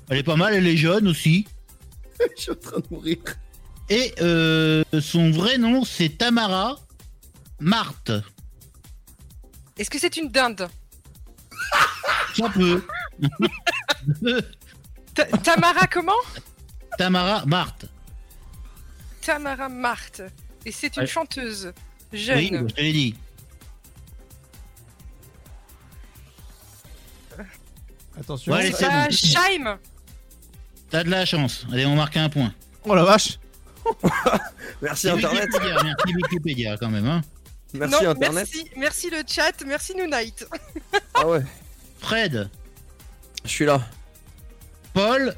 Elle 0.10 0.18
est 0.20 0.24
pas 0.24 0.36
mal, 0.36 0.54
elle 0.54 0.68
est 0.68 0.78
jeune 0.78 1.08
aussi. 1.08 1.48
Je 2.38 2.42
suis 2.44 2.52
en 2.52 2.56
train 2.56 2.78
de 2.80 2.86
mourir. 2.92 3.18
Et 3.90 4.14
euh, 4.22 4.84
son 5.02 5.32
vrai 5.32 5.58
nom, 5.58 5.84
c'est 5.84 6.10
Tamara 6.10 6.76
Marthe. 7.60 8.12
Est-ce 9.80 9.90
que 9.90 9.98
c'est 9.98 10.16
une 10.18 10.30
dinde? 10.30 10.68
Ça 12.38 12.50
peut. 12.50 12.84
Ta- 15.16 15.26
Tamara 15.26 15.88
comment? 15.88 16.12
Tamara 17.00 17.46
Marthe. 17.48 17.86
Tamara 19.26 19.70
Marthe. 19.70 20.22
Et 20.66 20.72
c'est 20.72 20.96
une 20.98 21.02
Ouais. 21.04 21.08
chanteuse 21.08 21.74
Oui, 22.14 22.20
jeune. 22.20 22.70
je 22.70 22.74
te 22.76 22.82
l'ai 22.82 22.94
dit. 22.94 23.16
Attention. 28.18 28.54
Ouais, 28.54 28.72
bon. 28.72 28.78
Shaim 29.12 29.78
T'as 30.90 31.04
de 31.04 31.10
la 31.10 31.26
chance. 31.26 31.66
Allez, 31.72 31.86
on 31.86 31.96
marque 31.96 32.16
un 32.18 32.30
point. 32.30 32.54
Oh 32.86 32.96
la 32.96 33.04
vache 33.04 33.40
Merci 34.82 35.10
Internet. 35.10 35.48
Wikipédia, 35.52 35.84
Merci 35.84 36.16
Wikipédia 36.16 36.78
quand 36.78 36.90
même. 36.90 37.06
Hein. 37.06 37.22
Merci 37.74 38.04
non, 38.04 38.10
Internet. 38.12 38.34
merci, 38.34 38.70
merci 38.78 39.10
le 39.10 39.22
chat, 39.28 39.52
merci 39.66 39.94
Noonite. 39.96 40.48
Ah 41.14 41.28
ouais. 41.28 41.42
Fred, 42.00 42.50
Je 43.44 43.50
suis 43.50 43.66
là. 43.66 43.82
Paul, 44.94 45.36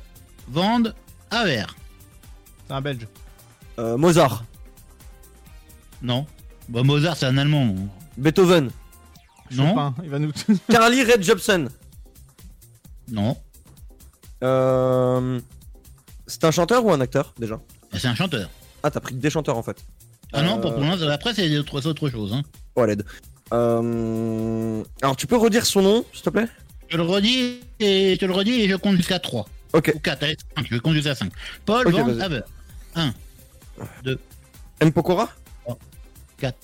Vand, 0.48 0.94
Aver. 1.32 1.66
C'est 2.68 2.74
un 2.74 2.82
belge. 2.82 3.08
Euh, 3.80 3.98
Mozart. 3.98 4.44
Non. 6.02 6.26
Bah, 6.70 6.84
Mozart, 6.84 7.18
c'est 7.18 7.26
un 7.26 7.38
Allemand. 7.38 7.74
Beethoven. 8.18 8.70
Non. 9.52 9.70
Chopin, 9.70 9.96
il 10.04 10.10
va 10.10 10.20
nous. 10.20 10.32
Carly 10.70 11.04
Red 11.04 11.24
Jepsen. 11.24 11.70
Non. 13.10 13.38
Euh... 14.44 15.40
C'est 16.28 16.44
un 16.44 16.52
chanteur 16.52 16.86
ou 16.86 16.92
un 16.92 17.00
acteur 17.00 17.34
déjà? 17.40 17.60
C'est 17.94 18.08
un 18.08 18.16
chanteur. 18.16 18.50
Ah, 18.84 18.92
t'as 18.92 19.00
pris 19.00 19.16
que 19.16 19.20
des 19.22 19.30
chanteurs 19.30 19.58
en 19.58 19.64
fait. 19.64 19.78
Ah 20.34 20.42
non, 20.42 20.58
Euh, 20.58 20.62
pour, 20.62 20.74
pour 20.74 20.84
l'instant, 20.84 21.08
après, 21.08 21.34
c'est 21.34 21.58
autre, 21.58 21.86
autre 21.88 22.10
chose. 22.10 22.34
Hein. 22.34 22.44
Oh, 22.76 22.84
l'aide. 22.86 23.06
Euh... 23.54 24.84
Alors, 25.02 25.16
tu 25.16 25.26
peux 25.26 25.38
redire 25.38 25.66
son 25.66 25.82
nom, 25.82 26.06
s'il 26.12 26.24
te 26.24 26.30
plaît? 26.30 26.48
Je 26.90 26.98
le 26.98 27.04
redis 27.04 27.60
et 27.80 28.16
je 28.16 28.20
te 28.20 28.26
le 28.26 28.34
redis 28.34 28.62
et 28.62 28.68
je 28.70 28.76
compte 28.76 28.98
jusqu'à 28.98 29.20
3. 29.20 29.48
Ok. 29.74 29.94
Ou 29.96 30.00
4, 30.00 30.24
allez, 30.24 30.38
5, 30.58 30.68
je 30.70 30.78
compte 30.80 30.94
jusqu'à 30.96 31.16
5. 31.16 31.32
Paul, 31.66 31.88
Ok, 31.88 31.94
Van. 31.94 32.20
Haber. 32.20 32.42
1, 32.96 33.14
2, 34.04 34.20
M. 34.82 34.92
Pokora 34.92 35.30
4. 36.38 36.56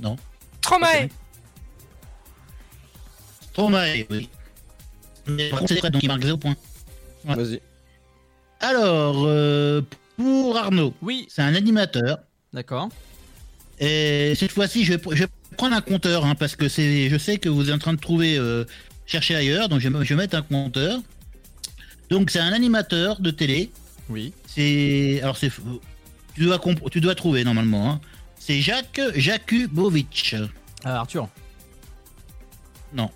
Non. 0.00 0.16
Stromae. 0.62 1.08
Stromae, 3.50 4.06
oui. 4.10 4.28
Mais 5.26 5.50
c'est 5.66 5.78
Fred, 5.78 5.92
donc 5.92 6.02
il 6.02 6.08
marque 6.08 6.22
0 6.24 6.36
points. 6.36 6.56
Ouais. 7.24 7.34
Vas-y. 7.34 7.60
Alors, 8.60 9.24
euh, 9.26 9.82
pour 10.16 10.56
Arnaud, 10.56 10.94
Oui. 11.02 11.26
c'est 11.30 11.42
un 11.42 11.54
animateur. 11.54 12.18
D'accord. 12.52 12.88
Et 13.78 14.34
cette 14.36 14.52
fois-ci, 14.52 14.84
je 14.84 14.92
vais, 14.94 14.98
pr- 14.98 15.14
je 15.14 15.24
vais 15.24 15.30
prendre 15.56 15.74
un 15.74 15.80
compteur, 15.80 16.24
hein, 16.24 16.34
parce 16.34 16.56
que 16.56 16.68
c'est, 16.68 17.08
je 17.08 17.16
sais 17.18 17.38
que 17.38 17.48
vous 17.48 17.68
êtes 17.68 17.74
en 17.74 17.78
train 17.78 17.94
de 17.94 18.00
trouver, 18.00 18.36
euh, 18.38 18.64
chercher 19.06 19.34
ailleurs, 19.34 19.68
donc 19.68 19.80
je 19.80 19.88
vais, 19.88 20.04
je 20.04 20.14
vais 20.14 20.22
mettre 20.22 20.36
un 20.36 20.42
compteur. 20.42 21.00
Donc 22.10 22.30
c'est 22.30 22.38
un 22.40 22.52
animateur 22.52 23.20
de 23.20 23.30
télé. 23.30 23.70
Oui. 24.08 24.32
C'est, 24.46 25.20
alors 25.22 25.36
c'est, 25.36 25.50
tu 26.34 26.44
dois, 26.44 26.60
tu 26.90 27.00
dois 27.00 27.14
trouver 27.14 27.44
normalement. 27.44 27.90
hein. 27.90 28.00
C'est 28.38 28.60
Jacques 28.60 29.00
Jakubowicz. 29.14 30.34
Ah, 30.84 31.00
Arthur. 31.00 31.28
Non. 32.92 33.10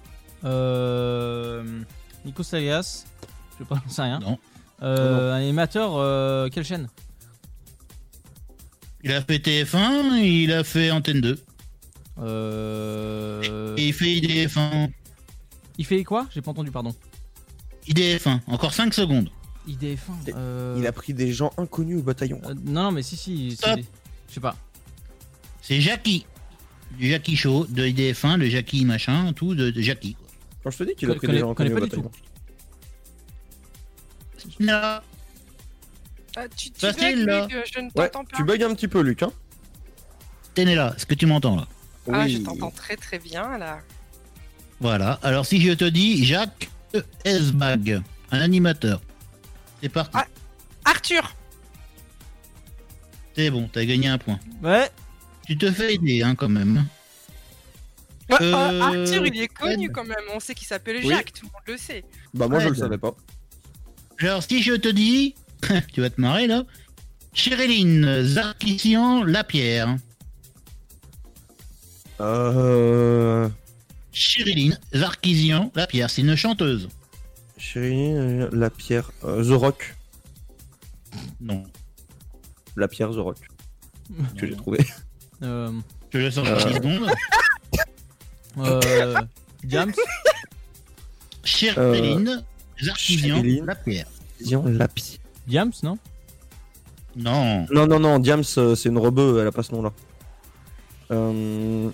Euh... 0.44 1.82
Nico 2.24 2.42
Salias. 2.42 3.04
Je 3.58 3.64
j'en 3.68 3.88
sais 3.88 4.02
rien. 4.02 4.20
Non. 4.20 4.38
Euh, 4.82 5.32
un 5.32 5.36
animateur, 5.38 5.96
euh, 5.96 6.48
quelle 6.48 6.64
chaîne? 6.64 6.88
Il 9.02 9.12
a 9.12 9.20
fait 9.22 9.38
TF1, 9.38 10.16
il 10.22 10.52
a 10.52 10.64
fait 10.64 10.90
Antenne 10.90 11.20
2. 11.20 11.38
euh... 12.20 13.76
Et 13.76 13.88
il 13.88 13.92
fait 13.92 14.06
IDF1. 14.06 14.90
Il 15.78 15.84
fait 15.86 16.02
quoi? 16.04 16.26
J'ai 16.34 16.40
pas 16.40 16.50
entendu, 16.50 16.70
pardon. 16.70 16.94
IDF1, 17.88 18.40
encore 18.46 18.74
5 18.74 18.92
secondes. 18.94 19.30
IDF1. 19.68 20.32
Euh... 20.34 20.76
Il 20.78 20.86
a 20.86 20.92
pris 20.92 21.12
des 21.14 21.32
gens 21.32 21.52
inconnus 21.58 21.98
au 21.98 22.02
bataillon. 22.02 22.40
euh, 22.44 22.54
non, 22.64 22.84
non, 22.84 22.92
mais 22.92 23.02
si, 23.02 23.16
si. 23.16 23.52
Stop. 23.56 23.80
Je 24.28 24.34
sais 24.34 24.40
pas. 24.40 24.56
C'est 25.62 25.80
Jackie. 25.80 26.24
Du 26.98 27.08
Jackie 27.10 27.36
Show, 27.36 27.66
de 27.68 27.84
IDF1, 27.86 28.38
le 28.38 28.48
Jackie 28.48 28.84
machin, 28.86 29.32
tout 29.34 29.54
de, 29.54 29.70
de 29.70 29.80
Jackie. 29.82 30.16
Quand 30.64 30.70
je 30.70 30.78
te 30.78 30.84
dis 30.84 30.94
qu'il 30.94 31.10
a 31.10 31.14
Connais- 31.14 31.18
pris 31.18 31.32
des 31.34 31.38
gens 31.40 31.50
inconnus 31.50 31.72
au 31.72 31.74
pas 31.74 31.80
du 31.82 31.90
bataillon. 31.90 32.10
Là, 34.60 35.02
Ah, 36.36 36.42
tu 36.56 36.70
tu 36.70 36.78
Facile, 36.80 37.26
bugs. 37.26 37.46
Luc, 37.50 37.64
je 37.74 37.80
ne 37.80 37.84
Ouais, 37.86 38.08
t'entends 38.08 38.24
pas. 38.24 38.36
tu 38.36 38.44
bugs 38.44 38.62
un 38.64 38.74
petit 38.74 38.88
peu, 38.88 39.00
Luc. 39.02 39.22
Hein 39.22 39.32
t'es 40.54 40.64
là, 40.64 40.92
est-ce 40.96 41.06
que 41.06 41.14
tu 41.14 41.26
m'entends 41.26 41.56
là? 41.56 41.66
Ah, 42.12 42.26
je 42.28 42.38
t'entends 42.38 42.70
très 42.70 42.96
très 42.96 43.18
bien 43.18 43.58
là. 43.58 43.80
Voilà, 44.80 45.18
alors 45.22 45.44
si 45.46 45.60
je 45.60 45.72
te 45.72 45.84
dis 45.84 46.24
Jacques 46.24 46.70
Esbag, 47.24 48.02
un 48.30 48.40
animateur. 48.40 49.00
C'est 49.82 49.88
parti. 49.88 50.10
Ah. 50.14 50.26
Arthur 50.84 51.34
C'est 53.34 53.50
bon, 53.50 53.68
t'as 53.72 53.84
gagné 53.84 54.08
un 54.08 54.18
point. 54.18 54.38
Ouais. 54.62 54.90
Tu 55.46 55.56
te 55.56 55.70
fais 55.70 55.94
aider 55.94 56.22
hein, 56.22 56.34
quand 56.34 56.48
même. 56.48 56.86
Bah, 58.28 58.38
Euh, 58.40 58.52
euh, 58.52 58.80
Arthur, 58.82 59.26
il 59.26 59.40
est 59.40 59.48
connu 59.48 59.84
Fred. 59.86 59.92
quand 59.92 60.04
même. 60.04 60.16
On 60.34 60.40
sait 60.40 60.54
qu'il 60.54 60.66
s'appelle 60.66 60.96
Oui. 61.02 61.08
Jacques, 61.08 61.32
tout 61.32 61.46
le 61.46 61.52
monde 61.52 61.62
le 61.66 61.76
sait. 61.78 62.04
Bah, 62.34 62.48
moi, 62.48 62.60
je 62.60 62.68
le 62.68 62.74
savais 62.74 62.98
pas. 62.98 63.14
Alors 64.20 64.42
si 64.42 64.62
je 64.62 64.74
te 64.74 64.88
dis, 64.88 65.34
tu 65.92 66.00
vas 66.00 66.10
te 66.10 66.20
marrer 66.20 66.46
là, 66.46 66.64
Cheryline 67.32 68.22
Zarkissian 68.24 69.22
Lapierre. 69.24 69.96
Euh. 72.20 73.48
Cheryline 74.12 74.78
Zarkissian 74.92 75.70
Lapierre, 75.76 76.10
c'est 76.10 76.22
une 76.22 76.34
chanteuse. 76.34 76.88
Chérie, 77.58 78.12
euh, 78.16 78.48
la 78.52 78.70
pierre. 78.70 79.10
euh, 79.24 79.42
The 79.44 79.58
Rock. 79.60 79.94
Non. 81.40 81.64
La 82.76 82.88
pierre, 82.88 83.10
The 83.10 83.16
Rock. 83.16 83.38
Que 84.36 84.46
j'ai 84.46 84.56
trouvé. 84.56 84.78
Euh... 85.42 85.72
Je 86.10 86.18
Euh. 86.18 86.28
10 86.30 86.34
secondes. 86.74 87.10
euh... 88.58 89.14
Diams. 89.64 89.92
Cheryline 91.44 92.44
Zarkissian 92.82 93.36
Cheryline. 93.36 93.66
Lapierre. 93.66 94.06
Disons 94.40 94.64
la 94.66 94.88
pierre. 94.88 95.18
Diams, 95.46 95.72
non? 95.82 95.98
Non. 97.16 97.66
Non, 97.70 97.86
non, 97.86 97.98
non, 97.98 98.18
Diams, 98.18 98.44
euh, 98.58 98.74
c'est 98.74 98.88
une 98.88 98.98
rebeu, 98.98 99.38
elle 99.40 99.48
a 99.48 99.52
pas 99.52 99.62
ce 99.62 99.72
nom-là. 99.72 99.92
Euh... 101.10 101.90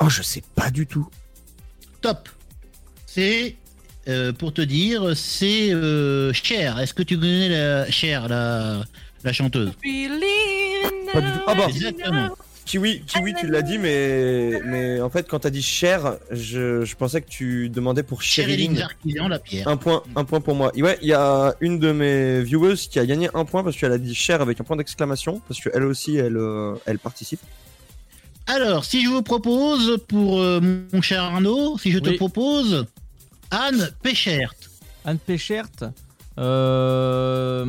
Oh, 0.00 0.08
je 0.08 0.22
sais 0.22 0.42
pas 0.54 0.70
du 0.70 0.86
tout. 0.86 1.08
Top. 2.00 2.28
C'est, 3.06 3.56
euh, 4.08 4.32
pour 4.32 4.52
te 4.52 4.60
dire, 4.62 5.16
c'est 5.16 5.72
euh, 5.72 6.32
Cher. 6.32 6.78
Est-ce 6.78 6.94
que 6.94 7.02
tu 7.02 7.16
connais 7.18 7.48
la 7.48 7.90
Cher, 7.90 8.28
la, 8.28 8.82
la 9.24 9.32
chanteuse? 9.32 9.72
Pas 11.12 11.20
du 11.20 11.26
tout. 11.32 11.40
Ah 11.46 11.54
bah, 11.54 11.66
Exactement. 11.68 12.30
Kiwi, 12.68 13.00
Kiwi, 13.06 13.32
tu 13.32 13.46
l'as 13.46 13.62
dit, 13.62 13.78
mais, 13.78 14.60
mais 14.66 15.00
en 15.00 15.08
fait, 15.08 15.26
quand 15.26 15.38
t'as 15.38 15.48
dit 15.48 15.62
cher, 15.62 16.18
je, 16.30 16.84
je 16.84 16.96
pensais 16.96 17.22
que 17.22 17.30
tu 17.30 17.70
demandais 17.70 18.02
pour 18.02 18.20
Sherilyn 18.20 18.74
la 19.26 19.38
pierre. 19.38 19.66
Un 19.66 19.78
point, 19.78 20.02
un 20.14 20.24
point 20.24 20.42
pour 20.42 20.54
moi. 20.54 20.70
Et 20.74 20.82
ouais, 20.82 20.98
il 21.00 21.08
y 21.08 21.14
a 21.14 21.54
une 21.62 21.78
de 21.78 21.92
mes 21.92 22.42
viewers 22.42 22.76
qui 22.76 22.98
a 22.98 23.06
gagné 23.06 23.30
un 23.32 23.46
point 23.46 23.64
parce 23.64 23.74
qu'elle 23.74 23.92
a 23.92 23.96
dit 23.96 24.14
cher 24.14 24.42
avec 24.42 24.60
un 24.60 24.64
point 24.64 24.76
d'exclamation 24.76 25.40
parce 25.48 25.60
qu'elle 25.62 25.84
aussi, 25.84 26.16
elle, 26.16 26.36
euh, 26.36 26.74
elle 26.84 26.98
participe. 26.98 27.40
Alors, 28.46 28.84
si 28.84 29.02
je 29.02 29.08
vous 29.08 29.22
propose, 29.22 29.98
pour 30.06 30.38
euh, 30.38 30.60
mon 30.92 31.00
cher 31.00 31.22
Arnaud, 31.22 31.78
si 31.78 31.90
je 31.90 31.98
te 31.98 32.10
propose 32.10 32.84
Anne 33.50 33.90
Péchert. 34.02 34.54
Anne 35.04 35.18
Péchert. 35.18 35.66
Euh... 36.38 37.64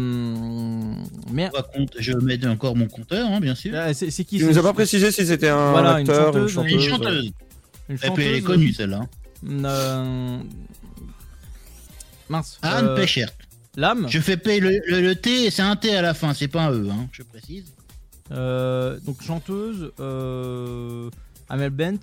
Merde. 1.32 1.56
Je 1.98 2.14
mets 2.14 2.46
encore 2.48 2.76
mon 2.76 2.88
compteur, 2.88 3.30
hein, 3.30 3.40
bien 3.40 3.56
sûr. 3.56 3.74
Ah, 3.76 3.94
C'est 3.94 4.12
c'est 4.12 4.24
qui 4.26 4.38
Tu 4.38 4.46
nous 4.46 4.58
as 4.58 4.64
pas 4.64 4.74
précisé 4.74 5.12
si 5.12 5.26
c'était 5.26 5.50
un 5.50 5.72
Voilà, 5.72 5.96
acteur, 5.96 6.36
une 6.38 6.44
une 6.44 6.50
chanteuse. 6.50 6.52
chanteuse. 6.54 6.72
Une 6.74 6.90
chanteuse. 6.90 7.32
Une 7.90 7.96
Et 7.96 7.98
puis 7.98 8.08
elle 8.10 8.20
est 8.20 8.40
chanteuse, 8.42 8.44
connue 8.46 8.74
celle-là. 8.74 9.02
euh, 9.50 10.40
Mince. 12.30 12.60
Anne 12.62 12.86
euh, 12.90 12.96
Péchert. 12.96 13.32
L'âme 13.76 14.08
Je 14.10 14.20
fais 14.20 14.38
payer 14.38 14.60
le, 14.60 14.80
le, 14.88 15.02
le 15.02 15.16
T, 15.16 15.50
c'est 15.52 15.62
un 15.62 15.76
T 15.76 15.96
à 15.96 16.02
la 16.02 16.14
fin, 16.14 16.34
c'est 16.34 16.48
pas 16.48 16.64
un 16.66 16.72
E, 16.72 16.90
hein, 16.92 17.08
je 17.12 17.24
précise. 17.24 17.66
Euh, 18.32 19.00
donc 19.06 19.22
chanteuse, 19.24 19.92
euh, 20.00 21.10
Amel 21.48 21.70
Bent. 21.72 21.98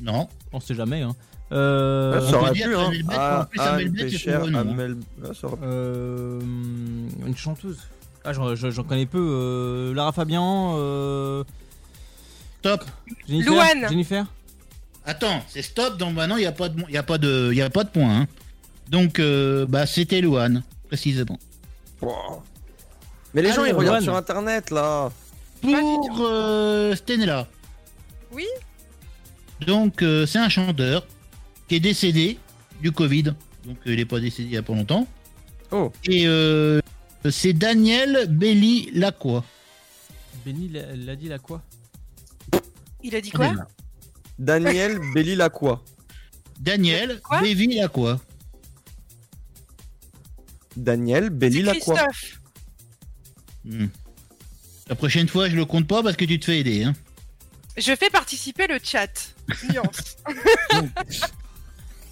Non. 0.00 0.28
On 0.52 0.60
sait 0.60 0.74
jamais. 0.74 1.02
Hein. 1.02 1.14
Euh, 1.52 2.14
Ah, 2.16 2.30
ça 2.30 2.38
aurait 2.38 2.52
pu, 2.52 2.74
hein. 2.76 2.90
Ah, 3.10 3.40
hein. 3.40 3.48
Ah, 3.58 3.78
euh, 5.62 6.40
une 7.26 7.36
chanteuse. 7.36 7.78
Ah, 8.24 8.32
j'en, 8.32 8.54
connais 8.84 9.06
peu. 9.06 9.18
Euh, 9.18 9.94
Lara 9.94 10.12
Fabian. 10.12 10.74
Euh, 10.76 11.42
Top. 12.62 12.84
Jennifer. 13.28 13.52
Louane. 13.52 13.88
Jennifer. 13.88 14.26
Attends, 15.06 15.42
c'est 15.48 15.62
stop, 15.62 15.96
donc 15.96 16.14
maintenant 16.14 16.36
il 16.36 16.40
n'y 16.40 16.46
a 16.46 16.52
pas 16.52 16.68
de, 16.68 16.82
il 16.88 16.94
y 16.94 16.98
a 16.98 17.02
pas 17.02 17.16
de, 17.16 17.48
il 17.52 17.56
y 17.58 17.62
a 17.62 17.70
pas 17.70 17.84
de 17.84 17.88
point. 17.88 18.20
hein. 18.20 18.26
Donc, 18.90 19.18
euh, 19.18 19.64
bah, 19.66 19.86
c'était 19.86 20.20
Louane, 20.20 20.62
précisément. 20.88 21.38
Wow. 22.02 22.42
Mais 23.32 23.42
les 23.42 23.52
gens, 23.52 23.64
ils 23.64 23.72
regardent 23.72 24.02
sur 24.02 24.14
internet 24.16 24.70
là. 24.70 25.10
Pour 25.62 26.18
euh, 26.20 26.94
Stenella, 26.96 27.46
Oui 28.32 28.46
donc 29.66 30.00
euh, 30.02 30.24
c'est 30.24 30.38
un 30.38 30.48
chanteur 30.48 31.06
qui 31.70 31.76
est 31.76 31.80
décédé 31.80 32.36
du 32.82 32.90
Covid. 32.90 33.22
Donc 33.64 33.78
euh, 33.86 33.92
il 33.92 33.96
n'est 33.98 34.04
pas 34.04 34.18
décédé 34.18 34.48
il 34.48 34.50
n'y 34.50 34.56
a 34.56 34.62
pas 34.62 34.74
longtemps. 34.74 35.06
Oh. 35.70 35.92
Et 36.04 36.26
euh, 36.26 36.80
c'est 37.30 37.52
Daniel 37.52 38.26
Belli 38.28 38.90
Lacroix. 38.92 39.44
Benny 40.44 40.68
l'a, 40.68 40.96
l'a 40.96 41.14
dit 41.14 41.30
quoi 41.40 41.62
Il 43.04 43.14
a 43.14 43.20
dit 43.20 43.30
quoi 43.30 43.52
Daniel 44.36 44.98
Belli 45.14 45.34
Lacroix. 45.36 45.84
Daniel 46.58 47.20
Quoi 47.20 47.40
Belli 47.40 47.76
Lacroix. 47.76 48.20
Daniel 50.76 51.30
Belli 51.30 51.62
Lacroix. 51.62 51.94
Christophe. 51.94 52.40
Hmm. 53.64 53.86
La 54.88 54.96
prochaine 54.96 55.28
fois, 55.28 55.48
je 55.48 55.54
le 55.54 55.64
compte 55.64 55.86
pas 55.86 56.02
parce 56.02 56.16
que 56.16 56.24
tu 56.24 56.40
te 56.40 56.46
fais 56.46 56.58
aider. 56.58 56.82
Hein. 56.82 56.94
Je 57.76 57.94
fais 57.94 58.10
participer 58.10 58.66
le 58.66 58.80
chat. 58.82 59.36
Nuance. 59.70 60.16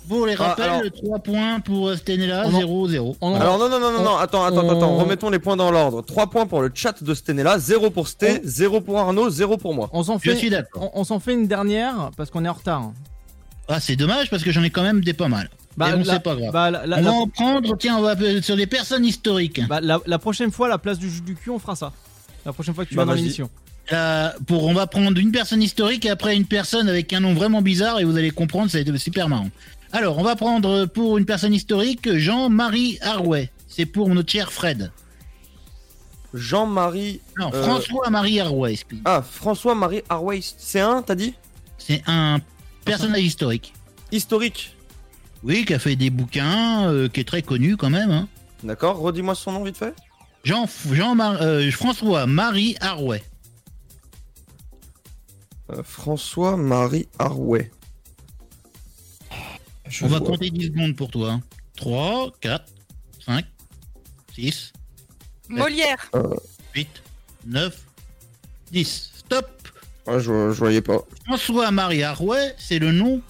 Pour 0.09 0.26
les 0.26 0.35
Ah, 0.39 0.44
rappels, 0.48 0.64
alors- 0.70 0.82
3 0.93 1.18
points 1.18 1.60
pour 1.60 1.93
Stenella, 1.94 2.44
On 2.47 2.55
en- 2.55 2.60
0-0. 2.60 3.16
On 3.20 3.32
en- 3.32 3.40
Alors 3.40 3.59
non, 3.59 3.68
non, 3.68 3.78
non, 3.80 3.93
non, 3.93 3.98
on- 4.01 4.05
non, 4.05 4.16
attends, 4.16 4.44
attends, 4.44 4.64
on- 4.66 4.70
attends, 4.76 4.97
remettons 4.97 5.30
les 5.30 5.39
points 5.39 5.56
dans 5.56 5.70
l'ordre. 5.70 6.02
3 6.02 6.28
points 6.28 6.47
pour 6.47 6.62
le 6.62 6.70
chat 6.74 7.02
de 7.02 7.14
Stenella, 7.14 7.59
0 7.59 7.90
pour 7.90 8.09
Sté, 8.09 8.40
0 8.44 8.80
pour 8.80 8.98
Arnaud, 8.98 9.28
0 9.30 9.56
pour 9.56 9.74
moi. 9.74 9.90
on 9.93 10.02
s'en 10.02 10.18
Je 10.18 10.30
fait. 10.30 10.36
suis 10.36 10.51
d'accord. 10.51 10.90
On, 10.94 11.01
on 11.01 11.05
s'en 11.05 11.20
fait 11.20 11.32
une 11.35 11.47
dernière 11.47 12.10
parce 12.16 12.30
qu'on 12.30 12.44
est 12.44 12.48
en 12.48 12.52
retard. 12.55 12.90
Ah, 13.68 13.80
c'est 13.80 13.97
dommage 13.97 14.30
parce 14.30 14.43
que 14.43 14.51
j'en 14.51 14.62
ai 14.62 14.70
quand 14.70 14.82
même 14.82 15.02
des 15.02 15.12
pas 15.12 15.28
mal. 15.28 15.51
Mais 15.76 15.93
bon, 15.93 16.02
la- 16.05 16.14
c'est 16.14 16.22
pas 16.22 16.35
grave. 16.35 16.52
bah, 16.52 16.70
la, 16.70 16.86
la- 16.86 16.97
on 16.98 17.02
va 17.02 17.10
la- 17.10 17.12
en 17.12 17.26
prendre, 17.28 17.76
tiens, 17.76 17.98
on 17.98 18.02
va 18.02 18.14
euh, 18.20 18.43
sur 18.43 18.56
des 18.56 18.66
personnes 18.66 19.05
historiques. 19.05 19.60
bah, 19.68 19.80
la- 19.82 20.01
la 20.06 20.18
prochaine 20.18 20.51
fois, 20.51 20.68
la 20.68 20.78
place 20.78 20.98
du 20.98 21.09
jus 21.10 21.20
du 21.20 21.35
cul, 21.36 21.51
on 21.51 21.59
fera 21.59 21.76
ça. 21.76 21.93
La 22.47 22.52
prochaine 22.52 22.74
fois 22.74 22.85
que 22.85 22.89
tu 22.90 22.97
Bah, 22.97 23.05
vas 23.05 23.12
dans 23.12 23.16
l'émission. 23.16 23.48
Là, 23.90 24.35
pour, 24.47 24.64
on 24.64 24.74
va 24.74 24.86
prendre 24.86 25.18
une 25.18 25.30
personne 25.32 25.62
historique 25.62 26.05
et 26.05 26.10
après 26.10 26.35
une 26.36 26.44
personne 26.47 26.89
avec 26.89 27.10
un 27.12 27.20
nom 27.20 27.32
vraiment 27.35 27.62
bizarre 27.62 28.01
et 28.01 28.05
vous 28.05 28.16
allez 28.16 28.30
comprendre, 28.30 28.70
c'est 28.70 28.85
super 28.98 29.28
marrant. 29.28 29.48
Alors, 29.93 30.19
on 30.19 30.23
va 30.23 30.36
prendre 30.36 30.86
pour 30.86 31.19
une 31.19 31.24
personne 31.24 31.55
historique 31.55 32.12
Jean-Marie 32.16 32.98
Arouet. 33.01 33.51
C'est 33.69 33.86
pour 33.86 34.09
notre 34.09 34.31
cher 34.31 34.52
Fred. 34.52 34.90
Jean-Marie. 36.35 37.20
Non, 37.39 37.51
euh, 37.55 37.62
François-Marie 37.62 38.40
Arouet, 38.40 38.73
excuse. 38.73 39.01
Ah, 39.05 39.23
François-Marie 39.23 40.02
Harway. 40.09 40.40
C'est 40.43 40.81
un, 40.81 41.01
t'as 41.02 41.15
dit? 41.15 41.35
C'est 41.78 42.02
un 42.06 42.40
personnage 42.85 43.23
historique. 43.23 43.73
Historique. 44.12 44.77
Oui, 45.43 45.65
qui 45.65 45.73
a 45.73 45.78
fait 45.78 45.97
des 45.97 46.10
bouquins, 46.10 46.89
euh, 46.90 47.09
qui 47.09 47.20
est 47.20 47.24
très 47.28 47.43
connu 47.43 47.77
quand 47.77 47.90
même. 47.90 48.10
hein. 48.10 48.28
D'accord, 48.62 48.98
redis-moi 48.98 49.35
son 49.35 49.52
nom 49.52 49.65
vite 49.65 49.77
fait. 49.77 49.94
Jean, 50.44 50.66
Jean 50.93 51.19
euh, 51.20 51.70
François-Marie 51.70 52.77
Arouet. 52.81 53.23
Euh, 55.70 55.82
François-Marie 55.82 57.09
Harway. 57.19 57.70
Je 59.89 60.05
On 60.05 60.09
va 60.09 60.19
vois. 60.19 60.27
compter 60.28 60.51
10 60.51 60.66
secondes 60.66 60.97
pour 60.97 61.10
toi. 61.10 61.32
hein. 61.32 61.43
3, 61.77 62.32
4, 62.40 62.65
5, 63.24 63.44
6, 64.35 64.73
Molière. 65.48 66.10
8, 66.74 66.89
9, 67.47 67.77
10. 68.73 69.10
Stop 69.16 69.47
Ouais, 70.06 70.20
je, 70.20 70.52
je 70.52 70.59
voyais 70.59 70.81
pas. 70.81 70.98
François-Marie 71.27 72.02
Arouet, 72.02 72.55
c'est 72.59 72.78
le 72.78 72.93
nom, 72.93 73.20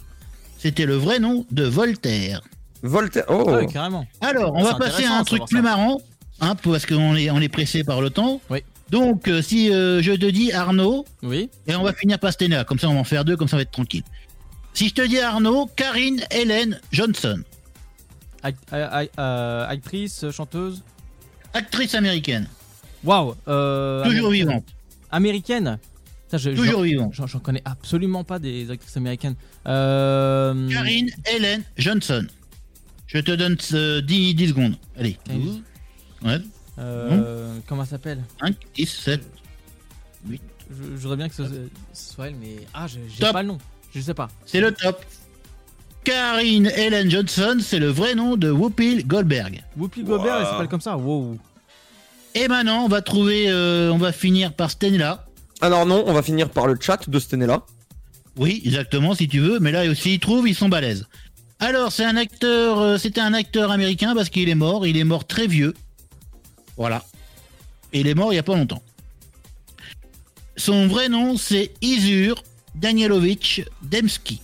c'était 0.58 0.86
le 0.86 0.94
vrai 0.94 1.18
nom 1.18 1.44
de 1.50 1.64
Voltaire. 1.64 2.40
Voltaire. 2.82 3.24
Oh 3.28 3.44
Ah 3.48 3.58
oui, 3.58 3.66
carrément. 3.66 4.06
Alors, 4.20 4.54
on 4.54 4.58
C'est 4.64 4.70
va 4.72 4.74
passer 4.78 5.04
intéressant 5.04 5.14
à 5.14 5.16
un 5.16 5.20
de 5.22 5.26
truc 5.26 5.38
savoir 5.40 5.48
plus 5.48 5.56
ça. 5.56 5.62
marrant, 5.62 6.00
hein, 6.40 6.54
parce 6.54 6.86
qu'on 6.86 7.16
est, 7.16 7.30
on 7.30 7.40
est 7.40 7.48
pressé 7.48 7.82
par 7.84 8.00
le 8.00 8.10
temps. 8.10 8.40
Oui. 8.50 8.62
Donc, 8.90 9.26
euh, 9.28 9.42
si 9.42 9.72
euh, 9.72 10.00
je 10.02 10.12
te 10.12 10.26
dis 10.26 10.52
Arnaud, 10.52 11.04
Oui. 11.22 11.50
et 11.66 11.74
on 11.74 11.82
va 11.82 11.92
finir 11.92 12.18
par 12.20 12.32
Stena, 12.32 12.64
comme 12.64 12.78
ça 12.78 12.88
on 12.88 12.94
va 12.94 13.00
en 13.00 13.04
faire 13.04 13.24
deux, 13.24 13.36
comme 13.36 13.48
ça 13.48 13.56
on 13.56 13.58
va 13.58 13.62
être 13.62 13.70
tranquille. 13.72 14.04
Si 14.78 14.90
je 14.90 14.94
te 14.94 15.02
dis 15.04 15.18
Arnaud, 15.18 15.66
Karine 15.74 16.20
Hélène 16.30 16.80
Johnson, 16.92 17.42
Act- 18.44 18.62
euh, 18.72 19.06
euh, 19.18 19.66
actrice, 19.66 20.30
chanteuse? 20.30 20.84
actrice 21.52 21.96
américaine, 21.96 22.46
Waouh. 23.02 23.34
euh, 23.48 24.04
toujours 24.04 24.28
américaine. 24.28 24.46
vivante, 24.48 24.64
Américaine? 25.10 25.78
Putain, 26.26 26.38
je- 26.38 26.50
toujours 26.50 26.82
vivante. 26.82 27.12
J'en 27.12 27.40
connais 27.40 27.60
absolument 27.64 28.22
pas 28.22 28.38
des 28.38 28.70
actrices 28.70 28.96
américaines. 28.96 29.34
Euh... 29.66 30.70
Karine 30.70 31.10
Hélène 31.34 31.64
Johnson. 31.76 32.24
Je 33.08 33.18
te 33.18 33.32
donne 33.32 33.56
euh, 33.72 34.00
10, 34.00 34.36
10 34.36 34.48
secondes. 34.50 34.76
Allez. 34.96 35.18
Karine. 35.24 35.42
12, 35.42 35.62
ouais, 36.22 36.38
Euh, 36.78 37.58
comment 37.66 37.82
elle 37.82 37.88
s'appelle? 37.88 38.22
5, 38.40 38.54
10, 38.76 38.86
7. 38.86 39.22
Je 40.30 40.36
je 40.70 40.80
voudrais 40.98 41.16
bien 41.16 41.28
que 41.28 41.34
ce, 41.34 41.42
ce 41.92 42.12
soit 42.14 42.28
elle, 42.28 42.36
mais 42.36 42.58
ah, 42.74 42.86
j'ai 42.86 43.32
pas 43.32 43.42
le 43.42 43.48
nom. 43.48 43.58
Je 43.94 44.00
sais 44.00 44.14
pas. 44.14 44.28
C'est 44.46 44.60
le 44.60 44.72
top. 44.72 45.04
Karine 46.04 46.70
Hélène 46.74 47.10
Johnson, 47.10 47.58
c'est 47.60 47.78
le 47.78 47.88
vrai 47.88 48.14
nom 48.14 48.36
de 48.36 48.50
Whoopi 48.50 49.04
Goldberg. 49.04 49.62
Whoopi 49.76 50.04
Goldberg, 50.04 50.38
elle 50.40 50.46
s'appelle 50.46 50.68
comme 50.68 50.80
ça. 50.80 50.96
Wow. 50.96 51.38
Et 52.34 52.48
maintenant, 52.48 52.84
on 52.84 52.88
va 52.88 53.02
trouver, 53.02 53.50
euh, 53.50 53.90
on 53.92 53.98
va 53.98 54.12
finir 54.12 54.52
par 54.52 54.70
Stenella. 54.70 55.26
Alors 55.60 55.86
non, 55.86 56.04
on 56.06 56.12
va 56.12 56.22
finir 56.22 56.50
par 56.50 56.66
le 56.66 56.76
chat 56.80 57.08
de 57.08 57.18
Stenella. 57.18 57.62
Oui, 58.36 58.62
exactement, 58.64 59.14
si 59.14 59.28
tu 59.28 59.40
veux. 59.40 59.58
Mais 59.58 59.72
là, 59.72 59.94
s'ils 59.94 60.12
y 60.12 60.18
trouvent, 60.20 60.48
ils 60.48 60.54
sont 60.54 60.68
balèzes. 60.68 61.06
Alors, 61.60 61.90
c'est 61.90 62.04
un 62.04 62.16
acteur, 62.16 62.78
euh, 62.78 62.98
c'était 62.98 63.20
un 63.20 63.34
acteur 63.34 63.72
américain 63.72 64.14
parce 64.14 64.30
qu'il 64.30 64.48
est 64.48 64.54
mort. 64.54 64.86
Il 64.86 64.96
est 64.96 65.04
mort 65.04 65.26
très 65.26 65.46
vieux. 65.46 65.74
Voilà. 66.76 67.04
Et 67.92 68.00
il 68.00 68.06
est 68.06 68.14
mort 68.14 68.32
il 68.32 68.36
y 68.36 68.38
a 68.38 68.44
pas 68.44 68.54
longtemps. 68.54 68.82
Son 70.56 70.86
vrai 70.86 71.08
nom, 71.08 71.36
c'est 71.36 71.72
Izur 71.82 72.42
Danielovitch 72.80 73.62
Demski. 73.82 74.40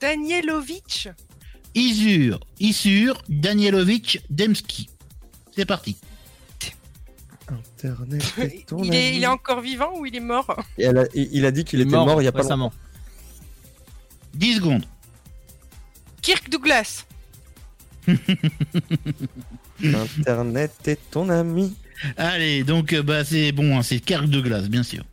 Danielovitch. 0.00 1.08
Izur, 1.74 2.40
Isur 2.58 3.22
Danielovitch 3.28 4.20
Demski. 4.30 4.88
C'est 5.54 5.66
parti. 5.66 5.96
Internet 7.48 8.22
est 8.38 8.66
ton 8.66 8.82
Il 8.84 8.94
est, 8.94 9.08
ami. 9.08 9.16
il 9.18 9.22
est 9.24 9.26
encore 9.26 9.60
vivant 9.60 9.98
ou 9.98 10.06
il 10.06 10.14
est 10.16 10.20
mort 10.20 10.56
Et 10.78 10.84
elle 10.84 10.98
a- 10.98 11.06
il 11.14 11.44
a 11.44 11.50
dit 11.50 11.64
qu'il 11.64 11.80
était 11.80 11.90
mort, 11.90 12.20
il 12.22 12.24
y 12.24 12.28
a 12.28 12.32
pas 12.32 12.42
récemment. 12.42 12.66
longtemps. 12.66 12.76
10 14.34 14.54
secondes. 14.56 14.84
Kirk 16.22 16.48
Douglas. 16.50 17.04
Internet 19.82 20.72
est 20.86 21.10
ton 21.10 21.28
ami. 21.28 21.74
Allez, 22.16 22.64
donc 22.64 22.92
euh, 22.92 23.02
bah 23.02 23.24
c'est 23.24 23.52
bon, 23.52 23.76
hein, 23.78 23.82
c'est 23.82 24.00
Kirk 24.00 24.26
de 24.28 24.40
glace, 24.40 24.68
bien 24.68 24.82
sûr. 24.82 25.04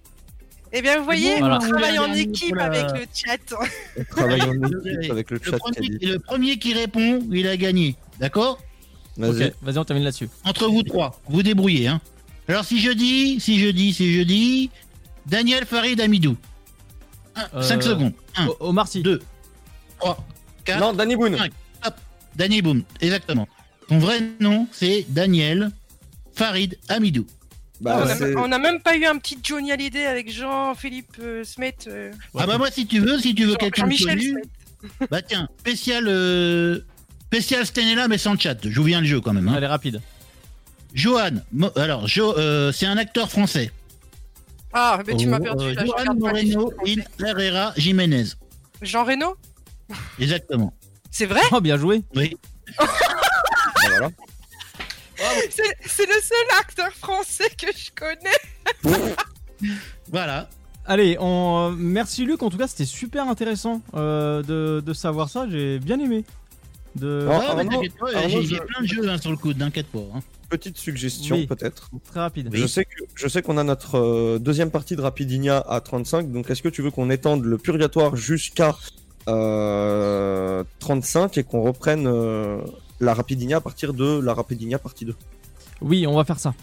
Eh 0.74 0.82
bien, 0.82 0.98
vous 1.00 1.06
voyez, 1.06 1.40
Voilà. 1.40 1.58
on 1.62 1.68
travaille 1.70 1.98
en 2.00 2.14
équipe 2.14 2.58
avec 2.58 2.86
le 2.92 3.06
chat. 3.14 3.56
On 3.98 4.04
travaille 4.16 4.42
en 4.42 4.54
équipe 4.64 5.12
avec 5.12 5.32
le 5.32 5.38
Le 5.44 5.52
chat 5.52 5.58
premier, 5.58 5.88
le 6.02 6.18
premier 6.20 6.58
qui 6.60 6.74
répond, 6.74 7.20
il 7.32 7.48
a 7.48 7.56
gagné. 7.58 7.96
D'accord 8.20 8.60
Vas-y. 9.18 9.54
On 9.78 9.84
termine 9.86 10.04
là-dessus. 10.04 10.30
Entre 10.44 10.68
vous 10.68 10.84
trois, 10.84 11.20
vous 11.30 11.42
débrouillez. 11.42 11.88
Hein. 11.88 12.02
Alors 12.48 12.66
si 12.66 12.80
je 12.80 12.92
dis, 12.92 13.40
si 13.40 13.60
je 13.60 13.70
dis, 13.70 13.94
si 13.94 14.14
je 14.14 14.22
dis, 14.22 14.70
Daniel 15.26 15.66
Farid 15.66 16.00
Amidou. 16.02 16.36
5 17.36 17.78
Euh, 17.80 17.82
secondes. 17.82 18.14
1, 18.36 18.48
O- 18.48 18.58
Omar 18.62 18.88
Sy. 18.88 19.02
2, 19.02 19.22
3, 20.00 20.26
4. 20.66 20.80
Non, 20.80 20.94
Danny 20.94 21.16
Boone. 21.16 21.36
Hop, 21.86 21.94
Danny 22.36 22.62
Boone, 22.62 22.84
exactement. 23.02 23.48
Son 23.90 24.00
vrai 24.00 24.22
nom, 24.40 24.68
c'est 24.72 25.06
Daniel 25.10 25.72
Farid 26.34 26.78
Amidou. 26.90 27.26
Bah, 27.80 28.00
on, 28.04 28.08
a, 28.08 28.16
c'est- 28.16 28.36
on 28.36 28.52
a 28.52 28.58
même 28.58 28.82
pas 28.82 28.96
eu 28.98 29.06
un 29.06 29.18
petit 29.18 29.38
Johnny 29.44 29.72
Hallyday 29.72 30.06
avec 30.08 30.32
Jean-Philippe 30.32 31.18
euh, 31.22 31.44
Smet. 31.44 31.76
euh, 31.88 32.12
Ah 32.38 32.48
bah 32.48 32.58
moi, 32.58 32.72
si 32.72 32.88
tu 32.88 33.00
veux, 33.00 33.20
si 33.20 33.36
tu 33.36 33.46
veux 33.46 33.56
quelqu'un 33.56 33.88
connu, 33.88 34.36
bah 35.12 35.22
tiens, 35.22 35.48
spécial, 35.60 36.06
euh, 36.08 36.80
spécial 37.28 37.66
Stenella, 37.66 38.08
mais 38.08 38.18
sans 38.18 38.38
chat. 38.40 38.58
Je 38.68 38.80
vous 38.80 38.86
viens 38.86 39.02
le 39.02 39.06
jeu 39.08 39.22
quand 39.22 39.34
même. 39.34 39.48
Hein. 39.48 39.54
Allez, 39.56 39.68
rapide. 39.68 40.02
Johan, 40.94 41.32
Mo- 41.52 41.70
alors 41.76 42.08
Jo, 42.08 42.36
euh, 42.38 42.72
c'est 42.72 42.88
un 42.88 42.98
acteur 42.98 43.30
français. 43.30 43.72
Ah, 44.74 45.00
mais 45.06 45.16
tu 45.16 45.28
m'as 45.28 45.40
perdu. 45.40 45.64
euh, 45.66 45.74
là, 45.76 45.82
je 45.82 45.86
Johan 45.88 46.16
Moreno 46.16 46.74
in 46.86 47.02
Herrera 47.26 47.74
Jiménez. 47.78 48.26
Jean 48.82 49.04
Reno? 49.06 49.36
Exactement. 50.20 50.74
C'est 51.12 51.26
vrai? 51.26 51.42
Oh, 51.52 51.62
bien 51.62 51.78
joué. 51.78 52.02
Oui. 52.16 52.36
Bah, 52.80 52.86
voilà. 53.90 54.10
C'est 55.18 56.06
le 56.06 56.22
seul 56.22 56.60
acteur 56.60 56.92
français 56.94 57.50
que 57.58 57.68
je 57.76 57.92
connais. 57.96 59.14
Voilà. 60.12 60.50
Allez, 60.86 61.18
on... 61.20 61.72
euh, 61.72 61.76
merci 61.78 62.26
Luc. 62.26 62.44
En 62.44 62.50
tout 62.50 62.58
cas, 62.58 62.68
c'était 62.68 62.86
super 62.86 63.28
intéressant 63.28 63.82
euh, 63.96 64.42
de, 64.44 64.82
de 64.86 64.94
savoir 64.94 65.30
ça. 65.30 65.48
J'ai 65.50 65.80
bien 65.80 66.00
aimé. 66.00 66.24
De... 66.96 67.28
Oh, 67.30 68.04
Ouais, 68.06 68.30
j'ai 68.44 68.60
plein 68.60 68.82
de 68.82 68.88
jeux 68.88 69.10
hein, 69.10 69.18
sur 69.18 69.32
le 69.32 69.38
coup, 69.38 69.54
t'inquiète 69.54 69.88
pas. 69.88 70.00
hein. 70.16 70.20
Petite 70.50 70.78
suggestion 70.78 71.36
Oui. 71.36 71.46
peut-être. 71.48 71.90
Très 72.10 72.22
rapide. 72.22 72.50
Je 72.54 72.66
sais 72.66 72.86
que 72.86 73.04
je 73.16 73.28
sais 73.28 73.42
qu'on 73.42 73.58
a 73.58 73.64
notre 73.66 73.96
euh, 73.98 74.40
deuxième 74.40 74.72
partie 74.72 74.96
de 74.96 75.02
Rapidinia 75.02 75.58
à 75.68 75.82
35, 75.82 76.32
donc 76.32 76.50
est-ce 76.50 76.62
que 76.62 76.70
tu 76.70 76.82
veux 76.82 76.90
qu'on 76.92 77.10
étende 77.10 77.44
le 77.44 77.58
purgatoire 77.58 78.16
jusqu'à 78.16 78.76
euh, 79.28 80.64
35 80.80 81.38
et 81.38 81.44
qu'on 81.44 81.62
reprenne 81.64 82.08
euh, 82.08 82.60
la 83.00 83.14
Rapidinia 83.14 83.58
à 83.58 83.62
partir 83.62 83.94
de 83.94 84.20
la 84.20 84.34
Rapidinia 84.34 84.80
partie 84.80 85.06
2 85.06 85.16
Oui, 85.82 86.06
on 86.08 86.16
va 86.16 86.24
faire 86.26 86.40
ça. 86.40 86.54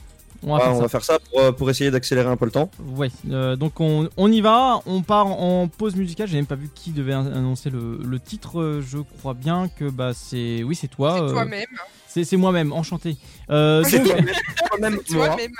On 0.47 0.49
va 0.57 0.57
Ah, 0.57 0.61
faire 0.65 0.73
on 0.73 0.77
ça. 0.77 0.83
va 0.83 0.89
faire 0.89 1.05
ça 1.05 1.19
pour, 1.31 1.41
euh, 1.41 1.53
pour 1.53 1.71
essayer 1.71 1.91
d'accélérer 1.91 2.29
un 2.29 2.37
peu 2.37 2.45
le 2.45 2.51
temps. 2.51 2.71
Ouais, 2.97 3.11
euh, 3.31 3.57
donc 3.57 3.81
on, 3.81 4.09
on 4.19 4.31
y 4.31 4.41
va, 4.43 4.81
on 4.85 5.01
part 5.03 5.27
en 5.29 5.69
pause 5.69 5.97
musicale. 5.97 6.29
J'ai 6.29 6.37
même 6.37 6.45
pas 6.47 6.55
vu 6.57 6.69
qui 6.75 6.91
devait 6.91 7.15
an- 7.15 7.25
annoncer 7.27 7.71
le, 7.71 7.99
le 8.05 8.21
titre. 8.21 8.61
euh, 8.61 8.83
Je 8.87 8.99
crois 8.99 9.33
bien 9.35 9.69
que 9.69 9.89
bah 9.89 10.13
c'est, 10.15 10.63
oui 10.65 10.75
c'est 10.75 10.89
toi. 10.89 11.23
euh, 11.23 11.31
Toi-même. 11.33 11.65
C'est 12.09 12.25
c'est 12.25 12.37
moi-même, 12.37 12.73
enchanté. 12.73 13.17
Euh, 13.51 13.83
C'est 13.85 13.99
donc- 14.01 14.09
toi-même, 14.09 14.29
toi-même, 14.69 15.01
C'est 15.07 15.15
moi. 15.17 15.27
toi-même. 15.29 15.53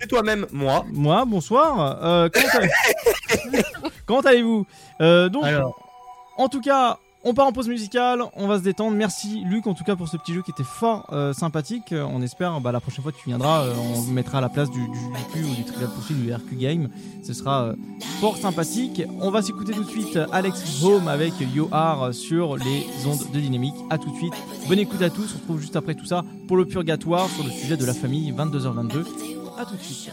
C'est 0.00 0.06
toi-même, 0.08 0.46
moi. 0.52 0.84
moi, 0.92 1.24
bonsoir. 1.24 2.04
Euh, 2.04 2.28
comment 2.32 2.66
comment 4.06 4.20
allez-vous? 4.26 4.66
Euh, 5.00 5.28
Donc, 5.28 5.44
Alors. 5.44 5.78
en 6.36 6.48
tout 6.48 6.60
cas, 6.60 6.98
on 7.24 7.34
part 7.34 7.46
en 7.46 7.52
pause 7.52 7.68
musicale, 7.68 8.22
on 8.36 8.46
va 8.46 8.58
se 8.58 8.62
détendre. 8.64 8.96
Merci 8.96 9.42
Luc 9.44 9.66
en 9.66 9.74
tout 9.74 9.84
cas 9.84 9.96
pour 9.96 10.08
ce 10.08 10.16
petit 10.16 10.34
jeu 10.34 10.42
qui 10.42 10.50
était 10.50 10.64
fort 10.64 11.06
euh, 11.12 11.32
sympathique. 11.32 11.92
Euh, 11.92 12.06
On 12.08 12.20
espère 12.22 12.60
bah, 12.60 12.72
la 12.72 12.80
prochaine 12.80 13.02
fois 13.02 13.12
que 13.12 13.18
tu 13.18 13.28
viendras, 13.28 13.64
euh, 13.64 13.74
on 13.76 14.02
mettra 14.12 14.38
à 14.38 14.40
la 14.40 14.48
place 14.48 14.70
du, 14.70 14.80
du 14.80 15.44
ou 15.44 15.54
du 15.54 15.64
Trivial 15.64 15.90
Pursuit 15.94 16.14
du 16.14 16.32
RQ 16.32 16.56
Game. 16.56 16.88
Ce 17.22 17.32
sera 17.32 17.72
fort 18.20 18.36
sympathique. 18.36 19.02
On 19.20 19.30
va 19.30 19.42
s'écouter 19.42 19.72
tout 19.72 19.84
de 19.84 19.90
suite 19.90 20.18
Alex 20.32 20.82
Home 20.82 21.08
avec 21.08 21.34
Yohar 21.54 22.12
sur 22.12 22.56
les 22.56 23.06
ondes 23.06 23.30
de 23.32 23.40
dynamique. 23.40 23.74
À 23.90 23.98
tout 23.98 24.10
de 24.10 24.16
suite. 24.16 24.34
Bonne 24.68 24.78
écoute 24.78 25.02
à 25.02 25.10
tous. 25.10 25.24
On 25.24 25.28
se 25.28 25.34
retrouve 25.34 25.60
juste 25.60 25.76
après 25.76 25.94
tout 25.94 26.06
ça 26.06 26.24
pour 26.48 26.56
le 26.56 26.64
purgatoire 26.64 27.28
sur 27.28 27.44
le 27.44 27.50
sujet 27.50 27.76
de 27.76 27.84
la 27.84 27.94
famille 27.94 28.32
22h22. 28.32 29.04
À 29.58 29.64
tout 29.64 29.76
de 29.76 29.82
suite. 29.82 30.10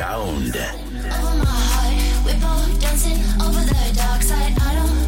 Sound. 0.00 0.56
over 0.56 1.36
my 1.36 1.60
heart. 1.74 2.24
We're 2.24 2.40
both 2.40 2.80
dancing 2.80 3.18
over 3.40 3.60
the 3.60 3.92
dark 3.94 4.22
side. 4.22 4.52
I 4.60 4.74
don't, 4.74 4.80
I 4.80 4.86
don't, 4.86 4.99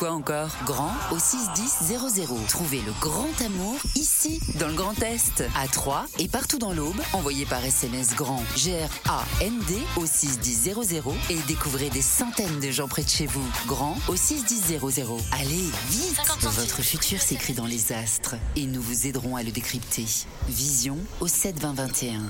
quoi 0.00 0.12
encore? 0.12 0.48
Grand 0.64 0.92
au 1.12 1.18
61000. 1.18 1.98
Trouvez 2.48 2.80
le 2.80 2.92
grand 3.00 3.28
amour 3.44 3.76
ici, 3.96 4.40
dans 4.58 4.68
le 4.68 4.72
Grand 4.72 4.98
Est, 5.02 5.44
à 5.54 5.68
Troyes 5.68 6.06
et 6.18 6.26
partout 6.26 6.58
dans 6.58 6.72
l'Aube. 6.72 6.96
Envoyez 7.12 7.44
par 7.44 7.62
SMS 7.62 8.14
grand 8.16 8.42
G-R-A-N-D 8.56 9.76
au 9.96 10.06
61000 10.06 11.02
et 11.28 11.36
découvrez 11.46 11.90
des 11.90 12.00
centaines 12.00 12.60
de 12.60 12.70
gens 12.70 12.88
près 12.88 13.02
de 13.02 13.10
chez 13.10 13.26
vous. 13.26 13.46
Grand 13.66 13.94
au 14.08 14.16
61000. 14.16 14.80
Allez, 15.32 15.68
vite 15.90 16.18
Votre 16.40 16.80
futur 16.80 17.20
s'écrit 17.20 17.52
dans 17.52 17.66
les 17.66 17.92
astres 17.92 18.36
et 18.56 18.64
nous 18.64 18.80
vous 18.80 19.06
aiderons 19.06 19.36
à 19.36 19.42
le 19.42 19.50
décrypter. 19.50 20.06
Vision 20.48 20.96
au 21.20 21.28
72021. 21.28 22.22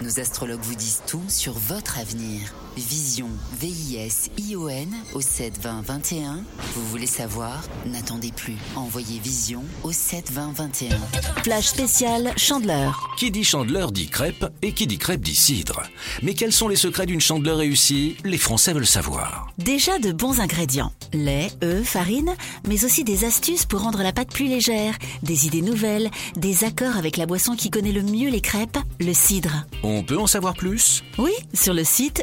Nos 0.00 0.20
astrologues 0.20 0.62
vous 0.62 0.74
disent 0.74 1.02
tout 1.06 1.24
sur 1.28 1.52
votre 1.52 1.98
avenir. 1.98 2.54
Vision, 2.76 3.28
V-I-S-I-O-N 3.60 4.88
au 5.14 5.20
7 5.20 5.58
20 5.60 5.82
21. 5.82 6.44
Vous 6.74 6.86
voulez 6.88 7.06
savoir? 7.06 7.62
N'attendez 7.86 8.30
plus. 8.30 8.56
Envoyez 8.76 9.18
Vision 9.18 9.64
au 9.82 9.92
7 9.92 10.30
20 10.30 10.52
21. 10.52 10.96
Flash 11.42 11.66
spécial 11.66 12.32
Chandeleur. 12.36 13.10
Qui 13.16 13.30
dit 13.30 13.42
chandeleur 13.44 13.90
dit 13.90 14.08
crêpe 14.08 14.46
et 14.62 14.72
qui 14.72 14.86
dit 14.86 14.98
crêpe 14.98 15.20
dit 15.20 15.34
cidre. 15.34 15.82
Mais 16.22 16.34
quels 16.34 16.52
sont 16.52 16.68
les 16.68 16.76
secrets 16.76 17.06
d'une 17.06 17.20
chandeleur 17.20 17.58
réussie? 17.58 18.16
Les 18.24 18.38
Français 18.38 18.72
veulent 18.72 18.86
savoir. 18.86 19.48
Déjà 19.58 19.98
de 19.98 20.12
bons 20.12 20.40
ingrédients. 20.40 20.92
Lait, 21.12 21.50
œufs, 21.64 21.86
farine, 21.86 22.34
mais 22.68 22.84
aussi 22.84 23.02
des 23.02 23.24
astuces 23.24 23.64
pour 23.64 23.80
rendre 23.80 24.02
la 24.02 24.12
pâte 24.12 24.32
plus 24.32 24.46
légère, 24.46 24.94
des 25.22 25.46
idées 25.46 25.62
nouvelles, 25.62 26.10
des 26.36 26.64
accords 26.64 26.96
avec 26.96 27.16
la 27.16 27.26
boisson 27.26 27.56
qui 27.56 27.70
connaît 27.70 27.92
le 27.92 28.02
mieux 28.02 28.30
les 28.30 28.40
crêpes, 28.40 28.78
le 29.00 29.14
cidre. 29.14 29.66
On 29.82 30.02
peut 30.02 30.18
en 30.18 30.26
savoir 30.26 30.54
plus? 30.54 31.02
Oui, 31.18 31.32
sur 31.54 31.74
le 31.74 31.82
site 31.82 32.22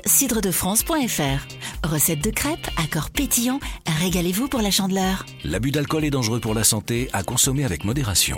Recette 1.84 2.24
de 2.24 2.30
crêpes, 2.30 2.68
accords 2.78 3.10
pétillants, 3.10 3.60
régalez-vous 4.02 4.48
pour 4.48 4.62
la 4.62 4.72
chandeleur. 4.72 5.26
L'abus 5.44 5.72
d'alcool 5.72 6.06
est 6.06 6.10
dangereux 6.10 6.40
pour 6.40 6.54
la 6.54 6.64
santé, 6.64 7.10
à 7.14 7.24
consommer 7.24 7.64
avec 7.64 7.84
modération. 7.86 8.38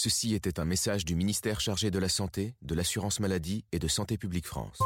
Ceci 0.00 0.32
était 0.32 0.60
un 0.60 0.64
message 0.64 1.04
du 1.04 1.16
ministère 1.16 1.58
chargé 1.58 1.90
de 1.90 1.98
la 1.98 2.08
Santé, 2.08 2.54
de 2.62 2.76
l'Assurance 2.76 3.18
Maladie 3.18 3.64
et 3.72 3.80
de 3.80 3.88
Santé 3.88 4.16
Publique 4.16 4.46
France. 4.46 4.78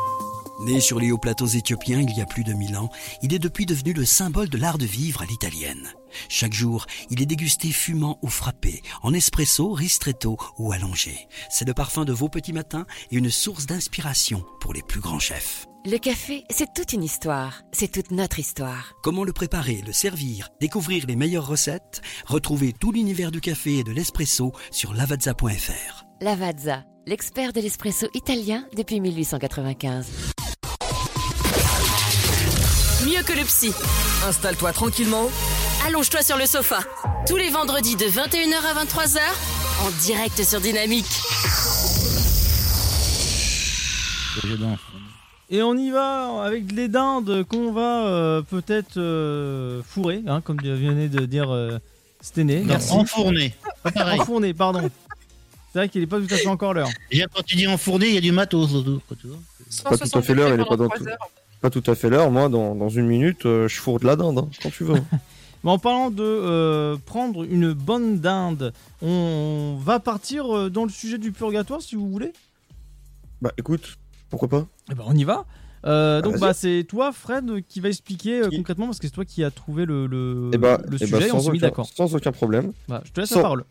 Né 0.65 0.81
sur 0.81 0.99
les 0.99 1.13
hauts 1.13 1.19
plateaux 1.19 1.49
éthiopiens 1.49 2.01
il 2.01 2.17
y 2.17 2.23
a 2.23 2.25
plus 2.25 2.45
de 2.45 2.55
mille 2.55 2.79
ans, 2.79 2.89
il 3.21 3.35
est 3.35 3.39
depuis 3.39 3.67
devenu 3.67 3.93
le 3.93 4.07
symbole 4.07 4.49
de 4.49 4.57
l'art 4.57 4.79
de 4.79 4.87
vivre 4.87 5.21
à 5.21 5.27
l'italienne. 5.27 5.93
Chaque 6.31 6.55
jour, 6.55 6.87
il 7.11 7.21
est 7.21 7.27
dégusté 7.27 7.73
fumant 7.73 8.19
ou 8.23 8.29
frappé, 8.29 8.81
en 9.03 9.13
espresso, 9.13 9.73
ristretto 9.73 10.39
ou 10.57 10.73
allongé. 10.73 11.29
C'est 11.51 11.69
le 11.69 11.75
parfum 11.75 12.07
de 12.07 12.13
vos 12.15 12.31
petits 12.31 12.55
matins 12.55 12.87
et 13.11 13.17
une 13.17 13.31
source 13.31 13.67
d'inspiration 13.67 14.47
pour 14.61 14.73
les 14.73 14.83
plus 14.83 15.01
grands 15.01 15.19
chefs. 15.19 15.69
Le 15.85 15.99
café, 15.99 16.45
c'est 16.49 16.73
toute 16.75 16.93
une 16.93 17.03
histoire. 17.03 17.63
C'est 17.73 17.91
toute 17.91 18.13
notre 18.13 18.39
histoire. 18.39 18.93
Comment 19.03 19.25
le 19.25 19.33
préparer, 19.33 19.83
le 19.85 19.93
servir, 19.93 20.49
découvrir 20.61 21.07
les 21.09 21.17
meilleures 21.17 21.47
recettes? 21.49 22.03
Retrouvez 22.25 22.73
tout 22.73 22.93
l'univers 22.93 23.33
du 23.33 23.41
café 23.41 23.79
et 23.79 23.83
de 23.83 23.91
l'espresso 23.91 24.53
sur 24.71 24.95
lavazza.fr. 24.95 26.05
Lavazza, 26.21 26.85
l'expert 27.05 27.53
de 27.53 27.61
l'espresso 27.61 28.07
italien 28.15 28.65
depuis 28.77 29.01
1895. 29.01 30.07
Mieux 33.05 33.25
que 33.25 33.33
le 33.33 33.45
psy. 33.45 33.73
Installe-toi 34.25 34.73
tranquillement. 34.73 35.29
Allonge-toi 35.85 36.23
sur 36.23 36.39
le 36.39 36.47
sofa. 36.47 36.79
Tous 37.27 37.37
les 37.37 37.51
vendredis 37.51 37.97
de 37.97 38.05
21h 38.05 38.55
à 38.55 38.85
23h, 38.85 39.19
en 39.85 39.91
direct 40.01 40.45
sur 40.45 40.61
Dynamique. 40.61 41.07
Et 45.53 45.63
on 45.63 45.77
y 45.77 45.91
va 45.91 46.43
avec 46.43 46.73
les 46.73 46.89
dindes 46.89 47.45
qu'on 47.45 47.73
va 47.73 48.07
euh, 48.07 48.41
peut-être 48.43 48.97
euh, 48.97 49.83
fourrer, 49.85 50.23
hein, 50.27 50.41
comme 50.41 50.59
venait 50.59 51.09
de 51.09 51.27
dire 51.27 51.51
euh, 51.51 51.79
Stené. 52.23 52.63
Merci. 52.65 52.93
enfourner. 52.95 53.55
Enfourner, 53.95 54.55
pardon. 54.55 54.89
C'est 55.73 55.79
vrai 55.79 55.89
qu'il 55.91 56.01
n'est 56.01 56.07
pas 56.07 56.21
tout 56.21 56.33
à 56.33 56.37
fait 56.39 56.47
encore 56.49 56.73
l'heure. 56.73 56.89
Déjà, 57.11 57.27
quand 57.27 57.43
tu 57.45 57.57
dis 57.57 57.67
enfourner, 57.67 58.09
il 58.09 58.15
y 58.15 58.19
a 58.19 58.23
du 58.23 58.33
matos 58.33 58.73
autour. 58.75 59.03
C'est 59.69 59.85
pas 59.85 59.99
tout 59.99 60.19
à 60.19 60.23
fait 60.23 60.35
l'heure, 60.35 60.55
il 60.55 60.61
est 60.61 60.65
pas 60.65 60.77
dans 60.77 60.89
tout- 60.89 61.05
Pas 61.61 61.69
tout 61.71 61.83
à 61.87 61.95
fait 61.95 62.09
l'heure, 62.09 62.31
moi 62.31 62.49
dans, 62.49 62.75
dans 62.75 62.89
une 62.89 63.07
minute, 63.07 63.45
euh, 63.45 63.69
je 63.69 63.77
fourre 63.79 64.01
de 64.01 64.07
la 64.07 64.17
dinde, 64.17 64.39
hein, 64.39 64.49
quand 64.63 64.71
tu 64.71 64.85
veux. 64.85 64.95
Mais 65.65 65.71
en 65.71 65.79
parlant 65.79 66.11
de 66.11 66.23
euh, 66.25 66.97
prendre 67.05 67.45
une 67.45 67.73
bonne 67.73 68.21
dinde, 68.21 68.73
on 69.03 69.79
va 69.81 70.01
partir 70.01 70.57
euh, 70.57 70.71
dans 70.71 70.85
le 70.85 70.91
sujet 70.91 71.19
du 71.19 71.31
purgatoire 71.31 71.83
si 71.83 71.95
vous 71.95 72.11
voulez. 72.11 72.33
bah 73.41 73.53
écoute, 73.59 73.97
pourquoi 74.33 74.49
pas 74.49 74.67
Eh 74.91 74.95
ben, 74.95 75.05
on 75.07 75.15
y 75.15 75.25
va. 75.25 75.45
Euh, 75.85 76.19
Ah, 76.19 76.23
donc 76.23 76.39
bah, 76.39 76.53
c'est 76.55 76.85
toi 76.89 77.13
Fred 77.13 77.45
qui 77.69 77.81
va 77.81 77.89
expliquer 77.89 78.43
euh, 78.43 78.49
concrètement 78.51 78.87
parce 78.87 78.99
que 79.01 79.07
c'est 79.09 79.13
toi 79.13 79.25
qui 79.25 79.43
as 79.45 79.51
trouvé 79.51 79.85
le, 79.85 80.07
le, 80.07 80.51
Eh 80.53 80.59
bah, 80.59 80.81
le 80.89 80.95
eh 80.95 80.99
sujet 81.07 81.13
bah, 81.21 81.27
et 81.27 81.31
on 81.33 81.39
sans, 81.39 81.47
s'est 81.47 81.51
mis 81.53 81.59
aucun, 81.59 81.67
d'accord. 81.69 81.87
sans 81.87 82.15
aucun 82.15 82.33
problème. 82.33 82.73
Bah, 82.89 83.03
je 83.05 83.11
te 83.13 83.21
laisse 83.21 83.29
Sans- 83.31 83.37
la 83.37 83.43
parole. 83.43 83.65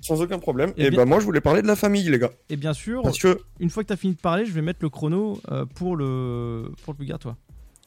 Sans 0.00 0.20
aucun 0.22 0.38
problème. 0.38 0.72
Eh 0.76 0.86
Et, 0.86 0.90
bien- 0.90 0.98
bah 1.00 1.04
moi 1.04 1.20
je 1.20 1.24
voulais 1.24 1.40
parler 1.40 1.60
de 1.62 1.66
la 1.66 1.76
famille 1.76 2.08
les 2.08 2.18
gars. 2.18 2.30
Et 2.50 2.56
bien 2.56 2.72
sûr, 2.72 3.02
Parce 3.02 3.18
que 3.18 3.38
une 3.60 3.68
fois 3.70 3.82
que 3.82 3.88
tu 3.88 3.92
as 3.92 3.96
fini 3.96 4.14
de 4.14 4.20
parler, 4.20 4.46
je 4.46 4.52
vais 4.52 4.62
mettre 4.62 4.78
le 4.82 4.88
chrono 4.90 5.40
euh, 5.50 5.64
pour 5.74 5.96
le 5.96 6.70
pour 6.84 6.92
le 6.94 6.96
purgatoire. 6.98 7.36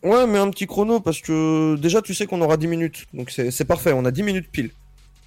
Ouais, 0.03 0.25
mais 0.27 0.37
un 0.39 0.49
petit 0.51 0.67
chrono 0.67 0.99
parce 0.99 1.21
que 1.21 1.75
déjà 1.77 2.01
tu 2.01 2.13
sais 2.13 2.25
qu'on 2.27 2.41
aura 2.41 2.57
10 2.57 2.67
minutes. 2.67 3.05
Donc 3.13 3.29
c'est 3.31 3.49
c'est 3.51 3.65
parfait, 3.65 3.93
on 3.93 4.05
a 4.05 4.11
10 4.11 4.23
minutes 4.23 4.49
pile. 4.51 4.69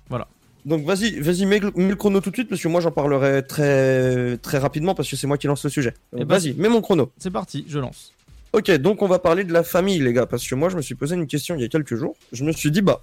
Voilà. 0.09 0.28
Donc 0.65 0.85
vas-y, 0.85 1.20
vas-y, 1.20 1.45
mets, 1.45 1.59
le- 1.59 1.73
mets 1.77 1.89
le 1.89 1.97
chrono 1.97 2.20
tout 2.20 2.31
de 2.31 2.36
suite 2.36 2.49
parce 2.49 2.62
que 2.62 2.69
moi 2.69 2.81
j'en 2.81 2.91
parlerai 2.91 3.47
très 3.47 4.39
très 4.39 4.59
rapidement 4.59 4.95
parce 4.95 5.11
que 5.11 5.16
c'est 5.16 5.27
moi 5.27 5.36
qui 5.36 5.47
lance 5.47 5.62
le 5.65 5.70
sujet. 5.70 5.93
Eh 6.16 6.24
ben, 6.24 6.39
vas-y, 6.39 6.55
mets 6.55 6.70
mon 6.70 6.81
chrono. 6.81 7.12
C'est 7.19 7.31
parti, 7.31 7.65
je 7.69 7.78
lance. 7.78 8.12
Ok, 8.53 8.70
donc 8.78 9.03
on 9.03 9.07
va 9.09 9.19
parler 9.19 9.45
de 9.45 9.53
la 9.53 9.62
famille 9.62 9.99
les 9.99 10.12
gars 10.12 10.27
parce 10.27 10.47
que 10.49 10.55
moi 10.55 10.70
je 10.70 10.77
me 10.77 10.82
suis 10.82 10.95
posé 10.95 11.16
une 11.16 11.27
question 11.27 11.55
il 11.55 11.61
y 11.61 11.65
a 11.65 11.69
quelques 11.69 11.97
jours. 11.97 12.16
Je 12.32 12.45
me 12.45 12.53
suis 12.53 12.70
dit 12.70 12.81
bah 12.81 13.03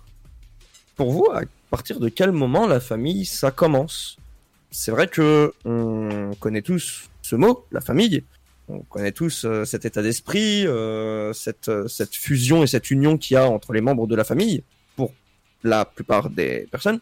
pour 0.95 1.11
vous 1.11 1.27
à 1.31 1.41
partir 1.69 1.99
de 1.99 2.09
quel 2.09 2.31
moment 2.31 2.67
la 2.67 2.79
famille 2.79 3.25
ça 3.25 3.51
commence? 3.51 4.17
C'est 4.71 4.91
vrai 4.91 5.07
que 5.07 5.53
on 5.65 6.31
connaît 6.39 6.61
tous 6.63 7.09
ce 7.21 7.35
mot, 7.35 7.65
la 7.71 7.81
famille. 7.81 8.23
On 8.69 8.79
connaît 8.79 9.11
tous 9.11 9.43
euh, 9.43 9.65
cet 9.65 9.83
état 9.85 10.01
d'esprit, 10.01 10.65
euh, 10.65 11.33
cette, 11.33 11.67
euh, 11.67 11.87
cette 11.89 12.15
fusion 12.15 12.63
et 12.63 12.67
cette 12.67 12.89
union 12.89 13.17
qu'il 13.17 13.35
y 13.35 13.37
a 13.37 13.45
entre 13.49 13.73
les 13.73 13.81
membres 13.81 14.07
de 14.07 14.15
la 14.15 14.23
famille, 14.23 14.63
pour 14.95 15.11
la 15.63 15.83
plupart 15.83 16.29
des 16.29 16.69
personnes. 16.71 17.01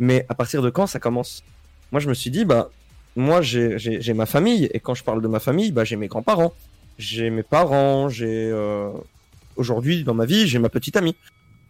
Mais 0.00 0.26
à 0.28 0.34
partir 0.34 0.62
de 0.62 0.70
quand 0.70 0.88
ça 0.88 0.98
commence? 0.98 1.44
Moi, 1.92 2.00
je 2.00 2.08
me 2.08 2.14
suis 2.14 2.30
dit, 2.30 2.44
bah, 2.44 2.70
moi, 3.14 3.40
j'ai 3.42 4.14
ma 4.14 4.26
famille, 4.26 4.68
et 4.74 4.80
quand 4.80 4.94
je 4.94 5.04
parle 5.04 5.22
de 5.22 5.28
ma 5.28 5.38
famille, 5.38 5.70
bah, 5.70 5.84
j'ai 5.84 5.94
mes 5.94 6.08
grands-parents, 6.08 6.52
j'ai 6.98 7.30
mes 7.30 7.44
parents, 7.44 8.08
j'ai... 8.08 8.50
euh, 8.50 8.90
Aujourd'hui, 9.56 10.02
dans 10.02 10.14
ma 10.14 10.24
vie, 10.24 10.48
j'ai 10.48 10.58
ma 10.58 10.70
petite 10.70 10.96
amie. 10.96 11.14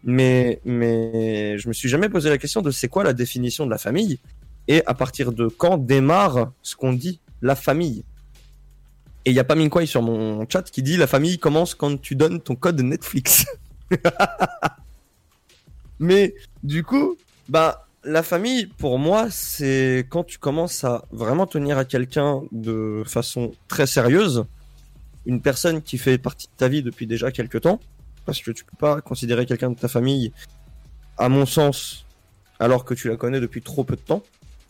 Mais, 0.03 0.61
mais 0.65 1.59
je 1.59 1.67
me 1.67 1.73
suis 1.73 1.89
jamais 1.89 2.09
posé 2.09 2.29
la 2.29 2.39
question 2.39 2.63
de 2.63 2.71
c'est 2.71 2.87
quoi 2.87 3.03
la 3.03 3.13
définition 3.13 3.65
de 3.65 3.69
la 3.69 3.77
famille? 3.77 4.19
et 4.67 4.83
à 4.85 4.93
partir 4.93 5.33
de 5.33 5.47
quand 5.47 5.77
démarre 5.77 6.51
ce 6.61 6.75
qu'on 6.75 6.93
dit 6.93 7.19
la 7.41 7.55
famille? 7.55 8.03
Et 9.25 9.31
il 9.31 9.35
y 9.35 9.39
a 9.39 9.43
pas 9.43 9.55
Minkwai 9.55 9.85
sur 9.85 10.01
mon 10.01 10.47
chat 10.49 10.63
qui 10.63 10.81
dit 10.81 10.97
la 10.97 11.07
famille 11.07 11.37
commence 11.37 11.75
quand 11.75 11.99
tu 12.01 12.15
donnes 12.15 12.41
ton 12.41 12.55
code 12.55 12.81
Netflix. 12.81 13.45
Mais 15.99 16.33
du 16.63 16.83
coup, 16.83 17.17
bah 17.49 17.87
la 18.03 18.23
famille 18.23 18.65
pour 18.65 18.97
moi 18.97 19.29
c'est 19.29 20.07
quand 20.09 20.23
tu 20.23 20.39
commences 20.39 20.83
à 20.83 21.05
vraiment 21.11 21.45
tenir 21.45 21.77
à 21.77 21.85
quelqu'un 21.85 22.41
de 22.51 23.03
façon 23.05 23.51
très 23.67 23.85
sérieuse, 23.85 24.45
une 25.25 25.41
personne 25.41 25.81
qui 25.81 25.97
fait 25.97 26.17
partie 26.17 26.47
de 26.47 26.53
ta 26.57 26.67
vie 26.67 26.83
depuis 26.83 27.07
déjà 27.07 27.31
quelques 27.31 27.61
temps, 27.61 27.79
parce 28.25 28.41
que 28.41 28.51
tu 28.51 28.63
peux 28.65 28.77
pas 28.77 29.01
considérer 29.01 29.45
quelqu'un 29.45 29.69
de 29.69 29.75
ta 29.75 29.87
famille, 29.87 30.31
à 31.17 31.29
mon 31.29 31.45
sens, 31.45 32.05
alors 32.59 32.85
que 32.85 32.93
tu 32.93 33.07
la 33.07 33.15
connais 33.15 33.39
depuis 33.39 33.61
trop 33.61 33.83
peu 33.83 33.95
de 33.95 34.01
temps. 34.01 34.23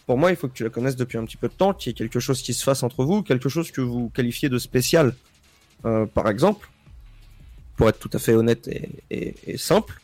Pour 0.07 0.17
moi, 0.17 0.31
il 0.31 0.35
faut 0.35 0.47
que 0.47 0.53
tu 0.53 0.63
la 0.63 0.69
connaisses 0.69 0.95
depuis 0.95 1.17
un 1.17 1.25
petit 1.25 1.37
peu 1.37 1.47
de 1.47 1.53
temps, 1.53 1.73
qu'il 1.73 1.89
y 1.89 1.91
ait 1.91 1.93
quelque 1.93 2.19
chose 2.19 2.41
qui 2.41 2.53
se 2.53 2.63
fasse 2.63 2.83
entre 2.83 3.05
vous, 3.05 3.21
quelque 3.21 3.49
chose 3.49 3.71
que 3.71 3.81
vous 3.81 4.09
qualifiez 4.09 4.49
de 4.49 4.57
spécial. 4.57 5.15
Euh, 5.85 6.05
par 6.05 6.27
exemple, 6.29 6.69
pour 7.77 7.87
être 7.89 7.99
tout 7.99 8.09
à 8.13 8.19
fait 8.19 8.33
honnête 8.33 8.69
et, 9.09 9.57
simple, 9.57 10.01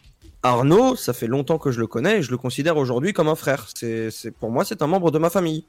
Arnaud, 0.47 0.95
ça 0.95 1.13
fait 1.13 1.27
longtemps 1.27 1.57
que 1.57 1.71
je 1.71 1.79
le 1.79 1.87
connais 1.87 2.19
et 2.19 2.21
je 2.21 2.31
le 2.31 2.37
considère 2.37 2.77
aujourd'hui 2.77 3.13
comme 3.13 3.27
un 3.27 3.35
frère. 3.35 3.67
C'est, 3.73 4.31
pour 4.39 4.51
moi, 4.51 4.65
c'est 4.65 4.81
un 4.81 4.87
membre 4.87 5.11
de 5.11 5.19
ma 5.19 5.29
famille. 5.29 5.65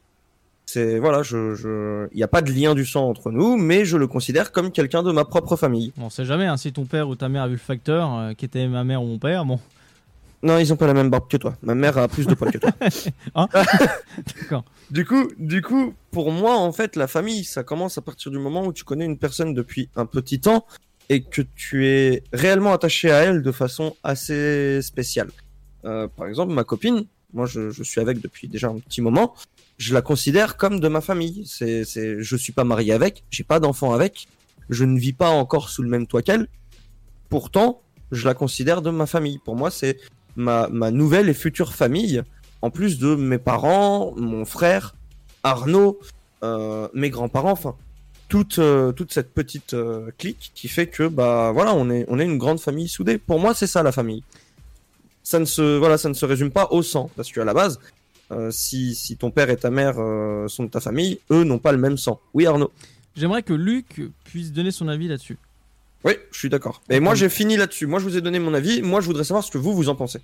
C'est 0.66 0.98
voilà, 0.98 1.22
je, 1.22 1.54
je, 1.54 2.08
il 2.12 2.16
n'y 2.16 2.22
a 2.22 2.28
pas 2.28 2.42
de 2.42 2.52
lien 2.52 2.74
du 2.74 2.84
sang 2.84 3.08
entre 3.08 3.30
nous, 3.30 3.56
mais 3.56 3.86
je 3.86 3.96
le 3.96 4.06
considère 4.06 4.52
comme 4.52 4.70
quelqu'un 4.70 5.02
de 5.02 5.10
ma 5.12 5.24
propre 5.24 5.56
famille. 5.56 5.94
On 5.98 6.10
sait 6.10 6.26
jamais 6.26 6.44
hein, 6.44 6.58
si 6.58 6.72
ton 6.72 6.84
père 6.84 7.08
ou 7.08 7.16
ta 7.16 7.30
mère 7.30 7.44
a 7.44 7.46
vu 7.46 7.54
le 7.54 7.58
facteur, 7.58 8.14
euh, 8.14 8.32
qui 8.34 8.44
était 8.44 8.68
ma 8.68 8.84
mère 8.84 9.02
ou 9.02 9.06
mon 9.06 9.18
père. 9.18 9.46
Bon. 9.46 9.58
Non, 10.42 10.58
ils 10.58 10.72
ont 10.72 10.76
pas 10.76 10.86
la 10.86 10.94
même 10.94 11.10
barbe 11.10 11.28
que 11.28 11.36
toi. 11.36 11.56
Ma 11.62 11.74
mère 11.74 11.98
a 11.98 12.06
plus 12.06 12.26
de 12.26 12.34
poils 12.34 12.52
que 12.52 12.58
toi. 12.58 12.70
D'accord. 14.40 14.64
Du 14.90 15.04
coup, 15.04 15.28
du 15.38 15.62
coup, 15.62 15.94
pour 16.10 16.30
moi, 16.30 16.56
en 16.56 16.72
fait, 16.72 16.96
la 16.96 17.06
famille, 17.08 17.44
ça 17.44 17.62
commence 17.62 17.98
à 17.98 18.02
partir 18.02 18.30
du 18.30 18.38
moment 18.38 18.64
où 18.64 18.72
tu 18.72 18.84
connais 18.84 19.04
une 19.04 19.18
personne 19.18 19.54
depuis 19.54 19.88
un 19.96 20.06
petit 20.06 20.38
temps 20.38 20.64
et 21.08 21.22
que 21.22 21.42
tu 21.42 21.86
es 21.86 22.22
réellement 22.32 22.72
attaché 22.72 23.10
à 23.10 23.18
elle 23.24 23.42
de 23.42 23.52
façon 23.52 23.96
assez 24.04 24.82
spéciale. 24.82 25.30
Euh, 25.84 26.08
par 26.08 26.26
exemple, 26.26 26.52
ma 26.52 26.64
copine, 26.64 27.06
moi, 27.32 27.46
je, 27.46 27.70
je 27.70 27.82
suis 27.82 28.00
avec 28.00 28.20
depuis 28.20 28.48
déjà 28.48 28.68
un 28.68 28.78
petit 28.78 29.00
moment. 29.00 29.34
Je 29.78 29.94
la 29.94 30.02
considère 30.02 30.56
comme 30.56 30.80
de 30.80 30.88
ma 30.88 31.00
famille. 31.00 31.44
C'est, 31.46 31.84
c'est, 31.84 32.22
je 32.22 32.36
suis 32.36 32.52
pas 32.52 32.64
marié 32.64 32.92
avec, 32.92 33.24
j'ai 33.30 33.44
pas 33.44 33.60
d'enfant 33.60 33.92
avec, 33.92 34.28
je 34.70 34.84
ne 34.84 34.98
vis 34.98 35.12
pas 35.12 35.30
encore 35.30 35.68
sous 35.68 35.82
le 35.82 35.88
même 35.88 36.06
toit 36.06 36.22
qu'elle. 36.22 36.48
Pourtant, 37.28 37.82
je 38.12 38.26
la 38.26 38.34
considère 38.34 38.82
de 38.82 38.90
ma 38.90 39.06
famille. 39.06 39.38
Pour 39.44 39.56
moi, 39.56 39.70
c'est 39.70 39.98
ma, 40.36 40.68
ma 40.68 40.90
nouvelle 40.90 41.28
et 41.28 41.34
future 41.34 41.74
famille, 41.74 42.22
en 42.62 42.70
plus 42.70 42.98
de 42.98 43.14
mes 43.14 43.38
parents, 43.38 44.14
mon 44.16 44.44
frère, 44.44 44.94
Arnaud, 45.42 46.00
euh, 46.42 46.88
mes 46.94 47.10
grands-parents, 47.10 47.52
enfin, 47.52 47.76
toute, 48.28 48.58
euh, 48.58 48.92
toute 48.92 49.12
cette 49.12 49.32
petite 49.32 49.74
euh, 49.74 50.10
clique 50.18 50.52
qui 50.54 50.68
fait 50.68 50.86
que, 50.86 51.08
bah 51.08 51.50
voilà, 51.52 51.74
on 51.74 51.88
est, 51.90 52.04
on 52.08 52.18
est 52.18 52.24
une 52.24 52.38
grande 52.38 52.60
famille 52.60 52.88
soudée. 52.88 53.18
Pour 53.18 53.40
moi, 53.40 53.54
c'est 53.54 53.66
ça 53.66 53.82
la 53.82 53.92
famille. 53.92 54.22
Ça 55.22 55.38
ne 55.38 55.44
se, 55.44 55.76
voilà, 55.78 55.98
ça 55.98 56.08
ne 56.08 56.14
se 56.14 56.24
résume 56.24 56.50
pas 56.50 56.68
au 56.70 56.82
sang, 56.82 57.10
parce 57.16 57.30
qu'à 57.32 57.44
la 57.44 57.54
base, 57.54 57.78
euh, 58.30 58.50
si, 58.50 58.94
si 58.94 59.16
ton 59.16 59.30
père 59.30 59.50
et 59.50 59.56
ta 59.56 59.70
mère 59.70 59.94
euh, 59.98 60.46
sont 60.48 60.64
de 60.64 60.70
ta 60.70 60.80
famille, 60.80 61.20
eux 61.30 61.44
n'ont 61.44 61.58
pas 61.58 61.72
le 61.72 61.78
même 61.78 61.96
sang. 61.98 62.20
Oui, 62.34 62.46
Arnaud? 62.46 62.70
J'aimerais 63.16 63.42
que 63.42 63.52
Luc 63.54 64.00
puisse 64.24 64.52
donner 64.52 64.70
son 64.70 64.88
avis 64.88 65.08
là-dessus. 65.08 65.38
Oui, 66.04 66.12
je 66.30 66.38
suis 66.38 66.48
d'accord. 66.48 66.80
Et 66.88 67.00
moi, 67.00 67.14
j'ai 67.16 67.28
fini 67.28 67.56
là-dessus. 67.56 67.86
Moi, 67.86 67.98
je 67.98 68.04
vous 68.04 68.16
ai 68.16 68.20
donné 68.20 68.38
mon 68.38 68.54
avis. 68.54 68.82
Moi, 68.82 69.00
je 69.00 69.06
voudrais 69.06 69.24
savoir 69.24 69.42
ce 69.42 69.50
que 69.50 69.58
vous, 69.58 69.74
vous 69.74 69.88
en 69.88 69.96
pensez. 69.96 70.20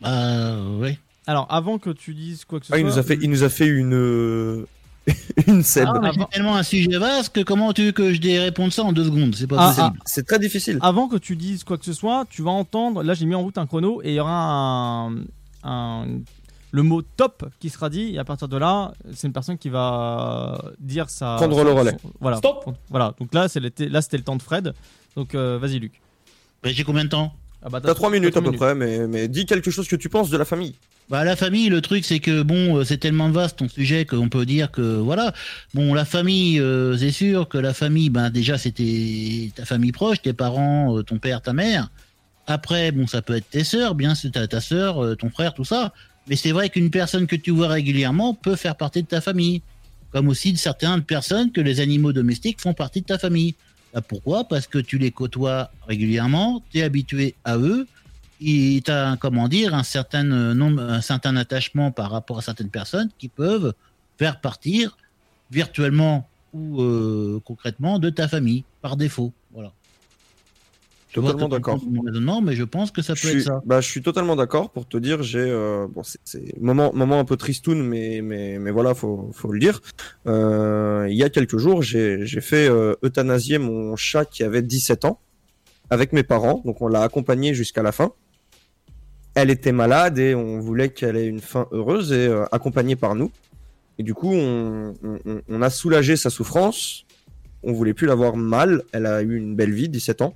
Bah, 0.00 0.56
ouais. 0.78 0.98
Alors, 1.26 1.46
avant 1.50 1.78
que 1.78 1.90
tu 1.90 2.14
dises 2.14 2.44
quoi 2.44 2.58
que 2.60 2.66
ce 2.66 2.72
Ah, 2.72 2.76
soit. 2.76 2.80
il 2.80 2.86
nous 2.86 2.98
a 2.98 3.02
fait, 3.02 3.18
il 3.20 3.30
nous 3.30 3.44
a 3.44 3.48
fait 3.48 3.66
une, 3.66 3.94
euh, 3.94 4.66
une 5.46 5.62
scène. 5.62 5.88
Ah, 5.88 6.10
c'est 6.12 6.28
tellement 6.30 6.56
un 6.56 6.62
sujet 6.62 6.98
vaste 6.98 7.34
que 7.34 7.40
comment 7.40 7.72
tu 7.72 7.84
veux 7.86 7.92
que 7.92 8.12
je 8.12 8.20
dé- 8.20 8.38
réponde 8.38 8.72
ça 8.72 8.82
en 8.84 8.92
deux 8.92 9.04
secondes? 9.04 9.34
C'est 9.34 9.46
pas 9.46 9.56
Ah, 9.58 9.68
possible. 9.68 9.96
ah. 9.98 10.02
C'est 10.04 10.26
très 10.26 10.38
difficile. 10.38 10.78
Avant 10.82 11.08
que 11.08 11.16
tu 11.16 11.36
dises 11.36 11.64
quoi 11.64 11.78
que 11.78 11.84
ce 11.84 11.92
soit, 11.92 12.26
tu 12.28 12.42
vas 12.42 12.50
entendre. 12.50 13.02
Là, 13.02 13.14
j'ai 13.14 13.26
mis 13.26 13.34
en 13.34 13.42
route 13.42 13.58
un 13.58 13.66
chrono 13.66 14.00
et 14.02 14.10
il 14.10 14.14
y 14.14 14.20
aura 14.20 14.32
un, 15.08 15.14
un- 15.64 16.06
le 16.72 16.82
mot 16.82 17.02
top 17.02 17.46
qui 17.58 17.70
sera 17.70 17.88
dit. 17.90 18.14
Et 18.14 18.18
à 18.18 18.24
partir 18.24 18.46
de 18.46 18.56
là, 18.56 18.92
c'est 19.14 19.26
une 19.26 19.32
personne 19.32 19.58
qui 19.58 19.70
va 19.70 20.62
dire 20.78 21.08
ça. 21.10 21.34
Prendre 21.36 21.64
le 21.64 21.72
relais. 21.72 21.96
voilà. 22.20 22.36
Stop. 22.36 22.70
Voilà. 22.90 23.14
Donc 23.18 23.34
là, 23.34 23.48
c'est 23.48 23.60
l'été- 23.60 23.88
là, 23.88 24.02
c'était 24.02 24.18
le 24.18 24.22
temps 24.24 24.36
de 24.36 24.42
Fred. 24.42 24.74
Donc, 25.16 25.34
euh, 25.34 25.58
vas-y, 25.60 25.78
Luc. 25.80 26.00
J'ai 26.62 26.84
combien 26.84 27.04
de 27.04 27.08
temps? 27.08 27.32
Ah 27.62 27.68
bah, 27.70 27.80
T'as 27.80 27.94
trois 27.94 28.10
minutes 28.10 28.32
t'as 28.34 28.40
à 28.40 28.42
peu 28.42 28.52
près, 28.52 28.74
mais, 28.74 29.06
mais 29.06 29.28
dis 29.28 29.44
quelque 29.46 29.70
chose 29.70 29.88
que 29.88 29.96
tu 29.96 30.08
penses 30.08 30.30
de 30.30 30.36
la 30.38 30.44
famille. 30.44 30.74
Bah 31.08 31.24
la 31.24 31.34
famille, 31.34 31.68
le 31.68 31.80
truc 31.80 32.04
c'est 32.04 32.20
que 32.20 32.42
bon, 32.42 32.76
euh, 32.76 32.84
c'est 32.84 32.98
tellement 32.98 33.30
vaste 33.30 33.58
ton 33.58 33.68
sujet 33.68 34.04
qu'on 34.04 34.28
peut 34.28 34.46
dire 34.46 34.70
que 34.70 34.80
voilà, 34.80 35.34
bon 35.74 35.92
la 35.92 36.04
famille, 36.04 36.60
euh, 36.60 36.96
c'est 36.96 37.10
sûr 37.10 37.48
que 37.48 37.58
la 37.58 37.74
famille, 37.74 38.10
ben 38.10 38.30
déjà 38.30 38.58
c'était 38.58 39.50
ta 39.56 39.64
famille 39.64 39.90
proche, 39.90 40.22
tes 40.22 40.32
parents, 40.32 40.96
euh, 40.96 41.02
ton 41.02 41.18
père, 41.18 41.42
ta 41.42 41.52
mère. 41.52 41.90
Après, 42.46 42.92
bon 42.92 43.08
ça 43.08 43.22
peut 43.22 43.34
être 43.34 43.50
tes 43.50 43.64
sœurs, 43.64 43.96
bien 43.96 44.14
sûr 44.14 44.30
ta, 44.30 44.46
ta 44.46 44.60
sœur, 44.60 45.02
euh, 45.02 45.16
ton 45.16 45.30
frère, 45.30 45.52
tout 45.52 45.64
ça. 45.64 45.92
Mais 46.28 46.36
c'est 46.36 46.52
vrai 46.52 46.68
qu'une 46.68 46.90
personne 46.90 47.26
que 47.26 47.34
tu 47.34 47.50
vois 47.50 47.68
régulièrement 47.68 48.34
peut 48.34 48.54
faire 48.54 48.76
partie 48.76 49.02
de 49.02 49.08
ta 49.08 49.20
famille, 49.20 49.62
comme 50.12 50.28
aussi 50.28 50.52
de 50.52 50.58
certaines 50.58 51.02
personnes 51.02 51.50
que 51.50 51.60
les 51.60 51.80
animaux 51.80 52.12
domestiques 52.12 52.60
font 52.60 52.74
partie 52.74 53.00
de 53.00 53.06
ta 53.06 53.18
famille. 53.18 53.56
Bah, 53.92 54.00
pourquoi? 54.00 54.44
Parce 54.44 54.68
que 54.68 54.78
tu 54.78 54.98
les 54.98 55.10
côtoies 55.10 55.72
régulièrement, 55.88 56.62
tu 56.70 56.78
es 56.78 56.82
habitué 56.82 57.34
à 57.44 57.56
eux, 57.56 57.88
tu 58.40 58.90
as, 58.90 59.16
comment 59.20 59.48
dire, 59.48 59.74
un 59.74 59.82
certain 59.82 60.30
euh, 60.32 60.54
nombre, 60.54 60.82
un 60.82 61.00
certain 61.00 61.36
attachement 61.36 61.90
par 61.92 62.10
rapport 62.10 62.38
à 62.38 62.42
certaines 62.42 62.70
personnes 62.70 63.10
qui 63.18 63.28
peuvent 63.28 63.74
faire 64.18 64.40
partir 64.40 64.96
virtuellement 65.50 66.28
ou 66.52 66.80
euh, 66.82 67.40
concrètement 67.44 67.98
de 67.98 68.10
ta 68.10 68.28
famille 68.28 68.64
par 68.82 68.96
défaut. 68.96 69.32
Voilà. 69.52 69.72
Totalement 71.12 71.48
d'accord. 71.48 71.80
Mon 71.90 72.02
raisonnement, 72.02 72.40
mais 72.40 72.54
je 72.54 72.62
pense 72.62 72.92
que 72.92 73.02
ça 73.02 73.14
Je 73.16 73.22
peut 73.22 73.28
suis, 73.28 73.38
être 73.40 73.44
ça. 73.46 73.60
bah, 73.66 73.80
je 73.80 73.88
suis 73.88 74.00
totalement 74.00 74.36
d'accord 74.36 74.70
pour 74.70 74.86
te 74.86 74.96
dire, 74.96 75.24
j'ai 75.24 75.40
euh, 75.40 75.88
bon, 75.92 76.02
c'est- 76.04 76.56
moment 76.60 76.92
moment 76.94 77.18
un 77.18 77.24
peu 77.24 77.36
tristoun, 77.36 77.82
mais 77.82 78.20
mais 78.22 78.60
mais 78.60 78.70
voilà, 78.70 78.94
faut 78.94 79.28
faut 79.32 79.50
le 79.50 79.58
dire. 79.58 79.80
Euh, 80.28 81.08
il 81.10 81.16
y 81.16 81.24
a 81.24 81.28
quelques 81.28 81.58
jours, 81.58 81.82
j'ai 81.82 82.24
j'ai 82.26 82.40
fait 82.40 82.68
euthanasier 83.02 83.58
mon 83.58 83.96
chat 83.96 84.24
qui 84.24 84.44
avait 84.44 84.62
17 84.62 85.04
ans 85.04 85.18
avec 85.90 86.12
mes 86.12 86.22
parents, 86.22 86.62
donc 86.64 86.80
on 86.80 86.86
l'a 86.86 87.02
accompagné 87.02 87.54
jusqu'à 87.54 87.82
la 87.82 87.90
fin. 87.90 88.12
Elle 89.40 89.50
était 89.50 89.72
malade 89.72 90.18
et 90.18 90.34
on 90.34 90.60
voulait 90.60 90.90
qu'elle 90.90 91.16
ait 91.16 91.26
une 91.26 91.40
fin 91.40 91.66
heureuse 91.72 92.12
et 92.12 92.26
euh, 92.26 92.44
accompagnée 92.52 92.96
par 92.96 93.14
nous. 93.14 93.30
Et 93.98 94.02
du 94.02 94.14
coup, 94.14 94.32
on, 94.32 94.94
on, 95.02 95.18
on- 95.26 95.40
on 95.48 95.62
a 95.62 95.70
soulagé 95.70 96.16
sa 96.16 96.30
souffrance. 96.30 97.04
On 97.62 97.72
voulait 97.72 97.94
plus 97.94 98.06
la 98.06 98.14
voir 98.14 98.36
mal. 98.36 98.82
Elle 98.92 99.06
a 99.06 99.22
eu 99.22 99.36
une 99.36 99.54
belle 99.56 99.72
vie, 99.72 99.88
17 99.88 100.22
ans. 100.22 100.34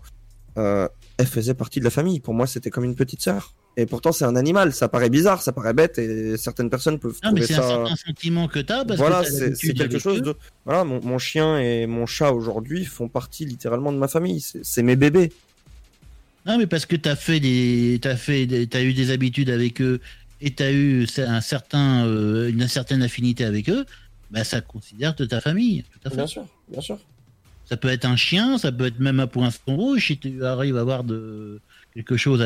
Euh, 0.58 0.88
elle 1.18 1.26
faisait 1.26 1.54
partie 1.54 1.80
de 1.80 1.84
la 1.84 1.90
famille. 1.90 2.20
Pour 2.20 2.34
moi, 2.34 2.46
c'était 2.46 2.70
comme 2.70 2.84
une 2.84 2.94
petite 2.96 3.22
sœur. 3.22 3.54
Et 3.76 3.86
pourtant, 3.86 4.12
c'est 4.12 4.24
un 4.24 4.36
animal. 4.36 4.72
Ça 4.72 4.88
paraît 4.88 5.10
bizarre, 5.10 5.42
ça 5.42 5.50
paraît 5.52 5.72
bête, 5.74 5.98
et 5.98 6.36
certaines 6.36 6.70
personnes 6.70 7.00
peuvent 7.00 7.18
Ah, 7.22 7.32
mais 7.32 7.42
c'est 7.42 7.54
un 7.54 7.62
certain 7.68 7.96
sentiment 7.96 8.46
que 8.46 8.60
tu 8.60 8.72
as 8.72 8.84
parce 8.84 8.98
Voilà, 9.00 9.24
que 9.24 9.48
t'as 9.48 9.54
c'est 9.56 9.72
quelque 9.74 9.98
chose 9.98 10.18
eux. 10.18 10.20
de. 10.20 10.36
Voilà, 10.64 10.84
mon, 10.84 11.00
mon 11.02 11.18
chien 11.18 11.58
et 11.58 11.86
mon 11.86 12.06
chat 12.06 12.30
aujourd'hui 12.32 12.84
font 12.84 13.08
partie 13.08 13.44
littéralement 13.46 13.90
de 13.92 13.98
ma 13.98 14.06
famille. 14.06 14.40
C'est 14.40 14.64
c'est 14.64 14.84
mes 14.84 14.94
bébés. 14.94 15.32
Non, 16.46 16.58
mais 16.58 16.66
parce 16.66 16.84
que 16.86 16.96
t'as 16.96 17.16
fait 17.16 17.40
des, 17.40 17.98
t'as 18.02 18.16
fait, 18.16 18.46
des- 18.46 18.66
eu 18.82 18.92
des 18.92 19.10
habitudes 19.10 19.50
avec 19.50 19.80
eux 19.80 20.00
et 20.40 20.50
t'as 20.50 20.70
eu 20.72 21.06
un 21.18 21.40
certain, 21.40 22.04
euh, 22.06 22.50
une 22.50 22.68
certaine 22.68 23.02
affinité 23.02 23.44
avec 23.44 23.68
eux, 23.70 23.86
bah 24.30 24.44
ça 24.44 24.60
considère 24.60 25.14
de 25.14 25.24
ta 25.24 25.40
famille. 25.40 25.84
Tout 25.92 26.00
à 26.06 26.10
fait. 26.10 26.16
Bien 26.16 26.26
sûr, 26.26 26.46
bien 26.68 26.80
sûr. 26.80 26.98
Ça 27.66 27.78
peut 27.78 27.88
être 27.88 28.04
un 28.04 28.16
chien, 28.16 28.58
ça 28.58 28.70
peut 28.72 28.84
être 28.86 29.00
même 29.00 29.20
un 29.20 29.26
poinçon 29.26 29.60
rouge 29.74 30.06
si 30.06 30.18
tu 30.18 30.44
arrives 30.44 30.76
à 30.76 30.80
avoir 30.80 31.02
de 31.02 31.60
quelque 31.94 32.16
chose 32.18 32.42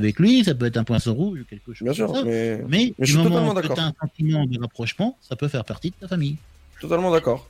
avec 0.00 0.18
lui, 0.18 0.42
ça 0.42 0.54
peut 0.54 0.66
être 0.66 0.78
un 0.78 0.84
poinçon 0.84 1.14
rouge 1.14 1.40
ou 1.42 1.44
quelque 1.44 1.72
chose. 1.72 1.84
Bien 1.84 1.92
sûr, 1.92 2.12
ça. 2.12 2.24
mais- 2.24 2.60
mais, 2.66 2.94
mais 2.98 3.06
je 3.06 3.12
suis 3.12 3.22
moment 3.22 3.50
que 3.54 3.60
d'accord. 3.60 3.76
t'as 3.76 3.84
un 3.84 3.94
sentiment 4.00 4.46
de 4.46 4.58
rapprochement, 4.58 5.16
ça 5.20 5.36
peut 5.36 5.46
faire 5.48 5.64
partie 5.64 5.90
de 5.90 5.94
ta 6.00 6.08
famille. 6.08 6.36
Totalement 6.80 7.12
d'accord. 7.12 7.48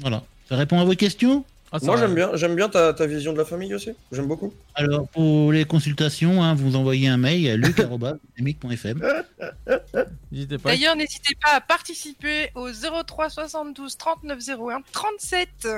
Voilà. 0.00 0.24
Ça 0.48 0.56
répond 0.56 0.80
à 0.80 0.84
vos 0.84 0.94
questions? 0.94 1.44
Moi, 1.82 1.96
j'aime 1.98 2.14
bien, 2.14 2.30
j'aime 2.34 2.54
bien 2.56 2.68
ta, 2.68 2.94
ta 2.94 3.06
vision 3.06 3.32
de 3.32 3.38
la 3.38 3.44
famille 3.44 3.74
aussi. 3.74 3.90
J'aime 4.10 4.26
beaucoup. 4.26 4.52
Alors, 4.74 5.06
pour 5.08 5.52
les 5.52 5.64
consultations, 5.64 6.42
hein, 6.42 6.54
vous 6.54 6.76
envoyez 6.76 7.08
un 7.08 7.18
mail 7.18 7.48
à 7.50 7.56
luc.dynamique.fm. 7.58 9.02
D'ailleurs, 10.64 10.96
n'hésitez 10.96 11.34
pas 11.42 11.56
à 11.56 11.60
participer 11.60 12.50
au 12.54 12.68
03 12.70 13.28
72 13.30 13.96
39 13.96 14.38
01 14.48 14.80
37. 14.92 15.68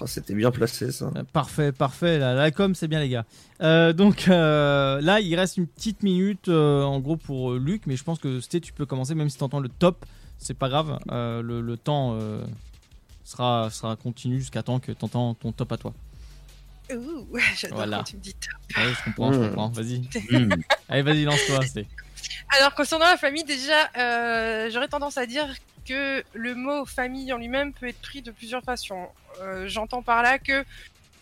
Oh, 0.00 0.06
C'était 0.06 0.34
bien 0.34 0.50
placé 0.50 0.90
ça. 0.90 1.10
Parfait, 1.32 1.70
parfait. 1.70 2.18
La, 2.18 2.34
la 2.34 2.50
com, 2.50 2.74
c'est 2.74 2.88
bien, 2.88 3.00
les 3.00 3.10
gars. 3.10 3.26
Euh, 3.60 3.92
donc 3.92 4.26
euh, 4.28 5.00
là, 5.02 5.20
il 5.20 5.34
reste 5.36 5.58
une 5.58 5.66
petite 5.66 6.02
minute 6.02 6.48
euh, 6.48 6.82
en 6.82 6.98
gros 6.98 7.16
pour 7.16 7.52
euh, 7.52 7.58
Luc, 7.58 7.82
mais 7.86 7.96
je 7.96 8.02
pense 8.04 8.18
que 8.18 8.40
Sté, 8.40 8.60
tu 8.60 8.72
peux 8.72 8.86
commencer, 8.86 9.14
même 9.14 9.28
si 9.28 9.36
tu 9.36 9.44
entends 9.44 9.60
le 9.60 9.68
top, 9.68 10.06
c'est 10.38 10.56
pas 10.56 10.68
grave. 10.70 10.98
Euh, 11.10 11.42
le, 11.42 11.60
le 11.60 11.76
temps 11.76 12.16
euh, 12.18 12.42
sera, 13.32 13.68
sera 13.70 13.96
continu 13.96 14.38
jusqu'à 14.38 14.62
temps 14.62 14.78
que 14.80 14.92
tu 14.92 15.04
entends 15.04 15.34
ton 15.34 15.52
top 15.52 15.72
à 15.72 15.76
toi. 15.76 15.92
Ouh, 16.92 17.26
j'adore 17.56 17.76
Voilà. 17.78 17.98
quand 17.98 18.04
tu 18.04 18.16
me 18.16 18.20
dis 18.22 18.34
top. 18.34 18.76
Ouais, 18.76 18.92
je 18.92 19.04
comprends, 19.04 19.32
je 19.32 19.38
Mmh. 19.38 19.48
comprends. 19.48 19.68
Vas-y. 19.70 20.00
Mmh. 20.30 20.62
Allez, 20.88 21.02
vas-y, 21.02 21.24
lance-toi. 21.24 21.60
Alors, 22.58 22.74
concernant 22.74 23.06
la 23.06 23.16
famille, 23.16 23.44
déjà, 23.44 23.90
euh, 23.96 24.70
j'aurais 24.70 24.88
tendance 24.88 25.16
à 25.16 25.26
dire 25.26 25.48
que 25.86 26.22
le 26.34 26.54
mot 26.54 26.84
famille 26.84 27.32
en 27.32 27.38
lui-même 27.38 27.72
peut 27.72 27.88
être 27.88 28.00
pris 28.00 28.22
de 28.22 28.30
plusieurs 28.30 28.62
façons. 28.62 29.08
Euh, 29.40 29.66
J'entends 29.68 30.02
par 30.02 30.22
là 30.22 30.38
que 30.38 30.64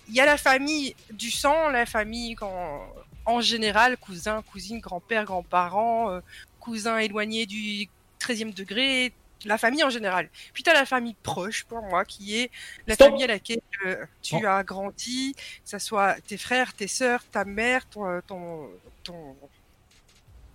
il 0.08 0.14
y 0.14 0.20
a 0.20 0.26
la 0.26 0.36
famille 0.36 0.94
du 1.12 1.30
sang, 1.30 1.68
la 1.68 1.86
famille 1.86 2.34
quand, 2.34 2.80
en 3.26 3.40
général, 3.40 3.96
cousin, 3.96 4.42
cousine, 4.42 4.80
grand-père, 4.80 5.24
grands-parents, 5.24 6.10
euh, 6.10 6.20
cousins 6.58 6.98
éloignés 6.98 7.46
du 7.46 7.88
13e 8.18 8.52
degré, 8.52 9.12
la 9.44 9.58
famille 9.58 9.82
en 9.84 9.90
général. 9.90 10.28
Puis 10.52 10.62
tu 10.62 10.70
as 10.70 10.74
la 10.74 10.86
famille 10.86 11.14
proche, 11.22 11.64
pour 11.64 11.82
moi, 11.82 12.04
qui 12.04 12.36
est 12.38 12.50
la 12.86 12.94
Stop. 12.94 13.08
famille 13.08 13.24
à 13.24 13.28
laquelle 13.28 13.60
euh, 13.86 14.04
tu 14.22 14.36
Oh. 14.36 14.46
as 14.46 14.62
grandi, 14.64 15.34
que 15.34 15.40
ce 15.70 15.78
soit 15.78 16.20
tes 16.22 16.36
frères, 16.36 16.74
tes 16.74 16.88
sœurs, 16.88 17.24
ta 17.30 17.44
mère, 17.44 17.86
ton, 17.88 18.06
euh, 18.06 18.20
ton, 18.26 18.68
ton, 19.02 19.36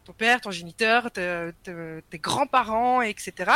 ton 0.06 0.14
père, 0.14 0.40
ton 0.42 0.52
géniteur, 0.52 1.12
te- 1.12 1.52
te- 1.64 2.00
tes 2.10 2.20
grands-parents, 2.20 3.02
etc. 3.02 3.52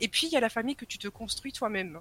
Et 0.00 0.08
puis 0.08 0.26
il 0.26 0.32
y 0.32 0.36
a 0.36 0.40
la 0.40 0.48
famille 0.48 0.76
que 0.76 0.84
tu 0.86 0.98
te 0.98 1.08
construis 1.08 1.52
toi-même. 1.52 2.00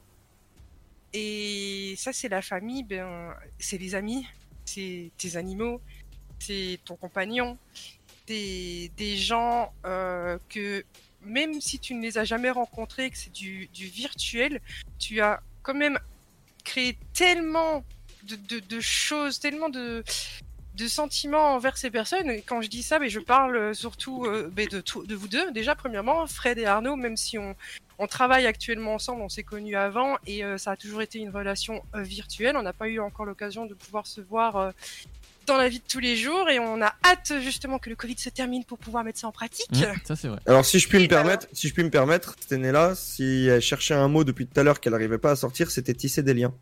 Et 1.13 1.95
ça, 1.97 2.11
c'est 2.11 2.27
la 2.29 2.41
famille, 2.41 2.83
ben, 2.83 3.33
c'est 3.59 3.77
les 3.77 3.95
amis, 3.95 4.27
c'est 4.65 5.11
tes 5.17 5.37
animaux, 5.37 5.79
c'est 6.39 6.79
ton 6.83 6.95
compagnon, 6.95 7.57
des, 8.27 8.91
des 8.97 9.15
gens 9.17 9.71
euh, 9.85 10.37
que 10.49 10.83
même 11.25 11.61
si 11.61 11.79
tu 11.79 11.93
ne 11.93 12.01
les 12.01 12.17
as 12.17 12.23
jamais 12.23 12.51
rencontrés, 12.51 13.09
que 13.09 13.17
c'est 13.17 13.31
du, 13.31 13.69
virtuel, 13.73 14.61
tu 14.99 15.21
as 15.21 15.41
quand 15.63 15.73
même 15.73 15.99
créé 16.63 16.97
tellement 17.13 17.83
de, 18.23 18.79
choses, 18.79 19.39
tellement 19.39 19.69
de, 19.69 20.03
sentiments 20.87 21.55
envers 21.55 21.77
ces 21.77 21.89
personnes. 21.89 22.29
Et 22.29 22.41
quand 22.41 22.61
je 22.61 22.69
dis 22.69 22.83
ça, 22.83 22.99
mais 22.99 23.09
je 23.09 23.19
parle 23.19 23.73
surtout 23.75 24.25
euh, 24.25 24.51
de, 24.51 25.15
vous 25.15 25.27
deux. 25.27 25.51
Déjà, 25.51 25.75
premièrement, 25.75 26.25
Fred 26.27 26.57
et 26.57 26.65
Arnaud, 26.65 26.95
même 26.95 27.17
si 27.17 27.37
on, 27.37 27.55
travaille 28.07 28.45
actuellement 28.45 28.95
ensemble, 28.95 29.21
on 29.21 29.29
s'est 29.29 29.43
connus 29.43 29.75
avant 29.75 30.17
et 30.27 30.43
euh, 30.43 30.57
ça 30.57 30.71
a 30.71 30.75
toujours 30.75 31.01
été 31.01 31.19
une 31.19 31.29
relation 31.29 31.81
euh, 31.95 32.01
virtuelle. 32.01 32.57
On 32.57 32.61
n'a 32.61 32.73
pas 32.73 32.89
eu 32.89 32.99
encore 32.99 33.25
l'occasion 33.25 33.65
de 33.65 33.73
pouvoir 33.73 34.05
se 34.05 34.21
voir 34.21 34.73
dans 35.45 35.57
la 35.57 35.69
vie 35.69 35.79
de 35.79 35.83
tous 35.87 35.99
les 35.99 36.15
jours 36.15 36.49
et 36.49 36.59
on 36.59 36.81
a 36.81 36.93
hâte 37.05 37.33
justement 37.41 37.79
que 37.79 37.89
le 37.89 37.95
Covid 37.95 38.17
se 38.17 38.29
termine 38.29 38.63
pour 38.65 38.77
pouvoir 38.77 39.03
mettre 39.03 39.19
ça 39.19 39.27
en 39.27 39.31
pratique. 39.31 39.67
ça 40.05 40.15
c'est 40.15 40.27
vrai. 40.27 40.39
Alors 40.45 40.65
si 40.65 40.79
je 40.79 40.87
puis 40.87 40.99
me 40.99 41.07
permettre, 41.07 41.47
si 41.53 41.67
je 41.67 41.73
puis 41.73 41.83
me 41.83 41.89
permettre, 41.89 42.35
cette 42.39 42.53
année-là, 42.53 42.93
si 42.95 43.47
elle 43.47 43.61
cherchait 43.61 43.93
un 43.93 44.07
mot 44.07 44.23
depuis 44.23 44.47
tout 44.47 44.59
à 44.59 44.63
l'heure 44.63 44.79
qu'elle 44.79 44.93
n'arrivait 44.93 45.17
pas 45.17 45.31
à 45.31 45.35
sortir, 45.35 45.71
c'était 45.71 45.93
tisser 45.93 46.23
des 46.23 46.33
liens. 46.33 46.53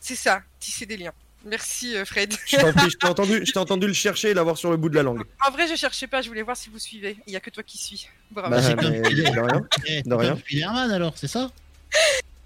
C'est 0.00 0.16
ça, 0.16 0.42
tisser 0.60 0.86
des 0.86 0.96
liens. 0.96 1.12
Merci 1.44 1.96
euh, 1.96 2.04
Fred. 2.04 2.32
Je 2.46 2.96
t'ai 2.96 3.06
entendu, 3.06 3.42
je 3.44 3.52
t'ai 3.52 3.58
entendu 3.58 3.86
le 3.86 3.92
chercher 3.92 4.30
et 4.30 4.34
l'avoir 4.34 4.56
sur 4.56 4.70
le 4.70 4.76
bout 4.76 4.88
de 4.88 4.94
la 4.94 5.02
langue. 5.02 5.22
En 5.46 5.50
vrai, 5.50 5.66
je 5.66 5.74
cherchais 5.74 6.06
pas, 6.06 6.22
je 6.22 6.28
voulais 6.28 6.42
voir 6.42 6.56
si 6.56 6.70
vous 6.70 6.78
suivez. 6.78 7.16
Il 7.26 7.32
y 7.32 7.36
a 7.36 7.40
que 7.40 7.50
toi 7.50 7.62
qui 7.64 7.78
suis. 7.78 8.06
Bravo. 8.30 8.50
Bah, 8.50 8.62
c'est 8.62 8.76
mais 8.76 9.00
de 9.00 9.06
rien, 9.08 9.68
Eh, 9.86 10.02
de 10.02 10.14
rien. 10.14 10.90
alors, 10.90 11.14
c'est 11.16 11.26
ça? 11.26 11.50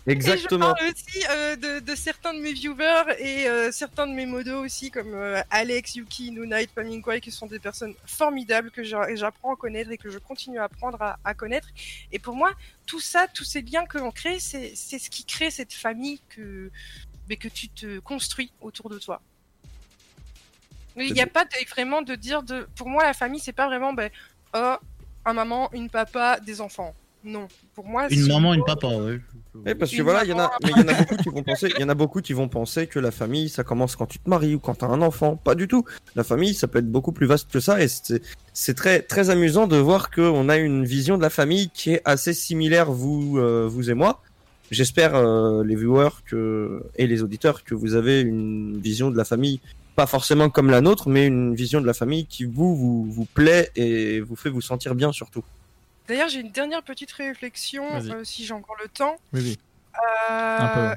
Exactement. 0.06 0.74
Et 0.76 0.80
je 0.80 0.84
parle 0.84 0.92
aussi 0.92 1.26
euh, 1.30 1.56
de, 1.56 1.80
de 1.80 1.94
certains 1.96 2.32
de 2.32 2.38
mes 2.40 2.52
viewers 2.52 3.14
et 3.18 3.48
euh, 3.48 3.72
certains 3.72 4.06
de 4.06 4.12
mes 4.12 4.26
modos 4.26 4.64
aussi, 4.64 4.90
comme 4.90 5.14
euh, 5.14 5.40
Alex, 5.50 5.96
Yuki, 5.96 6.30
Nunite, 6.30 6.70
Paminkwai, 6.72 7.20
qui 7.20 7.30
sont 7.32 7.46
des 7.46 7.58
personnes 7.58 7.94
formidables 8.06 8.70
que 8.70 8.84
j'a- 8.84 9.14
j'apprends 9.16 9.54
à 9.54 9.56
connaître 9.56 9.90
et 9.90 9.98
que 9.98 10.08
je 10.10 10.18
continue 10.18 10.58
à 10.58 10.64
apprendre 10.64 11.00
à, 11.02 11.18
à 11.24 11.34
connaître. 11.34 11.68
Et 12.12 12.18
pour 12.20 12.36
moi, 12.36 12.52
tout 12.86 13.00
ça, 13.00 13.26
tous 13.26 13.44
ces 13.44 13.62
liens 13.62 13.84
que 13.86 13.98
l'on 13.98 14.12
crée, 14.12 14.38
c'est 14.38 14.74
ce 14.76 15.10
qui 15.10 15.24
crée 15.24 15.50
cette 15.50 15.72
famille 15.72 16.20
que, 16.28 16.70
mais 17.28 17.36
que 17.36 17.48
tu 17.48 17.68
te 17.68 17.98
construis 17.98 18.52
autour 18.60 18.88
de 18.90 18.98
toi. 19.00 19.20
Il 20.96 21.12
n'y 21.12 21.20
a 21.20 21.26
pas 21.26 21.44
de- 21.44 21.68
vraiment 21.70 22.00
de 22.00 22.14
dire 22.14 22.42
de. 22.42 22.66
Pour 22.76 22.88
moi, 22.88 23.02
la 23.04 23.12
famille, 23.12 23.40
c'est 23.40 23.52
pas 23.52 23.66
vraiment 23.66 23.92
ben, 23.92 24.08
oh, 24.54 24.76
un 25.24 25.32
maman, 25.34 25.68
une 25.72 25.90
papa, 25.90 26.38
des 26.40 26.60
enfants. 26.60 26.94
Non. 27.26 27.48
Pour 27.74 27.84
moi, 27.86 28.06
Une 28.08 28.22
c'est- 28.22 28.28
maman, 28.32 28.54
une 28.54 28.64
papa. 28.64 28.86
Oui, 28.88 29.74
parce 29.74 29.90
que 29.90 29.96
Une 29.96 30.02
voilà, 30.04 30.22
il 30.24 30.30
y 30.30 30.32
en 30.32 30.38
a, 30.38 30.52
mais 30.62 30.70
il 30.76 30.80
y 30.82 30.84
en 30.84 30.88
a 30.88 30.94
beaucoup 30.94 31.16
qui 31.16 31.28
vont 31.30 31.42
penser, 31.42 31.72
il 31.76 31.80
y 31.80 31.84
en 31.84 31.88
a 31.88 31.94
beaucoup 31.94 32.20
qui 32.20 32.32
vont 32.34 32.48
penser 32.48 32.86
que 32.86 32.98
la 33.00 33.10
famille, 33.10 33.48
ça 33.48 33.64
commence 33.64 33.96
quand 33.96 34.06
tu 34.06 34.18
te 34.20 34.30
maries 34.30 34.54
ou 34.54 34.60
quand 34.60 34.76
t'as 34.76 34.86
un 34.86 35.02
enfant. 35.02 35.36
Pas 35.36 35.54
du 35.56 35.66
tout. 35.66 35.84
La 36.14 36.22
famille, 36.24 36.54
ça 36.54 36.68
peut 36.68 36.78
être 36.78 36.90
beaucoup 36.90 37.10
plus 37.12 37.26
vaste 37.26 37.50
que 37.50 37.58
ça, 37.58 37.82
et 37.82 37.88
c'est, 37.88 38.22
c'est 38.52 38.74
très, 38.74 39.02
très 39.02 39.28
amusant 39.30 39.66
de 39.66 39.76
voir 39.76 40.10
qu'on 40.10 40.48
a 40.48 40.56
une 40.56 40.84
vision 40.84 41.16
de 41.16 41.22
la 41.22 41.30
famille 41.30 41.68
qui 41.74 41.94
est 41.94 42.02
assez 42.04 42.32
similaire, 42.32 42.92
vous, 42.92 43.38
euh, 43.38 43.66
vous 43.68 43.90
et 43.90 43.94
moi. 43.94 44.22
J'espère 44.70 45.14
euh, 45.16 45.64
les 45.64 45.74
viewers 45.76 46.10
que 46.26 46.82
et 46.96 47.06
les 47.08 47.22
auditeurs 47.22 47.64
que 47.64 47.74
vous 47.74 47.94
avez 47.94 48.20
une 48.20 48.78
vision 48.78 49.10
de 49.10 49.16
la 49.16 49.24
famille, 49.24 49.60
pas 49.96 50.06
forcément 50.06 50.50
comme 50.50 50.70
la 50.70 50.80
nôtre, 50.80 51.08
mais 51.08 51.26
une 51.26 51.54
vision 51.54 51.80
de 51.80 51.86
la 51.86 51.94
famille 51.94 52.26
qui 52.26 52.44
vous, 52.44 52.76
vous, 52.76 53.04
vous 53.10 53.24
plaît 53.24 53.70
et 53.74 54.20
vous 54.20 54.36
fait 54.36 54.50
vous 54.50 54.60
sentir 54.60 54.94
bien 54.94 55.10
surtout. 55.12 55.42
D'ailleurs, 56.08 56.28
j'ai 56.28 56.40
une 56.40 56.50
dernière 56.50 56.82
petite 56.82 57.12
réflexion, 57.12 57.84
euh, 57.96 58.24
si 58.24 58.44
j'ai 58.46 58.54
encore 58.54 58.76
le 58.82 58.88
temps. 58.88 59.16
Oui, 59.32 59.40
oui. 59.42 59.58
Euh. 60.30 60.94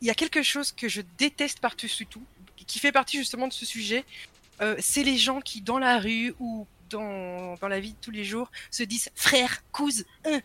Il 0.00 0.06
y 0.06 0.10
a 0.10 0.14
quelque 0.14 0.42
chose 0.42 0.72
que 0.72 0.88
je 0.88 1.02
déteste 1.18 1.60
par-dessus 1.60 2.06
tout, 2.06 2.22
qui 2.66 2.78
fait 2.78 2.92
partie 2.92 3.16
justement 3.18 3.48
de 3.48 3.52
ce 3.52 3.64
sujet. 3.66 4.04
Euh, 4.60 4.76
c'est 4.78 5.02
les 5.02 5.16
gens 5.18 5.40
qui, 5.40 5.60
dans 5.60 5.78
la 5.78 5.98
rue 5.98 6.34
ou 6.38 6.66
dans, 6.90 7.54
dans 7.56 7.68
la 7.68 7.80
vie 7.80 7.92
de 7.92 7.98
tous 8.00 8.10
les 8.10 8.24
jours, 8.24 8.50
se 8.70 8.82
disent 8.82 9.10
frère, 9.14 9.62
cousin. 9.72 10.04
hein. 10.24 10.40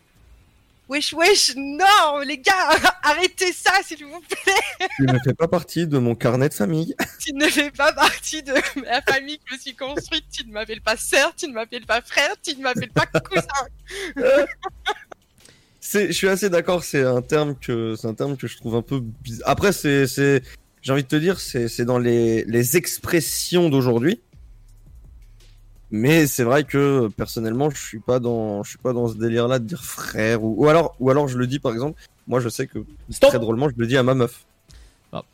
Wesh, 0.90 1.14
wesh, 1.14 1.54
non, 1.56 2.20
les 2.26 2.38
gars, 2.38 2.70
arrêtez 3.04 3.54
ça, 3.54 3.72
s'il 3.86 4.06
vous 4.06 4.20
plaît. 4.20 4.88
Tu 4.98 5.04
ne 5.04 5.18
fais 5.24 5.34
pas 5.34 5.48
partie 5.48 5.88
de 5.88 5.98
mon 5.98 6.16
carnet 6.16 6.50
de 6.50 6.54
famille. 6.54 6.96
Tu 7.20 7.34
ne 7.34 7.46
fais 7.46 7.72
pas 7.72 7.94
partie 7.94 8.44
de 8.44 8.54
la 8.86 9.02
famille 9.02 9.38
que 9.38 9.44
je 9.52 9.56
me 9.56 9.60
suis 9.60 9.76
construite. 9.76 10.26
Tu 10.32 10.46
ne 10.46 10.52
m'appelles 10.52 10.82
pas 10.82 10.98
sœur, 10.98 11.34
tu 11.36 11.48
ne 11.48 11.54
m'appelles 11.54 11.86
pas 11.86 12.02
frère, 12.02 12.34
tu 12.44 12.56
ne 12.58 12.64
m'appelles 12.64 12.92
pas 12.92 13.06
cousin. 13.06 13.48
Je 15.94 16.12
suis 16.12 16.28
assez 16.28 16.50
d'accord. 16.50 16.84
C'est 16.84 17.04
un 17.04 17.22
terme 17.22 17.56
que, 17.56 17.96
c'est 17.96 18.08
un 18.08 18.14
terme 18.14 18.36
que 18.36 18.48
je 18.48 18.58
trouve 18.58 18.76
un 18.76 18.82
peu 18.82 19.00
bizarre. 19.00 19.50
Après, 19.50 19.72
c'est, 19.72 20.08
c'est, 20.08 20.42
j'ai 20.82 20.92
envie 20.92 21.04
de 21.04 21.08
te 21.08 21.16
dire, 21.16 21.40
c'est, 21.40 21.68
c'est 21.68 21.86
dans 21.86 22.00
les, 22.00 22.44
les 22.46 22.76
expressions 22.76 23.70
d'aujourd'hui. 23.70 24.22
Mais 25.92 26.26
c'est 26.26 26.44
vrai 26.44 26.64
que 26.64 27.10
personnellement, 27.10 27.70
je 27.70 27.78
suis 27.78 28.00
pas 28.00 28.20
dans, 28.20 28.64
je 28.64 28.70
suis 28.70 28.78
pas 28.78 28.94
dans 28.94 29.08
ce 29.10 29.16
délire-là 29.16 29.60
de 29.60 29.66
dire 29.66 29.84
frère 29.84 30.42
ou, 30.44 30.56
ou 30.64 30.70
alors, 30.70 30.96
ou 31.00 31.10
alors 31.10 31.28
je 31.28 31.38
le 31.38 31.48
dis 31.48 31.60
par 31.60 31.74
exemple. 31.74 32.02
Moi, 32.28 32.40
je 32.40 32.48
sais 32.50 32.66
que 32.68 32.80
très 33.20 33.40
drôlement, 33.40 33.68
je 33.70 33.76
le 33.78 33.86
dis 33.88 33.98
à 33.98 34.04
ma 34.04 34.14
meuf. 34.14 34.46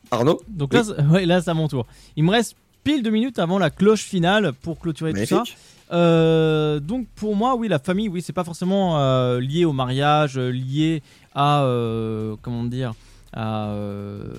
Arnaud. 0.09 0.41
Donc 0.47 0.71
Oui. 0.73 0.79
là, 0.79 0.83
c'est- 0.97 1.01
ouais, 1.13 1.25
là, 1.25 1.41
c'est 1.41 1.49
à 1.51 1.53
mon 1.53 1.67
tour. 1.67 1.85
Il 2.15 2.23
me 2.23 2.31
reste 2.31 2.55
pile 2.83 3.03
deux 3.03 3.11
minutes 3.11 3.37
avant 3.39 3.59
la 3.59 3.69
cloche 3.69 4.01
finale 4.03 4.53
pour 4.53 4.79
clôturer 4.79 5.13
tout 5.13 5.25
ça. 5.25 5.43
Euh, 5.91 6.79
donc 6.79 7.07
pour 7.15 7.35
moi, 7.35 7.55
oui, 7.55 7.67
la 7.67 7.79
famille, 7.79 8.09
oui, 8.09 8.21
c'est 8.21 8.33
pas 8.33 8.43
forcément 8.43 8.99
euh, 8.99 9.39
lié 9.39 9.63
au 9.65 9.73
mariage, 9.73 10.37
euh, 10.37 10.49
lié 10.49 11.01
à 11.35 11.63
euh, 11.63 12.35
comment 12.41 12.63
dire, 12.63 12.93
euh, 13.37 14.33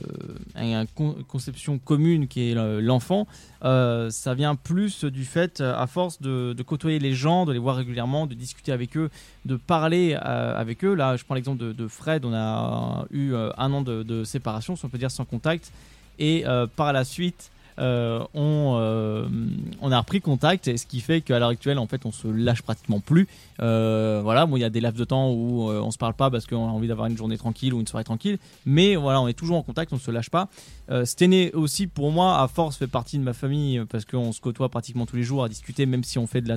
à 0.55 0.65
une 0.65 0.87
con- 0.95 1.16
conception 1.29 1.79
commune 1.79 2.27
qui 2.29 2.51
est 2.51 2.55
le- 2.55 2.81
l'enfant. 2.81 3.27
Euh, 3.65 4.11
ça 4.11 4.35
vient 4.35 4.55
plus 4.57 5.05
du 5.05 5.25
fait, 5.25 5.61
euh, 5.61 5.75
à 5.77 5.87
force 5.87 6.20
de, 6.20 6.55
côtoyer 6.62 6.99
les 6.99 7.15
gens, 7.15 7.47
de 7.47 7.53
les 7.53 7.59
voir 7.59 7.77
régulièrement, 7.77 8.27
de 8.27 8.35
discuter 8.35 8.73
avec 8.73 8.97
eux, 8.97 9.11
de 9.45 9.57
parler 9.57 10.15
euh, 10.15 10.59
avec 10.59 10.85
eux. 10.85 10.95
Là, 10.95 11.16
je 11.16 11.25
prends 11.25 11.35
l'exemple 11.35 11.75
de, 11.75 11.89
Fred. 11.89 12.25
On 12.25 12.35
a 12.35 13.07
eu 13.11 13.33
euh, 13.33 13.51
un 13.57 13.73
an 13.73 13.83
de, 13.83 14.25
séparation, 14.25 14.77
si 14.77 14.85
on 14.85 14.89
peut 14.89 14.99
dire 14.99 15.11
sans 15.11 15.25
contact, 15.25 15.73
et 16.19 16.45
euh, 16.47 16.66
par 16.66 16.93
la 16.93 17.05
suite. 17.05 17.51
Euh, 17.78 18.24
on, 18.34 18.76
euh, 18.80 19.28
on 19.80 19.92
a 19.92 19.98
repris 19.98 20.20
contact, 20.20 20.68
et 20.68 20.76
ce 20.76 20.86
qui 20.86 21.00
fait 21.00 21.20
qu'à 21.20 21.38
l'heure 21.38 21.50
actuelle, 21.50 21.78
en 21.78 21.86
fait, 21.86 22.05
on 22.06 22.12
se 22.12 22.28
lâche 22.28 22.62
pratiquement 22.62 23.00
plus. 23.00 23.28
Euh, 23.60 24.20
voilà, 24.22 24.46
bon, 24.46 24.56
il 24.56 24.60
y 24.60 24.64
a 24.64 24.70
des 24.70 24.80
laps 24.80 24.98
de 24.98 25.05
temps 25.05 25.30
où 25.30 25.70
on 25.70 25.90
se 25.90 25.98
parle 25.98 26.14
pas 26.14 26.30
parce 26.30 26.46
qu'on 26.46 26.68
a 26.68 26.70
envie 26.70 26.88
d'avoir 26.88 27.06
une 27.06 27.16
journée 27.16 27.38
tranquille 27.38 27.74
ou 27.74 27.80
une 27.80 27.86
soirée 27.86 28.05
tranquille, 28.05 28.38
mais 28.66 28.96
voilà, 28.96 29.20
on 29.20 29.28
est 29.28 29.34
toujours 29.34 29.56
en 29.56 29.62
contact, 29.62 29.92
on 29.92 29.98
se 29.98 30.10
lâche 30.10 30.30
pas. 30.30 30.48
Stené 31.05 31.52
aussi, 31.52 31.86
pour 31.86 32.10
moi, 32.10 32.40
à 32.40 32.48
force, 32.48 32.76
fait 32.76 32.86
partie 32.86 33.18
de 33.18 33.22
ma 33.22 33.32
famille 33.32 33.82
parce 33.90 34.05
qu'on 34.05 34.32
se 34.32 34.40
côtoie 34.40 34.68
pratiquement 34.68 35.06
tous 35.06 35.16
les 35.16 35.22
jours 35.22 35.44
à 35.44 35.48
discuter, 35.48 35.86
même 35.86 36.05
si 36.05 36.18
on 36.18 36.26
fait 36.26 36.40
de 36.40 36.48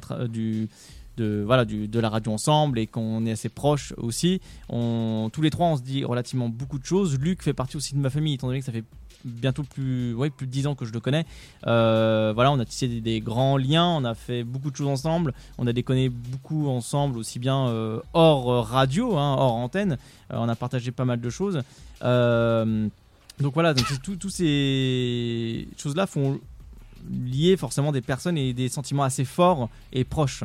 la 1.99 2.10
radio 2.10 2.31
ensemble 2.31 2.80
et 2.80 2.88
qu'on 2.88 3.26
est 3.26 3.31
assez 3.31 3.49
proches 3.49 3.93
aussi. 3.98 4.41
Tous 4.69 5.41
les 5.41 5.49
trois, 5.49 5.68
on 5.68 5.77
se 5.77 5.81
dit 5.81 6.03
relativement 6.03 6.49
beaucoup 6.49 6.80
de 6.80 6.85
choses. 6.85 7.19
Luc 7.19 7.43
fait 7.43 7.53
partie 7.53 7.77
aussi 7.77 7.93
de 7.93 7.99
ma 7.99 8.10
famille, 8.10 8.35
étant 8.35 8.48
donné 8.48 8.60
que 8.60 8.65
ça 8.65 8.72
fait 8.72 8.85
bientôt 9.26 9.64
plus 9.64 10.14
ouais, 10.14 10.30
plus 10.30 10.48
de 10.48 10.52
10 10.52 10.68
ans 10.68 10.76
que 10.76 10.85
je 10.85 10.93
le 10.93 10.99
connais. 10.99 11.26
Euh, 11.68 12.31
voilà, 12.34 12.52
on 12.52 12.60
a 12.60 12.65
tissé 12.65 12.88
des, 12.88 13.22
grands 13.22 13.57
liens, 13.57 13.88
on 13.88 14.03
a 14.06 14.15
fait 14.15 14.43
beaucoup 14.43 14.72
de 14.72 14.76
choses 14.76 14.88
ensemble, 14.88 15.34
on 15.57 15.68
a 15.68 15.73
déconné 15.73 16.10
beaucoup 16.10 16.69
ensemble, 16.69 17.18
aussi 17.18 17.39
bien 17.39 17.68
euh, 17.68 17.99
hors 18.14 18.52
euh, 18.52 18.61
radio, 18.61 19.18
hein, 19.18 19.35
hors 19.38 19.56
antenne. 19.56 19.98
On 20.30 20.48
a 20.48 20.56
partagé 20.56 20.91
pas 20.91 21.06
mal 21.06 21.19
de 21.19 21.30
choses. 21.30 21.61
Donc 22.02 23.53
voilà, 23.53 23.73
c'est 23.76 24.02
tout- 24.02 24.30
ces 24.30 25.68
choses-là 25.77 26.07
font 26.07 26.39
lier 27.10 27.57
forcément 27.57 27.91
des 27.91 28.02
personnes 28.02 28.38
et 28.38 28.53
des 28.53 28.69
sentiments 28.69 29.03
assez 29.03 29.26
forts 29.26 29.69
et 29.91 30.03
proches. 30.03 30.43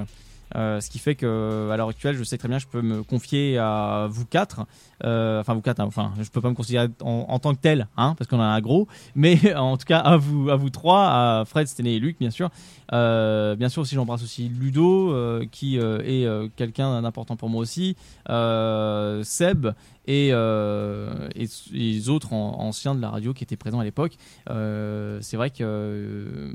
Euh, 0.55 0.81
ce 0.81 0.91
qui 0.91 0.99
fait 0.99 1.15
que 1.15 1.71
à 1.73 1.77
l'heure 1.77 1.89
actuelle, 1.89 2.17
je 2.17 2.25
sais 2.25 2.39
très 2.39 2.49
bien, 2.49 2.59
je 2.59 2.67
peux 2.67 2.83
me 2.83 3.03
confier 3.03 3.59
à 3.59 4.07
vous 4.09 4.25
quatre, 4.25 4.67
euh, 5.05 5.41
enfin 5.41 5.55
vous 5.55 5.61
quatre, 5.61 5.81
hein, 5.81 5.87
enfin 5.87 6.13
je 6.21 6.31
peux 6.31 6.41
pas 6.41 6.51
me 6.51 6.55
considérer 6.55 6.89
en, 7.01 7.39
tant 7.39 7.55
que 7.55 7.61
tel, 7.61 7.89
hein, 7.97 8.15
parce 8.17 8.29
qu'on 8.31 8.41
a 8.41 8.45
un 8.45 8.61
gros, 8.61 8.87
mais 9.15 9.55
en 9.57 9.77
tout 9.77 9.87
cas 9.87 9.99
à 9.99 10.17
vous, 10.17 10.51
à 10.51 10.57
vous 10.57 10.71
trois, 10.71 11.07
à 11.09 11.45
Fred, 11.47 11.67
Stené 11.67 11.95
et 11.97 11.99
Luc, 11.99 12.19
bien 12.19 12.31
sûr. 12.31 12.51
Euh, 12.93 13.57
bien 13.57 13.69
sûr 13.69 13.83
aussi, 13.83 13.97
j'embrasse 13.97 14.23
aussi 14.23 14.49
Ludo, 14.49 15.15
qui 15.51 15.79
est 15.79 16.51
quelqu'un 16.57 17.03
d'important 17.03 17.37
pour 17.37 17.49
moi 17.49 17.61
aussi, 17.61 17.97
Seb 18.29 19.69
et, 20.07 20.29
et, 20.29 21.47
les 21.73 22.09
autres 22.09 22.33
en- 22.33 22.61
anciens 22.61 22.95
de 22.95 23.01
la 23.01 23.11
radio 23.11 23.35
qui 23.35 23.43
étaient 23.43 23.57
présents 23.57 23.81
à 23.81 23.85
l'époque. 23.85 24.17
C'est 24.47 25.37
vrai 25.37 25.51
que 25.51 26.55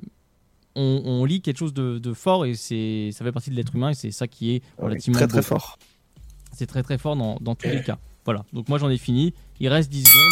on, 0.76 1.02
on 1.06 1.26
lit 1.26 1.41
quelque 1.41 1.57
chose 1.57 1.73
de, 1.73 1.99
de 1.99 2.14
fort 2.14 2.45
et 2.45 2.53
c'est 2.56 3.10
ça 3.11 3.23
fait 3.26 3.31
partie 3.31 3.49
de 3.49 3.56
l'être 3.56 3.76
humain 3.76 3.89
et 3.89 3.93
c'est 3.93 4.11
ça 4.11 4.27
qui 4.27 4.52
est 4.56 4.64
Ouais, 4.77 4.85
relativement 4.85 5.18
très, 5.19 5.27
très 5.27 5.38
beau. 5.39 5.43
fort. 5.43 5.77
C'est 6.53 6.65
très 6.68 6.84
très 6.84 6.98
fort 6.98 7.15
dans, 7.15 7.38
dans 7.41 7.56
tous 7.56 7.68
les 7.69 7.81
cas. 7.81 7.98
Voilà, 8.26 8.43
donc 8.53 8.69
moi 8.69 8.77
j'en 8.77 8.89
ai 8.89 8.98
fini. 8.98 9.34
Il 9.60 9.68
reste 9.69 9.89
10 9.91 10.03
secondes. 10.03 10.31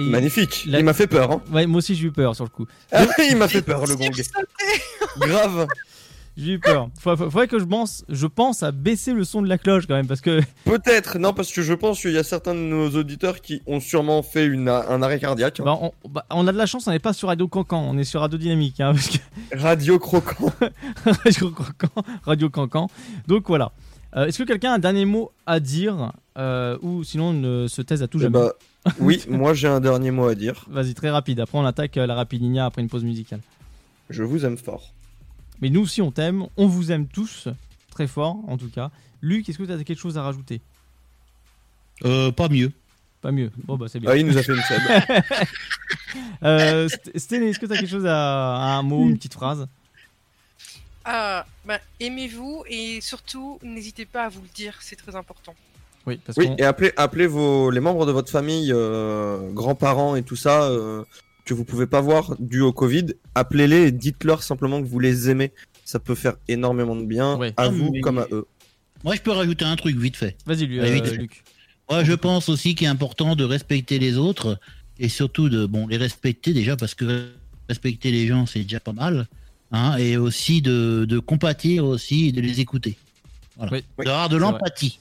Et 0.00 0.10
Magnifique. 0.10 0.64
la- 0.66 0.78
Il 0.78 0.84
m'a 0.86 0.94
fait 0.94 1.06
peur. 1.06 1.30
Hein. 1.32 1.42
Ouais, 1.52 1.66
moi 1.66 1.78
aussi 1.78 1.94
j'ai 1.94 2.06
eu 2.06 2.12
peur 2.12 2.34
sur 2.34 2.44
le 2.44 2.50
coup. 2.50 2.66
Ah 2.92 3.04
il 3.30 3.36
m'a 3.36 3.46
fait 3.48 3.60
peur 3.62 3.84
le 3.86 3.94
gong. 3.94 4.10
Grave. 5.18 5.66
J'ai 6.36 6.52
eu 6.52 6.58
peur. 6.58 6.88
Faudrait 6.98 7.46
que 7.46 7.58
je 7.58 7.64
pense, 7.64 8.04
je 8.08 8.26
pense 8.26 8.62
à 8.62 8.72
baisser 8.72 9.12
le 9.12 9.22
son 9.24 9.42
de 9.42 9.48
la 9.48 9.58
cloche 9.58 9.86
quand 9.86 9.94
même 9.94 10.06
parce 10.06 10.22
que 10.22 10.40
Peut-être, 10.64 11.18
non, 11.18 11.34
parce 11.34 11.52
que 11.52 11.60
je 11.60 11.74
pense 11.74 12.00
qu'il 12.00 12.12
y 12.12 12.18
a 12.18 12.22
certains 12.22 12.54
de 12.54 12.60
nos 12.60 12.88
auditeurs 12.90 13.40
qui 13.42 13.60
ont 13.66 13.80
sûrement 13.80 14.22
fait 14.22 14.46
une, 14.46 14.68
un 14.68 15.02
arrêt 15.02 15.20
cardiaque. 15.20 15.60
hein. 15.60 15.64
bah, 15.64 15.78
on, 15.82 15.92
bah, 16.08 16.24
on 16.30 16.46
a 16.48 16.52
de 16.52 16.56
la 16.56 16.64
chance, 16.66 16.86
on 16.86 16.90
n'est 16.90 16.98
pas 16.98 17.12
sur 17.12 17.28
Radio 17.28 17.48
Cancan, 17.48 17.82
on 17.86 17.98
est 17.98 18.04
sur 18.04 18.20
Radio 18.20 18.38
Dynamique. 18.38 18.80
Hein, 18.80 18.92
parce 18.94 19.08
que... 19.08 19.18
Radio 19.58 19.98
Croquant. 19.98 20.52
Radio 21.04 21.50
Cancan. 21.50 22.02
Radio 22.24 22.48
Cancan. 22.50 22.88
Donc 23.28 23.44
voilà. 23.48 23.72
Euh, 24.16 24.26
Est-ce 24.26 24.38
que 24.38 24.44
quelqu'un 24.44 24.72
a 24.72 24.74
un 24.76 24.78
dernier 24.78 25.04
mot 25.04 25.32
à 25.46 25.60
dire 25.60 26.12
euh, 26.38 26.78
ou 26.82 27.04
sinon 27.04 27.32
ne 27.34 27.66
se 27.66 27.82
taise 27.82 28.02
à 28.02 28.08
tout 28.08 28.18
Eh 28.18 28.22
jamais? 28.22 28.38
bah, 28.38 28.52
oui, 29.00 29.22
moi 29.28 29.52
j'ai 29.54 29.68
un 29.68 29.80
dernier 29.80 30.10
mot 30.10 30.26
à 30.28 30.34
dire. 30.34 30.64
Vas-y, 30.70 30.94
très 30.94 31.10
rapide. 31.10 31.40
Après, 31.40 31.58
on 31.58 31.64
attaque 31.66 31.96
euh, 31.98 32.06
la 32.06 32.14
Rapidinia 32.14 32.64
après 32.66 32.80
une 32.82 32.88
pause 32.88 33.04
musicale. 33.04 33.40
Je 34.10 34.22
vous 34.22 34.44
aime 34.46 34.56
fort. 34.58 34.92
Mais 35.62 35.70
nous 35.70 35.80
aussi, 35.80 36.02
on 36.02 36.10
t'aime. 36.10 36.46
On 36.58 36.66
vous 36.66 36.92
aime 36.92 37.06
tous. 37.06 37.48
Très 37.90 38.06
fort, 38.06 38.36
en 38.48 38.58
tout 38.58 38.68
cas. 38.68 38.90
Luc, 39.22 39.48
est-ce 39.48 39.56
que 39.56 39.62
tu 39.62 39.72
as 39.72 39.82
quelque 39.84 39.98
chose 39.98 40.18
à 40.18 40.22
rajouter? 40.22 40.60
Euh, 42.04 42.32
pas 42.32 42.48
mieux. 42.48 42.72
Pas 43.20 43.30
mieux. 43.30 43.50
Bon, 43.64 43.76
bah, 43.76 43.86
c'est 43.88 44.00
bien. 44.00 44.10
Ah, 44.10 44.16
il 44.16 44.26
nous 44.26 44.36
a 44.36 44.42
fait 44.42 44.52
une 44.52 44.62
seb. 44.62 44.80
euh, 46.42 46.88
St- 46.88 47.16
Sténé, 47.18 47.48
est-ce 47.50 47.60
que 47.60 47.66
tu 47.66 47.72
as 47.72 47.76
quelque 47.76 47.88
chose 47.88 48.06
à, 48.06 48.56
à 48.56 48.76
un 48.76 48.82
mot, 48.82 49.08
une 49.08 49.16
petite 49.16 49.34
phrase? 49.34 49.68
Ah, 51.04 51.46
bah, 51.64 51.78
aimez-vous 52.00 52.64
et 52.68 53.00
surtout 53.00 53.58
n'hésitez 53.62 54.04
pas 54.06 54.24
à 54.24 54.28
vous 54.28 54.42
le 54.42 54.48
dire, 54.48 54.76
c'est 54.80 54.96
très 54.96 55.14
important. 55.14 55.54
Oui, 56.06 56.18
parce 56.24 56.36
Oui, 56.38 56.50
et 56.58 56.64
appelez, 56.64 56.92
appelez 56.96 57.26
vos, 57.28 57.70
les 57.70 57.80
membres 57.80 58.06
de 58.06 58.12
votre 58.12 58.30
famille, 58.30 58.72
euh, 58.72 59.50
grands-parents 59.52 60.16
et 60.16 60.22
tout 60.24 60.36
ça, 60.36 60.64
euh, 60.64 61.04
que 61.44 61.54
vous 61.54 61.64
pouvez 61.64 61.86
pas 61.86 62.00
voir 62.00 62.36
dû 62.38 62.60
au 62.60 62.72
Covid. 62.72 63.06
Appelez-les 63.34 63.88
et 63.88 63.92
dites-leur 63.92 64.42
simplement 64.42 64.80
que 64.82 64.86
vous 64.86 64.98
les 65.00 65.28
aimez. 65.30 65.52
Ça 65.84 65.98
peut 65.98 66.14
faire 66.14 66.34
énormément 66.48 66.96
de 66.96 67.04
bien 67.04 67.38
à 67.40 67.50
Ah, 67.56 67.68
vous 67.68 67.90
mais- 67.92 68.00
comme 68.00 68.18
à 68.18 68.26
eux. 68.32 68.46
Moi, 69.04 69.16
je 69.16 69.20
peux 69.20 69.32
rajouter 69.32 69.64
un 69.64 69.74
truc 69.76 69.96
vite 69.96 70.16
fait. 70.16 70.36
Vas-y, 70.46 70.66
Lu- 70.66 70.80
Allez, 70.80 70.90
euh, 70.90 70.94
vite 70.94 71.06
fait. 71.06 71.16
Luc. 71.16 71.42
Moi, 71.90 72.04
je 72.04 72.12
pense 72.12 72.48
aussi 72.48 72.74
qu'il 72.76 72.86
est 72.86 72.90
important 72.90 73.34
de 73.34 73.44
respecter 73.44 73.98
les 73.98 74.16
autres 74.16 74.58
et 75.00 75.08
surtout 75.08 75.48
de 75.48 75.66
bon 75.66 75.86
les 75.88 75.96
respecter 75.96 76.52
déjà 76.52 76.76
parce 76.76 76.94
que 76.94 77.30
respecter 77.68 78.10
les 78.12 78.26
gens 78.26 78.46
c'est 78.46 78.60
déjà 78.62 78.78
pas 78.80 78.92
mal, 78.92 79.26
hein, 79.72 79.96
et 79.96 80.16
aussi 80.16 80.62
de, 80.62 81.04
de 81.08 81.18
compatir 81.18 81.84
aussi 81.84 82.28
et 82.28 82.32
de 82.32 82.40
les 82.40 82.60
écouter. 82.60 82.96
Voilà. 83.56 83.78
D'avoir 83.98 84.28
de 84.28 84.36
l'empathie. 84.36 85.00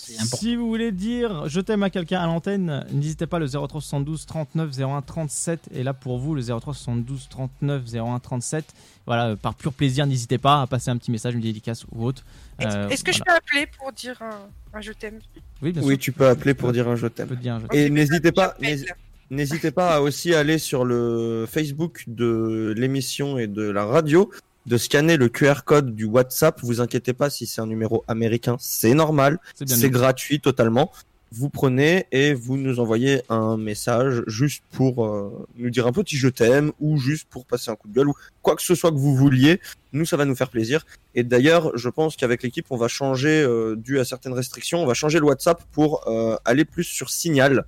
Si 0.00 0.56
vous 0.56 0.66
voulez 0.68 0.92
dire 0.92 1.48
je 1.48 1.60
t'aime 1.60 1.82
à 1.82 1.90
quelqu'un 1.90 2.20
à 2.20 2.26
l'antenne, 2.26 2.84
n'hésitez 2.92 3.26
pas 3.26 3.38
le 3.38 3.46
03 3.46 3.68
72 3.68 4.26
39 4.26 4.70
01 4.80 5.02
37 5.02 5.68
et 5.74 5.82
là 5.82 5.92
pour 5.92 6.18
vous 6.18 6.34
le 6.34 6.42
03 6.42 6.74
72 6.74 7.28
39 7.28 7.82
01 7.94 8.18
37. 8.18 8.64
Voilà, 9.06 9.28
euh, 9.28 9.36
par 9.36 9.54
pur 9.54 9.72
plaisir, 9.72 10.06
n'hésitez 10.06 10.38
pas 10.38 10.62
à 10.62 10.66
passer 10.66 10.90
un 10.90 10.96
petit 10.96 11.10
message, 11.10 11.34
une 11.34 11.40
dédicace 11.40 11.84
ou 11.92 12.04
autre. 12.04 12.24
Euh, 12.62 12.88
Est-ce 12.88 13.02
que 13.04 13.12
je 13.12 13.22
peux 13.22 13.32
appeler 13.32 13.66
pour 13.78 13.92
dire 13.92 14.20
un, 14.22 14.48
un 14.78 14.80
je 14.80 14.92
t'aime? 14.92 15.18
Oui, 15.62 15.72
bien 15.72 15.82
Oui, 15.82 15.98
tu 15.98 16.12
peux 16.12 16.28
appeler 16.28 16.54
pour 16.54 16.72
dire 16.72 16.88
un 16.88 16.96
je 16.96 17.06
t'aime. 17.06 17.36
Et 17.72 17.90
n'hésitez 17.90 18.32
pas, 18.32 18.56
n'hés- 18.60 18.84
n'hésitez 19.30 19.70
pas 19.70 19.96
à 19.96 20.00
aussi 20.00 20.34
aller 20.34 20.58
sur 20.58 20.84
le 20.84 21.46
Facebook 21.50 22.04
de 22.06 22.72
l'émission 22.76 23.38
et 23.38 23.46
de 23.46 23.62
la 23.62 23.84
radio, 23.84 24.30
de 24.66 24.76
scanner 24.76 25.16
le 25.16 25.28
QR 25.28 25.62
code 25.64 25.94
du 25.94 26.04
WhatsApp. 26.04 26.60
Vous 26.62 26.80
inquiétez 26.80 27.12
pas 27.12 27.30
si 27.30 27.46
c'est 27.46 27.60
un 27.60 27.66
numéro 27.66 28.04
américain, 28.08 28.56
c'est 28.58 28.94
normal, 28.94 29.38
C'est 29.66 29.90
gratuit 29.90 30.40
totalement. 30.40 30.90
Vous 31.32 31.48
prenez 31.48 32.06
et 32.10 32.34
vous 32.34 32.56
nous 32.56 32.80
envoyez 32.80 33.22
un 33.28 33.56
message 33.56 34.24
juste 34.26 34.64
pour 34.72 35.06
euh, 35.06 35.46
nous 35.56 35.70
dire 35.70 35.86
un 35.86 35.92
petit 35.92 36.16
je 36.16 36.26
t'aime 36.26 36.72
ou 36.80 36.98
juste 36.98 37.28
pour 37.30 37.46
passer 37.46 37.70
un 37.70 37.76
coup 37.76 37.86
de 37.86 37.94
gueule 37.94 38.08
ou 38.08 38.14
quoi 38.42 38.56
que 38.56 38.62
ce 38.62 38.74
soit 38.74 38.90
que 38.90 38.96
vous 38.96 39.14
vouliez. 39.14 39.60
Nous, 39.92 40.04
ça 40.04 40.16
va 40.16 40.24
nous 40.24 40.34
faire 40.34 40.50
plaisir. 40.50 40.84
Et 41.14 41.22
d'ailleurs, 41.22 41.70
je 41.78 41.88
pense 41.88 42.16
qu'avec 42.16 42.42
l'équipe, 42.42 42.66
on 42.70 42.76
va 42.76 42.88
changer, 42.88 43.42
euh, 43.42 43.76
dû 43.76 44.00
à 44.00 44.04
certaines 44.04 44.32
restrictions, 44.32 44.82
on 44.82 44.86
va 44.86 44.94
changer 44.94 45.20
le 45.20 45.24
WhatsApp 45.26 45.62
pour 45.70 46.08
euh, 46.08 46.36
aller 46.44 46.64
plus 46.64 46.82
sur 46.82 47.10
Signal. 47.10 47.64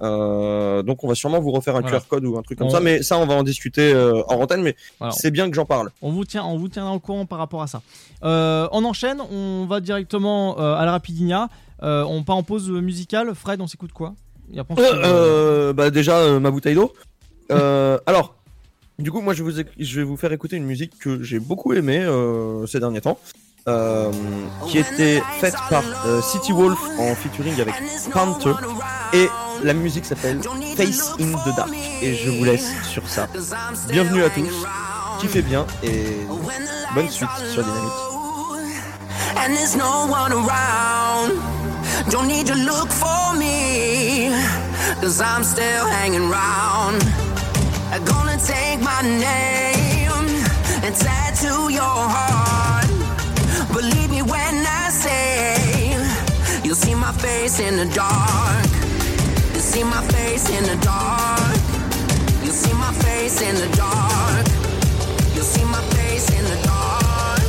Euh, 0.00 0.82
donc, 0.82 1.02
on 1.04 1.08
va 1.08 1.14
sûrement 1.14 1.40
vous 1.40 1.50
refaire 1.50 1.76
un 1.76 1.80
Voilà. 1.80 1.98
QR 1.98 2.06
code 2.08 2.24
ou 2.24 2.38
un 2.38 2.42
truc 2.42 2.58
comme 2.58 2.68
On- 2.68 2.70
ça. 2.70 2.80
Mais 2.80 3.02
ça, 3.02 3.18
on 3.18 3.26
va 3.26 3.34
en 3.34 3.42
discuter 3.42 3.92
euh, 3.92 4.22
en 4.28 4.36
antenne. 4.36 4.62
Mais 4.62 4.76
Voilà. 4.98 5.12
c'est 5.12 5.30
bien 5.30 5.48
que 5.48 5.54
j'en 5.56 5.64
parle. 5.64 5.90
On 6.02 6.12
vous 6.12 6.24
tient, 6.24 6.44
on 6.44 6.56
vous 6.58 6.68
tiendra 6.68 6.92
au 6.92 7.00
courant 7.00 7.26
par 7.26 7.38
rapport 7.38 7.62
à 7.62 7.66
ça. 7.66 7.82
Euh, 8.24 8.68
on 8.72 8.84
enchaîne, 8.84 9.20
on 9.32 9.66
va 9.66 9.80
directement 9.80 10.58
euh, 10.60 10.74
à 10.74 10.84
la 10.84 10.92
Rapidinia. 10.92 11.48
Euh, 11.82 12.04
on 12.04 12.22
part 12.22 12.36
en 12.36 12.42
pause 12.42 12.70
musicale. 12.70 13.34
Fred, 13.34 13.60
on 13.60 13.66
s'écoute 13.66 13.92
quoi? 13.92 14.14
Et 14.52 14.58
après, 14.58 14.74
on 14.74 14.76
se 14.78 14.82
Euh, 14.82 14.86
retrouve, 14.88 15.04
euh, 15.04 15.68
euh, 15.68 15.72
bah 15.72 15.90
déjà 15.90 16.16
euh, 16.18 16.40
ma 16.40 16.50
bouteille 16.50 16.74
d'eau. 16.74 16.92
Euh, 17.50 17.96
alors, 18.04 18.34
du 18.98 19.10
coup, 19.10 19.22
moi 19.22 19.32
je, 19.32 19.42
vous, 19.42 19.52
je 19.78 19.96
vais 20.00 20.02
vous 20.04 20.18
faire 20.18 20.32
écouter 20.32 20.56
une 20.56 20.66
musique 20.66 20.98
que 20.98 21.22
j'ai 21.22 21.38
beaucoup 21.40 21.72
aimée 21.72 22.00
euh, 22.04 22.66
ces 22.66 22.78
derniers 22.78 23.00
temps, 23.00 23.18
euh, 23.68 24.12
qui 24.66 24.76
était 24.76 25.22
faite 25.40 25.54
par 25.70 25.82
euh, 26.06 26.20
City 26.20 26.52
Wolf 26.52 26.78
en 26.98 27.14
featuring 27.14 27.58
avec 27.58 27.72
Panther, 28.12 28.52
et 29.12 29.28
la 29.62 29.74
musique 29.74 30.04
s'appelle 30.04 30.40
Face 30.76 31.14
in 31.20 31.32
the 31.32 31.56
Dark. 31.56 31.70
Et 32.02 32.14
je 32.14 32.30
vous 32.30 32.44
laisse 32.44 32.68
sur 32.88 33.08
ça. 33.08 33.26
Bienvenue 33.90 34.22
à 34.22 34.30
tous, 34.30 34.48
kiffez 35.20 35.42
bien 35.42 35.66
et 35.82 36.26
bonne 36.94 37.08
suite 37.08 37.28
sur 37.52 37.62
Dynamique. 37.62 38.08
and 39.48 39.56
there's 39.56 39.76
no 39.76 40.06
one 40.06 40.32
around. 40.32 41.32
Don't 42.10 42.28
need 42.28 42.46
to 42.46 42.54
look 42.54 42.90
for 42.90 43.34
me, 43.34 44.30
cause 45.00 45.20
I'm 45.20 45.44
still 45.44 45.86
hanging 45.86 46.28
round. 46.28 47.02
I'm 47.92 48.04
gonna 48.04 48.38
take 48.38 48.80
my 48.80 49.02
name 49.02 50.28
and 50.84 50.94
tattoo 50.94 51.70
your 51.70 51.98
heart. 52.16 52.88
Believe 53.72 54.10
me 54.10 54.22
when 54.22 54.54
I 54.66 54.90
say, 54.90 55.96
you'll 56.64 56.74
see 56.74 56.94
my 56.94 57.12
face 57.12 57.60
in 57.60 57.76
the 57.76 57.86
dark. 57.94 58.87
See 59.68 59.84
my 59.84 60.00
face 60.08 60.48
in 60.48 60.64
the 60.64 60.76
dark. 60.82 61.60
You'll 62.42 62.54
see 62.54 62.72
my 62.72 62.90
face 63.04 63.42
in 63.42 63.54
the 63.54 63.68
dark. 63.76 64.46
You'll 65.34 65.44
see 65.44 65.64
my 65.66 65.82
face 65.92 66.30
in 66.30 66.42
the 66.42 66.58
dark. 66.64 67.42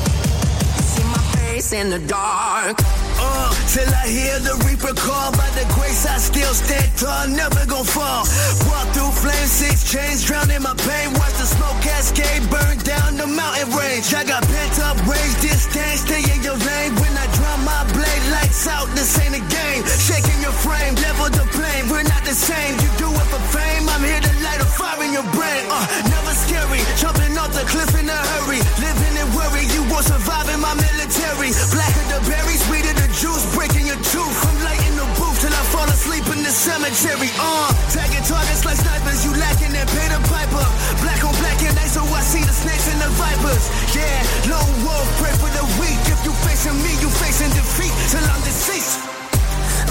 You 0.75 0.83
See 0.83 1.03
my 1.05 1.23
face 1.39 1.71
in 1.71 1.89
the 1.89 1.99
dark. 1.99 3.08
Uh, 3.19 3.51
till 3.67 3.89
I 3.91 4.07
hear 4.07 4.39
the 4.39 4.55
reaper 4.65 4.95
call 4.95 5.31
by 5.35 5.49
the 5.51 5.67
grace 5.75 6.05
I 6.07 6.17
still 6.17 6.53
stand 6.55 6.89
tall, 6.95 7.27
never 7.27 7.65
gon' 7.67 7.83
fall. 7.83 8.23
Walk 8.71 8.87
through 8.95 9.11
flames, 9.11 9.51
six 9.51 9.83
chains, 9.91 10.23
drown 10.23 10.49
in 10.49 10.63
my 10.63 10.73
pain. 10.87 11.11
Watch 11.19 11.35
the 11.35 11.47
smoke 11.47 11.75
cascade, 11.83 12.47
burn 12.49 12.79
down 12.87 13.17
the 13.19 13.27
mountain 13.27 13.69
range. 13.75 14.13
I 14.15 14.23
got 14.23 14.43
pent 14.47 14.79
up 14.79 14.97
rage, 15.03 15.35
distance, 15.43 16.07
stay 16.07 16.23
in 16.31 16.39
your 16.43 16.55
lane. 16.55 16.95
When 16.97 17.13
I 17.13 17.27
draw 17.35 17.55
my 17.67 17.83
blade, 17.91 18.23
lights 18.31 18.67
out, 18.67 18.87
this 18.95 19.19
ain't 19.19 19.35
a 19.35 19.43
game. 19.51 19.83
Shaking 19.85 20.39
your 20.39 20.55
frame, 20.63 20.95
level 21.03 21.27
the 21.29 21.45
plane, 21.51 21.91
we're 21.91 22.07
not 22.07 22.23
the 22.23 22.35
same. 22.35 22.79
You 22.79 22.89
do 22.95 23.11
it 23.11 23.27
for 23.27 23.43
fame, 23.51 23.83
I'm 23.91 24.03
here 24.03 24.23
to 24.23 24.33
light 24.43 24.63
a 24.63 24.67
fire 24.67 25.03
in 25.03 25.11
your 25.11 25.27
brain. 25.35 25.67
Uh, 25.67 25.83
never 26.07 26.33
scary, 26.33 26.79
jumping 26.95 27.35
off 27.35 27.51
the 27.51 27.67
cliff 27.67 27.91
in 27.99 28.07
a 28.07 28.19
hurry. 28.31 28.63
Living 28.79 29.15
in 29.19 29.27
worry, 29.35 29.67
you 29.75 29.83
won't 29.91 30.07
survive 30.07 30.47
in 30.49 30.59
my 30.63 30.73
military. 30.73 31.51
Blacker 31.75 32.05
the 32.07 32.19
berries, 32.23 32.63
the 32.67 32.78
juice 33.19 33.43
breaking 33.51 33.83
your 33.83 33.99
tooth. 33.99 34.39
I'm 34.47 34.63
lighting 34.63 34.95
the 34.95 35.03
roof 35.19 35.35
till 35.43 35.51
I 35.51 35.63
fall 35.75 35.87
asleep 35.91 36.23
in 36.31 36.39
the 36.39 36.53
cemetery. 36.55 37.27
Uh, 37.35 37.67
tagging 37.91 38.23
targets 38.23 38.63
like 38.63 38.79
snipers. 38.79 39.27
You 39.27 39.35
lacking 39.35 39.75
that 39.75 39.91
pay 39.91 40.07
the 40.07 40.19
piper. 40.31 40.65
Black 41.03 41.19
on 41.27 41.35
black 41.43 41.59
and 41.59 41.75
night, 41.75 41.91
so 41.91 41.99
I 41.99 42.23
see 42.23 42.39
the 42.47 42.55
snakes 42.55 42.87
and 42.87 42.99
the 43.03 43.11
vipers. 43.19 43.67
Yeah, 43.91 44.23
lone 44.47 44.75
wolf, 44.87 45.07
pray 45.19 45.35
for 45.35 45.51
the 45.51 45.65
weak. 45.83 45.99
If 46.07 46.23
you 46.23 46.31
facing 46.47 46.79
me, 46.79 46.95
you 47.03 47.11
facing 47.19 47.51
defeat 47.51 47.91
till 48.07 48.23
I'm 48.23 48.39
deceased. 48.47 49.03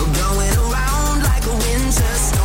Going 0.09 0.55
around 0.65 1.21
like 1.29 1.45
a 1.45 1.53
winter 1.53 2.38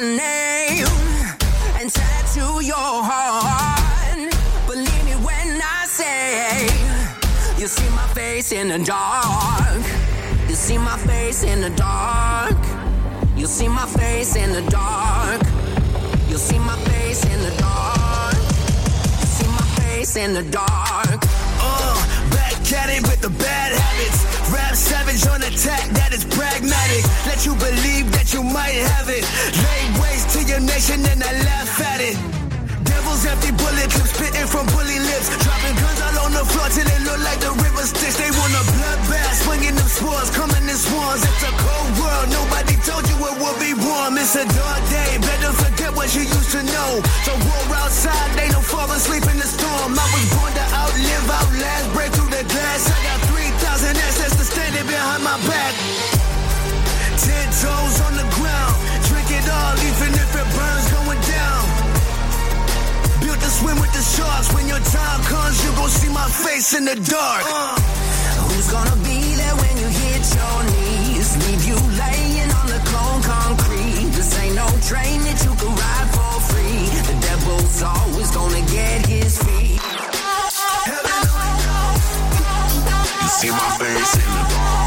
name 0.00 0.86
and 1.78 1.90
tattoo 1.90 2.64
your 2.64 2.76
heart. 2.76 4.32
Believe 4.66 5.04
me 5.04 5.12
when 5.24 5.60
I 5.62 5.86
say 5.86 6.64
you 7.60 7.66
see 7.66 7.88
my 7.90 8.06
face 8.14 8.52
in 8.52 8.68
the 8.68 8.78
dark. 8.78 9.82
You 10.48 10.54
see 10.54 10.78
my 10.78 10.96
face 10.98 11.44
in 11.44 11.60
the 11.60 11.70
dark. 11.70 12.56
You 13.36 13.46
see 13.46 13.68
my 13.68 13.86
face 13.86 14.36
in 14.36 14.52
the 14.52 14.62
dark. 14.70 15.42
You 16.28 16.36
see 16.38 16.58
my 16.58 16.76
face 16.90 17.24
in 17.24 17.40
the 17.40 17.54
dark. 17.58 18.34
You 19.20 19.26
see 19.26 19.48
my 19.48 19.66
face 19.80 20.16
in 20.16 20.32
the 20.32 20.42
dark. 20.42 21.20
Uh, 21.60 22.30
back 22.30 22.72
at 22.72 22.88
it 22.88 23.02
with 23.02 23.20
the 23.20 23.30
bad 23.30 23.72
habits. 23.72 24.29
Rap 24.70 24.78
savage 24.78 25.26
on 25.26 25.42
attack, 25.42 25.82
that 25.98 26.14
is 26.14 26.22
pragmatic. 26.30 27.02
Let 27.26 27.42
you 27.42 27.58
believe 27.58 28.06
that 28.14 28.30
you 28.30 28.46
might 28.46 28.78
have 28.94 29.10
it. 29.10 29.26
Lay 29.66 29.82
waste 29.98 30.30
to 30.38 30.46
your 30.46 30.62
nation 30.62 31.02
and 31.10 31.18
I 31.18 31.42
laugh 31.42 31.74
at 31.90 31.98
it. 31.98 32.14
Devil's 32.86 33.26
empty 33.26 33.50
bullet 33.50 33.90
clips 33.90 34.14
spitting 34.14 34.46
from 34.46 34.70
bully 34.70 35.02
lips. 35.10 35.26
Dropping 35.42 35.74
guns 35.74 36.00
all 36.06 36.22
on 36.22 36.32
the 36.38 36.46
floor 36.46 36.70
till 36.70 36.86
it 36.86 37.02
look 37.02 37.18
like 37.18 37.42
the 37.42 37.50
river 37.50 37.82
Styx. 37.82 38.14
They 38.14 38.30
want 38.30 38.54
a 38.54 38.62
bloodbath, 38.70 39.42
swinging 39.42 39.74
them 39.74 39.90
swords, 39.90 40.30
coming 40.38 40.62
in 40.62 40.78
swarms. 40.78 41.26
It's 41.26 41.42
a 41.42 41.50
cold 41.50 41.90
world, 41.98 42.26
nobody 42.30 42.78
told 42.86 43.02
you 43.10 43.18
it 43.26 43.36
would 43.42 43.58
be 43.58 43.74
warm. 43.74 44.22
It's 44.22 44.38
a 44.38 44.46
dark 44.54 44.82
day, 44.86 45.18
better 45.18 45.50
forget 45.50 45.90
what 45.98 46.14
you 46.14 46.22
used 46.22 46.54
to 46.54 46.62
know. 46.62 47.02
So 47.26 47.34
war 47.34 47.74
outside, 47.74 48.38
they 48.38 48.46
don't 48.54 48.62
fall 48.62 48.86
asleep 48.94 49.26
in 49.34 49.34
the 49.34 49.50
storm. 49.50 49.98
I 49.98 50.06
was 50.14 50.26
born 50.30 50.54
to 50.54 50.66
outlive, 50.78 51.26
outlast, 51.26 51.86
break 51.90 52.14
through 52.14 52.30
the 52.30 52.46
glass. 52.46 52.86
I 52.86 52.98
got 53.02 53.29
my 55.30 55.38
back. 55.46 55.74
Ten 57.22 57.46
toes 57.62 57.96
on 58.06 58.14
the 58.18 58.26
ground, 58.34 58.74
drink 59.06 59.30
it 59.30 59.46
all, 59.46 59.74
even 59.86 60.10
if 60.10 60.30
it 60.34 60.48
burns 60.58 60.86
going 60.90 61.22
down. 61.38 61.62
Built 63.22 63.38
to 63.38 63.50
swim 63.58 63.78
with 63.78 63.92
the 63.94 64.02
sharks. 64.02 64.50
When 64.54 64.66
your 64.66 64.82
time 64.90 65.20
comes, 65.30 65.62
you 65.62 65.70
gon' 65.78 65.88
see 65.88 66.10
my 66.10 66.26
face 66.26 66.74
in 66.74 66.84
the 66.84 66.96
dark. 66.96 67.44
Uh, 67.46 67.78
who's 68.42 68.68
gonna 68.74 68.98
be 69.06 69.18
there 69.38 69.56
when 69.62 69.74
you 69.78 69.88
hit 70.02 70.24
your 70.34 70.58
knees? 70.72 71.28
Leave 71.46 71.64
you 71.70 71.78
laying 72.02 72.50
on 72.58 72.66
the 72.74 72.80
cold 72.90 73.22
concrete. 73.22 74.10
This 74.16 74.34
ain't 74.42 74.56
no 74.56 74.66
train 74.90 75.22
that 75.30 75.38
you 75.46 75.52
can 75.60 75.72
ride 75.84 76.08
for 76.16 76.34
free. 76.50 76.90
The 77.06 77.16
devil's 77.22 77.82
always 77.82 78.30
gonna 78.34 78.64
get 78.66 79.06
his 79.06 79.38
feet. 79.38 79.78
You 83.22 83.28
see 83.38 83.50
my 83.50 83.70
face 83.78 84.14
in 84.18 84.30
the 84.34 84.44
dark. 84.54 84.69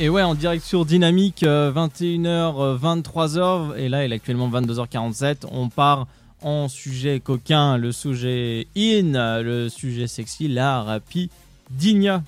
Et 0.00 0.08
ouais, 0.08 0.22
en 0.22 0.34
direct 0.36 0.64
sur 0.64 0.84
Dynamique, 0.84 1.42
euh, 1.42 1.72
21h, 1.72 2.78
23h, 2.78 3.76
et 3.76 3.88
là 3.88 4.04
il 4.04 4.12
est 4.12 4.14
actuellement 4.14 4.48
22h47. 4.48 5.38
On 5.50 5.68
part 5.68 6.06
en 6.40 6.68
sujet 6.68 7.18
coquin, 7.18 7.76
le 7.76 7.90
sujet 7.90 8.68
in, 8.76 9.42
le 9.42 9.68
sujet 9.68 10.06
sexy, 10.06 10.46
la 10.46 10.82
rapidigna. 10.84 12.22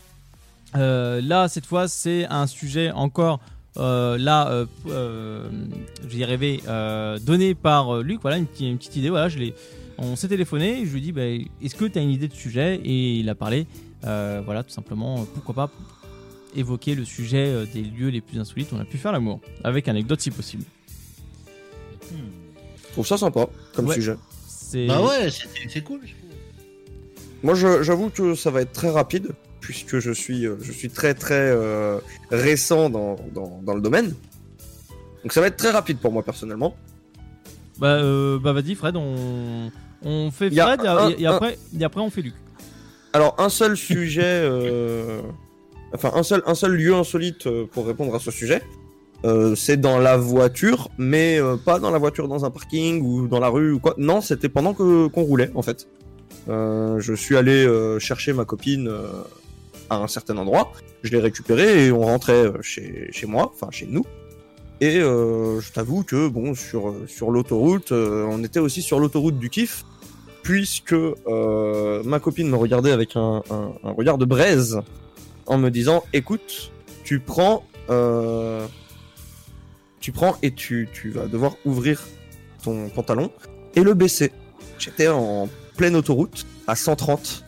Euh, 0.77 1.21
là, 1.23 1.47
cette 1.49 1.67
fois, 1.67 1.87
c'est 1.87 2.27
un 2.27 2.49
sujet 2.49 2.91
encore 2.91 3.39
euh, 3.77 4.19
là, 4.19 4.49
euh, 4.51 4.67
euh, 4.89 5.49
j'y 6.09 6.25
euh, 6.25 7.19
donné 7.21 7.55
par 7.55 7.95
euh, 7.95 8.03
Luc. 8.03 8.21
Voilà, 8.21 8.39
une, 8.39 8.47
petite- 8.47 8.97
idée. 8.97 9.11
Voilà, 9.11 9.29
je 9.29 9.39
l'ai. 9.39 9.55
On 9.99 10.17
s'est 10.17 10.29
téléphoné. 10.29 10.85
Je 10.87 10.91
lui 10.91 10.99
ai 10.99 11.03
dit, 11.03 11.13
bah, 11.13 11.23
est-ce 11.63 11.77
que 11.77 11.85
tu 11.85 11.99
as 11.99 12.03
une 12.03 12.11
idée 12.11 12.27
de 12.27 12.35
sujet? 12.35 12.81
Et 12.85 13.19
il 13.21 13.29
a 13.29 13.37
parlé. 13.37 13.67
euh, 14.07 14.43
voilà, 14.45 14.65
tout 14.65 14.71
simplement. 14.71 15.25
Pourquoi 15.35 15.55
pas 15.55 15.71
évoquer 16.56 16.94
le 16.94 17.05
sujet 17.05 17.47
euh, 17.48 17.66
des 17.72 17.82
lieux 17.82 18.09
les 18.09 18.20
plus 18.20 18.39
insolites 18.39 18.70
où 18.72 18.77
on 18.77 18.81
a 18.81 18.85
pu 18.85 18.98
faire 18.98 19.12
l'amour, 19.12 19.40
avec 19.64 19.89
anecdote 19.89 20.20
si 20.20 20.31
possible. 20.31 20.64
Je 22.10 22.93
trouve 22.93 23.06
ça 23.06 23.16
sympa 23.18 23.47
comme 23.74 23.86
Ouais. 23.86 23.94
sujet. 23.94 24.16
C'est- 24.48 24.86
Bah 24.86 25.01
ouais, 25.02 25.31
c'est- 25.31 25.48
c'est 25.68 25.82
cool. 25.82 26.01
je. 26.05 26.12
Moi, 27.43 27.55
je- 27.55 27.82
j'avoue 27.82 28.10
que 28.10 28.35
ça 28.35 28.51
va 28.51 28.60
être 28.62 28.72
très 28.72 28.90
rapide, 28.90 29.28
puisque 29.60 29.98
je 29.98 30.10
suis, 30.10 30.47
euh, 30.47 30.56
je 30.60 30.72
suis 30.72 30.90
très 30.90 31.14
très 31.14 31.35
euh, 31.51 31.98
récent 32.31 32.90
dans, 32.90 33.16
dans, 33.32 33.60
dans 33.62 33.74
le 33.74 33.81
domaine. 33.81 34.14
Donc 35.22 35.32
ça 35.32 35.40
va 35.40 35.47
être 35.47 35.56
très 35.56 35.70
rapide 35.70 35.98
pour 35.98 36.12
moi 36.12 36.22
personnellement. 36.22 36.77
Bah, 37.78 37.94
euh, 37.94 38.39
bah 38.39 38.52
vas-y, 38.52 38.74
Fred, 38.74 38.97
on, 38.97 39.70
on 40.02 40.31
fait 40.31 40.48
Il 40.48 40.55
y 40.55 40.60
a 40.60 40.66
Fred 40.66 40.81
et, 41.18 41.27
après, 41.27 41.59
et 41.78 41.85
après 41.85 42.01
on 42.01 42.10
fait 42.10 42.22
Luc. 42.22 42.35
Alors 43.12 43.35
un 43.39 43.48
seul 43.48 43.77
sujet, 43.77 44.22
euh, 44.24 45.20
enfin 45.95 46.12
un 46.15 46.23
seul, 46.23 46.43
un 46.47 46.55
seul 46.55 46.73
lieu 46.73 46.95
insolite 46.95 47.47
euh, 47.47 47.67
pour 47.71 47.87
répondre 47.87 48.15
à 48.15 48.19
ce 48.19 48.31
sujet. 48.31 48.62
Euh, 49.25 49.55
c'est 49.55 49.77
dans 49.77 49.99
la 49.99 50.17
voiture, 50.17 50.89
mais 50.97 51.39
euh, 51.39 51.57
pas 51.57 51.79
dans 51.79 51.91
la 51.91 51.99
voiture 51.99 52.27
dans 52.27 52.47
un 52.47 52.51
parking 52.51 53.03
ou 53.03 53.29
dans 53.29 53.41
la 53.41 53.49
rue 53.49 53.73
ou 53.73 53.79
quoi. 53.79 53.95
Non, 53.99 54.21
c'était 54.21 54.49
pendant 54.49 54.73
que 54.73 55.09
qu'on 55.09 55.23
roulait 55.23 55.51
en 55.55 55.62
fait. 55.62 55.89
Je 56.49 57.12
suis 57.15 57.37
allé 57.37 57.65
chercher 58.01 58.33
ma 58.33 58.45
copine 58.45 58.91
à 59.89 59.99
un 59.99 60.09
certain 60.09 60.37
endroit. 60.37 60.73
Je 61.05 61.12
l'ai 61.12 61.21
récupérée 61.21 61.87
et 61.87 61.93
on 61.93 62.01
rentrait 62.01 62.51
chez, 62.61 63.09
chez 63.12 63.27
moi, 63.27 63.53
enfin 63.55 63.69
chez 63.71 63.87
nous. 63.87 64.05
Et 64.81 64.95
je 64.95 65.73
t'avoue 65.73 66.03
que 66.03 66.27
bon 66.27 66.55
sur 66.55 66.93
sur 67.07 67.31
l'autoroute, 67.31 67.93
on 67.93 68.43
était 68.43 68.59
aussi 68.59 68.83
sur 68.83 68.99
l'autoroute 68.99 69.39
du 69.39 69.49
kiff, 69.49 69.85
puisque 70.43 70.97
ma 72.05 72.19
copine 72.19 72.49
me 72.49 72.57
regardait 72.57 72.91
avec 72.91 73.15
un 73.15 73.43
regard 73.85 74.19
de 74.19 74.25
braise 74.25 74.81
en 75.51 75.59
me 75.59 75.68
disant 75.68 76.05
écoute, 76.12 76.72
tu 77.05 77.18
prends 77.18 77.64
euh, 77.90 78.66
tu 79.98 80.12
prends 80.12 80.39
et 80.43 80.52
tu, 80.52 80.89
tu 80.93 81.10
vas 81.10 81.27
devoir 81.27 81.56
ouvrir 81.66 82.06
ton 82.62 82.89
pantalon 82.89 83.31
et 83.74 83.82
le 83.82 83.93
baisser. 83.94 84.32
J'étais 84.78 85.09
en 85.09 85.48
pleine 85.77 85.97
autoroute 85.97 86.47
à 86.66 86.77
130 86.77 87.44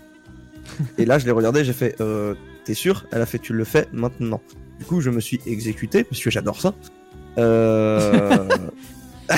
et 0.98 1.06
là 1.06 1.18
je 1.18 1.24
l'ai 1.24 1.30
regardé, 1.30 1.64
j'ai 1.64 1.72
fait 1.72 1.98
euh, 2.00 2.34
t'es 2.64 2.74
sûr? 2.74 3.06
Elle 3.12 3.22
a 3.22 3.26
fait 3.26 3.38
tu 3.38 3.52
le 3.52 3.64
fais 3.64 3.86
maintenant. 3.92 4.42
Du 4.78 4.84
coup 4.84 5.00
je 5.00 5.10
me 5.10 5.20
suis 5.20 5.40
exécuté 5.46 6.02
parce 6.04 6.20
que 6.20 6.30
j'adore 6.30 6.60
ça. 6.60 6.74
Euh... 7.38 8.46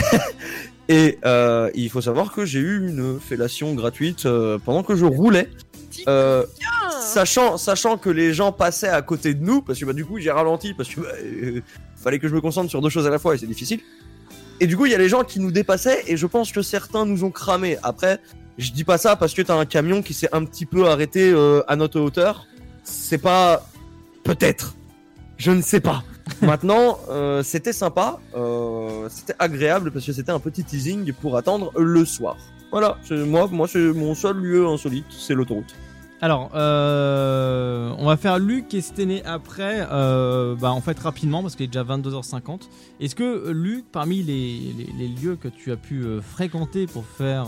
Et 0.89 1.19
euh, 1.25 1.71
il 1.77 1.89
faut 1.89 2.01
savoir 2.01 2.33
que 2.33 2.45
j'ai 2.45 2.59
eu 2.59 2.89
une 2.89 3.21
fellation 3.21 3.73
gratuite 3.75 4.27
pendant 4.65 4.83
que 4.83 4.97
je 4.97 5.05
roulais. 5.05 5.49
Euh, 6.07 6.45
sachant, 7.01 7.57
sachant 7.57 7.97
que 7.97 8.11
les 8.11 8.35
gens 8.35 8.53
passaient 8.53 8.89
à 8.89 9.03
côté 9.03 9.35
de 9.35 9.45
nous, 9.45 9.63
parce 9.63 9.79
que 9.79 9.85
bah, 9.85 9.93
du 9.93 10.05
coup 10.05 10.19
j'ai 10.19 10.31
ralenti, 10.31 10.75
parce 10.75 10.89
que 10.89 11.01
bah, 11.01 11.09
euh, 11.23 11.61
fallait 11.97 12.19
que 12.19 12.29
je 12.29 12.35
me 12.35 12.41
concentre 12.41 12.71
sur 12.71 12.81
deux 12.81 12.89
choses 12.89 13.07
à 13.07 13.11
la 13.11 13.19
fois 13.19 13.35
et 13.35 13.39
c'est 13.39 13.47
difficile. 13.47 13.81
Et 14.61 14.67
du 14.67 14.77
coup 14.77 14.87
il 14.87 14.93
y 14.93 14.95
a 14.95 14.99
les 14.99 15.09
gens 15.09 15.25
qui 15.25 15.41
nous 15.41 15.51
dépassaient 15.51 16.05
et 16.07 16.17
je 16.17 16.27
pense 16.27 16.53
que 16.53 16.63
certains 16.63 17.07
nous 17.07 17.25
ont 17.25 17.31
cramé. 17.31 17.77
Après, 17.83 18.21
je 18.59 18.71
dis 18.73 18.85
pas 18.85 18.99
ça 18.99 19.17
parce 19.17 19.35
que 19.35 19.43
t'as 19.43 19.57
un 19.57 19.67
camion 19.67 20.03
qui 20.03 20.15
s'est 20.15 20.29
un 20.33 20.45
petit 20.45 20.67
peu 20.67 20.87
arrêté 20.87 21.31
euh, 21.31 21.63
à 21.69 21.77
notre 21.77 22.01
hauteur. 22.01 22.47
C'est 22.85 23.19
pas... 23.19 23.67
Peut-être. 24.23 24.75
Je 25.37 25.51
ne 25.51 25.61
sais 25.61 25.81
pas. 25.81 26.03
Maintenant, 26.43 26.99
euh, 27.11 27.43
c'était 27.43 27.73
sympa, 27.73 28.19
euh, 28.37 29.09
c'était 29.11 29.35
agréable 29.39 29.91
parce 29.91 30.07
que 30.07 30.13
c'était 30.13 30.33
un 30.33 30.39
petit 30.41 30.65
teasing 30.65 31.13
pour 31.13 31.37
attendre 31.37 31.71
le 31.79 32.05
soir. 32.05 32.37
Voilà, 32.71 32.97
moi, 33.11 33.47
moi 33.53 33.69
c'est 33.69 33.93
mon 33.93 34.15
seul 34.15 34.37
lieu 34.37 34.67
insolite, 34.67 35.05
c'est 35.11 35.35
l'autoroute. 35.35 35.75
Alors, 36.21 36.51
euh, 36.55 37.93
on 37.99 38.07
va 38.07 38.17
faire 38.17 38.39
Luc 38.39 38.73
et 38.73 38.81
Stené 38.81 39.23
après, 39.25 39.87
bah, 39.87 40.71
en 40.73 40.81
fait 40.81 40.99
rapidement 40.99 41.43
parce 41.43 41.55
qu'il 41.57 41.65
est 41.65 41.69
déjà 41.69 41.85
22h50. 41.85 42.63
Est-ce 43.01 43.15
que 43.15 43.51
Luc, 43.51 43.85
parmi 43.93 44.23
les, 44.23 44.75
les- 44.99 45.09
lieux 45.09 45.37
que 45.37 45.49
tu 45.49 45.71
as 45.73 45.77
pu 45.77 46.05
fréquenter 46.23 46.87
pour 46.87 47.05
faire 47.05 47.47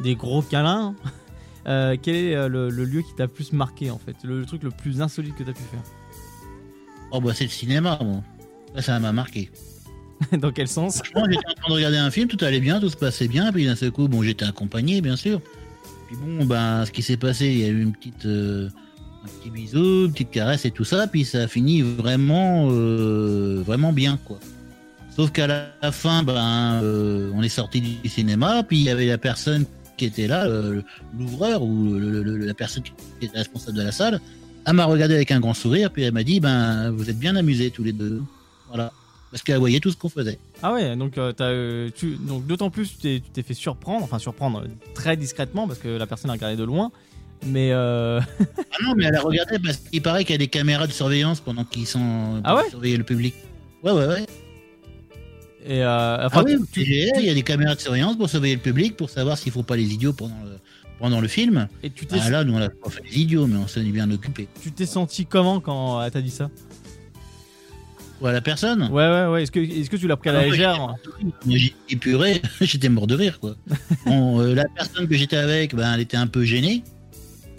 des 0.00 0.14
gros 0.14 0.42
câlins, 0.42 0.94
quel 1.64 2.14
est 2.14 2.48
le, 2.48 2.70
le 2.70 2.84
lieu 2.84 3.02
qui 3.02 3.14
t'a 3.14 3.26
plus 3.28 3.52
marqué 3.52 3.90
en 3.90 3.98
fait? 3.98 4.14
Le, 4.22 4.38
le 4.40 4.46
truc 4.46 4.62
le 4.62 4.70
plus 4.70 5.02
insolite 5.02 5.34
que 5.34 5.42
tu 5.42 5.50
as 5.50 5.54
pu 5.54 5.62
faire? 5.62 5.82
Oh 7.12 7.20
bah 7.20 7.32
c'est 7.34 7.44
le 7.44 7.50
cinéma, 7.50 7.96
bon. 8.00 8.22
Ça, 8.76 8.82
ça 8.82 9.00
m'a 9.00 9.12
marqué. 9.12 9.50
Dans 10.38 10.50
quel 10.50 10.68
sens? 10.68 10.96
Franchement, 10.96 11.24
j'étais 11.30 11.46
en 11.50 11.54
train 11.54 11.68
de 11.70 11.74
regarder 11.74 11.96
un 11.98 12.10
film, 12.10 12.28
tout 12.28 12.42
allait 12.44 12.60
bien, 12.60 12.80
tout 12.80 12.88
se 12.88 12.96
passait 12.96 13.28
bien, 13.28 13.52
puis 13.52 13.66
d'un 13.66 13.76
seul 13.76 13.90
coup, 13.90 14.08
bon, 14.08 14.22
j'étais 14.22 14.44
accompagné, 14.44 15.00
bien 15.00 15.16
sûr. 15.16 15.40
Puis 16.08 16.16
bon, 16.16 16.44
ben, 16.44 16.84
ce 16.86 16.90
qui 16.92 17.02
s'est 17.02 17.16
passé, 17.16 17.46
il 17.46 17.58
y 17.58 17.64
a 17.64 17.68
eu 17.68 17.82
une 17.82 17.92
petite, 17.92 18.26
euh, 18.26 18.68
Un 19.24 19.28
petit 19.40 19.50
bisou, 19.50 20.06
une 20.06 20.12
petite 20.12 20.30
caresse 20.30 20.64
et 20.64 20.70
tout 20.70 20.84
ça, 20.84 21.06
puis 21.06 21.24
ça 21.24 21.48
finit 21.48 21.82
vraiment, 21.82 22.68
euh, 22.70 23.62
vraiment 23.66 23.92
bien, 23.92 24.18
quoi. 24.24 24.38
Sauf 25.16 25.32
qu'à 25.32 25.46
la, 25.46 25.92
fin, 25.92 26.22
ben, 26.22 26.80
euh, 26.82 27.30
on 27.34 27.42
est 27.42 27.48
sorti 27.48 27.80
du 27.80 28.08
cinéma, 28.08 28.62
puis 28.62 28.78
il 28.78 28.84
y 28.84 28.90
avait 28.90 29.06
la 29.06 29.18
personne 29.18 29.64
qui 29.96 30.04
était 30.04 30.26
là, 30.28 30.46
l'ouvreur 31.18 31.62
ou 31.62 31.94
le- 31.94 32.22
le- 32.22 32.22
le- 32.22 32.36
la 32.46 32.52
personne 32.54 32.82
qui 32.82 32.92
était 33.22 33.38
responsable 33.38 33.78
de 33.78 33.82
la 33.82 33.92
salle, 33.92 34.20
elle 34.66 34.74
m'a 34.74 34.84
regardé 34.84 35.14
avec 35.14 35.30
un 35.30 35.40
grand 35.40 35.54
sourire, 35.54 35.90
puis 35.92 36.02
elle 36.02 36.12
m'a 36.12 36.22
dit, 36.24 36.40
ben, 36.40 36.90
vous 36.90 37.08
êtes 37.08 37.18
bien 37.18 37.36
amusés 37.36 37.70
tous 37.70 37.84
les 37.84 37.92
deux. 37.92 38.22
Voilà. 38.68 38.92
Parce 39.30 39.42
qu'elle 39.42 39.58
voyait 39.58 39.80
tout 39.80 39.90
ce 39.90 39.96
qu'on 39.96 40.08
faisait. 40.08 40.38
Ah 40.62 40.72
ouais, 40.72 40.96
donc 40.96 41.18
euh, 41.18 41.32
t'as, 41.32 41.46
euh, 41.46 41.90
tu, 41.94 42.16
donc 42.16 42.46
d'autant 42.46 42.70
plus 42.70 42.90
tu 42.90 42.96
t'es, 42.98 43.20
tu 43.24 43.30
t'es 43.30 43.42
fait 43.42 43.54
surprendre, 43.54 44.02
enfin 44.04 44.18
surprendre 44.18 44.64
très 44.94 45.16
discrètement 45.16 45.66
parce 45.66 45.78
que 45.78 45.88
la 45.88 46.06
personne 46.06 46.30
a 46.30 46.34
regardé 46.34 46.56
de 46.56 46.64
loin, 46.64 46.90
mais 47.44 47.70
euh... 47.72 48.20
Ah 48.40 48.76
non, 48.84 48.94
mais 48.96 49.04
elle 49.04 49.16
a 49.16 49.20
regardé 49.20 49.58
parce 49.58 49.76
qu'il 49.78 50.00
paraît 50.00 50.24
qu'il 50.24 50.32
y 50.34 50.36
a 50.36 50.38
des 50.38 50.48
caméras 50.48 50.86
de 50.86 50.92
surveillance 50.92 51.40
pendant 51.40 51.64
qu'ils 51.64 51.86
sont 51.86 52.40
Ah 52.44 52.50
pour 52.54 52.62
ouais 52.64 52.70
surveiller 52.70 52.96
le 52.96 53.04
public. 53.04 53.34
Ouais, 53.82 53.92
ouais, 53.92 54.06
ouais. 54.06 54.26
et 55.66 55.82
euh, 55.82 56.26
enfin, 56.26 56.40
ah 56.40 56.44
oui, 56.46 56.56
tu- 56.72 56.82
il 56.82 57.24
y 57.24 57.30
a 57.30 57.34
des 57.34 57.42
caméras 57.42 57.74
de 57.74 57.80
surveillance 57.80 58.16
pour 58.16 58.28
surveiller 58.30 58.54
le 58.54 58.60
public, 58.62 58.96
pour 58.96 59.10
savoir 59.10 59.36
s'il 59.36 59.52
faut 59.52 59.64
pas 59.64 59.76
les 59.76 59.92
idiots 59.92 60.12
pendant 60.12 60.40
le, 60.44 60.52
pendant 60.98 61.20
le 61.20 61.28
film. 61.28 61.68
Et 61.82 61.90
tu 61.90 62.06
t'es, 62.06 62.16
Ah 62.20 62.30
là, 62.30 62.44
nous 62.44 62.54
on 62.54 62.60
a 62.60 62.68
pas 62.68 62.90
fait 62.90 63.02
les 63.04 63.18
idiots, 63.20 63.46
mais 63.46 63.56
on 63.56 63.66
s'en 63.66 63.80
est 63.80 63.84
bien 63.92 64.10
occupé. 64.10 64.48
tu 64.62 64.72
t'es 64.72 64.86
senti 64.86 65.26
comment 65.26 65.60
quand 65.60 66.02
elle 66.02 66.10
t'a 66.10 66.22
dit 66.22 66.30
ça 66.30 66.50
Ouais, 68.22 68.32
la 68.32 68.40
personne? 68.40 68.84
Ouais, 68.84 69.06
ouais, 69.06 69.26
ouais. 69.26 69.42
Est-ce 69.42 69.50
que, 69.52 69.60
est-ce 69.60 69.90
que 69.90 69.96
tu 69.96 70.06
l'as 70.08 70.16
pris 70.16 70.30
à 70.30 70.32
la 70.32 70.38
Ah 70.40 70.44
légère? 70.46 70.94
Épuré, 71.90 72.40
j'étais 72.62 72.88
mort 72.88 73.06
de 73.06 73.14
rire 73.14 73.38
quoi. 73.40 73.56
Bon, 74.06 74.40
euh, 74.40 74.54
la 74.54 74.64
personne 74.74 75.06
que 75.06 75.14
j'étais 75.14 75.36
avec, 75.36 75.74
ben, 75.74 75.92
elle 75.94 76.00
était 76.00 76.16
un 76.16 76.26
peu 76.26 76.42
gênée. 76.44 76.82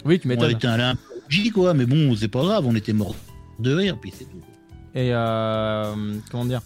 Oui, 0.04 0.18
tu 0.18 0.26
m'étonnes. 0.28 0.50
était 0.52 0.66
elle 0.66 0.80
a 0.80 0.90
un 0.90 0.94
peu 0.96 1.00
rougie, 1.24 1.50
quoi, 1.50 1.74
mais 1.74 1.86
bon, 1.86 2.14
c'est 2.16 2.28
pas 2.28 2.42
grave, 2.42 2.66
on 2.66 2.74
était 2.74 2.92
mort 2.92 3.14
de 3.60 3.72
rire, 3.74 3.96
puis 4.00 4.12
c'est 4.16 4.24
tout. 4.24 4.40
Et 4.94 5.10
euh, 5.12 5.94
comment 6.30 6.44
dire? 6.44 6.62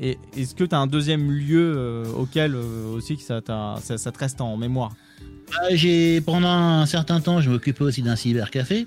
Et 0.00 0.18
est-ce 0.36 0.54
que 0.54 0.64
t'as 0.64 0.78
un 0.78 0.86
deuxième 0.86 1.30
lieu 1.30 1.74
euh, 1.76 2.06
auquel 2.12 2.54
euh, 2.54 2.92
aussi 2.94 3.16
que 3.16 3.22
ça, 3.22 3.40
t'a- 3.40 3.76
ça, 3.82 3.96
ça 3.98 4.12
te 4.12 4.18
reste 4.18 4.40
en 4.40 4.56
mémoire? 4.56 4.92
Bah, 5.50 5.74
j'ai 5.74 6.20
pendant 6.20 6.48
un 6.48 6.86
certain 6.86 7.20
temps, 7.20 7.40
je 7.40 7.50
m'occupais 7.50 7.84
aussi 7.84 8.02
d'un 8.02 8.16
cybercafé. 8.16 8.86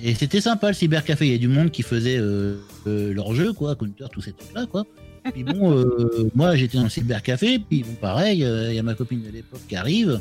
Et 0.00 0.14
c'était 0.14 0.40
sympa 0.40 0.68
le 0.68 0.74
cybercafé. 0.74 1.26
Il 1.26 1.32
y 1.32 1.34
a 1.34 1.38
du 1.38 1.48
monde 1.48 1.70
qui 1.70 1.82
faisait 1.82 2.16
euh, 2.18 2.56
euh, 2.86 3.12
leur 3.14 3.34
jeu, 3.34 3.52
quoi, 3.52 3.76
Counter, 3.76 4.06
tous 4.12 4.20
ces 4.20 4.32
trucs-là, 4.32 4.66
quoi. 4.66 4.84
Puis 5.32 5.44
bon, 5.44 5.72
euh, 5.76 6.28
moi 6.34 6.56
j'étais 6.56 6.76
dans 6.78 6.84
le 6.84 6.90
cybercafé, 6.90 7.60
puis 7.60 7.84
bon, 7.84 7.94
pareil, 8.00 8.42
euh, 8.44 8.70
il 8.72 8.74
y 8.74 8.78
a 8.78 8.82
ma 8.82 8.94
copine 8.94 9.22
de 9.22 9.30
l'époque 9.30 9.60
qui 9.68 9.76
arrive. 9.76 10.20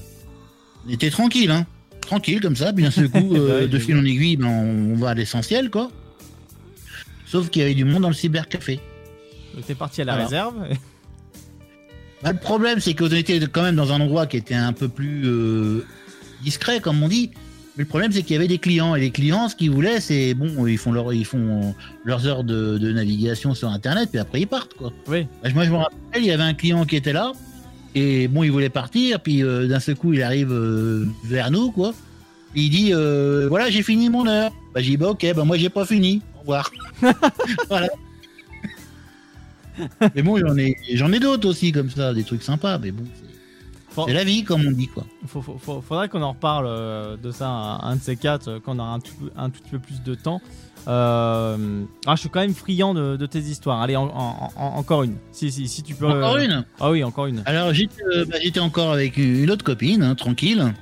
On 0.88 0.92
était 0.92 1.10
tranquille, 1.10 1.50
hein. 1.50 1.66
Tranquille 2.02 2.40
comme 2.42 2.56
ça, 2.56 2.72
puis 2.74 2.84
d'un 2.84 2.92
seul 2.92 3.10
coup, 3.10 3.36
euh, 3.36 3.68
de 3.68 3.80
fil 3.80 3.96
en 3.98 4.06
aiguille, 4.06 4.38
ben, 4.38 4.48
on, 4.48 4.94
on 4.94 4.96
va 4.98 5.10
à 5.10 5.14
l'essentiel, 5.16 5.72
quoi. 5.72 5.90
Sauf 7.26 7.50
qu'il 7.50 7.62
y 7.64 7.66
avait 7.66 7.74
du 7.74 7.86
monde 7.86 8.02
dans 8.04 8.10
le 8.10 8.14
cybercafé. 8.14 8.80
Donc 9.56 9.66
t'es 9.66 9.74
parti 9.76 10.02
à 10.02 10.06
la 10.06 10.14
Voilà. 10.14 10.26
réserve 10.28 10.56
Bah, 12.24 12.32
le 12.32 12.38
problème, 12.38 12.80
c'est 12.80 12.94
qu'on 12.94 13.08
était 13.08 13.40
quand 13.52 13.64
même 13.64 13.76
dans 13.76 13.92
un 13.92 14.00
endroit 14.00 14.28
qui 14.28 14.38
était 14.38 14.54
un 14.56 14.74
peu 14.74 14.88
plus 14.88 15.24
euh, 15.26 15.86
discret, 16.44 16.80
comme 16.80 17.02
on 17.02 17.08
dit. 17.08 17.32
Mais 17.78 17.84
le 17.84 17.88
problème, 17.88 18.12
c'est 18.12 18.22
qu'il 18.22 18.34
y 18.34 18.38
avait 18.38 18.48
des 18.48 18.58
clients. 18.58 18.96
Et 18.96 19.00
les 19.00 19.12
clients, 19.12 19.50
ce 19.50 19.56
qu'ils 19.56 19.72
voulaient, 19.72 20.02
c'est 20.02 20.34
bon, 20.34 20.68
ils 20.68 20.78
font, 20.78 20.92
leur, 20.92 21.14
ils 21.14 21.26
font 21.26 21.74
leurs 22.04 22.28
heures 22.28 22.44
de, 22.44 22.78
de 22.78 22.92
navigation 22.92 23.54
sur 23.54 23.70
Internet, 23.70 24.10
puis 24.12 24.20
après 24.20 24.42
ils 24.42 24.48
partent, 24.48 24.74
quoi. 24.74 24.92
Oui. 25.08 25.26
Bah, 25.42 25.50
moi, 25.56 25.64
je 25.66 25.72
me 25.72 25.78
rappelle, 25.78 26.22
il 26.22 26.26
y 26.26 26.32
avait 26.32 26.44
un 26.44 26.54
client 26.54 26.86
qui 26.86 26.96
était 26.96 27.14
là. 27.14 27.32
Et 27.96 28.28
bon, 28.28 28.44
il 28.44 28.52
voulait 28.52 28.70
partir, 28.70 29.20
puis 29.20 29.44
euh, 29.44 29.68
d'un 29.68 29.80
seul 29.80 29.96
coup, 29.96 30.14
il 30.14 30.24
arrive 30.24 30.52
euh, 30.52 31.06
vers 31.26 31.52
nous, 31.52 31.72
quoi. 31.72 31.94
Puis 32.54 32.64
il 32.64 32.70
dit 32.70 32.94
euh, 32.94 33.48
Voilà, 33.50 33.70
j'ai 33.70 33.84
fini 33.84 34.10
mon 34.10 34.28
heure. 34.28 34.52
Bah, 34.74 34.82
j'ai 34.82 34.92
dit 34.92 34.98
Bah, 34.98 35.10
ok, 35.10 35.26
bah, 35.36 35.44
moi, 35.44 35.58
j'ai 35.58 35.70
pas 35.70 35.86
fini. 35.86 36.22
Au 36.38 36.40
revoir. 36.42 36.72
voilà. 37.70 37.88
mais 40.16 40.22
bon, 40.22 40.38
j'en 40.38 40.58
ai, 40.58 40.76
j'en 40.94 41.12
ai 41.12 41.20
d'autres 41.20 41.48
aussi, 41.50 41.72
comme 41.72 41.90
ça, 41.90 42.14
des 42.14 42.24
trucs 42.24 42.44
sympas, 42.44 42.78
mais 42.78 42.92
bon, 42.92 43.04
c'est- 43.16 44.04
c'est 44.08 44.14
la 44.14 44.24
vie, 44.24 44.44
comme 44.44 44.66
on 44.66 44.72
dit, 44.72 44.88
quoi. 44.88 45.06
Faut- 45.28 45.42
faut- 45.42 45.58
faut- 45.58 45.82
faudrait 45.82 46.08
qu'on 46.10 46.22
en 46.22 46.32
reparle 46.32 46.66
euh, 46.68 47.18
de 47.18 47.32
ça, 47.32 47.48
un, 47.50 47.96
de 47.98 48.02
ces 48.02 48.16
quatre, 48.16 48.48
euh, 48.48 48.60
quand 48.64 48.76
on 48.76 48.80
aura 48.80 48.94
un 48.94 49.00
tout, 49.00 49.12
un 49.36 49.50
tout 49.50 49.62
petit 49.62 49.72
peu 49.72 49.80
plus 49.80 50.02
de 50.02 50.16
temps. 50.16 50.42
Euh, 50.88 51.84
ah, 52.08 52.16
je 52.16 52.22
suis 52.22 52.30
quand 52.30 52.40
même 52.40 52.54
friand 52.56 52.94
de, 52.94 53.16
de 53.16 53.26
tes 53.28 53.40
histoires. 53.40 53.82
Allez, 53.82 53.96
en- 53.96 54.06
en- 54.08 54.52
en- 54.56 54.78
encore 54.78 55.04
une. 55.04 55.16
Si, 55.32 55.52
si, 55.52 55.68
si 55.68 55.84
tu 55.84 55.94
peux. 55.94 56.08
Encore 56.08 56.36
euh, 56.38 56.44
une 56.46 56.66
Ah 56.80 56.90
oui, 56.90 57.04
encore 57.04 57.28
une. 57.28 57.44
Alors, 57.46 57.74
j'étais 57.74 58.02
bah, 58.28 58.64
encore 58.64 58.92
avec 58.92 59.18
une 59.18 59.52
autre 59.52 59.64
copine, 59.64 60.02
hein, 60.02 60.16
tranquille. 60.16 60.74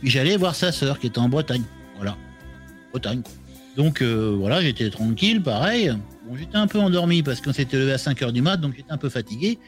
Puis 0.00 0.10
j'allais 0.10 0.36
voir 0.36 0.54
sa 0.54 0.70
sœur 0.70 0.98
qui 1.00 1.08
était 1.08 1.18
en 1.18 1.28
Bretagne. 1.28 1.64
Voilà. 1.96 2.16
Bretagne. 2.92 3.22
Donc, 3.76 4.02
voilà, 4.02 4.60
j'étais 4.60 4.90
tranquille, 4.90 5.42
pareil. 5.42 5.92
Bon, 6.28 6.36
j'étais 6.36 6.56
un 6.56 6.66
peu 6.66 6.78
endormi 6.78 7.22
parce 7.22 7.40
qu'on 7.40 7.52
s'était 7.52 7.78
levé 7.78 7.92
à 7.92 7.96
5h 7.96 8.32
du 8.32 8.42
mat, 8.42 8.58
donc 8.58 8.74
j'étais 8.76 8.92
un 8.92 8.98
peu 8.98 9.08
fatigué. 9.08 9.58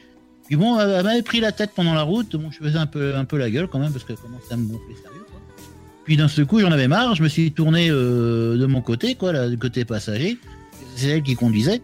Puis 0.45 0.55
bon, 0.55 0.79
elle, 0.79 1.03
m'avait 1.03 1.21
pris 1.21 1.39
la 1.39 1.51
tête 1.51 1.71
pendant 1.75 1.93
la 1.93 2.03
route. 2.03 2.35
Bon, 2.35 2.51
je 2.51 2.57
faisais 2.57 2.77
un 2.77 2.85
peu, 2.85 3.15
un 3.15 3.25
peu 3.25 3.37
la 3.37 3.49
gueule 3.49 3.67
quand 3.67 3.79
même 3.79 3.91
parce 3.91 4.03
qu'elle 4.03 4.17
commençait 4.17 4.53
à 4.53 4.57
me 4.57 4.67
gonfler 4.67 4.95
sérieux. 4.95 5.25
quoi. 5.31 5.39
Puis 6.03 6.17
d'un 6.17 6.27
seul 6.27 6.45
coup, 6.45 6.59
j'en 6.59 6.71
avais 6.71 6.87
marre. 6.87 7.15
Je 7.15 7.23
me 7.23 7.29
suis 7.29 7.51
tourné 7.51 7.89
euh, 7.89 8.57
de 8.57 8.65
mon 8.65 8.81
côté, 8.81 9.15
quoi, 9.15 9.33
là, 9.33 9.49
du 9.49 9.57
côté 9.57 9.85
passager. 9.85 10.37
C'est 10.95 11.07
elle 11.07 11.23
qui 11.23 11.35
conduisait. 11.35 11.81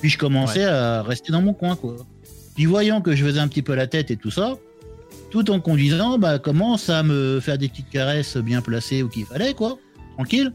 Puis 0.00 0.10
je 0.10 0.18
commençais 0.18 0.64
à 0.64 1.02
rester 1.02 1.32
dans 1.32 1.42
mon 1.42 1.54
coin, 1.54 1.76
quoi. 1.76 1.96
Puis 2.54 2.66
voyant 2.66 3.00
que 3.00 3.16
je 3.16 3.24
faisais 3.24 3.40
un 3.40 3.48
petit 3.48 3.62
peu 3.62 3.74
la 3.74 3.86
tête 3.86 4.10
et 4.10 4.16
tout 4.16 4.30
ça, 4.30 4.58
tout 5.30 5.50
en 5.50 5.58
conduisant, 5.58 6.18
bah, 6.18 6.38
commence 6.38 6.88
à 6.88 7.02
me 7.02 7.40
faire 7.40 7.58
des 7.58 7.68
petites 7.68 7.90
caresses 7.90 8.36
bien 8.36 8.60
placées 8.60 9.02
où 9.02 9.08
qu'il 9.08 9.24
fallait, 9.24 9.54
quoi. 9.54 9.78
Tranquille. 10.14 10.52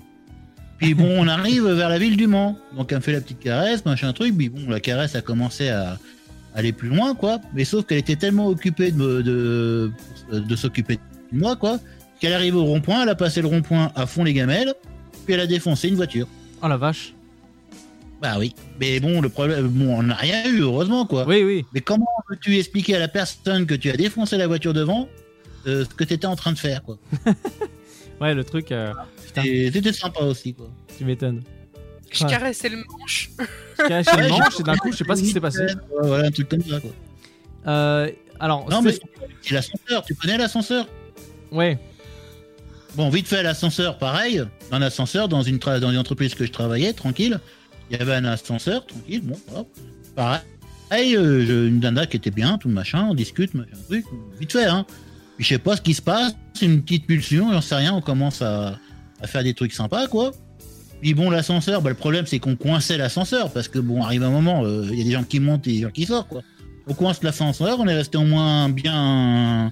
Puis 0.79 0.93
bon, 0.93 1.09
on 1.23 1.27
arrive 1.27 1.67
vers 1.67 1.89
la 1.89 1.99
ville 1.99 2.15
du 2.17 2.27
Mans. 2.27 2.57
Donc 2.75 2.91
elle 2.91 2.97
me 2.99 3.03
fait 3.03 3.11
la 3.11 3.21
petite 3.21 3.39
caresse, 3.39 3.85
machin 3.85 4.11
truc. 4.13 4.35
Puis 4.37 4.49
bon, 4.49 4.69
la 4.69 4.79
caresse 4.79 5.15
a 5.15 5.21
commencé 5.21 5.69
à 5.69 5.97
aller 6.55 6.71
plus 6.71 6.89
loin, 6.89 7.13
quoi. 7.15 7.39
Mais 7.53 7.65
sauf 7.65 7.85
qu'elle 7.85 7.97
était 7.99 8.15
tellement 8.15 8.47
occupée 8.47 8.91
de, 8.91 8.97
me- 8.97 9.21
de, 9.23 9.91
de 10.31 10.55
s'occuper 10.55 10.95
de 10.95 11.37
moi, 11.37 11.55
quoi, 11.55 11.79
qu'elle 12.19 12.33
arrive 12.33 12.55
au 12.55 12.63
rond-point, 12.63 13.03
elle 13.03 13.09
a 13.09 13.15
passé 13.15 13.41
le 13.41 13.47
rond-point 13.47 13.91
à 13.95 14.05
fond 14.07 14.23
les 14.23 14.33
gamelles, 14.33 14.73
puis 15.25 15.33
elle 15.35 15.41
a 15.41 15.47
défoncé 15.47 15.89
une 15.89 15.95
voiture. 15.95 16.27
Oh 16.63 16.67
la 16.67 16.77
vache. 16.77 17.13
Bah 18.21 18.35
oui. 18.39 18.53
Mais 18.79 18.99
bon, 18.99 19.21
le 19.21 19.29
problème, 19.29 19.67
bon, 19.67 19.97
on 19.99 20.03
n'a 20.03 20.15
rien 20.15 20.45
eu, 20.49 20.59
heureusement, 20.61 21.05
quoi. 21.05 21.25
Oui, 21.27 21.43
oui. 21.43 21.65
Mais 21.73 21.81
comment 21.81 22.07
peux-tu 22.27 22.57
expliquer 22.57 22.95
à 22.95 22.99
la 22.99 23.07
personne 23.07 23.65
que 23.65 23.75
tu 23.75 23.89
as 23.89 23.95
défoncé 23.95 24.37
la 24.37 24.47
voiture 24.47 24.73
devant 24.73 25.07
euh, 25.67 25.85
ce 25.85 25.93
que 25.93 26.03
tu 26.03 26.13
étais 26.13 26.25
en 26.27 26.35
train 26.35 26.51
de 26.51 26.57
faire, 26.57 26.83
quoi? 26.83 26.97
Ouais, 28.21 28.33
le 28.33 28.43
truc. 28.43 28.71
euh, 28.71 28.93
C'était 29.35 29.93
sympa 29.93 30.21
aussi, 30.23 30.53
quoi. 30.53 30.69
tu 30.97 31.05
m'étonnes. 31.05 31.41
Je 32.11 32.23
Ouais. 32.23 32.29
caressais 32.29 32.69
le 32.69 32.77
manche. 32.77 33.29
Je 33.77 33.87
caressais 33.87 34.17
le 34.17 34.23
Ouais, 34.23 34.29
manche 34.29 34.59
et 34.59 34.63
d'un 34.63 34.75
coup, 34.75 34.91
je 34.91 34.97
sais 34.97 35.03
pas 35.03 35.15
ce 35.15 35.21
qui 35.21 35.29
s'est 35.31 35.39
passé. 35.39 35.59
Ouais, 35.63 35.75
voilà, 36.07 36.27
un 36.27 36.31
truc 36.31 36.49
comme 36.49 36.63
ça, 36.63 36.79
quoi. 36.79 36.89
Euh, 37.67 38.09
alors, 38.39 38.67
Non, 38.69 38.81
mais 38.81 38.93
c'est- 38.93 39.51
l'ascenseur. 39.53 40.03
Tu 40.05 40.15
connais 40.15 40.37
l'ascenseur? 40.37 40.87
Ouais. 41.51 41.77
Bon, 42.95 43.09
vite 43.09 43.27
fait, 43.27 43.43
l'ascenseur, 43.43 43.97
pareil. 43.99 44.43
Dans 44.71 44.79
l'ascenseur, 44.79 45.27
dans 45.27 45.43
une, 45.43 45.57
tra- 45.57 45.79
dans 45.79 45.91
une 45.91 45.97
entreprise 45.99 46.33
que 46.33 46.45
je 46.45 46.51
travaillais, 46.51 46.93
tranquille. 46.93 47.39
Il 47.91 47.97
y 47.97 48.01
avait 48.01 48.15
un 48.15 48.25
ascenseur, 48.25 48.85
tranquille. 48.85 49.21
Bon, 49.23 49.39
voilà. 49.47 49.65
Pareil, 50.15 51.15
euh, 51.15 51.45
je- 51.45 51.67
une 51.67 51.79
danda 51.79 52.07
qui 52.07 52.17
était 52.17 52.31
bien, 52.31 52.57
tout 52.57 52.67
le 52.67 52.73
machin, 52.73 53.07
on 53.11 53.13
discute, 53.13 53.53
machin, 53.53 53.69
truc. 53.87 54.05
Vite 54.39 54.51
fait, 54.51 54.65
hein. 54.65 54.85
Puis 55.39 55.45
je 55.45 55.53
sais 55.53 55.57
pas 55.57 55.77
ce 55.77 55.81
qui 55.81 55.93
se 55.93 56.01
passe, 56.01 56.33
c'est 56.53 56.65
une 56.65 56.81
petite 56.81 57.07
pulsion, 57.07 57.49
j'en 57.53 57.61
sais 57.61 57.75
rien, 57.75 57.93
on 57.93 58.01
commence 58.01 58.41
à, 58.41 58.77
à 59.21 59.27
faire 59.27 59.41
des 59.41 59.53
trucs 59.53 59.71
sympas, 59.71 60.07
quoi. 60.07 60.31
Puis 61.01 61.13
bon, 61.13 61.29
l'ascenseur, 61.29 61.81
bah, 61.81 61.87
le 61.89 61.95
problème, 61.95 62.25
c'est 62.25 62.39
qu'on 62.39 62.57
coinçait 62.57 62.97
l'ascenseur, 62.97 63.49
parce 63.53 63.69
que 63.69 63.79
bon, 63.79 64.03
arrive 64.03 64.23
un 64.23 64.31
moment, 64.31 64.65
euh, 64.65 64.85
il 64.91 64.97
y 64.97 65.01
a 65.01 65.05
des 65.05 65.11
gens 65.11 65.23
qui 65.23 65.39
montent 65.39 65.65
et 65.67 65.71
des 65.71 65.79
gens 65.83 65.91
qui 65.91 66.03
sortent, 66.05 66.27
quoi. 66.27 66.41
On 66.87 66.93
coince 66.93 67.23
l'ascenseur, 67.23 67.79
on 67.79 67.87
est 67.87 67.93
resté 67.95 68.17
au 68.17 68.25
moins 68.25 68.67
bien 68.67 69.71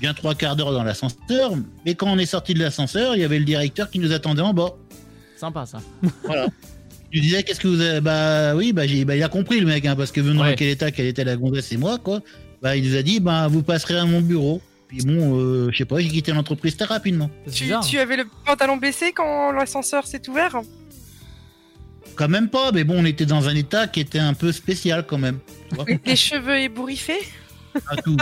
bien 0.00 0.12
trois 0.12 0.34
quarts 0.34 0.54
d'heure 0.54 0.72
dans 0.72 0.82
l'ascenseur. 0.84 1.52
Mais 1.86 1.94
quand 1.94 2.08
on 2.10 2.18
est 2.18 2.26
sorti 2.26 2.52
de 2.52 2.58
l'ascenseur, 2.58 3.14
il 3.16 3.22
y 3.22 3.24
avait 3.24 3.38
le 3.38 3.46
directeur 3.46 3.88
qui 3.88 3.98
nous 4.00 4.12
attendait 4.12 4.42
en 4.42 4.52
bas. 4.52 4.74
Sympa 5.38 5.64
ça. 5.64 5.78
Voilà. 6.24 6.48
Je 7.10 7.20
disais, 7.22 7.42
qu'est-ce 7.42 7.60
que 7.60 7.68
vous 7.68 7.80
avez 7.80 8.00
Bah 8.02 8.54
oui, 8.54 8.74
bah, 8.74 8.86
j'ai- 8.86 9.06
bah, 9.06 9.16
il 9.16 9.22
a 9.22 9.28
compris 9.28 9.60
le 9.60 9.66
mec, 9.66 9.86
hein, 9.86 9.94
parce 9.96 10.12
que 10.12 10.20
vu 10.20 10.34
dans 10.34 10.42
Ouais. 10.42 10.56
quel 10.56 10.68
état 10.68 10.90
qu'elle 10.90 11.06
était 11.06 11.24
la 11.24 11.36
gonzesse 11.36 11.72
et 11.72 11.78
moi, 11.78 11.96
quoi. 11.98 12.20
Bah, 12.60 12.76
il 12.76 12.86
nous 12.90 12.96
a 12.96 13.02
dit, 13.02 13.20
bah, 13.20 13.46
vous 13.48 13.62
passerez 13.62 13.96
à 13.96 14.04
mon 14.04 14.20
bureau. 14.20 14.60
Puis 14.96 15.04
bon, 15.04 15.38
euh, 15.40 15.70
je 15.72 15.78
sais 15.78 15.84
pas, 15.84 15.98
j'ai 15.98 16.08
quitté 16.08 16.32
l'entreprise 16.32 16.76
très 16.76 16.86
rapidement. 16.86 17.30
Tu, 17.52 17.72
tu 17.88 17.98
avais 17.98 18.16
le 18.16 18.26
pantalon 18.46 18.76
baissé 18.76 19.12
quand 19.12 19.50
l'ascenseur 19.50 20.06
s'est 20.06 20.28
ouvert 20.28 20.60
Quand 22.14 22.28
même 22.28 22.48
pas, 22.48 22.70
mais 22.72 22.84
bon, 22.84 22.94
on 22.98 23.04
était 23.04 23.26
dans 23.26 23.48
un 23.48 23.56
état 23.56 23.88
qui 23.88 24.00
était 24.00 24.20
un 24.20 24.34
peu 24.34 24.52
spécial 24.52 25.04
quand 25.06 25.18
même. 25.18 25.38
Les 26.06 26.16
cheveux 26.16 26.58
ébouriffés 26.58 27.20
tout. 28.04 28.16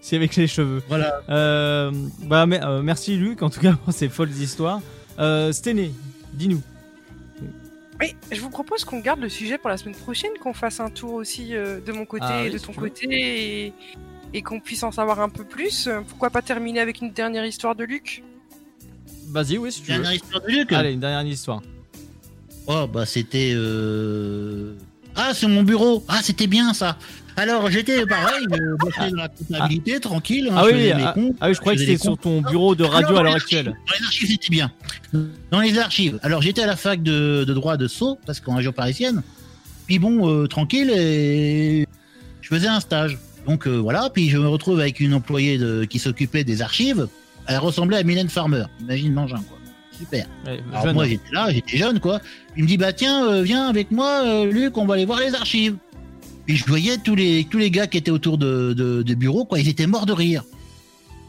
C'est 0.00 0.16
avec 0.16 0.34
les 0.36 0.46
cheveux. 0.46 0.82
Voilà. 0.88 1.20
Euh, 1.28 1.92
bah, 2.22 2.46
mais, 2.46 2.62
euh, 2.62 2.80
merci 2.82 3.16
Luc, 3.16 3.42
en 3.42 3.50
tout 3.50 3.60
cas 3.60 3.72
pour 3.84 3.92
ces 3.92 4.08
folles 4.08 4.30
histoires. 4.30 4.80
Euh, 5.18 5.52
Stené, 5.52 5.92
dis-nous. 6.32 6.62
Oui, 8.00 8.14
je 8.30 8.40
vous 8.40 8.50
propose 8.50 8.84
qu'on 8.84 9.00
garde 9.00 9.20
le 9.20 9.28
sujet 9.28 9.58
pour 9.58 9.70
la 9.70 9.76
semaine 9.76 9.96
prochaine, 9.96 10.30
qu'on 10.40 10.54
fasse 10.54 10.78
un 10.78 10.88
tour 10.88 11.14
aussi 11.14 11.56
euh, 11.56 11.80
de 11.80 11.90
mon 11.90 12.06
côté 12.06 12.24
Ah 12.26 12.42
et 12.42 12.46
oui, 12.46 12.52
de 12.52 12.58
ton 12.58 12.72
côté 12.72 13.66
et, 13.66 13.72
et 14.34 14.42
qu'on 14.42 14.60
puisse 14.60 14.82
en 14.82 14.92
savoir 14.92 15.20
un 15.20 15.28
peu 15.28 15.44
plus. 15.44 15.86
Euh, 15.86 16.00
Pourquoi 16.06 16.30
pas 16.30 16.42
terminer 16.42 16.80
avec 16.80 17.00
une 17.00 17.12
dernière 17.12 17.44
histoire 17.46 17.74
de 17.74 17.84
Luc? 17.84 18.22
Vas-y, 19.30 19.58
oui, 19.58 19.70
si 19.72 19.82
tu 19.82 19.88
Dernière 19.88 20.10
veux. 20.10 20.16
histoire 20.16 20.42
de 20.42 20.48
Luc? 20.48 20.72
Allez, 20.72 20.92
une 20.92 21.00
dernière 21.00 21.26
histoire. 21.32 21.62
Oh, 22.66 22.86
bah 22.86 23.06
c'était. 23.06 23.52
euh, 23.54 24.74
Ah, 25.16 25.32
c'est 25.34 25.46
mon 25.46 25.62
bureau. 25.62 26.04
Ah, 26.08 26.20
c'était 26.22 26.46
bien 26.46 26.72
ça. 26.74 26.98
Alors, 27.36 27.70
j'étais 27.70 28.04
pareil, 28.04 28.46
bossais 28.78 29.10
dans 29.10 29.16
la 29.16 29.28
comptabilité, 29.28 30.00
tranquille. 30.00 30.48
hein, 30.50 30.56
Ah 30.58 30.64
je 30.68 30.74
oui, 30.74 30.90
ah, 30.92 31.12
comptes, 31.14 31.36
ah 31.40 31.48
oui, 31.48 31.54
je 31.54 31.60
croyais 31.60 31.76
que 31.78 31.84
c'était 31.84 31.96
sur 32.02 32.18
ton 32.18 32.42
bureau 32.42 32.74
de 32.74 32.82
radio 32.84 33.08
Alors, 33.10 33.20
à 33.20 33.22
l'heure 33.22 33.34
actuelle. 33.36 33.66
Dans 33.66 33.72
les 33.98 34.04
archives, 34.06 34.28
c'était 34.28 34.50
bien. 34.50 34.72
Dans 35.50 35.60
les 35.60 35.78
archives. 35.78 36.18
Alors, 36.22 36.42
j'étais 36.42 36.62
à 36.62 36.66
la 36.66 36.74
fac 36.76 37.00
de, 37.02 37.44
de 37.44 37.54
droit 37.54 37.76
de 37.76 37.86
Sceaux, 37.86 38.18
parce 38.26 38.40
qu'en 38.40 38.56
région 38.56 38.72
parisienne. 38.72 39.22
Puis 39.86 39.98
bon, 40.00 40.28
euh, 40.28 40.46
tranquille, 40.48 40.90
et 40.90 41.86
je 42.42 42.48
faisais 42.48 42.66
un 42.68 42.80
stage. 42.80 43.18
Donc 43.48 43.66
euh, 43.66 43.76
voilà, 43.76 44.10
puis 44.12 44.28
je 44.28 44.36
me 44.36 44.46
retrouve 44.46 44.78
avec 44.78 45.00
une 45.00 45.14
employée 45.14 45.56
de, 45.58 45.84
qui 45.84 45.98
s'occupait 45.98 46.44
des 46.44 46.60
archives. 46.60 47.08
Elle 47.46 47.58
ressemblait 47.58 47.96
à 47.96 48.02
Mylène 48.02 48.28
Farmer. 48.28 48.64
Imagine 48.80 49.14
l'engin, 49.14 49.42
quoi. 49.48 49.56
Super. 49.98 50.26
Ouais, 50.46 50.60
Alors 50.70 50.84
jeune. 50.84 50.94
moi 50.94 51.08
j'étais 51.08 51.32
là, 51.32 51.48
j'étais 51.50 51.76
jeune 51.76 51.98
quoi. 51.98 52.20
Il 52.56 52.62
me 52.64 52.68
dit 52.68 52.76
bah 52.76 52.92
tiens 52.92 53.26
euh, 53.26 53.42
viens 53.42 53.66
avec 53.66 53.90
moi 53.90 54.22
euh, 54.24 54.44
Luc, 54.52 54.76
on 54.78 54.84
va 54.86 54.94
aller 54.94 55.06
voir 55.06 55.18
les 55.18 55.34
archives. 55.34 55.76
Puis 56.46 56.56
je 56.56 56.64
voyais 56.66 56.98
tous 56.98 57.16
les 57.16 57.46
tous 57.50 57.58
les 57.58 57.70
gars 57.70 57.86
qui 57.88 57.96
étaient 57.98 58.12
autour 58.12 58.38
de, 58.38 58.74
de, 58.74 59.02
de 59.02 59.14
bureau 59.14 59.44
quoi, 59.44 59.58
ils 59.58 59.68
étaient 59.68 59.88
morts 59.88 60.06
de 60.06 60.12
rire. 60.12 60.44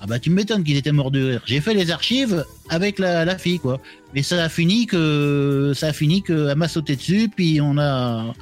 Ah 0.01 0.05
bah 0.07 0.19
tu 0.19 0.29
m'étonnes 0.29 0.63
qu'ils 0.63 0.77
étaient 0.77 0.91
morts 0.91 1.09
de 1.09 1.23
rire. 1.31 1.41
J'ai 1.45 1.61
fait 1.61 1.73
les 1.73 1.89
archives 1.89 2.45
avec 2.69 2.99
la, 2.99 3.25
la 3.25 3.37
fille 3.39 3.57
quoi. 3.59 3.81
Mais 4.13 4.21
ça 4.21 4.43
a 4.43 4.49
fini 4.49 4.85
que 4.85 5.71
ça 5.75 5.87
a 5.87 5.93
fini 5.93 6.21
que 6.21 6.49
elle 6.49 6.57
m'a 6.57 6.67
sauté 6.67 6.95
dessus 6.95 7.27
puis 7.35 7.59
on 7.61 7.77
a 7.79 8.33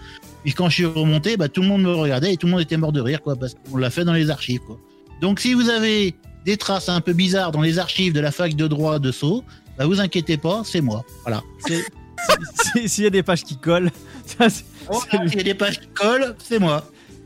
puis 0.44 0.54
quand 0.54 0.70
je 0.70 0.76
suis 0.76 0.86
remonté 0.86 1.38
bah 1.38 1.50
tout 1.50 1.62
le 1.62 1.68
monde 1.68 1.82
me 1.84 1.92
regardait 1.94 2.34
et 2.34 2.38
tout 2.38 2.48
le 2.48 2.52
monde 2.54 2.62
était 2.62 2.78
mort 2.78 2.92
de 2.92 3.02
rire 3.02 3.22
quoi 3.22 3.36
parce 3.36 3.54
qu'on 3.54 3.78
l'a 3.78 3.90
fait 3.90 4.06
dans 4.06 4.14
les 4.14 4.30
archives 4.30 4.60
quoi. 4.62 4.78
Donc 5.22 5.40
si 5.40 5.54
vous 5.54 5.70
avez 5.70 6.16
des 6.46 6.58
traces 6.58 6.90
un 6.90 7.02
peu 7.02 7.14
bizarres 7.14 7.52
dans 7.52 7.62
les 7.62 7.80
archives 7.80 8.14
de 8.14 8.20
la 8.20 8.32
fac 8.32 8.56
de 8.56 8.68
droit 8.68 9.00
de 9.00 9.12
Sceaux, 9.12 9.44
bah 9.78 9.86
vous 9.86 10.00
inquiétez 10.00 10.38
pas, 10.38 10.62
c'est 10.64 10.82
moi. 10.82 11.04
Voilà. 11.24 11.42
C'est- 11.68 11.86
si- 12.76 12.90
S'il 12.90 13.04
y 13.04 13.08
a 13.08 13.12
des 13.12 13.22
pages 13.24 13.44
qui 13.44 13.58
collent, 13.58 13.92
ça, 14.26 14.50
c'est 14.50 14.64
Voilà, 14.88 15.28
S'il 15.30 15.38
y 15.38 15.42
a 15.42 15.44
des 15.44 15.54
pages 15.54 15.80
qui 15.80 15.88
collent, 15.88 16.36
c'est 16.44 16.58
moi. 16.60 16.84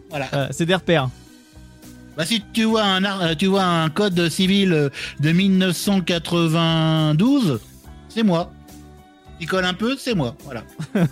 Voilà. 0.10 0.28
euh, 0.34 0.48
c'est 0.52 0.66
des 0.66 0.76
repères. 0.76 1.10
Bah, 2.18 2.26
si 2.26 2.44
tu 2.54 2.64
vois 2.66 2.84
un, 2.84 3.04
ar- 3.06 3.36
tu 3.38 3.46
vois 3.48 3.64
un 3.64 3.90
code 3.90 4.28
civil 4.30 4.74
euh, 4.74 4.90
de 5.22 5.32
1992, 5.32 7.60
c'est 8.10 8.24
moi. 8.24 8.52
Il 9.40 9.48
colle 9.48 9.64
un 9.66 9.74
peu, 9.74 9.96
c'est 9.98 10.14
moi. 10.16 10.36
Voilà. 10.44 10.64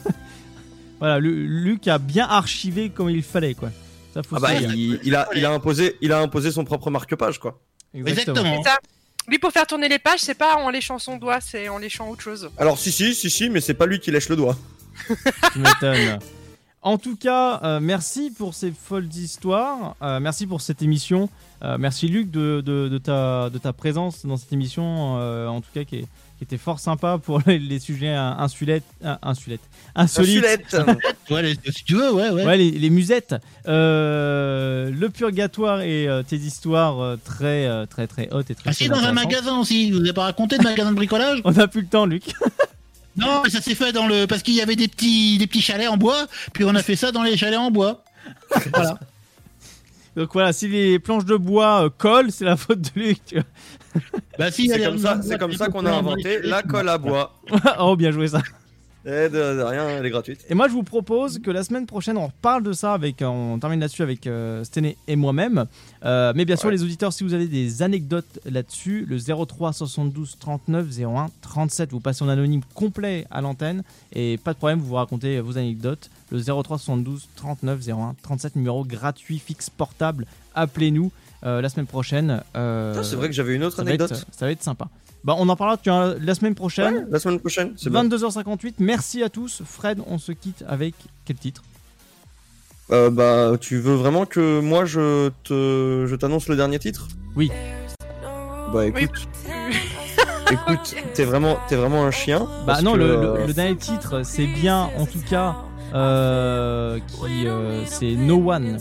Voilà, 0.99 1.19
Lu- 1.19 1.47
Luc 1.63 1.87
a 1.87 1.97
bien 1.97 2.27
archivé 2.27 2.89
comme 2.89 3.09
il 3.09 3.23
fallait, 3.23 3.53
quoi. 3.55 3.69
Ça 4.13 4.23
faut 4.23 4.35
Ah 4.37 4.39
bah, 4.39 4.55
se 4.55 4.59
dire. 4.59 4.71
il, 4.73 4.99
il 5.03 5.15
a, 5.15 5.27
il, 5.35 5.45
a 5.45 5.51
imposé, 5.51 5.95
il 6.01 6.11
a 6.11 6.19
imposé 6.19 6.51
son 6.51 6.65
propre 6.65 6.89
marque-page, 6.89 7.39
quoi. 7.39 7.59
Exactement. 7.93 8.63
Ça. 8.63 8.77
Lui, 9.27 9.37
pour 9.39 9.51
faire 9.51 9.67
tourner 9.67 9.87
les 9.87 9.99
pages, 9.99 10.19
c'est 10.21 10.33
pas 10.37 10.55
en 10.55 10.69
léchant 10.69 10.97
son 10.99 11.17
doigt, 11.17 11.39
c'est 11.41 11.69
en 11.69 11.77
léchant 11.77 12.09
autre 12.09 12.21
chose. 12.21 12.49
Alors, 12.57 12.77
si, 12.79 12.91
si, 12.91 13.13
si, 13.13 13.29
si, 13.29 13.49
mais 13.49 13.61
c'est 13.61 13.75
pas 13.75 13.85
lui 13.85 13.99
qui 13.99 14.09
lèche 14.11 14.29
le 14.29 14.35
doigt. 14.35 14.57
Tu 15.53 15.59
m'étonnes. 15.59 16.19
En 16.81 16.97
tout 16.97 17.15
cas, 17.17 17.59
euh, 17.63 17.79
merci 17.81 18.31
pour 18.35 18.53
ces 18.55 18.71
folles 18.71 19.07
histoires. 19.13 19.95
Euh, 20.01 20.19
merci 20.19 20.47
pour 20.47 20.61
cette 20.61 20.81
émission. 20.81 21.29
Euh, 21.61 21.77
merci 21.77 22.07
Luc 22.07 22.31
de, 22.31 22.61
de- 22.65 22.87
de 22.87 22.97
ta, 22.97 23.49
de 23.49 23.57
ta 23.57 23.73
présence 23.73 24.25
dans 24.25 24.37
cette 24.37 24.53
émission, 24.53 25.17
euh, 25.19 25.47
en 25.47 25.59
tout 25.61 25.69
cas 25.73 25.83
qui, 25.83 25.97
est- 25.97 26.07
qui 26.39 26.45
était 26.45 26.57
fort 26.57 26.79
sympa 26.79 27.19
pour 27.21 27.41
les, 27.45 27.59
les 27.59 27.79
sujets 27.79 28.13
insulettes, 28.15 28.83
insulettes, 29.21 29.59
insolites. 29.95 30.43
ouais, 31.29 31.41
les- 31.43 31.71
si 31.71 31.83
tu 31.83 31.95
veux, 31.95 32.11
ouais, 32.13 32.29
ouais. 32.31 32.45
Ouais, 32.45 32.57
les, 32.57 32.71
les 32.71 32.89
musettes. 32.89 33.35
Euh, 33.67 34.89
le 34.89 35.09
purgatoire 35.09 35.81
et 35.81 36.07
euh, 36.07 36.23
tes 36.23 36.37
histoires 36.37 36.99
euh, 37.01 37.17
très, 37.23 37.65
euh, 37.67 37.85
très, 37.85 38.07
très 38.07 38.29
hautes 38.31 38.49
et 38.49 38.55
très. 38.55 38.69
Ah 38.69 38.73
si, 38.73 38.87
dans 38.87 39.03
un 39.03 39.11
magasin 39.11 39.59
aussi. 39.59 39.91
Vous 39.91 39.99
avez 39.99 40.13
pas 40.13 40.23
raconté 40.23 40.57
de 40.57 40.63
magasin 40.63 40.89
de 40.91 40.95
bricolage 40.95 41.41
On 41.45 41.51
n'a 41.51 41.67
plus 41.67 41.81
le 41.81 41.87
temps, 41.87 42.05
Luc. 42.05 42.23
Non, 43.17 43.41
mais 43.43 43.49
ça 43.49 43.59
s'est 43.61 43.75
fait 43.75 43.91
dans 43.91 44.07
le 44.07 44.25
parce 44.27 44.41
qu'il 44.43 44.53
y 44.55 44.61
avait 44.61 44.77
des 44.77 44.87
petits 44.87 45.37
des 45.37 45.47
petits 45.47 45.61
chalets 45.61 45.89
en 45.89 45.97
bois, 45.97 46.27
puis 46.53 46.63
on 46.63 46.73
a 46.73 46.81
fait 46.81 46.95
ça 46.95 47.11
dans 47.11 47.23
les 47.23 47.35
chalets 47.35 47.59
en 47.59 47.69
bois. 47.71 48.03
voilà. 48.73 48.97
Donc 50.19 50.33
voilà, 50.33 50.51
si 50.51 50.67
les 50.67 50.99
planches 50.99 51.23
de 51.23 51.37
bois 51.37 51.85
euh, 51.85 51.89
collent, 51.89 52.29
c'est 52.29 52.43
la 52.43 52.57
faute 52.57 52.81
de 52.81 52.99
Luc. 52.99 53.19
tu 53.25 53.35
vois. 53.35 53.45
Bah 54.37 54.51
si, 54.51 54.67
C'est 54.67 54.83
comme 54.83 54.97
ça, 54.97 55.21
c'est 55.23 55.37
comme 55.37 55.53
ça 55.53 55.69
qu'on 55.69 55.85
a 55.85 55.93
inventé 55.93 56.41
la 56.41 56.61
colle 56.61 56.89
à 56.89 56.97
bois. 56.97 57.39
oh, 57.79 57.95
bien 57.95 58.11
joué 58.11 58.27
ça. 58.27 58.41
Et 59.05 59.29
de, 59.29 59.29
de 59.29 59.61
rien, 59.61 59.87
elle 59.87 60.05
est 60.05 60.09
gratuite. 60.09 60.45
Et 60.49 60.53
moi, 60.53 60.67
je 60.67 60.73
vous 60.73 60.83
propose 60.83 61.39
que 61.39 61.49
la 61.51 61.63
semaine 61.63 61.85
prochaine, 61.85 62.17
on 62.17 62.27
reparle 62.27 62.63
de 62.63 62.73
ça 62.73 62.93
avec, 62.93 63.21
on 63.21 63.57
termine 63.57 63.79
là-dessus 63.79 64.01
avec 64.01 64.27
euh, 64.27 64.63
Stené 64.65 64.97
et 65.07 65.15
moi-même. 65.15 65.65
Euh, 66.03 66.33
mais 66.35 66.43
bien 66.43 66.57
sûr, 66.57 66.69
les 66.69 66.83
auditeurs, 66.83 67.13
si 67.13 67.23
vous 67.23 67.33
avez 67.33 67.47
des 67.47 67.81
anecdotes 67.81 68.39
là-dessus, 68.45 69.05
le 69.07 69.17
03 69.45 69.71
72 69.71 70.37
39 70.39 70.87
01 71.01 71.29
37, 71.41 71.91
vous 71.91 72.01
passez 72.01 72.23
en 72.25 72.29
anonyme 72.29 72.61
complet 72.75 73.25
à 73.31 73.39
l'antenne 73.41 73.83
et 74.13 74.37
pas 74.37 74.51
de 74.53 74.57
problème, 74.57 74.79
vous 74.79 74.87
vous 74.87 74.95
racontez 74.95 75.39
vos 75.39 75.57
anecdotes. 75.57 76.09
Le 76.31 76.39
03 76.41 76.77
72 76.77 77.29
39 77.37 77.87
01 77.89 78.15
37, 78.21 78.55
numéro 78.57 78.83
gratuit, 78.83 79.39
fixe, 79.39 79.69
portable. 79.69 80.25
Appelez-nous 80.55 81.11
euh, 81.45 81.61
la 81.61 81.69
semaine 81.69 81.87
prochaine. 81.87 82.41
euh, 82.57 83.01
c'est 83.01 83.15
vrai 83.15 83.27
que 83.29 83.33
j'avais 83.33 83.55
une 83.55 83.63
autre 83.63 83.77
ça 83.77 83.83
va 83.83 83.93
être- 83.93 84.01
anecdote. 84.01 84.25
ça 84.31 84.45
va 84.45 84.51
être 84.51 84.61
sympa. 84.61 84.89
Bah, 85.23 85.35
on 85.37 85.49
en 85.49 85.55
parlera 85.55 85.77
tu 85.77 85.89
vois, 85.89 86.13
la 86.19 86.33
semaine 86.35 86.55
prochaine. 86.55 86.93
Ouais, 86.95 87.05
la 87.09 87.19
semaine 87.19 87.39
prochaine, 87.39 87.73
c'est 87.77 87.89
bien. 87.89 88.03
22h58. 88.05 88.75
Merci 88.79 89.21
à 89.23 89.29
tous. 89.29 89.61
Fred, 89.65 89.99
on 90.07 90.17
se 90.17 90.31
quitte 90.31 90.63
avec 90.67 90.95
quel 91.25 91.35
titre? 91.37 91.61
Euh, 92.91 93.09
bah, 93.11 93.51
tu 93.59 93.77
veux 93.79 93.95
vraiment 93.95 94.25
que 94.25 94.59
moi 94.61 94.85
je 94.85 95.29
te, 95.43 96.05
je 96.07 96.15
t'annonce 96.15 96.47
le 96.47 96.55
dernier 96.55 96.79
titre? 96.79 97.07
Oui. 97.35 97.51
Bah 98.73 98.85
écoute, 98.85 99.27
écoute, 100.51 100.95
t'es 101.13 101.23
vraiment, 101.25 101.57
t'es 101.67 101.75
vraiment 101.75 102.05
un 102.05 102.11
chien. 102.11 102.39
Bah 102.39 102.63
parce 102.67 102.81
non, 102.83 102.93
que, 102.93 102.97
le, 102.99 103.05
euh, 103.05 103.37
le- 103.41 103.47
le 103.47 103.53
dernier 103.53 103.75
titre, 103.75 104.21
c'est 104.23 104.45
bien, 104.47 104.89
en 104.97 105.05
tout 105.05 105.21
cas, 105.29 105.55
euh, 105.93 106.99
qui, 107.07 107.47
euh, 107.47 107.83
c'est 107.85 108.11
No 108.15 108.51
One. 108.51 108.77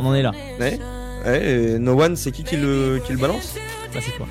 On 0.00 0.06
en 0.06 0.14
est 0.14 0.22
là. 0.22 0.32
Ouais, 0.58 0.78
ouais, 1.26 1.50
et 1.74 1.78
No 1.78 2.00
One, 2.00 2.16
c'est 2.16 2.32
qui 2.32 2.44
qui 2.44 2.56
le, 2.56 3.00
qui 3.06 3.12
le 3.12 3.18
balance? 3.18 3.54
Bah 3.94 4.00
c'est 4.02 4.16
toi. 4.16 4.26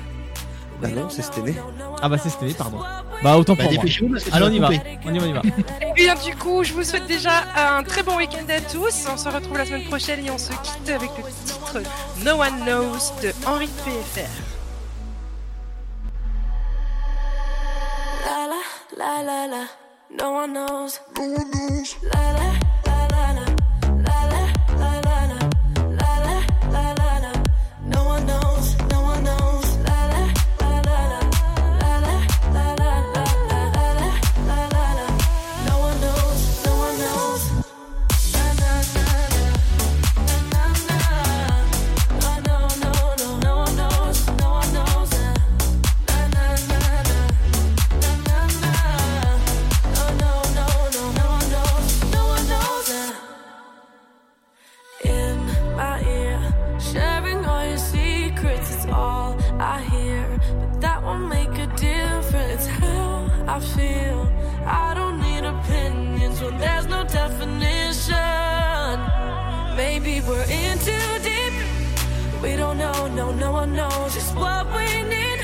Bah 0.80 0.88
non, 0.88 1.08
c'est 1.10 1.22
Stené. 1.22 1.54
Ah 2.00 2.08
bah 2.08 2.16
c'est 2.22 2.28
Stéphane, 2.30 2.54
pardon. 2.54 2.78
Bah 3.22 3.36
autant 3.36 3.54
Bah, 3.54 3.64
pour 3.64 3.72
moi. 3.72 4.18
Allez, 4.32 4.44
on 4.46 4.50
y 4.50 4.58
va. 4.60 4.68
On 5.04 5.12
y 5.14 5.18
va, 5.18 5.24
on 5.24 5.28
y 5.28 5.32
va. 5.32 5.42
Et 5.90 5.92
bien 5.94 6.14
du 6.14 6.36
coup, 6.36 6.62
je 6.62 6.72
vous 6.72 6.84
souhaite 6.84 7.06
déjà 7.06 7.32
un 7.56 7.82
très 7.82 8.02
bon 8.04 8.16
week-end 8.16 8.46
à 8.48 8.60
tous. 8.60 9.06
On 9.12 9.16
se 9.16 9.28
retrouve 9.28 9.58
la 9.58 9.66
semaine 9.66 9.84
prochaine 9.84 10.24
et 10.24 10.30
on 10.30 10.38
se 10.38 10.50
quitte 10.52 10.88
avec 10.88 11.10
le 11.18 11.24
titre 11.44 11.82
No 12.24 12.40
One 12.40 12.60
Knows 12.64 13.12
de 13.22 13.32
Henri 13.46 13.66
PFR. 13.84 14.28
La 18.24 18.46
la 18.46 18.62
la 18.98 19.22
la 19.22 19.46
la, 19.46 19.64
no 20.16 20.32
one 20.34 20.52
knows. 20.52 21.00
No 21.16 21.24
one 21.24 21.50
knows. 21.50 21.96
La 22.14 22.32
la 22.32 22.38
la, 22.86 22.97
we're 70.28 70.44
in 70.44 70.78
too 70.78 71.08
deep. 71.22 71.54
We 72.42 72.56
don't 72.56 72.78
know, 72.78 73.08
no, 73.08 73.32
no 73.32 73.52
one 73.52 73.74
knows 73.74 74.14
just 74.14 74.34
what 74.36 74.66
we 74.76 75.02
need. 75.14 75.40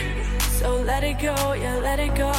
So 0.61 0.77
let 0.77 1.02
it 1.02 1.19
go, 1.19 1.36
yeah, 1.55 1.77
let 1.78 1.98
it 1.98 2.15
go. 2.15 2.32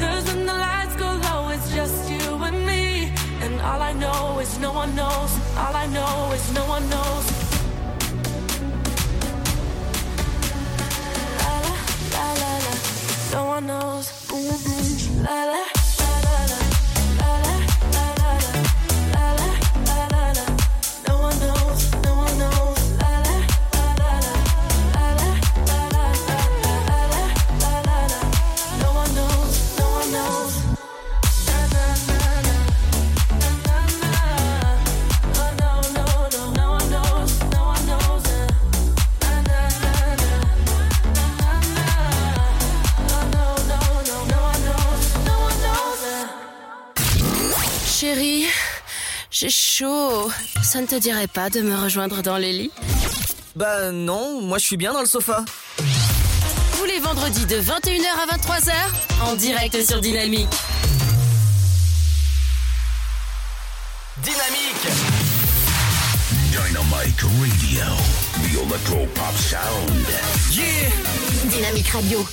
Cause 0.00 0.24
when 0.28 0.46
the 0.46 0.52
lights 0.52 0.96
go 0.96 1.08
low, 1.26 1.48
it's 1.48 1.74
just 1.74 2.10
you 2.10 2.34
and 2.48 2.66
me. 2.66 3.12
And 3.42 3.60
all 3.60 3.80
I 3.80 3.92
know 3.94 4.38
is 4.40 4.58
no 4.58 4.72
one 4.72 4.94
knows. 4.94 5.32
All 5.56 5.74
I 5.74 5.86
know 5.86 6.32
is 6.34 6.52
no 6.52 6.64
one 6.74 6.88
knows. 6.90 7.26
La 11.40 11.54
la 11.64 11.74
la 12.14 12.52
la 12.64 12.74
no 13.32 13.42
one 13.54 13.66
knows. 13.66 14.06
Mm-hmm. 14.28 15.24
La 15.24 15.44
la 15.44 15.52
la, 15.52 15.89
j'ai 49.40 49.48
chaud. 49.48 50.30
Ça 50.62 50.82
ne 50.82 50.86
te 50.86 50.96
dirait 50.96 51.26
pas 51.26 51.48
de 51.48 51.62
me 51.62 51.74
rejoindre 51.74 52.20
dans 52.20 52.36
les 52.36 52.52
lits 52.52 52.70
Bah 53.56 53.90
non, 53.90 54.42
moi 54.42 54.58
je 54.58 54.66
suis 54.66 54.76
bien 54.76 54.92
dans 54.92 55.00
le 55.00 55.06
sofa. 55.06 55.44
Tous 56.76 56.84
les 56.84 56.98
vendredis 56.98 57.46
de 57.46 57.56
21h 57.56 58.04
à 58.22 58.36
23h, 58.36 58.72
en 59.22 59.34
direct 59.36 59.82
sur 59.82 60.00
Dynamique. 60.02 60.48
Dynamique 64.18 64.86
Dynamite 66.50 67.22
Radio, 67.22 67.86
the 68.42 68.60
electro 68.66 69.06
pop 69.14 69.34
sound. 69.36 70.06
Yeah 70.52 70.90
Dynamique 71.48 71.88
Radio. 71.88 72.26